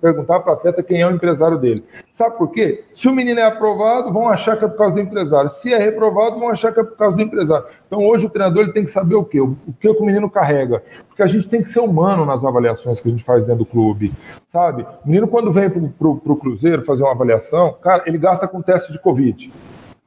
perguntar 0.00 0.40
para 0.40 0.52
o 0.52 0.54
atleta 0.54 0.82
quem 0.82 1.02
é 1.02 1.06
o 1.06 1.10
empresário 1.10 1.58
dele. 1.58 1.84
Sabe 2.10 2.38
por 2.38 2.50
quê? 2.50 2.84
Se 2.94 3.08
o 3.08 3.12
menino 3.12 3.38
é 3.38 3.44
aprovado, 3.44 4.10
vão 4.10 4.26
achar 4.26 4.56
que 4.56 4.64
é 4.64 4.68
por 4.68 4.78
causa 4.78 4.94
do 4.94 5.00
empresário. 5.02 5.50
Se 5.50 5.74
é 5.74 5.76
reprovado, 5.76 6.38
vão 6.38 6.48
achar 6.48 6.72
que 6.72 6.80
é 6.80 6.82
por 6.82 6.96
causa 6.96 7.14
do 7.14 7.22
empresário. 7.22 7.66
Então 7.86 8.06
hoje 8.06 8.24
o 8.24 8.30
treinador 8.30 8.62
ele 8.62 8.72
tem 8.72 8.84
que 8.84 8.90
saber 8.90 9.16
o 9.16 9.24
quê? 9.24 9.38
O 9.38 9.54
que 9.78 9.86
o 9.86 10.02
menino 10.02 10.30
carrega. 10.30 10.82
Porque 11.08 11.22
a 11.22 11.26
gente 11.26 11.46
tem 11.46 11.60
que 11.60 11.68
ser 11.68 11.80
humano 11.80 12.24
nas 12.24 12.42
avaliações 12.42 13.00
que 13.00 13.08
a 13.08 13.10
gente 13.10 13.22
faz 13.22 13.44
dentro 13.44 13.64
do 13.64 13.66
clube. 13.66 14.12
Sabe? 14.46 14.86
O 15.04 15.08
menino, 15.08 15.28
quando 15.28 15.52
vem 15.52 15.68
para 15.68 16.08
o 16.08 16.36
Cruzeiro 16.36 16.82
fazer 16.82 17.02
uma 17.02 17.12
avaliação, 17.12 17.76
cara, 17.82 18.04
ele 18.06 18.16
gasta 18.16 18.48
com 18.48 18.62
teste 18.62 18.92
de 18.92 18.98
Covid. 18.98 19.52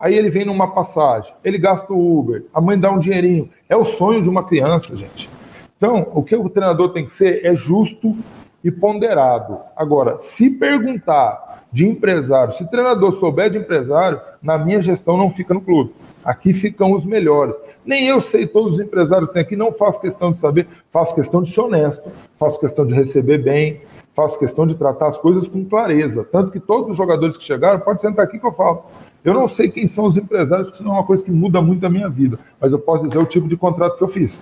Aí 0.02 0.16
ele 0.16 0.32
vem 0.32 0.44
numa 0.44 0.74
passagem, 0.74 1.32
ele 1.44 1.60
gasta 1.60 1.94
o 1.94 2.20
Uber, 2.20 2.44
a 2.52 2.60
mãe 2.60 2.78
dá 2.78 2.92
um 2.92 2.98
dinheirinho. 2.98 3.48
É 3.70 3.78
o 3.78 3.86
sonho 3.86 4.24
de 4.24 4.28
uma 4.28 4.44
criança, 4.44 4.98
gente. 4.98 5.30
Então, 5.78 6.08
o 6.16 6.24
que 6.24 6.36
o 6.36 6.50
treinador 6.50 6.90
tem 6.90 7.06
que 7.06 7.14
ser 7.14 7.46
é 7.46 7.54
justo 7.54 8.18
e 8.64 8.72
ponderado. 8.72 9.60
Agora, 9.76 10.18
se 10.20 10.50
perguntar 10.50 11.66
de 11.72 11.88
empresário, 11.88 12.54
se 12.54 12.70
treinador 12.70 13.12
souber 13.12 13.52
de 13.52 13.60
empresário, 13.60 14.20
na 14.42 14.58
minha 14.58 14.82
gestão 14.82 15.16
não 15.16 15.30
fica 15.30 15.54
no 15.54 15.62
clube. 15.62 15.94
Aqui 16.26 16.52
ficam 16.52 16.94
os 16.94 17.06
melhores. 17.06 17.56
Nem 17.86 18.08
eu 18.08 18.22
sei, 18.22 18.46
todos 18.48 18.74
os 18.74 18.80
empresários 18.80 19.30
que 19.30 19.34
tem 19.34 19.44
aqui, 19.44 19.56
não 19.56 19.72
faço 19.72 20.02
questão 20.02 20.32
de 20.32 20.40
saber, 20.40 20.68
faço 20.92 21.14
questão 21.14 21.42
de 21.42 21.52
ser 21.52 21.62
honesto, 21.62 22.12
faço 22.40 22.60
questão 22.60 22.86
de 22.86 22.94
receber 22.94 23.38
bem, 23.38 23.82
faço 24.14 24.38
questão 24.38 24.68
de 24.68 24.76
tratar 24.76 25.08
as 25.08 25.18
coisas 25.18 25.48
com 25.48 25.64
clareza. 25.66 26.24
Tanto 26.24 26.52
que 26.52 26.60
todos 26.60 26.92
os 26.92 26.98
jogadores 26.98 27.38
que 27.38 27.44
chegaram, 27.44 27.80
pode 27.80 28.02
sentar 28.02 28.26
aqui 28.26 28.40
que 28.40 28.46
eu 28.46 28.52
falo. 28.52 28.86
Eu 29.24 29.34
não 29.34 29.48
sei 29.48 29.70
quem 29.70 29.88
são 29.88 30.06
os 30.06 30.18
empresários, 30.18 30.68
porque 30.68 30.80
senão 30.80 30.96
é 30.96 31.00
uma 31.00 31.06
coisa 31.06 31.24
que 31.24 31.32
muda 31.32 31.62
muito 31.62 31.86
a 31.86 31.90
minha 31.90 32.10
vida, 32.10 32.40
mas 32.60 32.72
eu 32.72 32.80
posso 32.80 33.06
dizer 33.06 33.20
o 33.20 33.26
tipo 33.26 33.48
de 33.48 33.56
contrato 33.56 33.98
que 33.98 34.04
eu 34.04 34.08
fiz 34.08 34.42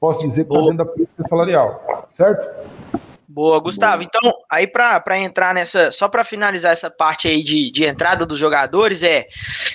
posso 0.00 0.20
dizer 0.26 0.44
que 0.44 0.52
está 0.52 0.60
dentro 0.60 0.78
da 0.78 0.86
política 0.86 1.22
salarial, 1.28 2.06
certo? 2.16 2.46
Boa, 3.26 3.60
Gustavo. 3.60 4.02
Então, 4.02 4.32
aí 4.50 4.66
para 4.66 5.18
entrar 5.18 5.54
nessa, 5.54 5.92
só 5.92 6.08
para 6.08 6.24
finalizar 6.24 6.72
essa 6.72 6.90
parte 6.90 7.28
aí 7.28 7.42
de, 7.42 7.70
de 7.70 7.84
entrada 7.84 8.24
dos 8.24 8.38
jogadores, 8.38 9.02
é 9.02 9.26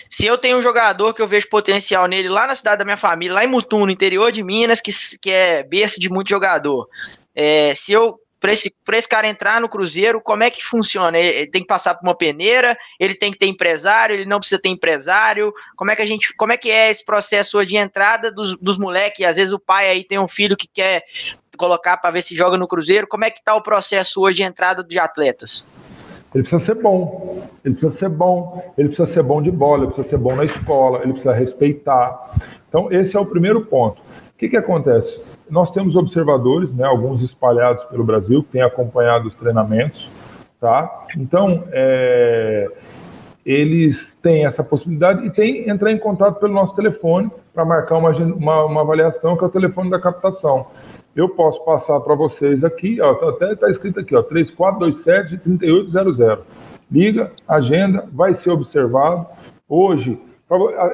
se 0.09 0.25
eu 0.25 0.37
tenho 0.37 0.57
um 0.57 0.61
jogador 0.61 1.13
que 1.13 1.21
eu 1.21 1.27
vejo 1.27 1.47
potencial 1.49 2.07
nele 2.07 2.29
lá 2.29 2.47
na 2.47 2.55
cidade 2.55 2.79
da 2.79 2.85
minha 2.85 2.97
família, 2.97 3.35
lá 3.35 3.43
em 3.43 3.47
Mutum, 3.47 3.85
no 3.85 3.91
interior 3.91 4.31
de 4.31 4.43
Minas, 4.43 4.81
que, 4.81 4.91
que 5.21 5.29
é 5.29 5.63
berço 5.63 5.99
de 5.99 6.09
muito 6.09 6.29
jogador, 6.29 6.87
é, 7.35 7.73
se 7.73 7.93
eu 7.93 8.19
para 8.43 8.51
esse, 8.51 8.75
esse 8.91 9.07
cara 9.07 9.25
entrar 9.25 9.61
no 9.61 9.69
Cruzeiro, 9.69 10.19
como 10.19 10.43
é 10.43 10.49
que 10.49 10.61
funciona? 10.61 11.17
Ele, 11.17 11.47
tem 11.47 11.61
que 11.61 11.67
passar 11.67 11.95
por 11.95 12.05
uma 12.05 12.13
peneira, 12.13 12.77
ele 12.99 13.15
tem 13.15 13.31
que 13.31 13.37
ter 13.37 13.45
empresário, 13.45 14.13
ele 14.13 14.25
não 14.25 14.37
precisa 14.37 14.61
ter 14.61 14.67
empresário. 14.67 15.53
Como 15.77 15.89
é 15.89 15.95
que 15.95 16.01
a 16.01 16.05
gente, 16.05 16.35
como 16.35 16.51
é 16.51 16.57
que 16.57 16.69
é 16.69 16.91
esse 16.91 17.05
processo 17.05 17.65
de 17.65 17.77
entrada 17.77 18.29
dos, 18.29 18.59
dos 18.59 18.77
moleques? 18.77 19.25
Às 19.25 19.37
vezes 19.37 19.53
o 19.53 19.59
pai 19.59 19.87
aí 19.87 20.03
tem 20.03 20.19
um 20.19 20.27
filho 20.27 20.57
que 20.57 20.67
quer 20.67 21.05
colocar 21.57 21.95
para 21.95 22.11
ver 22.11 22.21
se 22.21 22.35
joga 22.35 22.57
no 22.57 22.67
Cruzeiro. 22.67 23.07
Como 23.07 23.23
é 23.23 23.31
que 23.31 23.39
está 23.39 23.55
o 23.55 23.63
processo 23.63 24.19
hoje 24.21 24.35
de 24.35 24.43
entrada 24.43 24.83
de 24.83 24.99
atletas? 24.99 25.65
Ele 26.35 26.43
precisa 26.43 26.59
ser 26.59 26.75
bom, 26.75 27.47
ele 27.63 27.75
precisa 27.75 27.95
ser 27.95 28.09
bom, 28.09 28.73
ele 28.77 28.89
precisa 28.89 29.07
ser 29.07 29.23
bom 29.23 29.41
de 29.41 29.51
bola, 29.51 29.83
ele 29.83 29.93
precisa 29.93 30.09
ser 30.09 30.17
bom 30.17 30.35
na 30.35 30.43
escola, 30.43 31.01
ele 31.01 31.13
precisa 31.13 31.31
respeitar. 31.31 32.35
Então, 32.67 32.91
esse 32.91 33.15
é 33.15 33.19
o 33.21 33.25
primeiro 33.25 33.65
ponto. 33.67 34.01
Que, 34.43 34.49
que 34.49 34.57
acontece? 34.57 35.23
nós 35.49 35.71
temos 35.71 35.95
observadores, 35.95 36.73
né, 36.73 36.83
alguns 36.83 37.21
espalhados 37.21 37.83
pelo 37.85 38.03
Brasil, 38.03 38.43
que 38.43 38.49
têm 38.49 38.61
acompanhado 38.61 39.27
os 39.27 39.35
treinamentos, 39.35 40.09
tá? 40.59 41.05
Então, 41.15 41.63
é, 41.71 42.69
eles 43.45 44.15
têm 44.15 44.45
essa 44.45 44.63
possibilidade 44.63 45.25
e 45.25 45.31
tem 45.31 45.69
entrar 45.69 45.91
em 45.91 45.97
contato 45.97 46.39
pelo 46.39 46.53
nosso 46.53 46.75
telefone 46.75 47.31
para 47.53 47.63
marcar 47.63 47.97
uma, 47.97 48.09
uma, 48.09 48.65
uma, 48.65 48.81
avaliação, 48.81 49.37
que 49.37 49.43
é 49.43 49.47
o 49.47 49.49
telefone 49.49 49.89
da 49.89 49.99
captação. 49.99 50.67
Eu 51.15 51.29
posso 51.29 51.63
passar 51.63 51.99
para 51.99 52.15
vocês 52.15 52.63
aqui, 52.63 52.99
ó, 52.99 53.13
tá, 53.13 53.29
até 53.29 53.53
está 53.53 53.69
escrito 53.69 53.99
aqui, 53.99 54.15
ó, 54.15 54.23
3427-3800. 54.23 56.39
Liga, 56.91 57.31
agenda, 57.47 58.07
vai 58.11 58.33
ser 58.33 58.49
observado. 58.49 59.27
Hoje, 59.69 60.19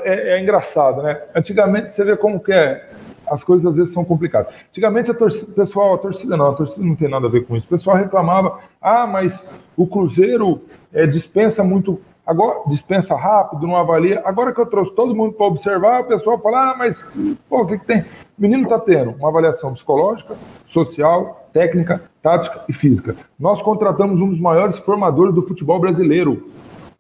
é, 0.04 0.36
é, 0.36 0.42
engraçado, 0.42 1.02
né? 1.02 1.22
Antigamente 1.36 1.92
você 1.92 2.04
vê 2.04 2.18
como 2.18 2.40
que 2.40 2.52
é 2.52 2.90
as 3.30 3.44
coisas 3.44 3.66
às 3.66 3.78
vezes 3.78 3.94
são 3.94 4.04
complicadas. 4.04 4.54
Antigamente 4.70 5.12
a 5.12 5.14
torcida, 5.14 5.52
pessoal, 5.52 5.96
a 5.96 5.98
torcida 5.98 6.36
não, 6.36 6.48
a 6.48 6.54
torcida 6.54 6.86
não 6.86 6.96
tem 6.96 7.10
nada 7.10 7.28
a 7.28 7.30
ver 7.30 7.46
com 7.46 7.56
isso. 7.56 7.66
O 7.68 7.70
pessoal 7.70 7.98
reclamava, 7.98 8.60
ah, 8.82 9.08
mas 9.08 9.52
o 9.78 9.88
Cruzeiro 9.88 10.62
é, 10.94 11.06
dispensa 11.06 11.64
muito, 11.64 12.00
agora 12.26 12.60
dispensa 12.68 13.16
rápido, 13.16 13.66
não 13.66 13.76
avalia. 13.76 14.22
Agora 14.26 14.54
que 14.54 14.60
eu 14.60 14.66
trouxe 14.66 14.94
todo 14.94 15.16
mundo 15.16 15.34
para 15.34 15.46
observar, 15.46 16.02
o 16.02 16.06
pessoal 16.06 16.40
fala, 16.40 16.72
ah, 16.72 16.76
mas 16.78 17.08
pô, 17.48 17.62
o 17.62 17.66
que, 17.66 17.78
que 17.78 17.86
tem? 17.86 18.02
O 18.02 18.42
menino 18.42 18.64
está 18.64 18.80
tendo 18.80 19.12
uma 19.12 19.30
avaliação 19.30 19.74
psicológica, 19.74 20.36
social, 20.66 21.48
técnica, 21.52 22.04
tática 22.22 22.64
e 22.68 22.74
física. 22.74 23.16
Nós 23.40 23.62
contratamos 23.62 24.22
um 24.22 24.30
dos 24.30 24.40
maiores 24.40 24.80
formadores 24.80 25.34
do 25.34 25.42
futebol 25.42 25.80
brasileiro. 25.80 26.50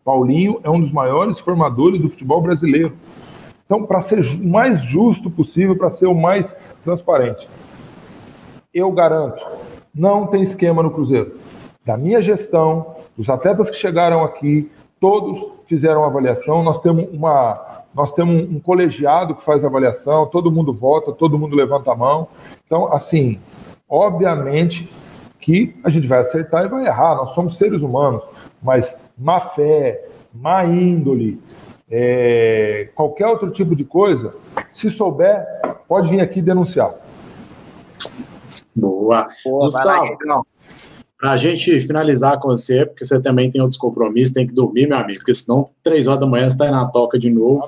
Paulinho 0.04 0.60
é 0.64 0.70
um 0.70 0.80
dos 0.80 0.92
maiores 0.92 1.40
formadores 1.40 2.02
do 2.02 2.10
futebol 2.10 2.42
brasileiro. 2.42 2.94
Então, 3.70 3.86
para 3.86 4.00
ser 4.00 4.20
o 4.20 4.48
mais 4.48 4.82
justo 4.82 5.30
possível, 5.30 5.78
para 5.78 5.91
ser 5.91 6.08
o 6.08 6.16
mais 6.16 6.58
transparente, 6.84 7.48
eu 8.74 8.91
garanto, 8.91 9.46
não 9.94 10.26
tem 10.26 10.41
esquema 10.41 10.82
no 10.82 10.90
Cruzeiro. 10.90 11.38
Da 11.86 11.96
minha 11.96 12.20
gestão, 12.20 12.96
dos 13.16 13.30
atletas 13.30 13.70
que 13.70 13.76
chegaram 13.76 14.24
aqui, 14.24 14.72
todos 15.00 15.46
fizeram 15.68 16.04
avaliação, 16.04 16.64
nós 16.64 16.82
temos 16.82 17.10
uma 17.14 17.84
nós 17.94 18.12
temos 18.14 18.50
um 18.50 18.60
colegiado 18.60 19.36
que 19.36 19.46
faz 19.46 19.64
avaliação, 19.64 20.26
todo 20.26 20.52
mundo 20.52 20.74
vota, 20.74 21.12
todo 21.12 21.38
mundo 21.38 21.56
levanta 21.56 21.91
a 21.91 21.96
mão. 21.96 22.28
Então, 22.66 22.91
assim, 22.91 23.40
obviamente 23.88 24.91
que 25.40 25.76
a 25.84 25.91
gente 25.91 26.08
vai 26.08 26.22
acertar 26.22 26.66
e 26.66 26.70
vai 26.70 26.88
errar, 26.88 27.16
nós 27.16 27.32
somos 27.32 27.56
seres 27.56 27.84
humanos, 27.84 28.24
mas 28.64 29.00
má 29.16 29.40
fé, 29.40 30.08
má 30.34 30.66
índole, 30.66 31.40
é, 31.91 32.90
qualquer 32.94 33.28
outro 33.28 33.49
tipo 33.49 33.76
de 33.76 33.84
coisa, 33.84 34.34
se 34.72 34.90
souber, 34.90 35.45
pode 35.88 36.10
vir 36.10 36.22
aqui 36.22 36.41
denunciar. 36.41 36.94
Boa. 38.76 39.28
Boa 39.44 39.66
Gustavo, 39.66 40.18
para 41.20 41.32
a 41.32 41.38
gente 41.38 41.78
finalizar 41.82 42.40
com 42.40 42.48
você, 42.48 42.86
porque 42.86 43.03
você 43.03 43.22
também 43.22 43.49
tem 43.49 43.60
outros 43.60 43.78
compromissos, 43.78 44.34
tem 44.34 44.48
que 44.48 44.53
dormir, 44.53 44.88
meu 44.88 44.98
amigo, 44.98 45.20
porque 45.20 45.34
senão, 45.34 45.66
três 45.84 46.07
horas 46.07 46.22
da 46.22 46.26
manhã, 46.26 46.48
você 46.48 46.53
está 46.53 46.64
aí 46.64 46.72
na 46.72 46.88
toca 46.88 47.20
de 47.20 47.30
novo. 47.30 47.61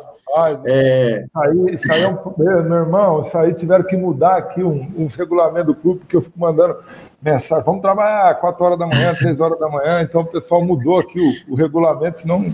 É... 0.66 1.26
isso, 1.26 1.30
aí, 1.36 1.74
isso 1.76 1.92
aí 1.92 2.04
é 2.04 2.08
um. 2.08 2.64
Meu 2.64 2.78
irmão, 2.78 3.22
isso 3.24 3.38
aí 3.38 3.54
tiveram 3.54 3.84
que 3.84 3.98
mudar 3.98 4.38
aqui 4.38 4.64
um, 4.64 4.90
um 4.98 5.08
regulamento 5.08 5.66
do 5.66 5.76
clube, 5.76 6.00
porque 6.00 6.16
eu 6.16 6.22
fico 6.22 6.40
mandando 6.40 6.78
mensagem. 7.22 7.66
Vamos 7.66 7.82
trabalhar 7.82 8.34
quatro 8.36 8.64
horas 8.64 8.80
da 8.80 8.88
manhã, 8.88 9.14
três 9.16 9.42
horas 9.42 9.60
da 9.60 9.68
manhã, 9.68 10.02
então 10.02 10.22
o 10.22 10.26
pessoal 10.26 10.64
mudou 10.64 10.98
aqui 10.98 11.20
o, 11.20 11.52
o 11.52 11.56
regulamento, 11.56 12.22
senão 12.22 12.54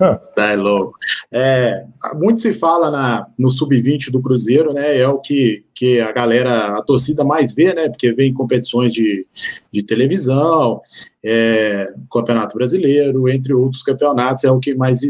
Está 0.18 0.54
louco. 0.54 0.98
É, 1.30 1.84
muito 2.14 2.38
se 2.38 2.54
fala 2.54 2.90
na, 2.90 3.26
no 3.38 3.50
sub-20 3.50 4.10
do 4.10 4.22
Cruzeiro, 4.22 4.72
né? 4.72 4.96
É 4.96 5.06
o 5.06 5.18
que, 5.18 5.64
que 5.74 6.00
a 6.00 6.10
galera, 6.10 6.78
a 6.78 6.82
torcida 6.82 7.22
mais 7.24 7.54
vê, 7.54 7.74
né? 7.74 7.88
Porque 7.88 8.10
vem 8.12 8.32
competições 8.32 8.92
de, 8.92 9.26
de 9.70 9.82
televisão, 9.82 10.80
é, 11.22 11.92
Campeonato 12.10 12.56
Brasileiro, 12.56 13.28
entre 13.28 13.52
outros 13.52 13.82
campeonatos, 13.82 14.44
é 14.44 14.50
o 14.50 14.58
que 14.58 14.74
mais 14.74 15.00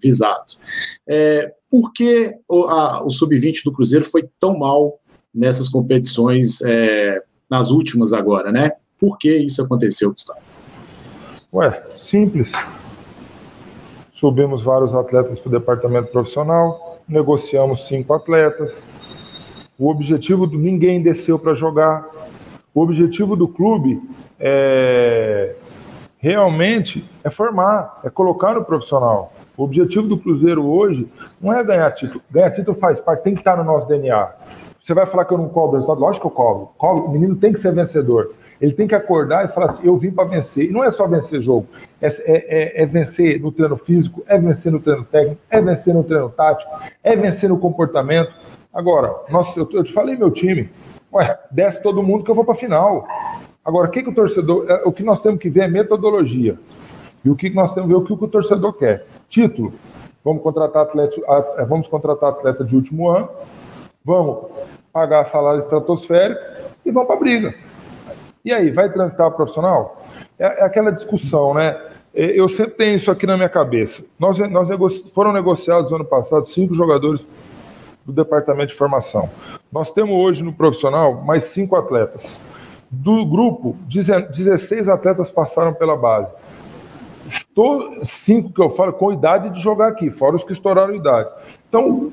visado. 0.00 0.54
É, 1.06 1.52
por 1.70 1.92
que 1.92 2.34
o, 2.48 2.64
o 3.06 3.10
sub-20 3.10 3.64
do 3.64 3.72
Cruzeiro 3.72 4.04
foi 4.04 4.28
tão 4.40 4.58
mal 4.58 4.98
nessas 5.34 5.68
competições, 5.68 6.62
é, 6.62 7.22
nas 7.50 7.70
últimas 7.70 8.12
agora, 8.12 8.50
né? 8.50 8.72
Por 8.98 9.18
que 9.18 9.36
isso 9.36 9.62
aconteceu, 9.62 10.10
Gustavo? 10.10 10.40
Ué, 11.52 11.82
simples 11.96 12.52
subimos 14.18 14.64
vários 14.64 14.96
atletas 14.96 15.38
para 15.38 15.48
o 15.48 15.52
departamento 15.52 16.10
profissional, 16.10 16.98
negociamos 17.08 17.86
cinco 17.86 18.12
atletas. 18.12 18.84
O 19.78 19.88
objetivo 19.88 20.44
do 20.44 20.58
ninguém 20.58 21.00
desceu 21.00 21.38
para 21.38 21.54
jogar. 21.54 22.04
O 22.74 22.82
objetivo 22.82 23.36
do 23.36 23.46
clube 23.46 24.02
é 24.40 25.54
realmente 26.20 27.08
é 27.22 27.30
formar, 27.30 28.00
é 28.02 28.10
colocar 28.10 28.54
no 28.54 28.64
profissional. 28.64 29.32
O 29.56 29.62
objetivo 29.62 30.08
do 30.08 30.18
Cruzeiro 30.18 30.66
hoje 30.66 31.08
não 31.40 31.52
é 31.52 31.62
ganhar 31.62 31.88
título. 31.92 32.20
Ganhar 32.28 32.50
título 32.50 32.76
faz 32.76 32.98
parte, 32.98 33.22
tem 33.22 33.34
que 33.34 33.40
estar 33.40 33.56
no 33.56 33.62
nosso 33.62 33.86
DNA. 33.86 34.30
Você 34.82 34.94
vai 34.94 35.06
falar 35.06 35.26
que 35.26 35.32
eu 35.32 35.38
não 35.38 35.48
cobro 35.48 35.76
resultado? 35.76 36.00
Lógico 36.00 36.28
que 36.28 36.32
eu 36.32 36.44
cobro. 36.44 36.70
cobro. 36.76 37.04
O 37.04 37.10
menino 37.12 37.36
tem 37.36 37.52
que 37.52 37.60
ser 37.60 37.72
vencedor. 37.72 38.34
Ele 38.60 38.72
tem 38.72 38.86
que 38.86 38.94
acordar 38.94 39.44
e 39.44 39.48
falar 39.48 39.66
assim: 39.66 39.86
eu 39.86 39.96
vim 39.96 40.10
para 40.10 40.28
vencer. 40.28 40.66
E 40.66 40.72
não 40.72 40.82
é 40.82 40.90
só 40.90 41.06
vencer 41.06 41.40
jogo, 41.40 41.66
é, 42.00 42.06
é, 42.06 42.12
é, 42.26 42.82
é, 42.82 42.86
vencer 42.86 43.40
no 43.40 43.52
treino 43.52 43.76
físico, 43.76 44.22
é 44.26 44.38
vencer 44.38 44.72
no 44.72 44.80
treino 44.80 45.04
técnico, 45.04 45.40
é 45.50 45.60
vencer 45.60 45.94
no 45.94 46.04
treino 46.04 46.28
tático, 46.28 46.70
é 47.02 47.16
vencer 47.16 47.48
no 47.48 47.58
comportamento. 47.58 48.32
Agora, 48.72 49.14
nossa, 49.30 49.58
eu, 49.58 49.68
eu 49.72 49.82
te 49.82 49.92
falei 49.92 50.16
meu 50.16 50.30
time, 50.30 50.70
ué, 51.12 51.38
desce 51.50 51.82
todo 51.82 52.02
mundo 52.02 52.24
que 52.24 52.30
eu 52.30 52.34
vou 52.34 52.44
para 52.44 52.54
final. 52.54 53.06
Agora, 53.64 53.88
o 53.88 53.90
que, 53.90 54.02
que 54.02 54.08
o 54.10 54.14
torcedor. 54.14 54.66
É, 54.68 54.82
o 54.84 54.92
que 54.92 55.02
nós 55.02 55.20
temos 55.20 55.40
que 55.40 55.50
ver 55.50 55.62
é 55.62 55.68
metodologia. 55.68 56.58
E 57.24 57.30
o 57.30 57.36
que, 57.36 57.50
que 57.50 57.56
nós 57.56 57.72
temos 57.72 57.88
que 57.88 57.94
ver 57.94 58.00
é 58.00 58.02
o 58.02 58.18
que 58.18 58.24
o 58.24 58.28
torcedor 58.28 58.72
quer. 58.74 59.06
Título. 59.28 59.72
Vamos 60.24 60.42
contratar 60.42 60.82
atleta, 60.82 61.20
é, 61.58 61.64
vamos 61.64 61.86
contratar 61.86 62.30
atleta 62.30 62.64
de 62.64 62.74
último 62.74 63.08
ano, 63.08 63.28
vamos 64.04 64.46
pagar 64.92 65.24
salário 65.24 65.60
estratosférico 65.60 66.40
e 66.84 66.90
vamos 66.90 67.06
para 67.06 67.16
a 67.16 67.20
briga. 67.20 67.54
E 68.48 68.52
aí, 68.54 68.70
vai 68.70 68.90
transitar 68.90 69.30
profissional? 69.32 70.02
É, 70.38 70.62
é, 70.62 70.64
aquela 70.64 70.90
discussão, 70.90 71.52
né? 71.52 71.78
É, 72.14 72.40
eu 72.40 72.48
sempre 72.48 72.76
tenho 72.76 72.96
isso 72.96 73.10
aqui 73.10 73.26
na 73.26 73.36
minha 73.36 73.48
cabeça. 73.50 74.02
Nós, 74.18 74.38
nós 74.38 74.66
negoci 74.66 75.10
foram 75.14 75.34
negociados 75.34 75.90
no 75.90 75.96
ano 75.96 76.04
passado 76.06 76.48
cinco 76.48 76.72
jogadores 76.72 77.26
do 78.06 78.10
departamento 78.10 78.68
de 78.68 78.74
formação. 78.74 79.28
Nós 79.70 79.92
temos 79.92 80.16
hoje 80.16 80.42
no 80.42 80.50
profissional 80.50 81.22
mais 81.22 81.44
cinco 81.44 81.76
atletas. 81.76 82.40
Do 82.90 83.26
grupo, 83.26 83.76
16 83.86 84.88
atletas 84.88 85.30
passaram 85.30 85.74
pela 85.74 85.94
base. 85.94 86.32
Estou, 87.26 88.02
cinco 88.02 88.50
que 88.50 88.62
eu 88.62 88.70
falo 88.70 88.94
com 88.94 89.12
idade 89.12 89.50
de 89.50 89.60
jogar 89.60 89.88
aqui, 89.88 90.10
fora 90.10 90.36
os 90.36 90.42
que 90.42 90.54
estouraram 90.54 90.94
idade. 90.94 91.28
Então, 91.68 92.10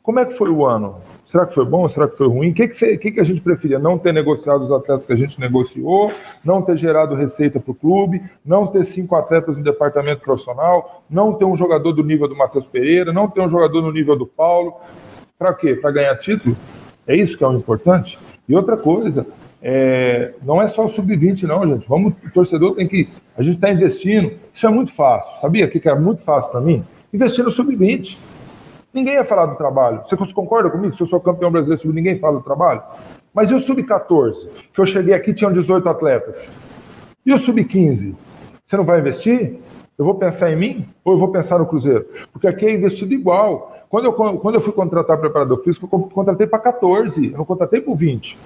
como 0.00 0.20
é 0.20 0.24
que 0.24 0.32
foi 0.32 0.48
o 0.48 0.64
ano? 0.64 1.00
Será 1.26 1.46
que 1.46 1.54
foi 1.54 1.64
bom? 1.64 1.88
Será 1.88 2.08
que 2.08 2.16
foi 2.16 2.28
ruim? 2.28 2.50
O 2.50 2.54
que, 2.54 2.68
que, 2.68 2.74
você, 2.74 2.98
que, 2.98 3.12
que 3.12 3.20
a 3.20 3.24
gente 3.24 3.40
preferia? 3.40 3.78
Não 3.78 3.96
ter 3.96 4.12
negociado 4.12 4.62
os 4.62 4.70
atletas 4.70 5.06
que 5.06 5.12
a 5.12 5.16
gente 5.16 5.40
negociou, 5.40 6.12
não 6.44 6.60
ter 6.60 6.76
gerado 6.76 7.14
receita 7.14 7.58
para 7.58 7.70
o 7.70 7.74
clube, 7.74 8.22
não 8.44 8.66
ter 8.66 8.84
cinco 8.84 9.14
atletas 9.14 9.56
no 9.56 9.62
departamento 9.62 10.20
profissional, 10.20 11.02
não 11.08 11.32
ter 11.32 11.44
um 11.44 11.56
jogador 11.56 11.92
do 11.92 12.04
nível 12.04 12.28
do 12.28 12.36
Matheus 12.36 12.66
Pereira, 12.66 13.12
não 13.12 13.28
ter 13.28 13.40
um 13.40 13.48
jogador 13.48 13.80
no 13.80 13.92
nível 13.92 14.16
do 14.16 14.26
Paulo. 14.26 14.74
Para 15.38 15.54
quê? 15.54 15.74
Para 15.74 15.90
ganhar 15.90 16.16
título? 16.16 16.56
É 17.06 17.16
isso 17.16 17.38
que 17.38 17.44
é 17.44 17.46
o 17.46 17.52
importante? 17.52 18.18
E 18.48 18.54
outra 18.54 18.76
coisa, 18.76 19.26
é, 19.62 20.34
não 20.42 20.60
é 20.60 20.66
só 20.66 20.82
o 20.82 20.90
sub-20, 20.90 21.44
não, 21.44 21.66
gente. 21.66 21.88
Vamos, 21.88 22.14
o 22.24 22.30
torcedor 22.30 22.74
tem 22.74 22.86
que. 22.86 23.08
A 23.36 23.42
gente 23.42 23.54
está 23.54 23.70
investindo. 23.70 24.32
Isso 24.52 24.66
é 24.66 24.70
muito 24.70 24.92
fácil. 24.92 25.40
Sabia 25.40 25.68
que 25.68 25.88
era 25.88 25.98
muito 25.98 26.20
fácil 26.22 26.50
para 26.50 26.60
mim? 26.60 26.84
Investir 27.12 27.44
no 27.44 27.50
sub-20. 27.50 28.18
Ninguém 28.92 29.14
ia 29.14 29.24
falar 29.24 29.46
do 29.46 29.56
trabalho. 29.56 30.02
Você 30.04 30.16
concorda 30.34 30.68
comigo? 30.70 30.94
Se 30.94 31.02
eu 31.02 31.06
sou 31.06 31.20
campeão 31.20 31.50
brasileiro 31.50 31.92
ninguém 31.92 32.18
fala 32.18 32.38
do 32.38 32.44
trabalho? 32.44 32.82
Mas 33.32 33.50
e 33.50 33.54
o 33.54 33.60
sub-14? 33.60 34.48
Que 34.72 34.80
eu 34.80 34.86
cheguei 34.86 35.14
aqui 35.14 35.32
tinham 35.32 35.52
18 35.52 35.88
atletas. 35.88 36.56
E 37.24 37.32
o 37.32 37.38
sub-15? 37.38 38.14
Você 38.64 38.76
não 38.76 38.84
vai 38.84 39.00
investir? 39.00 39.58
Eu 39.96 40.04
vou 40.04 40.14
pensar 40.14 40.50
em 40.50 40.56
mim 40.56 40.88
ou 41.04 41.14
eu 41.14 41.18
vou 41.18 41.28
pensar 41.28 41.58
no 41.58 41.66
Cruzeiro? 41.66 42.06
Porque 42.32 42.46
aqui 42.46 42.66
é 42.66 42.72
investido 42.72 43.14
igual. 43.14 43.76
Quando 43.88 44.06
eu, 44.06 44.12
quando 44.12 44.54
eu 44.54 44.60
fui 44.60 44.72
contratar 44.72 45.18
preparador 45.18 45.62
físico, 45.62 45.88
eu 45.90 46.00
contratei 46.00 46.46
para 46.46 46.58
14, 46.58 47.32
eu 47.32 47.38
não 47.38 47.44
contratei 47.44 47.80
para 47.80 47.94
20. 47.94 48.38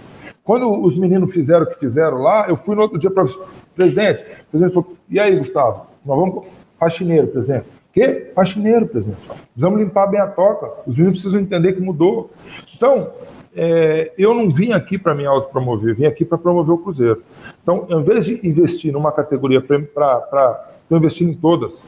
Quando 0.43 0.71
os 0.83 0.97
meninos 0.97 1.33
fizeram 1.33 1.65
o 1.65 1.69
que 1.69 1.79
fizeram 1.79 2.19
lá, 2.19 2.49
eu 2.49 2.57
fui 2.57 2.77
no 2.77 2.83
outro 2.83 2.99
dia 2.99 3.11
para 3.11 3.25
o 3.25 3.47
presidente. 3.75 4.23
O 4.23 4.51
presidente 4.51 4.75
falou: 4.75 4.97
e 5.09 5.19
aí, 5.19 5.37
Gustavo? 5.37 5.87
Nós 6.05 6.19
vamos. 6.19 6.45
Faxineiro, 6.79 7.29
presidente. 7.29 7.67
Quê? 7.97 8.31
Faxineiro, 8.35 8.87
presidente. 8.87 9.23
Precisamos 9.55 9.81
limpar 9.81 10.07
bem 10.09 10.21
a 10.21 10.27
toca. 10.27 10.71
Os 10.87 10.95
meninos 10.99 11.19
precisam 11.19 11.41
entender 11.41 11.73
que 11.73 11.81
mudou. 11.81 12.31
Então, 12.77 13.11
é, 13.55 14.13
eu 14.19 14.35
não 14.35 14.51
vim 14.51 14.73
aqui 14.73 14.99
para 14.99 15.15
me 15.15 15.25
autopromover, 15.25 15.97
vim 15.97 16.05
aqui 16.05 16.23
para 16.23 16.37
promover 16.37 16.75
o 16.75 16.79
Cruzeiro. 16.79 17.23
Então, 17.63 17.87
ao 17.91 18.01
invés 18.03 18.27
de 18.27 18.39
investir 18.47 18.93
numa 18.93 19.11
categoria 19.11 19.63
para 19.63 20.69
investir 20.91 21.27
em 21.27 21.33
todas, 21.33 21.83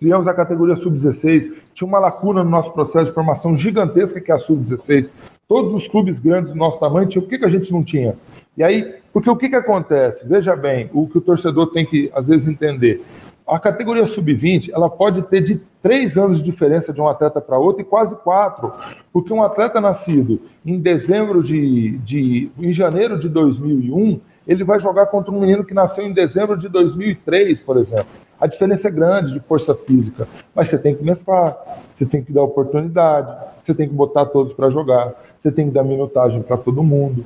criamos 0.00 0.26
a 0.26 0.32
categoria 0.32 0.74
sub-16. 0.74 1.52
Tinha 1.74 1.86
uma 1.86 1.98
lacuna 1.98 2.42
no 2.42 2.48
nosso 2.48 2.72
processo 2.72 3.08
de 3.08 3.12
formação 3.12 3.58
gigantesca 3.58 4.18
que 4.22 4.32
é 4.32 4.34
a 4.34 4.38
sub-16. 4.38 5.10
Todos 5.46 5.74
os 5.74 5.86
clubes 5.86 6.18
grandes 6.18 6.50
do 6.50 6.56
nosso 6.56 6.80
tamanho 6.80 7.06
tinham. 7.08 7.26
O 7.26 7.28
que, 7.28 7.38
que 7.38 7.44
a 7.44 7.50
gente 7.50 7.70
não 7.70 7.84
tinha? 7.84 8.16
E 8.56 8.64
aí, 8.64 8.94
porque 9.12 9.28
o 9.28 9.36
que, 9.36 9.50
que 9.50 9.56
acontece? 9.56 10.26
Veja 10.26 10.56
bem, 10.56 10.88
o 10.94 11.06
que 11.06 11.18
o 11.18 11.20
torcedor 11.20 11.66
tem 11.72 11.84
que, 11.84 12.10
às 12.14 12.26
vezes, 12.26 12.48
entender. 12.48 13.04
A 13.46 13.60
categoria 13.60 14.04
sub-20 14.04 14.70
ela 14.74 14.90
pode 14.90 15.22
ter 15.22 15.40
de 15.40 15.60
três 15.80 16.18
anos 16.18 16.38
de 16.38 16.44
diferença 16.44 16.92
de 16.92 17.00
um 17.00 17.06
atleta 17.06 17.40
para 17.40 17.56
outro 17.56 17.80
e 17.80 17.84
quase 17.84 18.16
quatro, 18.16 18.72
porque 19.12 19.32
um 19.32 19.40
atleta 19.40 19.80
nascido 19.80 20.40
em 20.64 20.80
dezembro 20.80 21.44
de, 21.44 21.96
de 21.98 22.50
em 22.58 22.72
janeiro 22.72 23.16
de 23.16 23.28
2001 23.28 24.20
ele 24.48 24.64
vai 24.64 24.80
jogar 24.80 25.06
contra 25.06 25.32
um 25.32 25.38
menino 25.38 25.64
que 25.64 25.72
nasceu 25.72 26.04
em 26.04 26.12
dezembro 26.12 26.58
de 26.58 26.68
2003, 26.68 27.60
por 27.60 27.76
exemplo. 27.76 28.06
A 28.40 28.48
diferença 28.48 28.88
é 28.88 28.90
grande 28.90 29.32
de 29.32 29.38
força 29.38 29.76
física, 29.76 30.26
mas 30.52 30.68
você 30.68 30.76
tem 30.76 30.96
que 30.96 31.04
mesclar, 31.04 31.56
você 31.94 32.04
tem 32.04 32.24
que 32.24 32.32
dar 32.32 32.42
oportunidade, 32.42 33.32
você 33.62 33.72
tem 33.72 33.88
que 33.88 33.94
botar 33.94 34.26
todos 34.26 34.52
para 34.52 34.70
jogar, 34.70 35.14
você 35.38 35.52
tem 35.52 35.68
que 35.68 35.72
dar 35.72 35.84
minutagem 35.84 36.42
para 36.42 36.56
todo 36.56 36.82
mundo. 36.82 37.24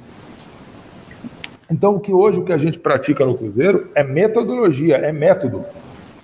Então, 1.70 1.94
o 1.94 2.00
que 2.00 2.12
hoje 2.12 2.40
o 2.40 2.44
que 2.44 2.52
a 2.52 2.58
gente 2.58 2.78
pratica 2.78 3.24
no 3.24 3.38
Cruzeiro 3.38 3.88
é 3.94 4.02
metodologia, 4.02 4.96
é 4.96 5.12
método 5.12 5.64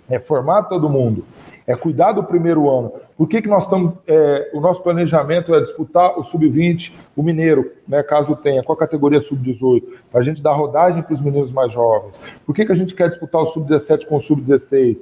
é 0.09 0.19
formar 0.19 0.65
todo 0.65 0.89
mundo, 0.89 1.25
é 1.67 1.75
cuidar 1.75 2.13
do 2.13 2.23
primeiro 2.23 2.71
ano. 2.71 2.93
Por 3.17 3.29
que, 3.29 3.43
que 3.43 3.49
nós 3.49 3.65
estamos. 3.65 3.95
É, 4.07 4.51
o 4.53 4.61
nosso 4.61 4.83
planejamento 4.83 5.55
é 5.55 5.61
disputar 5.61 6.19
o 6.19 6.23
sub-20, 6.23 6.93
o 7.17 7.23
mineiro, 7.23 7.73
né, 7.89 8.03
caso 8.03 8.37
tenha, 8.37 8.63
com 8.63 8.73
a 8.73 8.77
categoria 8.77 9.21
sub-18, 9.21 9.83
para 10.11 10.21
a 10.21 10.25
gente 10.25 10.43
dar 10.43 10.53
rodagem 10.53 11.03
para 11.03 11.15
os 11.15 11.21
meninos 11.21 11.51
mais 11.51 11.73
jovens. 11.73 12.21
Por 12.45 12.55
que, 12.55 12.65
que 12.65 12.73
a 12.73 12.77
gente 12.77 12.95
quer 12.95 13.09
disputar 13.09 13.43
o 13.43 13.47
sub-17 13.47 14.07
com 14.07 14.17
o 14.17 14.21
sub-16? 14.21 14.99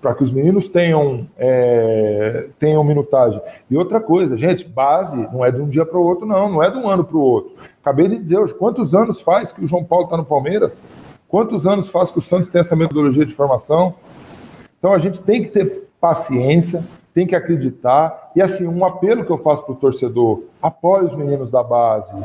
Para 0.00 0.14
que 0.14 0.22
os 0.22 0.30
meninos 0.30 0.68
tenham, 0.68 1.26
é, 1.36 2.46
tenham 2.60 2.82
minutagem. 2.84 3.40
E 3.68 3.76
outra 3.76 4.00
coisa, 4.00 4.36
gente, 4.36 4.64
base 4.64 5.16
não 5.32 5.44
é 5.44 5.50
de 5.50 5.60
um 5.60 5.68
dia 5.68 5.84
para 5.84 5.98
o 5.98 6.02
outro, 6.02 6.24
não, 6.24 6.48
não 6.48 6.62
é 6.62 6.70
de 6.70 6.78
um 6.78 6.88
ano 6.88 7.02
para 7.02 7.16
o 7.16 7.20
outro. 7.20 7.56
Acabei 7.82 8.06
de 8.06 8.16
dizer 8.16 8.38
hoje, 8.38 8.54
quantos 8.54 8.94
anos 8.94 9.20
faz 9.20 9.50
que 9.50 9.64
o 9.64 9.66
João 9.66 9.82
Paulo 9.82 10.04
está 10.04 10.16
no 10.16 10.24
Palmeiras? 10.24 10.80
Quantos 11.28 11.66
anos 11.66 11.90
faz 11.90 12.10
que 12.10 12.18
o 12.18 12.22
Santos 12.22 12.48
tem 12.48 12.60
essa 12.60 12.74
metodologia 12.74 13.26
de 13.26 13.34
formação? 13.34 13.94
Então 14.78 14.94
a 14.94 14.98
gente 14.98 15.20
tem 15.20 15.42
que 15.42 15.50
ter 15.50 15.88
paciência, 16.00 16.98
tem 17.12 17.26
que 17.26 17.36
acreditar. 17.36 18.32
E 18.34 18.40
assim, 18.40 18.66
um 18.66 18.82
apelo 18.82 19.24
que 19.24 19.30
eu 19.30 19.36
faço 19.36 19.62
para 19.62 19.72
o 19.72 19.76
torcedor: 19.76 20.44
apoie 20.62 21.04
os 21.04 21.14
meninos 21.14 21.50
da 21.50 21.62
base, 21.62 22.16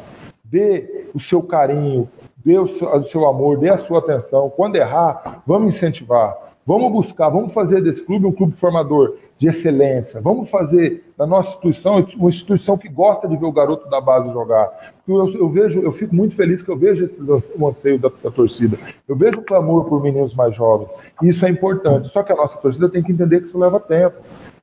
dê 0.44 1.10
o 1.14 1.20
seu 1.20 1.44
carinho, 1.44 2.08
dê 2.46 2.58
o 2.58 2.66
seu, 2.66 2.96
o 2.96 3.04
seu 3.04 3.28
amor, 3.28 3.58
dê 3.58 3.70
a 3.70 3.78
sua 3.78 4.00
atenção. 4.00 4.50
Quando 4.50 4.78
errar, 4.78 5.44
vamos 5.46 5.76
incentivar. 5.76 6.38
Vamos 6.66 6.94
buscar, 6.94 7.28
vamos 7.28 7.52
fazer 7.52 7.84
desse 7.84 8.06
clube 8.06 8.26
um 8.26 8.32
clube 8.32 8.54
formador 8.54 9.18
de 9.44 9.50
excelência. 9.50 10.22
Vamos 10.22 10.50
fazer 10.50 11.04
da 11.18 11.28
nossa 11.28 11.50
instituição 11.50 12.08
uma 12.16 12.30
instituição 12.30 12.78
que 12.78 12.88
gosta 12.88 13.28
de 13.28 13.36
ver 13.36 13.46
o 13.46 13.52
garoto 13.52 13.90
da 13.90 14.00
base 14.00 14.32
jogar. 14.32 14.94
Eu, 15.06 15.28
eu 15.36 15.50
vejo, 15.50 15.82
eu 15.82 15.92
fico 15.92 16.16
muito 16.16 16.34
feliz 16.34 16.64
que 16.64 16.72
eu 16.72 16.78
vejo 16.78 17.04
esse 17.04 17.22
o 17.60 17.68
anseio 17.68 18.00
da, 18.00 18.10
da, 18.24 18.32
torcida. 18.32 18.80
Eu 19.06 19.18
vejo 19.18 19.40
o 19.40 19.44
clamor 19.44 19.84
por 19.84 20.02
meninos 20.02 20.34
mais 20.34 20.56
jovens. 20.56 20.92
E 21.22 21.28
isso 21.28 21.46
é 21.46 21.50
importante. 21.50 22.08
Só 22.08 22.24
que 22.24 22.32
a 22.32 22.38
nossa 22.38 22.58
torcida 22.58 22.88
tem 22.88 23.04
que 23.04 23.12
entender 23.12 23.42
que 23.42 23.48
isso 23.48 23.60
leva 23.60 23.82
tempo. 23.82 24.16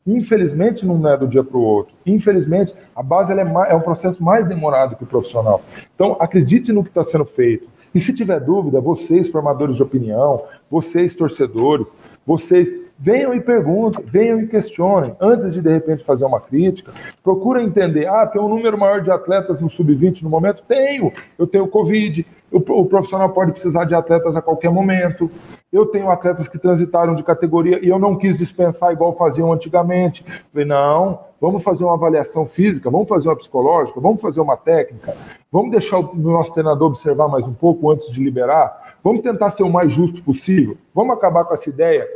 Infelizmente, 0.06 0.86
não 0.86 1.06
é 1.06 1.14
do 1.14 1.28
dia 1.28 1.44
para 1.44 1.58
o 1.58 1.62
outro. 1.62 1.92
Infelizmente, 2.06 2.74
a 2.96 3.02
base 3.02 3.34
é, 3.34 3.44
mais, 3.44 3.70
é 3.70 3.74
um 3.74 3.82
processo 3.82 4.24
mais 4.24 4.46
demorado 4.46 4.96
que 4.96 5.04
o 5.04 5.06
profissional. 5.06 5.60
Então, 5.94 6.16
acredite 6.18 6.72
no 6.72 6.82
que 6.82 6.88
está 6.88 7.04
sendo 7.04 7.26
feito. 7.26 7.68
E 7.94 8.00
se 8.00 8.14
tiver 8.14 8.40
dúvida, 8.40 8.80
vocês, 8.80 9.28
formadores 9.28 9.76
de 9.76 9.82
opinião, 9.82 10.44
vocês, 10.70 11.14
torcedores, 11.14 11.94
vocês 12.26 12.88
venham 13.00 13.34
e 13.34 13.40
perguntem, 13.40 14.04
venham 14.04 14.40
e 14.40 14.46
questionem, 14.46 15.16
antes 15.18 15.54
de 15.54 15.62
de 15.62 15.70
repente 15.70 16.04
fazer 16.04 16.26
uma 16.26 16.40
crítica, 16.40 16.92
procura 17.22 17.62
entender, 17.62 18.06
ah, 18.06 18.26
tem 18.26 18.40
um 18.40 18.48
número 18.48 18.76
maior 18.76 19.00
de 19.00 19.10
atletas 19.10 19.58
no 19.58 19.70
sub-20 19.70 20.22
no 20.22 20.28
momento? 20.28 20.62
Tenho, 20.68 21.10
eu 21.38 21.46
tenho 21.46 21.66
Covid, 21.66 22.26
o, 22.52 22.84
profissional 22.84 23.30
pode 23.30 23.52
precisar 23.52 23.84
de 23.84 23.94
atletas 23.94 24.36
a 24.36 24.42
qualquer 24.42 24.70
momento. 24.70 25.30
Eu 25.72 25.86
tenho 25.86 26.10
atletas 26.10 26.48
que 26.48 26.58
transitaram 26.58 27.14
de 27.14 27.22
categoria 27.22 27.78
e 27.80 27.88
eu 27.88 27.98
não 27.98 28.16
quis 28.16 28.38
dispensar 28.38 28.92
igual 28.92 29.16
faziam 29.16 29.52
antigamente. 29.52 30.24
Falei, 30.52 30.66
não, 30.66 31.20
vamos 31.40 31.62
fazer 31.62 31.84
uma 31.84 31.94
avaliação 31.94 32.44
física, 32.44 32.90
vamos 32.90 33.08
fazer 33.08 33.28
uma 33.28 33.36
psicológica, 33.36 34.00
vamos 34.00 34.20
fazer 34.20 34.40
uma 34.40 34.56
técnica, 34.56 35.16
vamos 35.50 35.70
deixar 35.70 35.98
o 36.00 36.16
nosso 36.16 36.52
treinador 36.52 36.88
observar 36.88 37.28
mais 37.28 37.46
um 37.46 37.54
pouco 37.54 37.88
antes 37.88 38.10
de 38.10 38.22
liberar, 38.22 38.96
vamos 39.02 39.20
tentar 39.22 39.50
ser 39.50 39.62
o 39.62 39.70
mais 39.70 39.92
justo 39.92 40.20
possível, 40.24 40.76
vamos 40.92 41.14
acabar 41.14 41.44
com 41.44 41.54
essa 41.54 41.70
ideia 41.70 42.06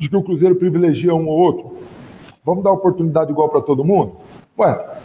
de 0.00 0.08
que 0.08 0.16
o 0.16 0.22
Cruzeiro 0.22 0.56
privilegia 0.56 1.14
um 1.14 1.28
ou 1.28 1.38
outro, 1.38 1.76
vamos 2.42 2.64
dar 2.64 2.72
oportunidade 2.72 3.30
igual 3.30 3.50
para 3.50 3.60
todo 3.60 3.84
mundo? 3.84 4.16
Ué, 4.58 4.98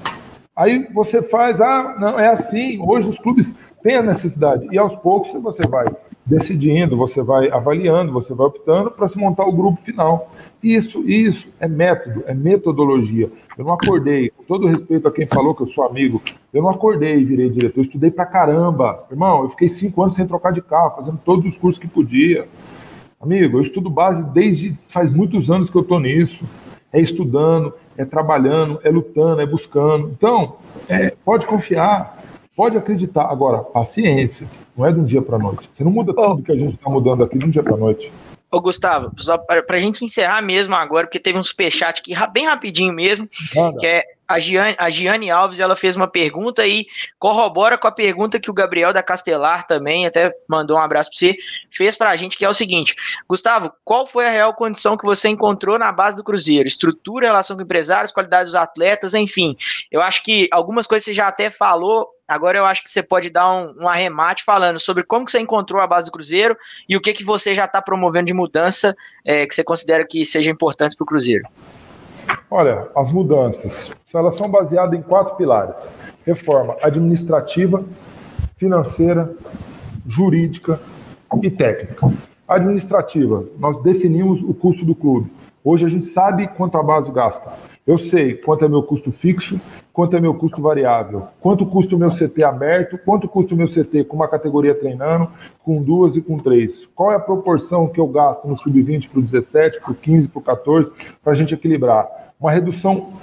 aí 0.55 0.88
você 0.93 1.22
faz, 1.22 1.59
ah, 1.59 1.97
não, 1.99 2.17
é 2.17 2.30
assim, 2.30 2.80
hoje 2.81 3.09
os 3.09 3.19
clubes 3.19 3.53
têm 3.84 3.95
a 3.95 4.01
necessidade, 4.01 4.67
e 4.72 4.77
aos 4.77 4.95
poucos 4.95 5.34
você 5.34 5.67
vai 5.67 5.85
decidindo, 6.26 6.97
você 6.97 7.22
vai 7.22 7.51
avaliando, 7.51 8.11
você 8.11 8.34
vai 8.34 8.47
optando 8.47 8.89
para 8.89 9.07
se 9.07 9.17
montar 9.17 9.45
o 9.45 9.51
grupo 9.51 9.80
final. 9.80 10.31
Isso, 10.63 11.07
isso 11.07 11.47
é 11.59 11.67
método, 11.67 12.23
é 12.26 12.34
metodologia. 12.34 13.30
Eu 13.55 13.63
não 13.63 13.73
acordei, 13.73 14.31
com 14.31 14.43
todo 14.43 14.65
respeito 14.65 15.07
a 15.07 15.11
quem 15.11 15.27
falou 15.27 15.53
que 15.53 15.61
eu 15.61 15.67
sou 15.67 15.84
amigo, 15.84 16.19
eu 16.51 16.63
não 16.63 16.69
acordei 16.69 17.19
e 17.19 17.23
virei 17.23 17.49
diretor, 17.49 17.80
eu 17.80 17.84
estudei 17.84 18.09
pra 18.09 18.26
caramba. 18.26 19.05
Irmão, 19.11 19.43
eu 19.43 19.49
fiquei 19.49 19.69
cinco 19.69 20.01
anos 20.01 20.15
sem 20.15 20.26
trocar 20.26 20.51
de 20.51 20.63
carro, 20.63 20.95
fazendo 20.95 21.19
todos 21.23 21.45
os 21.45 21.57
cursos 21.57 21.80
que 21.80 21.88
podia. 21.88 22.47
Amigo, 23.26 23.57
eu 23.57 23.61
estudo 23.64 23.89
base 23.89 24.22
desde 24.22 24.77
faz 24.88 25.10
muitos 25.11 25.49
anos 25.49 25.68
que 25.68 25.76
eu 25.76 25.81
estou 25.81 25.99
nisso. 25.99 26.45
É 26.93 27.02
estudando, 27.02 27.73
é 27.97 28.06
trabalhando, 28.06 28.80
é 28.84 28.89
lutando, 28.91 29.41
é 29.41 29.45
buscando. 29.47 30.11
Então, 30.15 30.57
é, 30.88 31.11
pode 31.26 31.47
confiar, 31.47 32.23
pode 32.56 32.77
acreditar. 32.77 33.23
Agora, 33.23 33.64
paciência, 33.64 34.47
não 34.77 34.85
é 34.85 34.91
de 34.91 34.99
um 34.99 35.03
dia 35.03 35.23
para 35.23 35.39
noite. 35.39 35.68
Você 35.73 35.84
não 35.84 35.91
muda 35.91 36.14
tudo 36.14 36.43
que 36.43 36.52
a 36.52 36.56
gente 36.56 36.76
está 36.76 36.88
mudando 36.88 37.23
aqui 37.23 37.39
de 37.39 37.47
um 37.47 37.49
dia 37.49 37.64
para 37.64 37.76
noite. 37.76 38.14
Ô, 38.56 38.61
Gustavo, 38.61 39.11
só 39.18 39.38
pra, 39.38 39.61
pra 39.61 39.77
gente 39.77 40.06
encerrar 40.06 40.41
mesmo 40.41 40.73
agora, 40.76 41.06
porque 41.06 41.19
teve 41.19 41.38
um 41.38 41.44
superchat 41.44 41.99
aqui 41.99 42.14
bem 42.32 42.45
rapidinho 42.45 42.94
mesmo, 42.94 43.27
Manda. 43.53 43.77
que 43.77 43.86
é 43.86 44.06
a 44.26 44.40
Giane, 44.40 44.76
a 44.80 44.90
Giane 44.90 45.30
Alves 45.30 45.60
ela 45.60 45.76
fez 45.76 45.98
uma 45.98 46.10
pergunta 46.10 46.65
e 46.65 46.88
corrobora 47.19 47.77
com 47.77 47.86
a 47.86 47.91
pergunta 47.91 48.40
que 48.40 48.49
o 48.49 48.53
Gabriel 48.53 48.94
da 48.94 49.03
Castelar 49.03 49.68
também, 49.68 50.06
até 50.06 50.34
mandou 50.48 50.77
um 50.77 50.80
abraço 50.80 51.10
para 51.10 51.18
você, 51.19 51.36
fez 51.69 51.98
para 51.98 52.11
a 52.11 52.15
gente, 52.15 52.38
que 52.38 52.45
é 52.45 52.49
o 52.49 52.53
seguinte: 52.53 52.95
Gustavo, 53.27 53.73
qual 53.84 54.07
foi 54.07 54.26
a 54.26 54.32
real 54.32 54.53
condição 54.53 54.95
que 54.95 55.03
você 55.03 55.27
encontrou 55.27 55.77
na 55.77 55.91
base 55.91 56.15
do 56.15 56.23
Cruzeiro? 56.23 56.65
Estrutura, 56.65 57.27
relação 57.27 57.57
com 57.57 57.64
empresários, 57.64 58.14
qualidade 58.14 58.45
dos 58.45 58.56
atletas, 58.56 59.14
enfim. 59.14 59.57
Eu 59.91 60.02
acho 60.02 60.23
que 60.23 60.48
algumas 60.49 60.88
coisas 60.88 61.03
você 61.03 61.14
já 61.14 61.27
até 61.27 61.49
falou, 61.49 62.07
agora 62.27 62.57
eu 62.57 62.65
acho 62.65 62.84
que 62.84 62.89
você 62.89 63.03
pode 63.03 63.30
dar 63.30 63.52
um, 63.52 63.84
um 63.84 63.88
arremate 63.88 64.43
falando 64.43 64.80
sobre 64.80 65.03
como 65.03 65.26
que 65.26 65.31
você 65.31 65.39
encontrou 65.39 65.81
a 65.81 65.88
base 65.88 66.07
do 66.07 66.11
Cruzeiro 66.11 66.57
e 66.88 66.95
o 66.95 67.02
que, 67.02 67.14
que 67.14 67.23
você 67.23 67.53
já 67.53 67.65
está 67.65 67.81
promovendo 67.81 68.27
de 68.27 68.34
mudança 68.34 68.95
é, 69.23 69.45
que 69.45 69.53
você 69.53 69.64
considera 69.64 70.06
que 70.06 70.23
seja 70.26 70.52
importante 70.52 70.95
para 70.95 71.03
o 71.03 71.07
Cruzeiro. 71.07 71.47
Olha, 72.49 72.88
as 72.95 73.11
mudanças, 73.11 73.91
elas 74.14 74.35
são 74.35 74.49
baseadas 74.49 74.97
em 74.97 75.02
quatro 75.02 75.35
pilares: 75.35 75.88
reforma 76.26 76.76
administrativa, 76.81 77.84
financeira, 78.57 79.31
jurídica 80.07 80.80
e 81.41 81.52
técnica. 81.52 82.11
Administrativa, 82.47 83.45
nós 83.57 83.81
definimos 83.81 84.41
o 84.41 84.53
custo 84.53 84.85
do 84.85 84.95
clube. 84.95 85.31
Hoje 85.64 85.85
a 85.85 85.89
gente 85.89 86.06
sabe 86.06 86.47
quanto 86.47 86.77
a 86.77 86.84
base 86.84 87.11
gasta. 87.11 87.52
Eu 87.86 87.99
sei 87.99 88.34
quanto 88.34 88.66
é 88.66 88.68
meu 88.68 88.82
custo 88.82 89.12
fixo, 89.12 89.62
quanto 89.94 90.18
é 90.18 90.20
meu 90.20 90.34
custo 90.34 90.60
variável, 90.60 91.28
quanto 91.40 91.68
custa 91.68 91.95
o 91.95 91.99
meu 91.99 92.10
CT 92.10 92.44
aberto, 92.44 92.98
quanto 92.98 93.28
custa 93.28 93.53
o 93.53 93.57
meu 93.57 93.68
CT 93.68 94.06
com 94.06 94.16
uma 94.16 94.28
categoria 94.28 94.74
treinando, 94.74 95.30
com 95.64 95.84
duas 95.84 96.16
e 96.16 96.22
com 96.22 96.40
três. 96.40 96.88
Qual 96.95 97.12
é 97.12 97.16
a 97.16 97.20
proporção 97.20 97.88
que 97.88 97.99
eu 97.99 98.07
gasto 98.07 98.48
no 98.48 98.57
sub-20 98.57 99.10
para 99.10 99.20
o 99.20 99.22
17, 99.22 99.82
para 99.82 99.91
o 99.91 99.95
15, 99.95 100.30
para 100.30 100.40
o 100.40 100.41
14, 100.41 100.91
para 101.24 101.34
a 101.34 101.36
gente 101.36 101.53
equilibrar? 101.53 102.34
Uma 102.40 102.52
redução, 102.52 103.14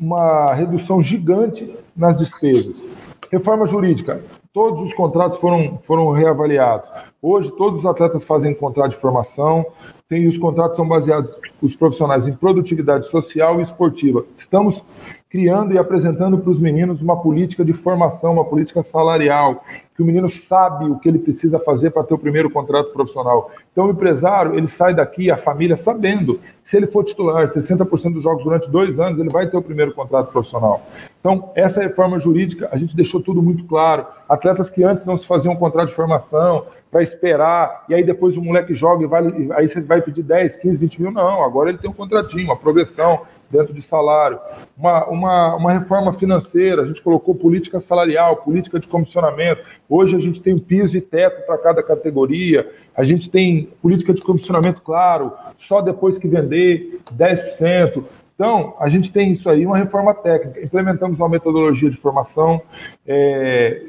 uma 0.00 0.52
redução 0.52 1.00
gigante 1.00 1.72
nas 1.96 2.18
despesas. 2.18 2.82
Reforma 3.30 3.64
jurídica. 3.64 4.20
Todos 4.52 4.82
os 4.82 4.92
contratos 4.92 5.38
foram, 5.38 5.78
foram 5.84 6.10
reavaliados. 6.10 6.90
Hoje, 7.22 7.50
todos 7.52 7.80
os 7.80 7.86
atletas 7.86 8.24
fazem 8.24 8.54
contrato 8.54 8.90
de 8.90 8.96
formação, 8.96 9.64
tem, 10.08 10.28
os 10.28 10.36
contratos 10.36 10.76
são 10.76 10.86
baseados, 10.86 11.38
os 11.62 11.74
profissionais, 11.74 12.28
em 12.28 12.34
produtividade 12.34 13.06
social 13.06 13.58
e 13.58 13.62
esportiva. 13.62 14.24
Estamos 14.36 14.84
criando 15.30 15.72
e 15.72 15.78
apresentando 15.78 16.38
para 16.38 16.50
os 16.50 16.58
meninos 16.58 17.00
uma 17.00 17.20
política 17.20 17.64
de 17.64 17.72
formação, 17.72 18.34
uma 18.34 18.44
política 18.44 18.82
salarial, 18.82 19.64
que 19.94 20.02
o 20.02 20.04
menino 20.04 20.28
sabe 20.28 20.86
o 20.86 20.98
que 20.98 21.08
ele 21.08 21.18
precisa 21.18 21.58
fazer 21.60 21.90
para 21.90 22.02
ter 22.02 22.14
o 22.14 22.18
primeiro 22.18 22.50
contrato 22.50 22.92
profissional. 22.92 23.50
Então, 23.70 23.86
o 23.86 23.90
empresário, 23.90 24.56
ele 24.56 24.66
sai 24.66 24.92
daqui, 24.92 25.30
a 25.30 25.36
família, 25.36 25.76
sabendo 25.76 26.40
se 26.64 26.76
ele 26.76 26.86
for 26.86 27.04
titular 27.04 27.46
60% 27.46 28.12
dos 28.12 28.22
jogos 28.22 28.42
durante 28.42 28.68
dois 28.68 28.98
anos, 28.98 29.20
ele 29.20 29.30
vai 29.30 29.48
ter 29.48 29.56
o 29.56 29.62
primeiro 29.62 29.94
contrato 29.94 30.32
profissional. 30.32 30.82
Então, 31.20 31.52
essa 31.54 31.80
reforma 31.80 32.18
jurídica, 32.18 32.68
a 32.72 32.76
gente 32.76 32.96
deixou 32.96 33.22
tudo 33.22 33.40
muito 33.40 33.64
claro. 33.64 34.06
Atletas 34.28 34.68
que 34.68 34.82
antes 34.82 35.06
não 35.06 35.16
se 35.16 35.26
faziam 35.26 35.54
um 35.54 35.56
contrato 35.56 35.88
de 35.88 35.94
formação, 35.94 36.66
para 36.94 37.02
esperar, 37.02 37.86
e 37.88 37.94
aí 37.94 38.04
depois 38.04 38.36
o 38.36 38.40
moleque 38.40 38.72
joga 38.72 39.02
e 39.02 39.06
vai, 39.08 39.24
aí 39.56 39.66
você 39.66 39.80
vai 39.80 40.00
pedir 40.00 40.22
10, 40.22 40.54
15, 40.54 40.78
20 40.78 41.02
mil. 41.02 41.10
Não, 41.10 41.42
agora 41.42 41.70
ele 41.70 41.78
tem 41.78 41.90
um 41.90 41.92
contratinho, 41.92 42.44
uma 42.44 42.56
progressão 42.56 43.22
dentro 43.54 43.72
de 43.72 43.80
salário, 43.80 44.40
uma, 44.76 45.06
uma, 45.06 45.56
uma 45.56 45.72
reforma 45.72 46.12
financeira, 46.12 46.82
a 46.82 46.86
gente 46.86 47.00
colocou 47.00 47.36
política 47.36 47.78
salarial, 47.78 48.38
política 48.38 48.80
de 48.80 48.88
comissionamento. 48.88 49.62
Hoje 49.88 50.16
a 50.16 50.18
gente 50.18 50.42
tem 50.42 50.58
piso 50.58 50.96
e 50.96 51.00
teto 51.00 51.46
para 51.46 51.56
cada 51.58 51.82
categoria, 51.82 52.68
a 52.96 53.04
gente 53.04 53.30
tem 53.30 53.68
política 53.80 54.12
de 54.12 54.22
comissionamento 54.22 54.82
claro, 54.82 55.32
só 55.56 55.80
depois 55.80 56.18
que 56.18 56.26
vender 56.26 56.98
10%. 57.16 58.02
Então, 58.34 58.74
a 58.80 58.88
gente 58.88 59.12
tem 59.12 59.30
isso 59.30 59.48
aí, 59.48 59.64
uma 59.64 59.76
reforma 59.76 60.12
técnica. 60.12 60.60
Implementamos 60.60 61.20
uma 61.20 61.28
metodologia 61.28 61.88
de 61.88 61.96
formação, 61.96 62.60
é, 63.06 63.82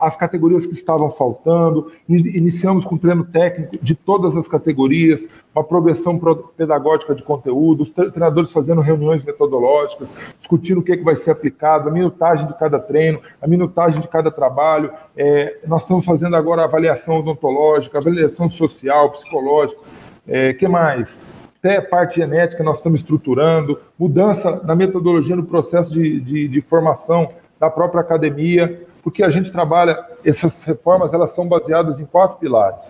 as 0.00 0.16
categorias 0.16 0.66
que 0.66 0.74
estavam 0.74 1.08
faltando, 1.08 1.92
iniciamos 2.08 2.84
com 2.84 2.98
treino 2.98 3.24
técnico 3.24 3.78
de 3.80 3.94
todas 3.94 4.36
as 4.36 4.48
categorias, 4.48 5.28
uma 5.54 5.62
progressão 5.62 6.20
pedagógica 6.56 7.14
de 7.14 7.22
conteúdo, 7.22 7.84
os 7.84 7.90
treinadores 7.90 8.50
fazendo 8.50 8.80
reuniões 8.80 9.22
metodológicas, 9.22 10.12
discutindo 10.36 10.78
o 10.78 10.82
que, 10.82 10.92
é 10.92 10.96
que 10.96 11.04
vai 11.04 11.14
ser 11.14 11.30
aplicado, 11.30 11.88
a 11.88 11.92
minutagem 11.92 12.48
de 12.48 12.58
cada 12.58 12.80
treino, 12.80 13.20
a 13.40 13.46
minutagem 13.46 14.00
de 14.00 14.08
cada 14.08 14.32
trabalho. 14.32 14.90
É, 15.16 15.58
nós 15.64 15.82
estamos 15.82 16.04
fazendo 16.04 16.34
agora 16.34 16.64
avaliação 16.64 17.20
odontológica, 17.20 17.98
avaliação 17.98 18.50
social, 18.50 19.12
psicológica. 19.12 19.80
É, 20.26 20.52
que 20.54 20.66
mais? 20.66 21.16
Até 21.62 21.80
parte 21.80 22.16
genética 22.16 22.64
nós 22.64 22.78
estamos 22.78 23.00
estruturando, 23.00 23.78
mudança 23.96 24.60
na 24.64 24.74
metodologia 24.74 25.36
no 25.36 25.44
processo 25.44 25.92
de, 25.92 26.20
de, 26.20 26.48
de, 26.48 26.60
formação 26.60 27.28
da 27.60 27.70
própria 27.70 28.00
academia, 28.00 28.82
porque 29.00 29.22
a 29.22 29.30
gente 29.30 29.52
trabalha, 29.52 29.96
essas 30.24 30.64
reformas 30.64 31.14
elas 31.14 31.30
são 31.30 31.46
baseadas 31.46 32.00
em 32.00 32.04
quatro 32.04 32.38
pilares. 32.38 32.84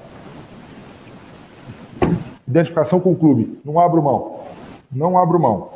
Identificação 2.48 2.98
com 2.98 3.12
o 3.12 3.16
clube, 3.16 3.60
não 3.62 3.78
abro 3.78 4.02
mão, 4.02 4.40
não 4.90 5.18
abro 5.18 5.38
mão. 5.38 5.68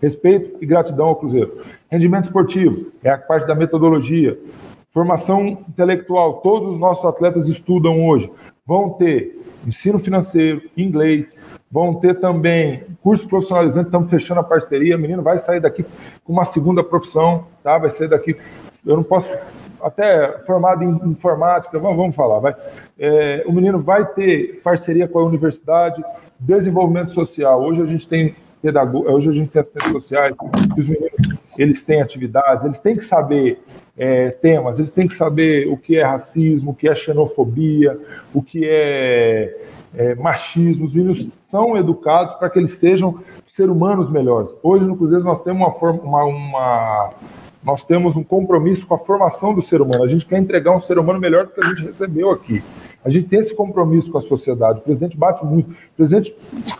Respeito 0.00 0.58
e 0.60 0.66
gratidão 0.66 1.06
ao 1.06 1.16
Cruzeiro. 1.16 1.62
Rendimento 1.88 2.24
esportivo, 2.24 2.90
é 3.04 3.10
a 3.10 3.18
parte 3.18 3.46
da 3.46 3.54
metodologia. 3.54 4.36
Formação 4.92 5.46
intelectual, 5.46 6.40
todos 6.40 6.70
os 6.70 6.78
nossos 6.78 7.04
atletas 7.04 7.48
estudam 7.48 8.04
hoje. 8.04 8.28
Vão 8.66 8.90
ter 8.90 9.40
ensino 9.64 9.98
financeiro, 9.98 10.62
inglês, 10.76 11.36
vão 11.72 11.94
ter 11.94 12.20
também 12.20 12.82
curso 13.02 13.26
profissionalizante, 13.26 13.86
estamos 13.86 14.10
fechando 14.10 14.40
a 14.40 14.44
parceria, 14.44 14.94
o 14.94 15.00
menino 15.00 15.22
vai 15.22 15.38
sair 15.38 15.58
daqui 15.58 15.82
com 16.22 16.32
uma 16.32 16.44
segunda 16.44 16.84
profissão, 16.84 17.46
tá? 17.64 17.78
Vai 17.78 17.90
sair 17.90 18.08
daqui, 18.08 18.36
eu 18.84 18.94
não 18.94 19.02
posso, 19.02 19.28
até 19.82 20.38
formado 20.46 20.84
em 20.84 21.10
informática, 21.10 21.78
vamos, 21.78 21.96
vamos 21.96 22.14
falar, 22.14 22.40
vai. 22.40 22.54
É, 22.98 23.42
o 23.46 23.52
menino 23.52 23.80
vai 23.80 24.04
ter 24.04 24.60
parceria 24.62 25.08
com 25.08 25.18
a 25.18 25.24
universidade, 25.24 26.04
desenvolvimento 26.38 27.10
social. 27.10 27.62
Hoje 27.62 27.80
a 27.80 27.86
gente 27.86 28.06
tem 28.06 28.34
pedagogia, 28.60 29.10
hoje 29.10 29.30
a 29.30 29.32
gente 29.32 29.50
tem 29.50 29.60
assistentes 29.60 29.92
sociais, 29.92 30.36
os 30.76 30.86
meninos 30.86 31.42
eles 31.58 31.82
têm 31.82 32.00
atividades, 32.00 32.64
eles 32.64 32.80
têm 32.80 32.96
que 32.96 33.04
saber 33.04 33.62
é, 33.96 34.30
temas, 34.30 34.78
eles 34.78 34.92
têm 34.92 35.06
que 35.06 35.14
saber 35.14 35.68
o 35.68 35.76
que 35.76 35.96
é 35.96 36.02
racismo, 36.02 36.70
o 36.70 36.74
que 36.74 36.88
é 36.88 36.94
xenofobia, 36.94 37.98
o 38.32 38.42
que 38.42 38.64
é, 38.64 39.58
é 39.94 40.14
machismo. 40.14 40.86
Os 40.86 40.94
meninos 40.94 41.28
são 41.52 41.76
educados 41.76 42.32
para 42.32 42.48
que 42.48 42.58
eles 42.58 42.72
sejam 42.72 43.18
ser 43.52 43.68
humanos 43.68 44.10
melhores. 44.10 44.54
Hoje 44.62 44.86
no 44.86 44.96
Cruzeiro 44.96 45.22
nós 45.22 45.42
temos 45.42 45.60
uma, 45.60 45.90
uma, 45.92 46.24
uma 46.24 47.10
nós 47.62 47.84
temos 47.84 48.16
um 48.16 48.24
compromisso 48.24 48.86
com 48.86 48.94
a 48.94 48.98
formação 48.98 49.54
do 49.54 49.60
ser 49.60 49.82
humano. 49.82 50.02
A 50.02 50.08
gente 50.08 50.24
quer 50.24 50.38
entregar 50.38 50.74
um 50.74 50.80
ser 50.80 50.98
humano 50.98 51.20
melhor 51.20 51.44
do 51.44 51.52
que 51.52 51.62
a 51.62 51.68
gente 51.68 51.84
recebeu 51.84 52.30
aqui. 52.30 52.62
A 53.04 53.10
gente 53.10 53.28
tem 53.28 53.38
esse 53.38 53.54
compromisso 53.54 54.10
com 54.10 54.16
a 54.16 54.22
sociedade. 54.22 54.80
O 54.80 54.82
presidente 54.82 55.14
bate 55.14 55.44
muito. 55.44 55.70
O 55.70 55.76
presidente 55.94 56.34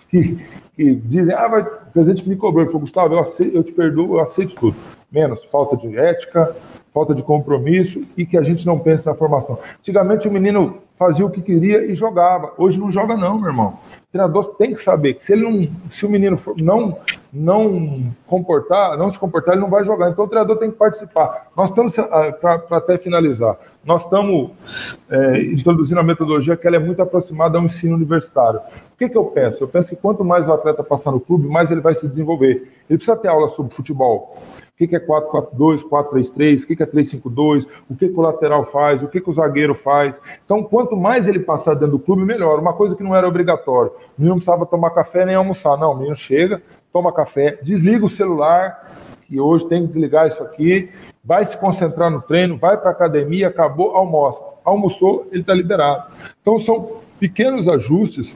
que, 0.09 0.41
que 0.75 0.95
dizem, 0.95 1.35
ah, 1.35 1.49
vai, 1.49 1.61
o 1.61 1.93
presidente 1.93 2.27
me 2.27 2.35
cobrou. 2.35 2.63
Ele 2.63 2.73
falou, 2.73 2.81
Gustavo, 2.81 3.13
eu, 3.13 3.19
aceito, 3.19 3.55
eu 3.55 3.63
te 3.63 3.73
perdoo, 3.73 4.15
eu 4.15 4.21
aceito 4.21 4.55
tudo. 4.55 4.77
Menos 5.13 5.45
falta 5.45 5.77
de 5.77 5.95
ética, 5.99 6.57
falta 6.95 7.15
de 7.15 7.23
compromisso 7.23 8.07
e 8.17 8.25
que 8.25 8.39
a 8.39 8.43
gente 8.43 8.65
não 8.65 8.79
pense 8.79 9.05
na 9.05 9.13
formação. 9.13 9.59
Antigamente 9.79 10.27
o 10.27 10.33
menino 10.33 10.79
fazia 10.95 11.27
o 11.27 11.31
que 11.31 11.43
queria 11.43 11.85
e 11.85 11.95
jogava. 11.95 12.55
Hoje 12.57 12.81
não 12.81 12.91
joga 12.91 13.15
não, 13.15 13.39
meu 13.39 13.51
irmão. 13.51 13.79
O 14.13 14.19
treinador 14.21 14.57
tem 14.57 14.75
que 14.75 14.83
saber 14.83 15.15
que 15.15 15.25
se 15.25 15.33
ele 15.33 15.43
não, 15.43 15.71
se 15.89 16.05
o 16.05 16.11
menino 16.11 16.37
não 16.59 16.99
não 17.33 18.13
comportar, 18.27 18.99
não 18.99 19.09
se 19.09 19.19
comportar, 19.19 19.55
ele 19.55 19.63
não 19.63 19.71
vai 19.71 19.85
jogar. 19.85 20.11
Então 20.11 20.27
o 20.27 20.29
treinador 20.29 20.59
tem 20.59 20.71
que 20.71 20.77
participar. 20.77 21.51
Nós 21.57 21.71
estamos 21.71 21.99
ah, 21.99 22.31
para 22.31 22.77
até 22.77 22.99
finalizar. 22.99 23.57
Nós 23.83 24.05
estamos 24.05 25.01
é, 25.11 25.43
introduzindo 25.45 25.99
a 25.99 26.03
metodologia 26.03 26.59
que 26.59 26.67
ela 26.67 26.77
é 26.77 26.79
muito 26.79 27.01
aproximada 27.01 27.57
ao 27.57 27.65
ensino 27.65 27.97
universitário. 27.97 28.59
O 28.59 28.99
que, 28.99 29.09
que 29.09 29.17
eu 29.17 29.25
penso? 29.25 29.65
Eu 29.65 29.69
penso 29.69 29.89
que 29.89 29.97
quanto 29.97 30.23
mais 30.23 30.47
o 30.47 30.53
atleta 30.53 30.85
passar 30.85 31.11
no 31.11 31.19
clube, 31.19 31.49
mais 31.49 31.71
ele 31.71 31.81
vai 31.81 31.95
se 31.95 32.07
desenvolver. 32.07 32.71
Ele 32.91 32.99
precisa 32.99 33.17
ter 33.17 33.29
aula 33.29 33.49
sobre 33.49 33.75
futebol, 33.75 34.37
o 34.81 34.89
que 34.89 34.97
é 34.97 35.01
4-4-2, 35.01 35.83
4-3-3, 35.89 36.65
o 36.65 36.67
que 36.67 36.83
é 36.83 36.87
3-5-2, 36.87 37.69
o 37.89 37.95
que, 37.95 38.09
que 38.09 38.19
o 38.19 38.23
lateral 38.23 38.65
faz, 38.65 39.03
o 39.03 39.09
que, 39.09 39.21
que 39.21 39.31
o 39.31 39.33
zagueiro 39.33 39.75
faz. 39.75 40.21
Então, 40.45 40.63
quanto 40.63 40.97
mais 40.97 41.29
ele 41.29 41.39
passar 41.39 41.75
dentro 41.75 41.93
do 41.93 41.99
clube, 41.99 42.25
melhor. 42.25 42.59
Uma 42.59 42.73
coisa 42.73 42.97
que 42.97 43.03
não 43.03 43.15
era 43.15 43.29
obrigatório. 43.29 43.93
O 43.93 43.95
menino 44.19 44.31
não 44.31 44.37
precisava 44.37 44.67
tomar 44.67 44.91
café 44.91 45.25
nem 45.25 45.35
almoçar. 45.35 45.77
Não, 45.77 45.93
o 45.93 45.97
menino 45.97 46.17
chega, 46.17 46.63
toma 46.93 47.13
café, 47.13 47.59
desliga 47.63 48.05
o 48.05 48.09
celular, 48.09 48.91
que 49.27 49.39
hoje 49.39 49.69
tem 49.69 49.83
que 49.83 49.89
desligar 49.89 50.27
isso 50.27 50.43
aqui, 50.43 50.91
vai 51.23 51.45
se 51.45 51.57
concentrar 51.57 52.11
no 52.11 52.21
treino, 52.21 52.57
vai 52.57 52.77
para 52.77 52.91
a 52.91 52.93
academia, 52.93 53.49
acabou, 53.49 53.95
almoça. 53.95 54.43
Almoçou, 54.65 55.29
ele 55.31 55.43
está 55.43 55.55
liberado. 55.55 56.11
Então, 56.41 56.59
são 56.59 56.97
pequenos 57.21 57.69
ajustes 57.69 58.35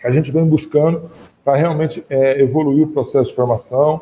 que 0.00 0.06
a 0.06 0.10
gente 0.10 0.30
vem 0.30 0.44
buscando 0.44 1.10
para 1.44 1.56
realmente 1.56 2.04
é, 2.08 2.40
evoluir 2.40 2.84
o 2.84 2.90
processo 2.90 3.30
de 3.30 3.36
formação 3.36 4.00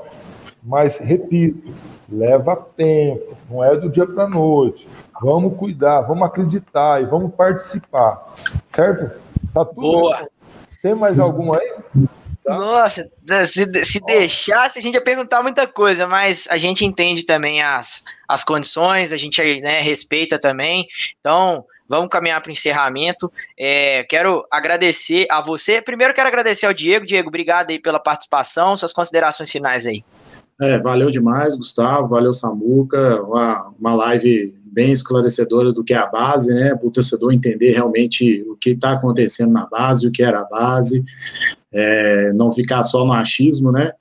mas, 0.62 0.98
repito, 0.98 1.74
leva 2.08 2.56
tempo, 2.76 3.36
não 3.50 3.64
é 3.64 3.76
do 3.76 3.88
dia 3.88 4.06
para 4.06 4.24
a 4.24 4.28
noite. 4.28 4.86
Vamos 5.20 5.56
cuidar, 5.56 6.02
vamos 6.02 6.24
acreditar 6.24 7.02
e 7.02 7.06
vamos 7.06 7.34
participar. 7.34 8.34
Certo? 8.66 9.10
Tá 9.52 9.64
tudo 9.64 9.80
Boa. 9.80 10.18
Bem. 10.18 10.28
Tem 10.82 10.94
mais 10.94 11.18
algum 11.18 11.54
aí? 11.54 11.74
Tá? 12.44 12.58
Nossa, 12.58 13.10
se, 13.46 13.84
se 13.84 14.00
deixasse, 14.04 14.78
a 14.78 14.82
gente 14.82 14.94
ia 14.94 15.00
perguntar 15.00 15.42
muita 15.42 15.66
coisa, 15.66 16.06
mas 16.06 16.48
a 16.50 16.56
gente 16.58 16.84
entende 16.84 17.24
também 17.24 17.62
as, 17.62 18.02
as 18.28 18.42
condições, 18.42 19.12
a 19.12 19.16
gente 19.16 19.60
né, 19.60 19.80
respeita 19.80 20.40
também. 20.40 20.88
Então, 21.20 21.64
vamos 21.88 22.08
caminhar 22.08 22.40
para 22.40 22.50
o 22.50 22.52
encerramento. 22.52 23.32
É, 23.56 24.04
quero 24.04 24.44
agradecer 24.50 25.26
a 25.30 25.40
você. 25.40 25.80
Primeiro, 25.80 26.14
quero 26.14 26.26
agradecer 26.26 26.66
ao 26.66 26.74
Diego. 26.74 27.06
Diego, 27.06 27.28
obrigado 27.28 27.70
aí 27.70 27.78
pela 27.78 28.00
participação. 28.00 28.76
Suas 28.76 28.92
considerações 28.92 29.50
finais 29.50 29.86
aí. 29.86 30.04
É, 30.60 30.78
valeu 30.78 31.10
demais, 31.10 31.56
Gustavo, 31.56 32.08
valeu, 32.08 32.32
Samuca, 32.32 33.22
uma, 33.22 33.74
uma 33.78 33.94
live 33.94 34.54
bem 34.64 34.90
esclarecedora 34.90 35.72
do 35.72 35.84
que 35.84 35.92
é 35.92 35.96
a 35.98 36.06
base, 36.06 36.52
né, 36.54 36.74
para 36.74 36.86
o 36.88 36.90
torcedor 36.90 37.32
entender 37.32 37.72
realmente 37.72 38.42
o 38.48 38.56
que 38.56 38.70
está 38.70 38.92
acontecendo 38.92 39.52
na 39.52 39.66
base, 39.66 40.06
o 40.06 40.12
que 40.12 40.22
era 40.22 40.40
a 40.40 40.44
base, 40.44 41.04
é, 41.70 42.32
não 42.32 42.50
ficar 42.50 42.82
só 42.82 43.04
no 43.04 43.12
achismo, 43.12 43.70
né, 43.70 43.92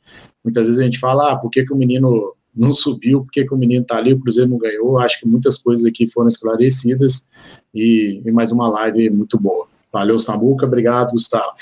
muitas 0.43 0.67
vezes 0.67 0.79
a 0.79 0.83
gente 0.83 0.99
fala, 0.99 1.31
ah, 1.31 1.35
por 1.35 1.49
que, 1.49 1.65
que 1.65 1.73
o 1.73 1.77
menino 1.77 2.33
não 2.55 2.71
subiu, 2.71 3.21
por 3.21 3.31
que, 3.31 3.45
que 3.45 3.53
o 3.53 3.57
menino 3.57 3.81
está 3.81 3.97
ali, 3.97 4.13
o 4.13 4.19
Cruzeiro 4.19 4.49
não 4.49 4.57
ganhou, 4.57 4.99
acho 4.99 5.19
que 5.19 5.27
muitas 5.27 5.57
coisas 5.57 5.85
aqui 5.85 6.07
foram 6.07 6.27
esclarecidas 6.27 7.29
e, 7.73 8.21
e 8.25 8.31
mais 8.31 8.51
uma 8.51 8.67
live 8.69 9.09
muito 9.09 9.39
boa. 9.39 9.67
Valeu, 9.91 10.19
Samuca, 10.19 10.65
obrigado, 10.65 11.11
Gustavo. 11.11 11.53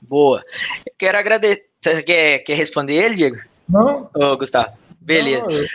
Boa. 0.00 0.42
Quero 0.98 1.18
agradecer, 1.18 1.64
você 1.82 2.02
quer, 2.02 2.38
quer 2.40 2.54
responder 2.54 2.94
ele, 2.94 3.14
Diego? 3.14 3.51
Não. 3.72 4.10
Ô, 4.14 4.36
Gustavo. 4.36 4.70
Beleza. 5.00 5.46
Não, 5.48 5.66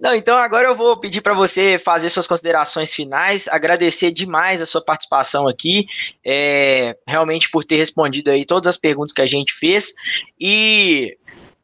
Não, 0.00 0.14
então 0.14 0.36
agora 0.36 0.68
eu 0.68 0.74
vou 0.74 0.96
pedir 0.98 1.20
para 1.20 1.34
você 1.34 1.78
fazer 1.78 2.08
suas 2.08 2.26
considerações 2.26 2.92
finais, 2.92 3.46
agradecer 3.48 4.10
demais 4.10 4.60
a 4.60 4.66
sua 4.66 4.84
participação 4.84 5.46
aqui, 5.46 5.86
é, 6.24 6.96
realmente 7.06 7.50
por 7.50 7.64
ter 7.64 7.76
respondido 7.76 8.30
aí 8.30 8.44
todas 8.44 8.68
as 8.68 8.76
perguntas 8.76 9.12
que 9.12 9.22
a 9.22 9.26
gente 9.26 9.54
fez 9.54 9.92
e 10.40 11.16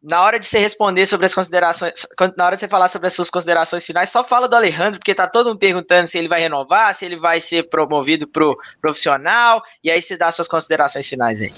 na 0.03 0.21
hora 0.23 0.39
de 0.39 0.47
você 0.47 0.59
responder 0.59 1.07
sobre 1.07 1.27
as 1.27 1.35
considerações, 1.35 1.93
na 2.37 2.45
hora 2.47 2.57
de 2.57 2.61
você 2.61 2.69
falar 2.69 2.89
sobre 2.89 3.07
as 3.07 3.15
suas 3.15 3.31
considerações 3.31 3.87
finais, 3.87 4.11
só 4.11 4.25
fala 4.25 4.49
do 4.49 4.57
Alejandro, 4.57 4.99
porque 4.99 5.15
tá 5.15 5.29
todo 5.29 5.51
mundo 5.51 5.59
perguntando 5.59 6.09
se 6.09 6.19
ele 6.19 6.27
vai 6.27 6.41
renovar, 6.41 6.93
se 6.95 7.05
ele 7.05 7.17
vai 7.17 7.41
ser 7.41 7.69
promovido 7.69 8.27
pro 8.27 8.59
profissional, 8.81 9.63
e 9.83 9.91
aí 9.91 10.03
você 10.03 10.17
dá 10.17 10.31
suas 10.33 10.49
considerações 10.49 11.07
finais 11.07 11.41
aí. 11.41 11.53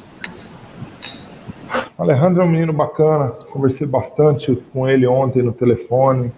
Alejandro 1.97 2.43
é 2.43 2.45
um 2.45 2.51
menino 2.51 2.73
bacana, 2.73 3.29
conversei 3.51 3.87
bastante 3.87 4.55
com 4.73 4.89
ele 4.89 5.07
ontem 5.07 5.43
no 5.43 5.53
telefone, 5.53 6.33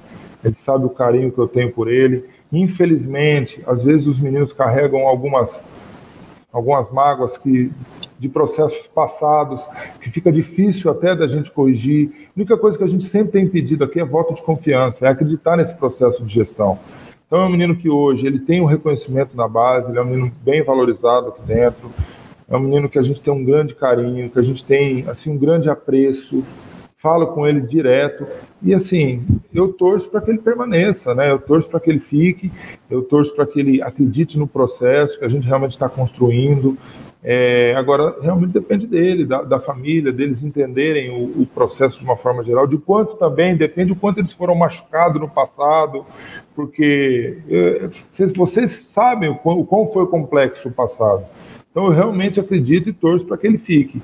ele 0.45 0.55
sabe 0.55 0.85
o 0.85 0.91
carinho 0.91 1.33
que 1.33 1.39
eu 1.39 1.49
tenho 1.49 1.73
por 1.73 1.89
ele. 1.89 2.25
Infelizmente, 2.53 3.63
às 3.67 3.83
vezes 3.83 4.07
os 4.07 4.19
meninos 4.19 4.53
carregam 4.53 5.07
algumas, 5.07 5.65
algumas 6.53 6.91
mágoas 6.91 7.37
que, 7.37 7.73
de 8.19 8.29
processos 8.29 8.87
passados, 8.87 9.67
que 10.01 10.11
fica 10.11 10.31
difícil 10.31 10.91
até 10.91 11.15
da 11.17 11.27
gente 11.27 11.51
corrigir. 11.51 12.29
A 12.29 12.31
única 12.37 12.57
coisa 12.57 12.79
que 12.79 12.85
a 12.85 12.89
gente 12.89 13.05
sempre 13.05 13.33
tem 13.33 13.49
pedido 13.49 13.85
aqui 13.85 13.99
é 13.99 14.05
voto 14.05 14.35
de 14.35 14.43
confiança, 14.43 15.07
é 15.07 15.09
acreditar 15.09 15.57
nesse 15.57 15.75
processo 15.75 16.23
de 16.25 16.33
gestão. 16.33 16.79
Então 17.27 17.41
é 17.41 17.47
um 17.47 17.51
menino 17.51 17.75
que 17.75 17.91
hoje 17.91 18.25
ele 18.25 18.39
tem 18.39 18.61
um 18.61 18.67
reconhecimento 18.67 19.37
na 19.37 19.49
base, 19.49 19.91
ele 19.91 19.99
é 19.99 20.03
um 20.03 20.07
menino 20.07 20.33
bem 20.45 20.63
valorizado 20.63 21.29
aqui 21.29 21.43
dentro, 21.43 21.91
é 22.49 22.57
um 22.57 22.61
menino 22.61 22.89
que 22.89 22.99
a 22.99 23.03
gente 23.03 23.21
tem 23.21 23.33
um 23.33 23.45
grande 23.45 23.75
carinho, 23.75 24.31
que 24.31 24.39
a 24.39 24.43
gente 24.43 24.65
tem 24.65 25.05
assim 25.09 25.31
um 25.31 25.39
grande 25.39 25.69
apreço. 25.69 26.45
Falo 26.99 27.29
com 27.29 27.47
ele 27.47 27.61
direto 27.61 28.27
e 28.63 28.75
assim 28.75 29.25
eu 29.55 29.73
torço 29.73 30.09
para 30.09 30.21
que 30.21 30.31
ele 30.31 30.39
permaneça, 30.39 31.15
né? 31.15 31.31
Eu 31.31 31.39
torço 31.39 31.69
para 31.69 31.79
que 31.79 31.91
ele 31.91 32.01
fique, 32.01 32.51
eu 32.91 33.03
torço 33.03 33.35
para 33.35 33.47
que 33.47 33.61
ele 33.61 33.83
acredite 33.83 34.39
no 34.39 34.47
processo 34.47 35.19
que 35.19 35.25
a 35.25 35.29
gente 35.29 35.47
realmente 35.47 35.73
está 35.73 35.89
construindo. 35.89 36.77
É, 37.23 37.75
agora, 37.77 38.17
realmente 38.23 38.53
depende 38.53 38.87
dele, 38.87 39.25
da, 39.25 39.43
da 39.43 39.59
família, 39.59 40.13
deles 40.13 40.43
entenderem 40.45 41.11
o, 41.11 41.43
o, 41.43 41.47
processo 41.47 41.99
de 41.99 42.05
uma 42.05 42.17
forma 42.17 42.43
geral, 42.45 42.69
de 42.69 42.79
quanto 42.79 43.17
também 43.17 43.57
depende 43.57 43.93
do 43.93 43.99
quanto 43.99 44.21
eles 44.21 44.33
foram 44.33 44.55
machucados 44.55 45.21
no 45.21 45.29
passado, 45.29 46.07
porque 46.55 47.39
vocês, 48.13 48.33
vocês 48.33 48.71
sabem 48.71 49.29
o 49.29 49.35
quão, 49.35 49.59
o 49.59 49.67
quão 49.67 49.87
foi 49.89 50.07
complexo 50.07 50.69
o 50.69 50.73
passado. 50.73 51.25
Então 51.77 51.89
eu 51.89 51.93
realmente 51.93 52.41
acredito 52.41 52.89
e 52.89 52.93
torço 52.95 53.27
para 53.27 53.37
que 53.37 53.47
ele 53.47 53.59
fique. 53.59 54.01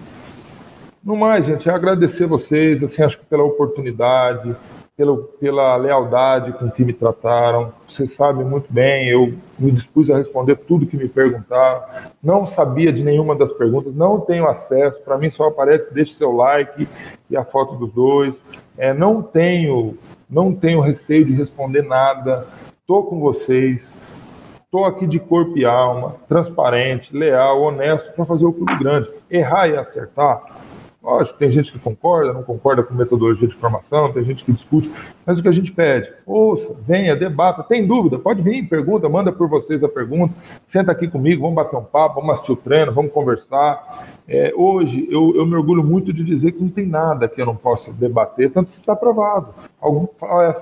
No 1.03 1.17
mais, 1.17 1.47
gente, 1.47 1.71
é 1.71 1.73
agradecer 1.73 2.27
vocês, 2.27 2.83
assim, 2.83 3.03
acho 3.03 3.19
que 3.19 3.25
pela 3.25 3.45
oportunidade, 3.45 4.55
pela, 4.95 5.17
pela 5.17 5.75
lealdade 5.77 6.53
com 6.53 6.71
que 6.71 6.85
me 6.85 6.93
trataram. 6.93 7.73
Vocês 7.89 8.15
sabem 8.15 8.45
muito 8.45 8.71
bem, 8.71 9.09
eu 9.09 9.33
me 9.59 9.73
dispus 9.73 10.11
a 10.11 10.19
responder 10.19 10.57
tudo 10.57 10.85
que 10.85 10.99
me 10.99 11.09
perguntaram. 11.09 11.81
Não 12.23 12.45
sabia 12.45 12.93
de 12.93 13.03
nenhuma 13.03 13.35
das 13.35 13.55
perguntas, 13.55 13.95
não 13.95 14.21
tenho 14.21 14.47
acesso. 14.47 15.03
Para 15.03 15.17
mim 15.17 15.31
só 15.31 15.49
aparece 15.49 15.95
deixe 15.95 16.13
seu 16.13 16.31
like 16.31 16.87
e 17.31 17.35
a 17.39 17.43
foto 17.43 17.75
dos 17.77 17.91
dois. 17.91 18.45
É, 18.77 18.93
não 18.93 19.23
tenho, 19.23 19.97
não 20.29 20.55
tenho 20.55 20.83
receio 20.83 21.25
de 21.25 21.33
responder 21.33 21.81
nada. 21.81 22.47
Estou 22.83 23.05
com 23.05 23.19
vocês. 23.19 23.91
Estou 24.73 24.87
aqui 24.87 25.07
de 25.07 25.21
corpo 25.21 25.59
e 25.59 25.67
alma, 25.67 26.17
transparente, 26.27 27.15
leal, 27.15 27.61
honesto 27.61 28.11
para 28.15 28.25
fazer 28.25 28.47
o 28.47 28.53
clube 28.55 28.75
grande. 28.79 29.11
Errar 29.31 29.69
e 29.69 29.77
acertar, 29.77 30.47
Lógico, 31.03 31.37
tem 31.37 31.51
gente 31.51 31.73
que 31.73 31.81
concorda, 31.81 32.33
não 32.33 32.45
concorda 32.45 32.81
com 32.81 32.95
metodologia 32.95 33.49
de 33.49 33.57
formação, 33.57 34.13
tem 34.13 34.25
gente 34.25 34.45
que 34.45 34.53
discute, 34.53 34.91
mas 35.27 35.37
o 35.37 35.43
que 35.43 35.49
a 35.49 35.53
gente 35.53 35.73
pede, 35.73 36.13
ouça, 36.25 36.77
venha, 36.87 37.17
debata, 37.17 37.65
tem 37.65 37.85
dúvida, 37.85 38.21
pode 38.21 38.41
vir, 38.41 38.69
pergunta, 38.69 39.09
manda 39.09 39.33
por 39.33 39.49
vocês 39.49 39.83
a 39.83 39.89
pergunta, 39.89 40.33
senta 40.65 40.93
aqui 40.93 41.09
comigo, 41.09 41.43
vamos 41.43 41.57
bater 41.57 41.77
um 41.77 41.83
papo, 41.83 42.21
vamos 42.21 42.35
assistir 42.35 42.53
o 42.53 42.57
treino, 42.57 42.93
vamos 42.93 43.11
conversar. 43.11 44.07
É, 44.29 44.53
hoje, 44.57 45.09
eu, 45.11 45.35
eu 45.35 45.45
me 45.45 45.57
orgulho 45.57 45.83
muito 45.83 46.13
de 46.13 46.23
dizer 46.23 46.53
que 46.53 46.63
não 46.63 46.71
tem 46.71 46.87
nada 46.87 47.29
que 47.29 47.43
eu 47.43 47.47
não 47.47 47.57
possa 47.57 47.93
debater, 47.93 48.53
tanto 48.53 48.73
que 48.73 48.79
está 48.79 48.93
aprovado. 48.93 49.49
Algum, 49.81 50.07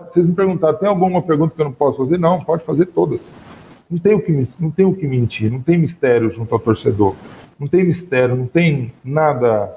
vocês 0.09 0.27
me 0.27 0.35
perguntaram, 0.35 0.79
tem 0.79 0.89
alguma 0.89 1.21
pergunta 1.21 1.55
que 1.55 1.61
eu 1.61 1.67
não 1.67 1.73
posso 1.73 1.99
fazer? 1.99 2.19
Não, 2.19 2.43
pode 2.43 2.65
fazer 2.65 2.87
todas. 2.87 3.31
Não 3.91 3.99
tem 3.99 4.15
o 4.15 4.21
que, 4.21 4.33
não 4.61 4.71
tem 4.71 4.87
o 4.87 4.95
que 4.95 5.07
mentir, 5.07 5.51
não 5.51 5.61
tem 5.61 5.77
mistério 5.77 6.31
junto 6.31 6.55
ao 6.55 6.61
torcedor, 6.61 7.17
não 7.59 7.67
tem 7.67 7.85
mistério, 7.85 8.37
não 8.37 8.47
tem 8.47 8.93
nada 9.05 9.69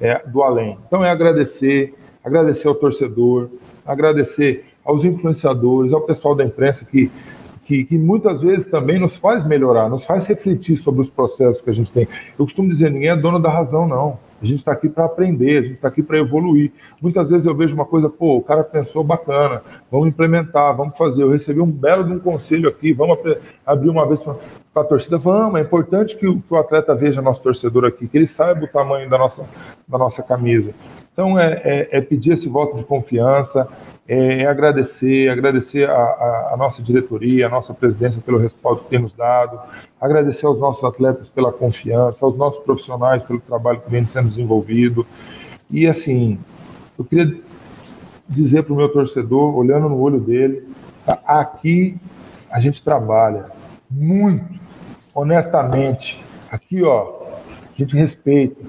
é, 0.00 0.20
do 0.26 0.42
além. 0.42 0.76
Então 0.86 1.02
é 1.02 1.10
agradecer, 1.10 1.94
agradecer 2.22 2.68
ao 2.68 2.74
torcedor, 2.74 3.48
agradecer 3.86 4.66
aos 4.84 5.04
influenciadores, 5.04 5.92
ao 5.92 6.02
pessoal 6.02 6.34
da 6.34 6.44
imprensa 6.44 6.84
que, 6.84 7.10
que, 7.64 7.84
que, 7.84 7.96
muitas 7.96 8.40
vezes 8.40 8.66
também 8.66 8.98
nos 8.98 9.16
faz 9.16 9.44
melhorar, 9.44 9.88
nos 9.88 10.04
faz 10.04 10.26
refletir 10.26 10.76
sobre 10.76 11.00
os 11.00 11.08
processos 11.08 11.60
que 11.60 11.70
a 11.70 11.72
gente 11.72 11.92
tem. 11.92 12.08
Eu 12.38 12.44
costumo 12.44 12.68
dizer, 12.68 12.90
ninguém 12.90 13.10
é 13.10 13.16
dono 13.16 13.38
da 13.38 13.50
razão, 13.50 13.86
não. 13.86 14.18
A 14.42 14.44
gente 14.44 14.58
está 14.58 14.72
aqui 14.72 14.88
para 14.88 15.04
aprender, 15.04 15.58
a 15.58 15.62
gente 15.62 15.74
está 15.74 15.86
aqui 15.86 16.02
para 16.02 16.18
evoluir. 16.18 16.72
Muitas 17.00 17.30
vezes 17.30 17.46
eu 17.46 17.54
vejo 17.54 17.76
uma 17.76 17.84
coisa, 17.84 18.10
pô, 18.10 18.36
o 18.38 18.42
cara 18.42 18.64
pensou 18.64 19.04
bacana, 19.04 19.62
vamos 19.88 20.08
implementar, 20.08 20.76
vamos 20.76 20.98
fazer. 20.98 21.22
Eu 21.22 21.30
recebi 21.30 21.60
um 21.60 21.70
belo 21.70 22.02
de 22.02 22.12
um 22.12 22.18
conselho 22.18 22.68
aqui, 22.68 22.92
vamos 22.92 23.18
abrir 23.64 23.88
uma 23.88 24.04
vez 24.04 24.20
para 24.20 24.34
a 24.82 24.84
torcida. 24.84 25.16
Vamos, 25.16 25.60
é 25.60 25.62
importante 25.62 26.16
que 26.16 26.26
o, 26.26 26.40
que 26.40 26.52
o, 26.52 26.56
atleta 26.56 26.92
veja 26.92 27.22
nosso 27.22 27.40
torcedor 27.40 27.84
aqui, 27.84 28.08
que 28.08 28.18
ele 28.18 28.26
saiba 28.26 28.64
o 28.64 28.68
tamanho 28.68 29.08
da 29.08 29.16
nossa, 29.16 29.48
da 29.86 29.96
nossa 29.96 30.24
camisa. 30.24 30.74
Então 31.12 31.38
é, 31.38 31.62
é, 31.64 31.98
é 31.98 32.00
pedir 32.00 32.32
esse 32.32 32.48
voto 32.48 32.76
de 32.76 32.84
confiança, 32.84 33.68
é, 34.06 34.42
é 34.42 34.46
agradecer, 34.46 35.30
agradecer 35.30 35.88
a, 35.88 35.94
a, 35.94 36.50
a, 36.54 36.56
nossa 36.56 36.82
diretoria, 36.82 37.46
a 37.46 37.48
nossa 37.48 37.72
presidência 37.72 38.20
pelo 38.20 38.38
respaldo 38.38 38.82
que 38.82 38.90
tem 38.90 38.98
nos 38.98 39.12
dado, 39.12 39.60
agradecer 40.00 40.46
aos 40.46 40.58
nossos 40.58 40.82
atletas 40.82 41.28
pela 41.28 41.52
confiança, 41.52 42.24
aos 42.24 42.36
nossos 42.36 42.62
profissionais 42.62 43.22
pelo 43.22 43.40
trabalho 43.40 43.80
que 43.80 43.90
vem 43.90 44.04
sendo 44.04 44.28
desenvolvido. 44.28 45.06
E 45.72 45.86
assim, 45.86 46.38
eu 46.98 47.04
queria 47.04 47.40
dizer 48.28 48.64
para 48.64 48.72
o 48.72 48.76
meu 48.76 48.88
torcedor, 48.88 49.56
olhando 49.56 49.88
no 49.88 49.98
olho 50.00 50.20
dele, 50.20 50.68
tá, 51.06 51.20
aqui 51.26 51.96
a 52.50 52.60
gente 52.60 52.82
trabalha 52.82 53.46
muito, 53.90 54.44
honestamente. 55.14 56.22
Aqui, 56.50 56.82
ó, 56.82 57.22
a 57.72 57.78
gente 57.78 57.96
respeita, 57.96 58.60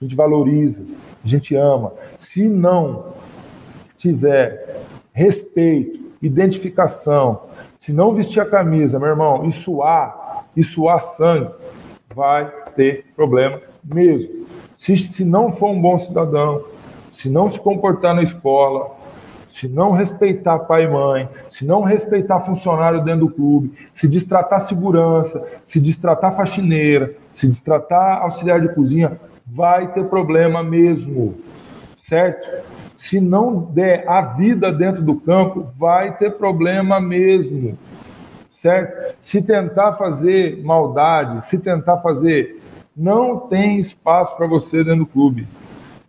a 0.00 0.04
gente 0.04 0.14
valoriza, 0.14 0.84
a 1.24 1.26
gente 1.26 1.54
ama. 1.54 1.92
Se 2.18 2.46
não 2.46 3.13
tiver 4.04 4.82
respeito, 5.14 5.98
identificação, 6.20 7.44
se 7.80 7.90
não 7.90 8.14
vestir 8.14 8.40
a 8.40 8.44
camisa, 8.44 8.98
meu 8.98 9.08
irmão, 9.08 9.46
e 9.46 9.52
suar, 9.52 10.44
e 10.54 10.62
suar 10.62 11.02
sangue, 11.02 11.50
vai 12.14 12.52
ter 12.76 13.06
problema 13.16 13.60
mesmo. 13.82 14.46
Se, 14.76 14.94
se 14.96 15.24
não 15.24 15.50
for 15.50 15.70
um 15.70 15.80
bom 15.80 15.98
cidadão, 15.98 16.64
se 17.10 17.30
não 17.30 17.48
se 17.48 17.58
comportar 17.58 18.14
na 18.14 18.22
escola, 18.22 18.94
se 19.48 19.68
não 19.68 19.92
respeitar 19.92 20.58
pai 20.60 20.84
e 20.84 20.88
mãe, 20.88 21.28
se 21.50 21.64
não 21.64 21.82
respeitar 21.82 22.40
funcionário 22.40 23.02
dentro 23.02 23.26
do 23.26 23.32
clube, 23.32 23.72
se 23.94 24.06
destratar 24.06 24.60
segurança, 24.60 25.42
se 25.64 25.80
destratar 25.80 26.36
faxineira, 26.36 27.14
se 27.32 27.46
destratar 27.46 28.22
auxiliar 28.22 28.60
de 28.60 28.74
cozinha, 28.74 29.18
vai 29.46 29.92
ter 29.92 30.04
problema 30.06 30.62
mesmo, 30.62 31.34
certo? 32.06 32.73
Se 32.96 33.20
não 33.20 33.60
der 33.60 34.08
a 34.08 34.22
vida 34.22 34.72
dentro 34.72 35.02
do 35.02 35.16
campo, 35.16 35.66
vai 35.78 36.16
ter 36.16 36.32
problema 36.32 37.00
mesmo. 37.00 37.76
Certo? 38.52 39.14
Se 39.20 39.42
tentar 39.42 39.94
fazer 39.94 40.62
maldade, 40.62 41.46
se 41.46 41.58
tentar 41.58 41.98
fazer. 41.98 42.60
Não 42.96 43.40
tem 43.40 43.78
espaço 43.78 44.36
para 44.36 44.46
você 44.46 44.84
dentro 44.84 45.00
do 45.00 45.06
clube. 45.06 45.46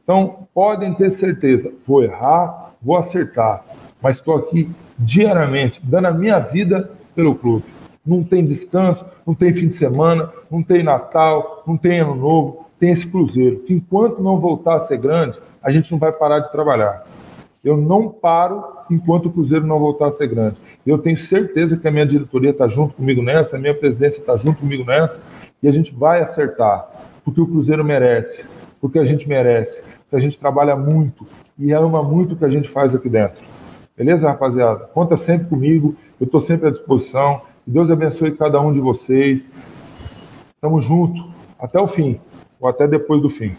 Então, 0.03 0.47
podem 0.53 0.93
ter 0.93 1.09
certeza, 1.09 1.73
vou 1.85 2.03
errar, 2.03 2.73
vou 2.79 2.95
acertar, 2.95 3.65
mas 3.99 4.17
estou 4.17 4.35
aqui 4.35 4.69
diariamente, 4.99 5.81
dando 5.83 6.05
a 6.05 6.11
minha 6.11 6.37
vida 6.37 6.91
pelo 7.15 7.33
clube. 7.33 7.65
Não 8.05 8.23
tem 8.23 8.45
descanso, 8.45 9.03
não 9.25 9.33
tem 9.33 9.51
fim 9.51 9.67
de 9.67 9.73
semana, 9.73 10.31
não 10.49 10.61
tem 10.61 10.83
Natal, 10.83 11.63
não 11.65 11.75
tem 11.75 12.01
Ano 12.01 12.15
Novo, 12.15 12.67
tem 12.79 12.91
esse 12.91 13.07
Cruzeiro, 13.07 13.61
que 13.61 13.73
enquanto 13.73 14.21
não 14.21 14.39
voltar 14.39 14.75
a 14.75 14.79
ser 14.81 14.97
grande, 14.97 15.39
a 15.65 15.71
gente 15.71 15.91
não 15.91 15.97
vai 15.97 16.11
parar 16.11 16.39
de 16.39 16.51
trabalhar. 16.51 17.03
Eu 17.63 17.75
não 17.75 18.07
paro 18.07 18.63
enquanto 18.87 19.25
o 19.25 19.31
Cruzeiro 19.31 19.65
não 19.65 19.79
voltar 19.79 20.09
a 20.09 20.11
ser 20.11 20.27
grande. 20.27 20.57
Eu 20.85 20.99
tenho 20.99 21.17
certeza 21.17 21.75
que 21.75 21.87
a 21.87 21.91
minha 21.91 22.05
diretoria 22.05 22.51
está 22.51 22.67
junto 22.67 22.93
comigo 22.93 23.23
nessa, 23.23 23.57
a 23.57 23.59
minha 23.59 23.73
presidência 23.73 24.19
está 24.19 24.37
junto 24.37 24.59
comigo 24.59 24.85
nessa, 24.85 25.19
e 25.63 25.67
a 25.67 25.71
gente 25.71 25.91
vai 25.91 26.21
acertar, 26.21 26.87
porque 27.23 27.41
o 27.41 27.47
Cruzeiro 27.47 27.83
merece, 27.83 28.45
porque 28.79 28.99
a 28.99 29.03
gente 29.03 29.27
merece, 29.27 29.81
porque 30.03 30.15
a 30.15 30.19
gente 30.19 30.37
trabalha 30.37 30.75
muito 30.75 31.25
e 31.57 31.73
ama 31.73 32.03
muito 32.03 32.35
o 32.35 32.37
que 32.37 32.45
a 32.45 32.49
gente 32.49 32.69
faz 32.69 32.93
aqui 32.93 33.09
dentro. 33.09 33.43
Beleza, 33.97 34.29
rapaziada? 34.29 34.85
Conta 34.93 35.17
sempre 35.17 35.47
comigo, 35.47 35.95
eu 36.21 36.25
estou 36.25 36.41
sempre 36.41 36.67
à 36.67 36.71
disposição. 36.71 37.41
Que 37.63 37.71
Deus 37.71 37.89
abençoe 37.89 38.31
cada 38.33 38.61
um 38.61 38.71
de 38.71 38.79
vocês. 38.79 39.49
Tamo 40.61 40.79
junto, 40.79 41.25
até 41.57 41.79
o 41.79 41.87
fim, 41.87 42.19
ou 42.59 42.69
até 42.69 42.87
depois 42.87 43.19
do 43.19 43.29
fim. 43.29 43.55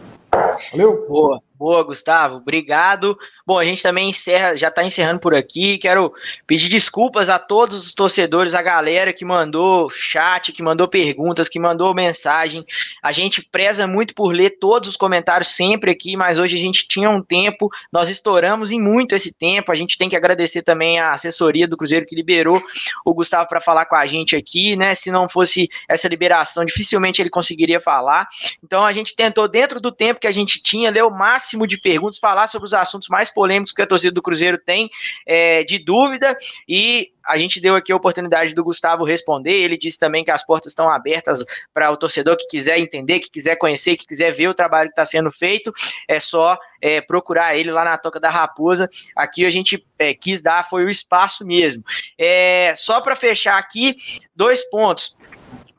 Valeu? 0.71 1.05
Boa. 1.09 1.46
Boa, 1.59 1.83
Gustavo, 1.83 2.37
obrigado. 2.37 3.19
Bom, 3.47 3.61
a 3.61 3.65
gente 3.65 3.81
também 3.81 4.09
encerra, 4.09 4.57
já 4.57 4.67
está 4.67 4.83
encerrando 4.83 5.21
por 5.21 5.33
aqui. 5.33 5.79
Quero 5.79 6.13
pedir 6.49 6.69
desculpas 6.69 7.31
a 7.31 7.39
todos 7.39 7.87
os 7.87 7.95
torcedores, 7.95 8.55
a 8.55 8.61
galera 8.61 9.13
que 9.13 9.25
mandou 9.25 9.89
chat, 9.89 10.51
que 10.51 10.65
mandou 10.65 10.89
perguntas, 10.89 11.49
que 11.49 11.61
mandou 11.61 11.95
mensagem. 11.95 12.67
A 13.01 13.13
gente 13.13 13.41
preza 13.43 13.87
muito 13.87 14.17
por 14.17 14.35
ler 14.35 14.59
todos 14.59 14.89
os 14.89 14.97
comentários 14.97 15.51
sempre 15.51 15.93
aqui, 15.93 16.17
mas 16.17 16.41
hoje 16.41 16.57
a 16.57 16.59
gente 16.59 16.89
tinha 16.89 17.09
um 17.09 17.23
tempo, 17.23 17.71
nós 17.93 18.09
estouramos 18.09 18.73
em 18.73 18.81
muito 18.81 19.15
esse 19.15 19.33
tempo. 19.33 19.71
A 19.71 19.77
gente 19.77 19.97
tem 19.97 20.09
que 20.09 20.17
agradecer 20.17 20.63
também 20.63 20.99
a 20.99 21.13
assessoria 21.13 21.69
do 21.69 21.77
Cruzeiro 21.77 22.05
que 22.05 22.17
liberou 22.17 22.61
o 23.05 23.15
Gustavo 23.15 23.49
para 23.49 23.61
falar 23.61 23.87
com 23.87 23.95
a 23.95 24.07
gente 24.07 24.35
aqui, 24.35 24.75
né? 24.75 24.93
Se 24.93 25.09
não 25.13 25.29
fosse 25.29 25.69
essa 25.89 26.09
liberação, 26.09 26.65
dificilmente 26.65 27.23
ele 27.23 27.31
conseguiria 27.31 27.79
falar. 27.79 28.27
Então 28.61 28.85
a 28.85 28.91
gente 28.91 29.15
tentou, 29.15 29.47
dentro 29.47 29.81
do 29.81 29.93
tempo 29.93 30.19
que 30.19 30.27
a 30.27 30.33
gente 30.33 30.61
tinha, 30.61 30.91
ler 30.91 31.05
o 31.05 31.17
máximo 31.17 31.65
de 31.65 31.79
perguntas, 31.79 32.19
falar 32.19 32.49
sobre 32.49 32.67
os 32.67 32.75
assuntos 32.75 33.07
mais 33.09 33.36
polêmicos 33.37 33.75
que 33.75 33.83
a 33.83 33.87
torcida 33.87 34.15
do 34.15 34.23
Cruzeiro 34.23 34.57
tem 34.57 34.91
é, 35.27 35.63
de 35.63 35.79
dúvida 35.79 36.35
e 36.67 37.13
a 37.23 37.37
gente 37.37 37.61
deu 37.61 37.75
aqui 37.75 37.93
a 37.93 37.97
oportunidade 37.97 38.55
do 38.55 38.65
Gustavo 38.65 39.05
responder. 39.05 39.53
Ele 39.53 39.77
disse 39.77 39.99
também 39.99 40.25
que 40.25 40.31
as 40.31 40.47
portas 40.47 40.73
estão 40.73 40.89
abertas 40.89 41.45
para 41.75 41.91
o 41.91 41.97
torcedor 41.97 42.37
que 42.39 42.47
quiser 42.47 42.79
entender, 42.79 43.21
que 43.21 43.31
quiser 43.31 43.57
conhecer, 43.57 43.97
que 43.97 44.07
quiser 44.07 44.33
ver 44.33 44.49
o 44.49 44.55
trabalho 44.55 44.89
que 44.89 44.93
está 44.93 45.05
sendo 45.05 45.31
feito. 45.31 45.71
É 46.09 46.19
só 46.19 46.57
é, 46.81 47.01
procurar 47.01 47.57
ele 47.57 47.71
lá 47.71 47.85
na 47.85 47.99
Toca 47.99 48.19
da 48.19 48.31
Raposa. 48.31 48.89
Aqui 49.15 49.45
a 49.45 49.51
gente 49.51 49.85
é, 49.99 50.15
quis 50.15 50.41
dar 50.41 50.67
foi 50.67 50.85
o 50.85 50.91
espaço 50.91 51.45
mesmo. 51.45 51.85
É, 52.17 52.73
só 52.75 53.01
para 53.01 53.15
fechar 53.15 53.59
aqui, 53.59 53.95
dois 54.35 54.63
pontos. 54.71 55.17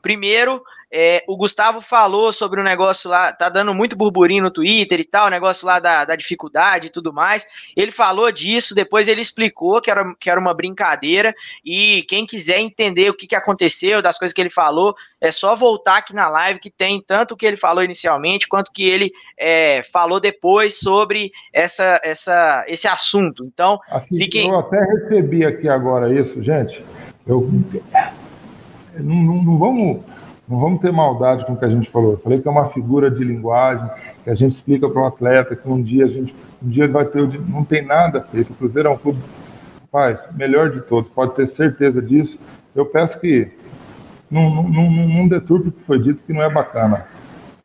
Primeiro, 0.00 0.62
é, 0.90 1.22
o 1.28 1.36
Gustavo 1.36 1.80
falou 1.80 2.32
sobre 2.32 2.60
o 2.60 2.64
negócio 2.64 3.10
lá, 3.10 3.30
tá 3.30 3.48
dando 3.48 3.74
muito 3.74 3.94
burburinho 3.94 4.42
no 4.42 4.50
Twitter 4.50 4.98
e 4.98 5.04
tal, 5.04 5.26
o 5.26 5.30
negócio 5.30 5.66
lá 5.66 5.78
da, 5.78 6.04
da 6.04 6.16
dificuldade 6.16 6.86
e 6.86 6.90
tudo 6.90 7.12
mais. 7.12 7.46
Ele 7.76 7.90
falou 7.90 8.32
disso, 8.32 8.74
depois 8.74 9.06
ele 9.06 9.20
explicou 9.20 9.82
que 9.82 9.90
era, 9.90 10.14
que 10.18 10.30
era 10.30 10.40
uma 10.40 10.54
brincadeira. 10.54 11.34
E 11.64 12.04
quem 12.08 12.24
quiser 12.24 12.60
entender 12.60 13.10
o 13.10 13.14
que, 13.14 13.26
que 13.26 13.36
aconteceu, 13.36 14.00
das 14.00 14.18
coisas 14.18 14.32
que 14.32 14.40
ele 14.40 14.50
falou, 14.50 14.96
é 15.20 15.30
só 15.30 15.54
voltar 15.54 15.98
aqui 15.98 16.14
na 16.14 16.28
live 16.28 16.60
que 16.60 16.70
tem 16.70 17.02
tanto 17.02 17.34
o 17.34 17.36
que 17.36 17.44
ele 17.44 17.56
falou 17.56 17.84
inicialmente 17.84 18.48
quanto 18.48 18.72
que 18.72 18.88
ele 18.88 19.12
é, 19.36 19.82
falou 19.82 20.18
depois 20.18 20.78
sobre 20.78 21.32
essa, 21.52 22.00
essa, 22.02 22.64
esse 22.66 22.88
assunto. 22.88 23.44
Então, 23.44 23.78
assim, 23.90 24.16
fiquem. 24.16 24.48
Eu 24.48 24.58
até 24.58 24.78
recebi 24.80 25.44
aqui 25.44 25.68
agora 25.68 26.12
isso, 26.18 26.42
gente. 26.42 26.82
Eu 27.26 27.46
não, 28.96 29.14
não, 29.16 29.42
não 29.44 29.58
vamos 29.58 30.02
não 30.48 30.58
vamos 30.58 30.80
ter 30.80 30.90
maldade 30.90 31.44
com 31.44 31.52
o 31.52 31.56
que 31.56 31.64
a 31.64 31.68
gente 31.68 31.90
falou. 31.90 32.12
Eu 32.12 32.18
falei 32.18 32.40
que 32.40 32.48
é 32.48 32.50
uma 32.50 32.68
figura 32.68 33.10
de 33.10 33.22
linguagem, 33.22 33.88
que 34.24 34.30
a 34.30 34.34
gente 34.34 34.52
explica 34.52 34.88
para 34.88 35.02
o 35.02 35.06
atleta 35.06 35.54
que 35.54 35.68
um 35.68 35.82
dia 35.82 36.06
a 36.06 36.08
gente 36.08 36.34
um 36.62 36.68
dia 36.68 36.88
vai 36.88 37.04
ter. 37.04 37.22
Não 37.48 37.64
tem 37.64 37.84
nada 37.84 38.20
feito. 38.22 38.52
O 38.52 38.56
Cruzeiro 38.56 38.88
é 38.88 38.90
um 38.92 38.96
clube, 38.96 39.20
rapaz, 39.82 40.24
melhor 40.34 40.70
de 40.70 40.80
todos, 40.80 41.10
pode 41.10 41.34
ter 41.34 41.46
certeza 41.46 42.00
disso. 42.00 42.38
Eu 42.74 42.86
peço 42.86 43.20
que 43.20 43.50
não, 44.30 44.50
não, 44.50 44.90
não, 44.90 45.08
não 45.08 45.28
deturpe 45.28 45.68
o 45.68 45.72
que 45.72 45.82
foi 45.82 45.98
dito, 45.98 46.22
que 46.26 46.32
não 46.32 46.42
é 46.42 46.50
bacana. 46.50 47.06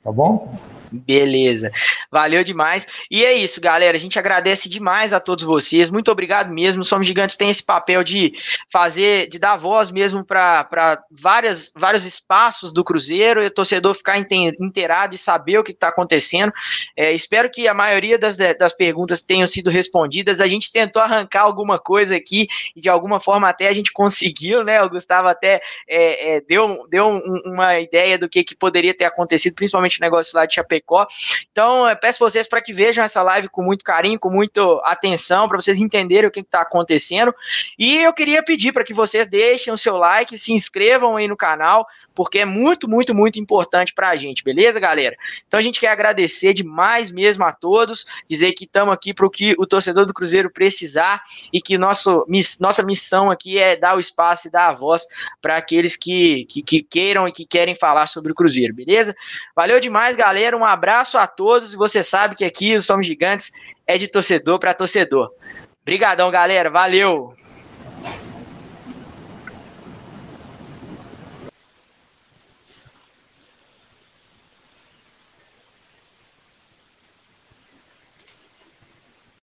Tá 0.03 0.11
bom? 0.11 0.53
Beleza. 0.94 1.72
Valeu 2.11 2.44
demais. 2.44 2.86
E 3.10 3.26
é 3.26 3.34
isso, 3.34 3.60
galera. 3.60 3.98
A 3.98 3.99
gente 3.99 4.20
agradece 4.20 4.70
demais 4.70 5.14
a 5.14 5.20
todos 5.20 5.44
vocês. 5.44 5.90
Muito 5.90 6.11
obrigado 6.11 6.53
mesmo. 6.53 6.84
Somos 6.84 7.07
Gigantes 7.07 7.36
tem 7.36 7.49
esse 7.49 7.64
papel 7.64 8.03
de 8.03 8.34
fazer, 8.72 9.28
de 9.28 9.40
dar 9.40 9.57
voz 9.57 9.90
mesmo 9.90 10.24
para 10.24 11.03
vários 11.11 12.06
espaços 12.06 12.72
do 12.72 12.84
Cruzeiro 12.84 13.44
e 13.44 13.48
o 13.48 13.52
torcedor 13.52 13.94
ficar 13.95 14.18
inteirado 14.18 15.15
e 15.15 15.18
saber 15.18 15.57
o 15.57 15.64
que 15.64 15.72
está 15.72 15.88
acontecendo. 15.88 16.53
É, 16.95 17.11
espero 17.11 17.49
que 17.49 17.68
a 17.68 17.74
maioria 17.74 18.18
das, 18.18 18.38
das 18.38 18.74
perguntas 18.74 19.22
tenham 19.22 19.48
sido 19.48 19.70
respondidas. 19.70 20.40
A 20.40 20.48
gente 20.48 20.72
tentou 20.72 21.02
arrancar 21.02 21.41
alguma 21.41 21.80
coisa 21.80 22.15
aqui 22.15 22.48
e 22.76 22.82
de 22.82 22.90
alguma 22.90 23.20
forma 23.20 23.49
até 23.49 23.68
a 23.68 23.74
gente 23.74 23.91
conseguiu, 23.91 24.64
né? 24.64 24.82
O 24.84 24.90
Gustavo 24.90 25.28
até 25.28 25.61
é, 25.88 26.36
é, 26.36 26.41
deu, 26.41 26.86
deu 26.90 27.07
um, 27.07 27.41
uma 27.45 27.80
ideia 27.80 28.18
do 28.18 28.30
que, 28.30 28.44
que 28.44 28.56
poderia 28.56 28.94
ter 28.94 29.06
acontecido, 29.06 29.56
principalmente 29.56 29.98
o 29.98 30.02
negócio 30.02 30.36
lá 30.36 30.45
de 30.45 30.56
Chapecó 30.56 30.82
Então, 31.51 31.88
eu 31.88 31.95
peço 31.95 32.19
vocês 32.19 32.47
para 32.47 32.61
que 32.61 32.73
vejam 32.73 33.03
essa 33.03 33.22
live 33.23 33.49
com 33.49 33.64
muito 33.64 33.84
carinho, 33.84 34.19
com 34.19 34.30
muita 34.30 34.61
atenção, 34.84 35.47
para 35.47 35.60
vocês 35.60 35.80
entenderem 35.80 36.27
o 36.27 36.31
que 36.31 36.41
está 36.41 36.61
acontecendo. 36.61 37.34
E 37.77 37.97
eu 37.97 38.14
queria 38.14 38.43
pedir 38.43 38.72
para 38.72 38.84
que 38.84 38.93
vocês 38.93 39.27
deixem 39.27 39.73
o 39.73 39.77
seu 39.77 39.97
like, 39.97 40.38
se 40.38 40.53
inscrevam 40.53 41.18
aí 41.18 41.27
no 41.27 41.38
canal, 41.38 41.88
porque 42.15 42.40
é 42.40 42.45
muito, 42.45 42.88
muito, 42.88 43.14
muito 43.14 43.40
importante 43.40 43.94
para 43.94 44.10
a 44.10 44.15
gente, 44.15 44.44
beleza, 44.44 44.80
galera? 44.80 45.15
Então 45.48 45.57
a 45.57 45.64
gente 45.64 45.80
quer 45.80 45.88
agradecer 45.88 46.53
demais 46.53 47.11
mesmo 47.11 47.44
a 47.44 47.53
todos, 47.53 48.06
dizer 48.30 48.53
que 48.53 48.65
estamos 48.65 48.94
aqui 48.94 49.14
para 49.14 49.26
o 49.26 49.30
que 49.30 49.56
o 49.57 49.65
torcedor 49.65 50.06
do 50.06 50.14
Cruzeiro 50.14 50.52
precisar 50.52 51.22
e 51.52 51.61
que 51.61 51.77
nosso, 51.77 52.26
nossa 52.60 52.84
missão 52.84 53.31
aqui 53.31 53.57
é 53.57 53.76
dar 53.76 53.95
o 53.95 53.99
espaço 53.99 54.48
e 54.48 54.52
dar 54.52 54.69
a 54.69 54.73
voz 54.73 55.07
para 55.41 55.57
aqueles 55.57 55.95
que, 55.95 56.45
que, 56.45 56.61
que 56.61 56.84
queiram 56.84 57.27
e 57.27 57.31
que 57.31 57.45
querem 57.45 57.76
falar 57.76 58.07
sobre 58.07 58.31
o 58.31 58.35
Cruzeiro, 58.35 58.73
beleza? 58.73 59.15
Valeu 59.56 59.80
demais, 59.80 60.15
galera, 60.15 60.57
um 60.57 60.65
abraço 60.65 61.18
a 61.18 61.27
todos 61.27 61.73
e 61.73 61.77
você 61.77 62.03
sabe 62.03 62.35
que 62.35 62.45
aqui 62.45 62.76
os 62.76 62.85
Somos 62.85 63.07
Gigantes 63.07 63.52
é 63.85 63.98
de 63.98 64.07
torcedor 64.07 64.60
para 64.60 64.73
torcedor. 64.73 65.31
Obrigadão, 65.81 66.31
galera, 66.31 66.69
valeu! 66.69 67.34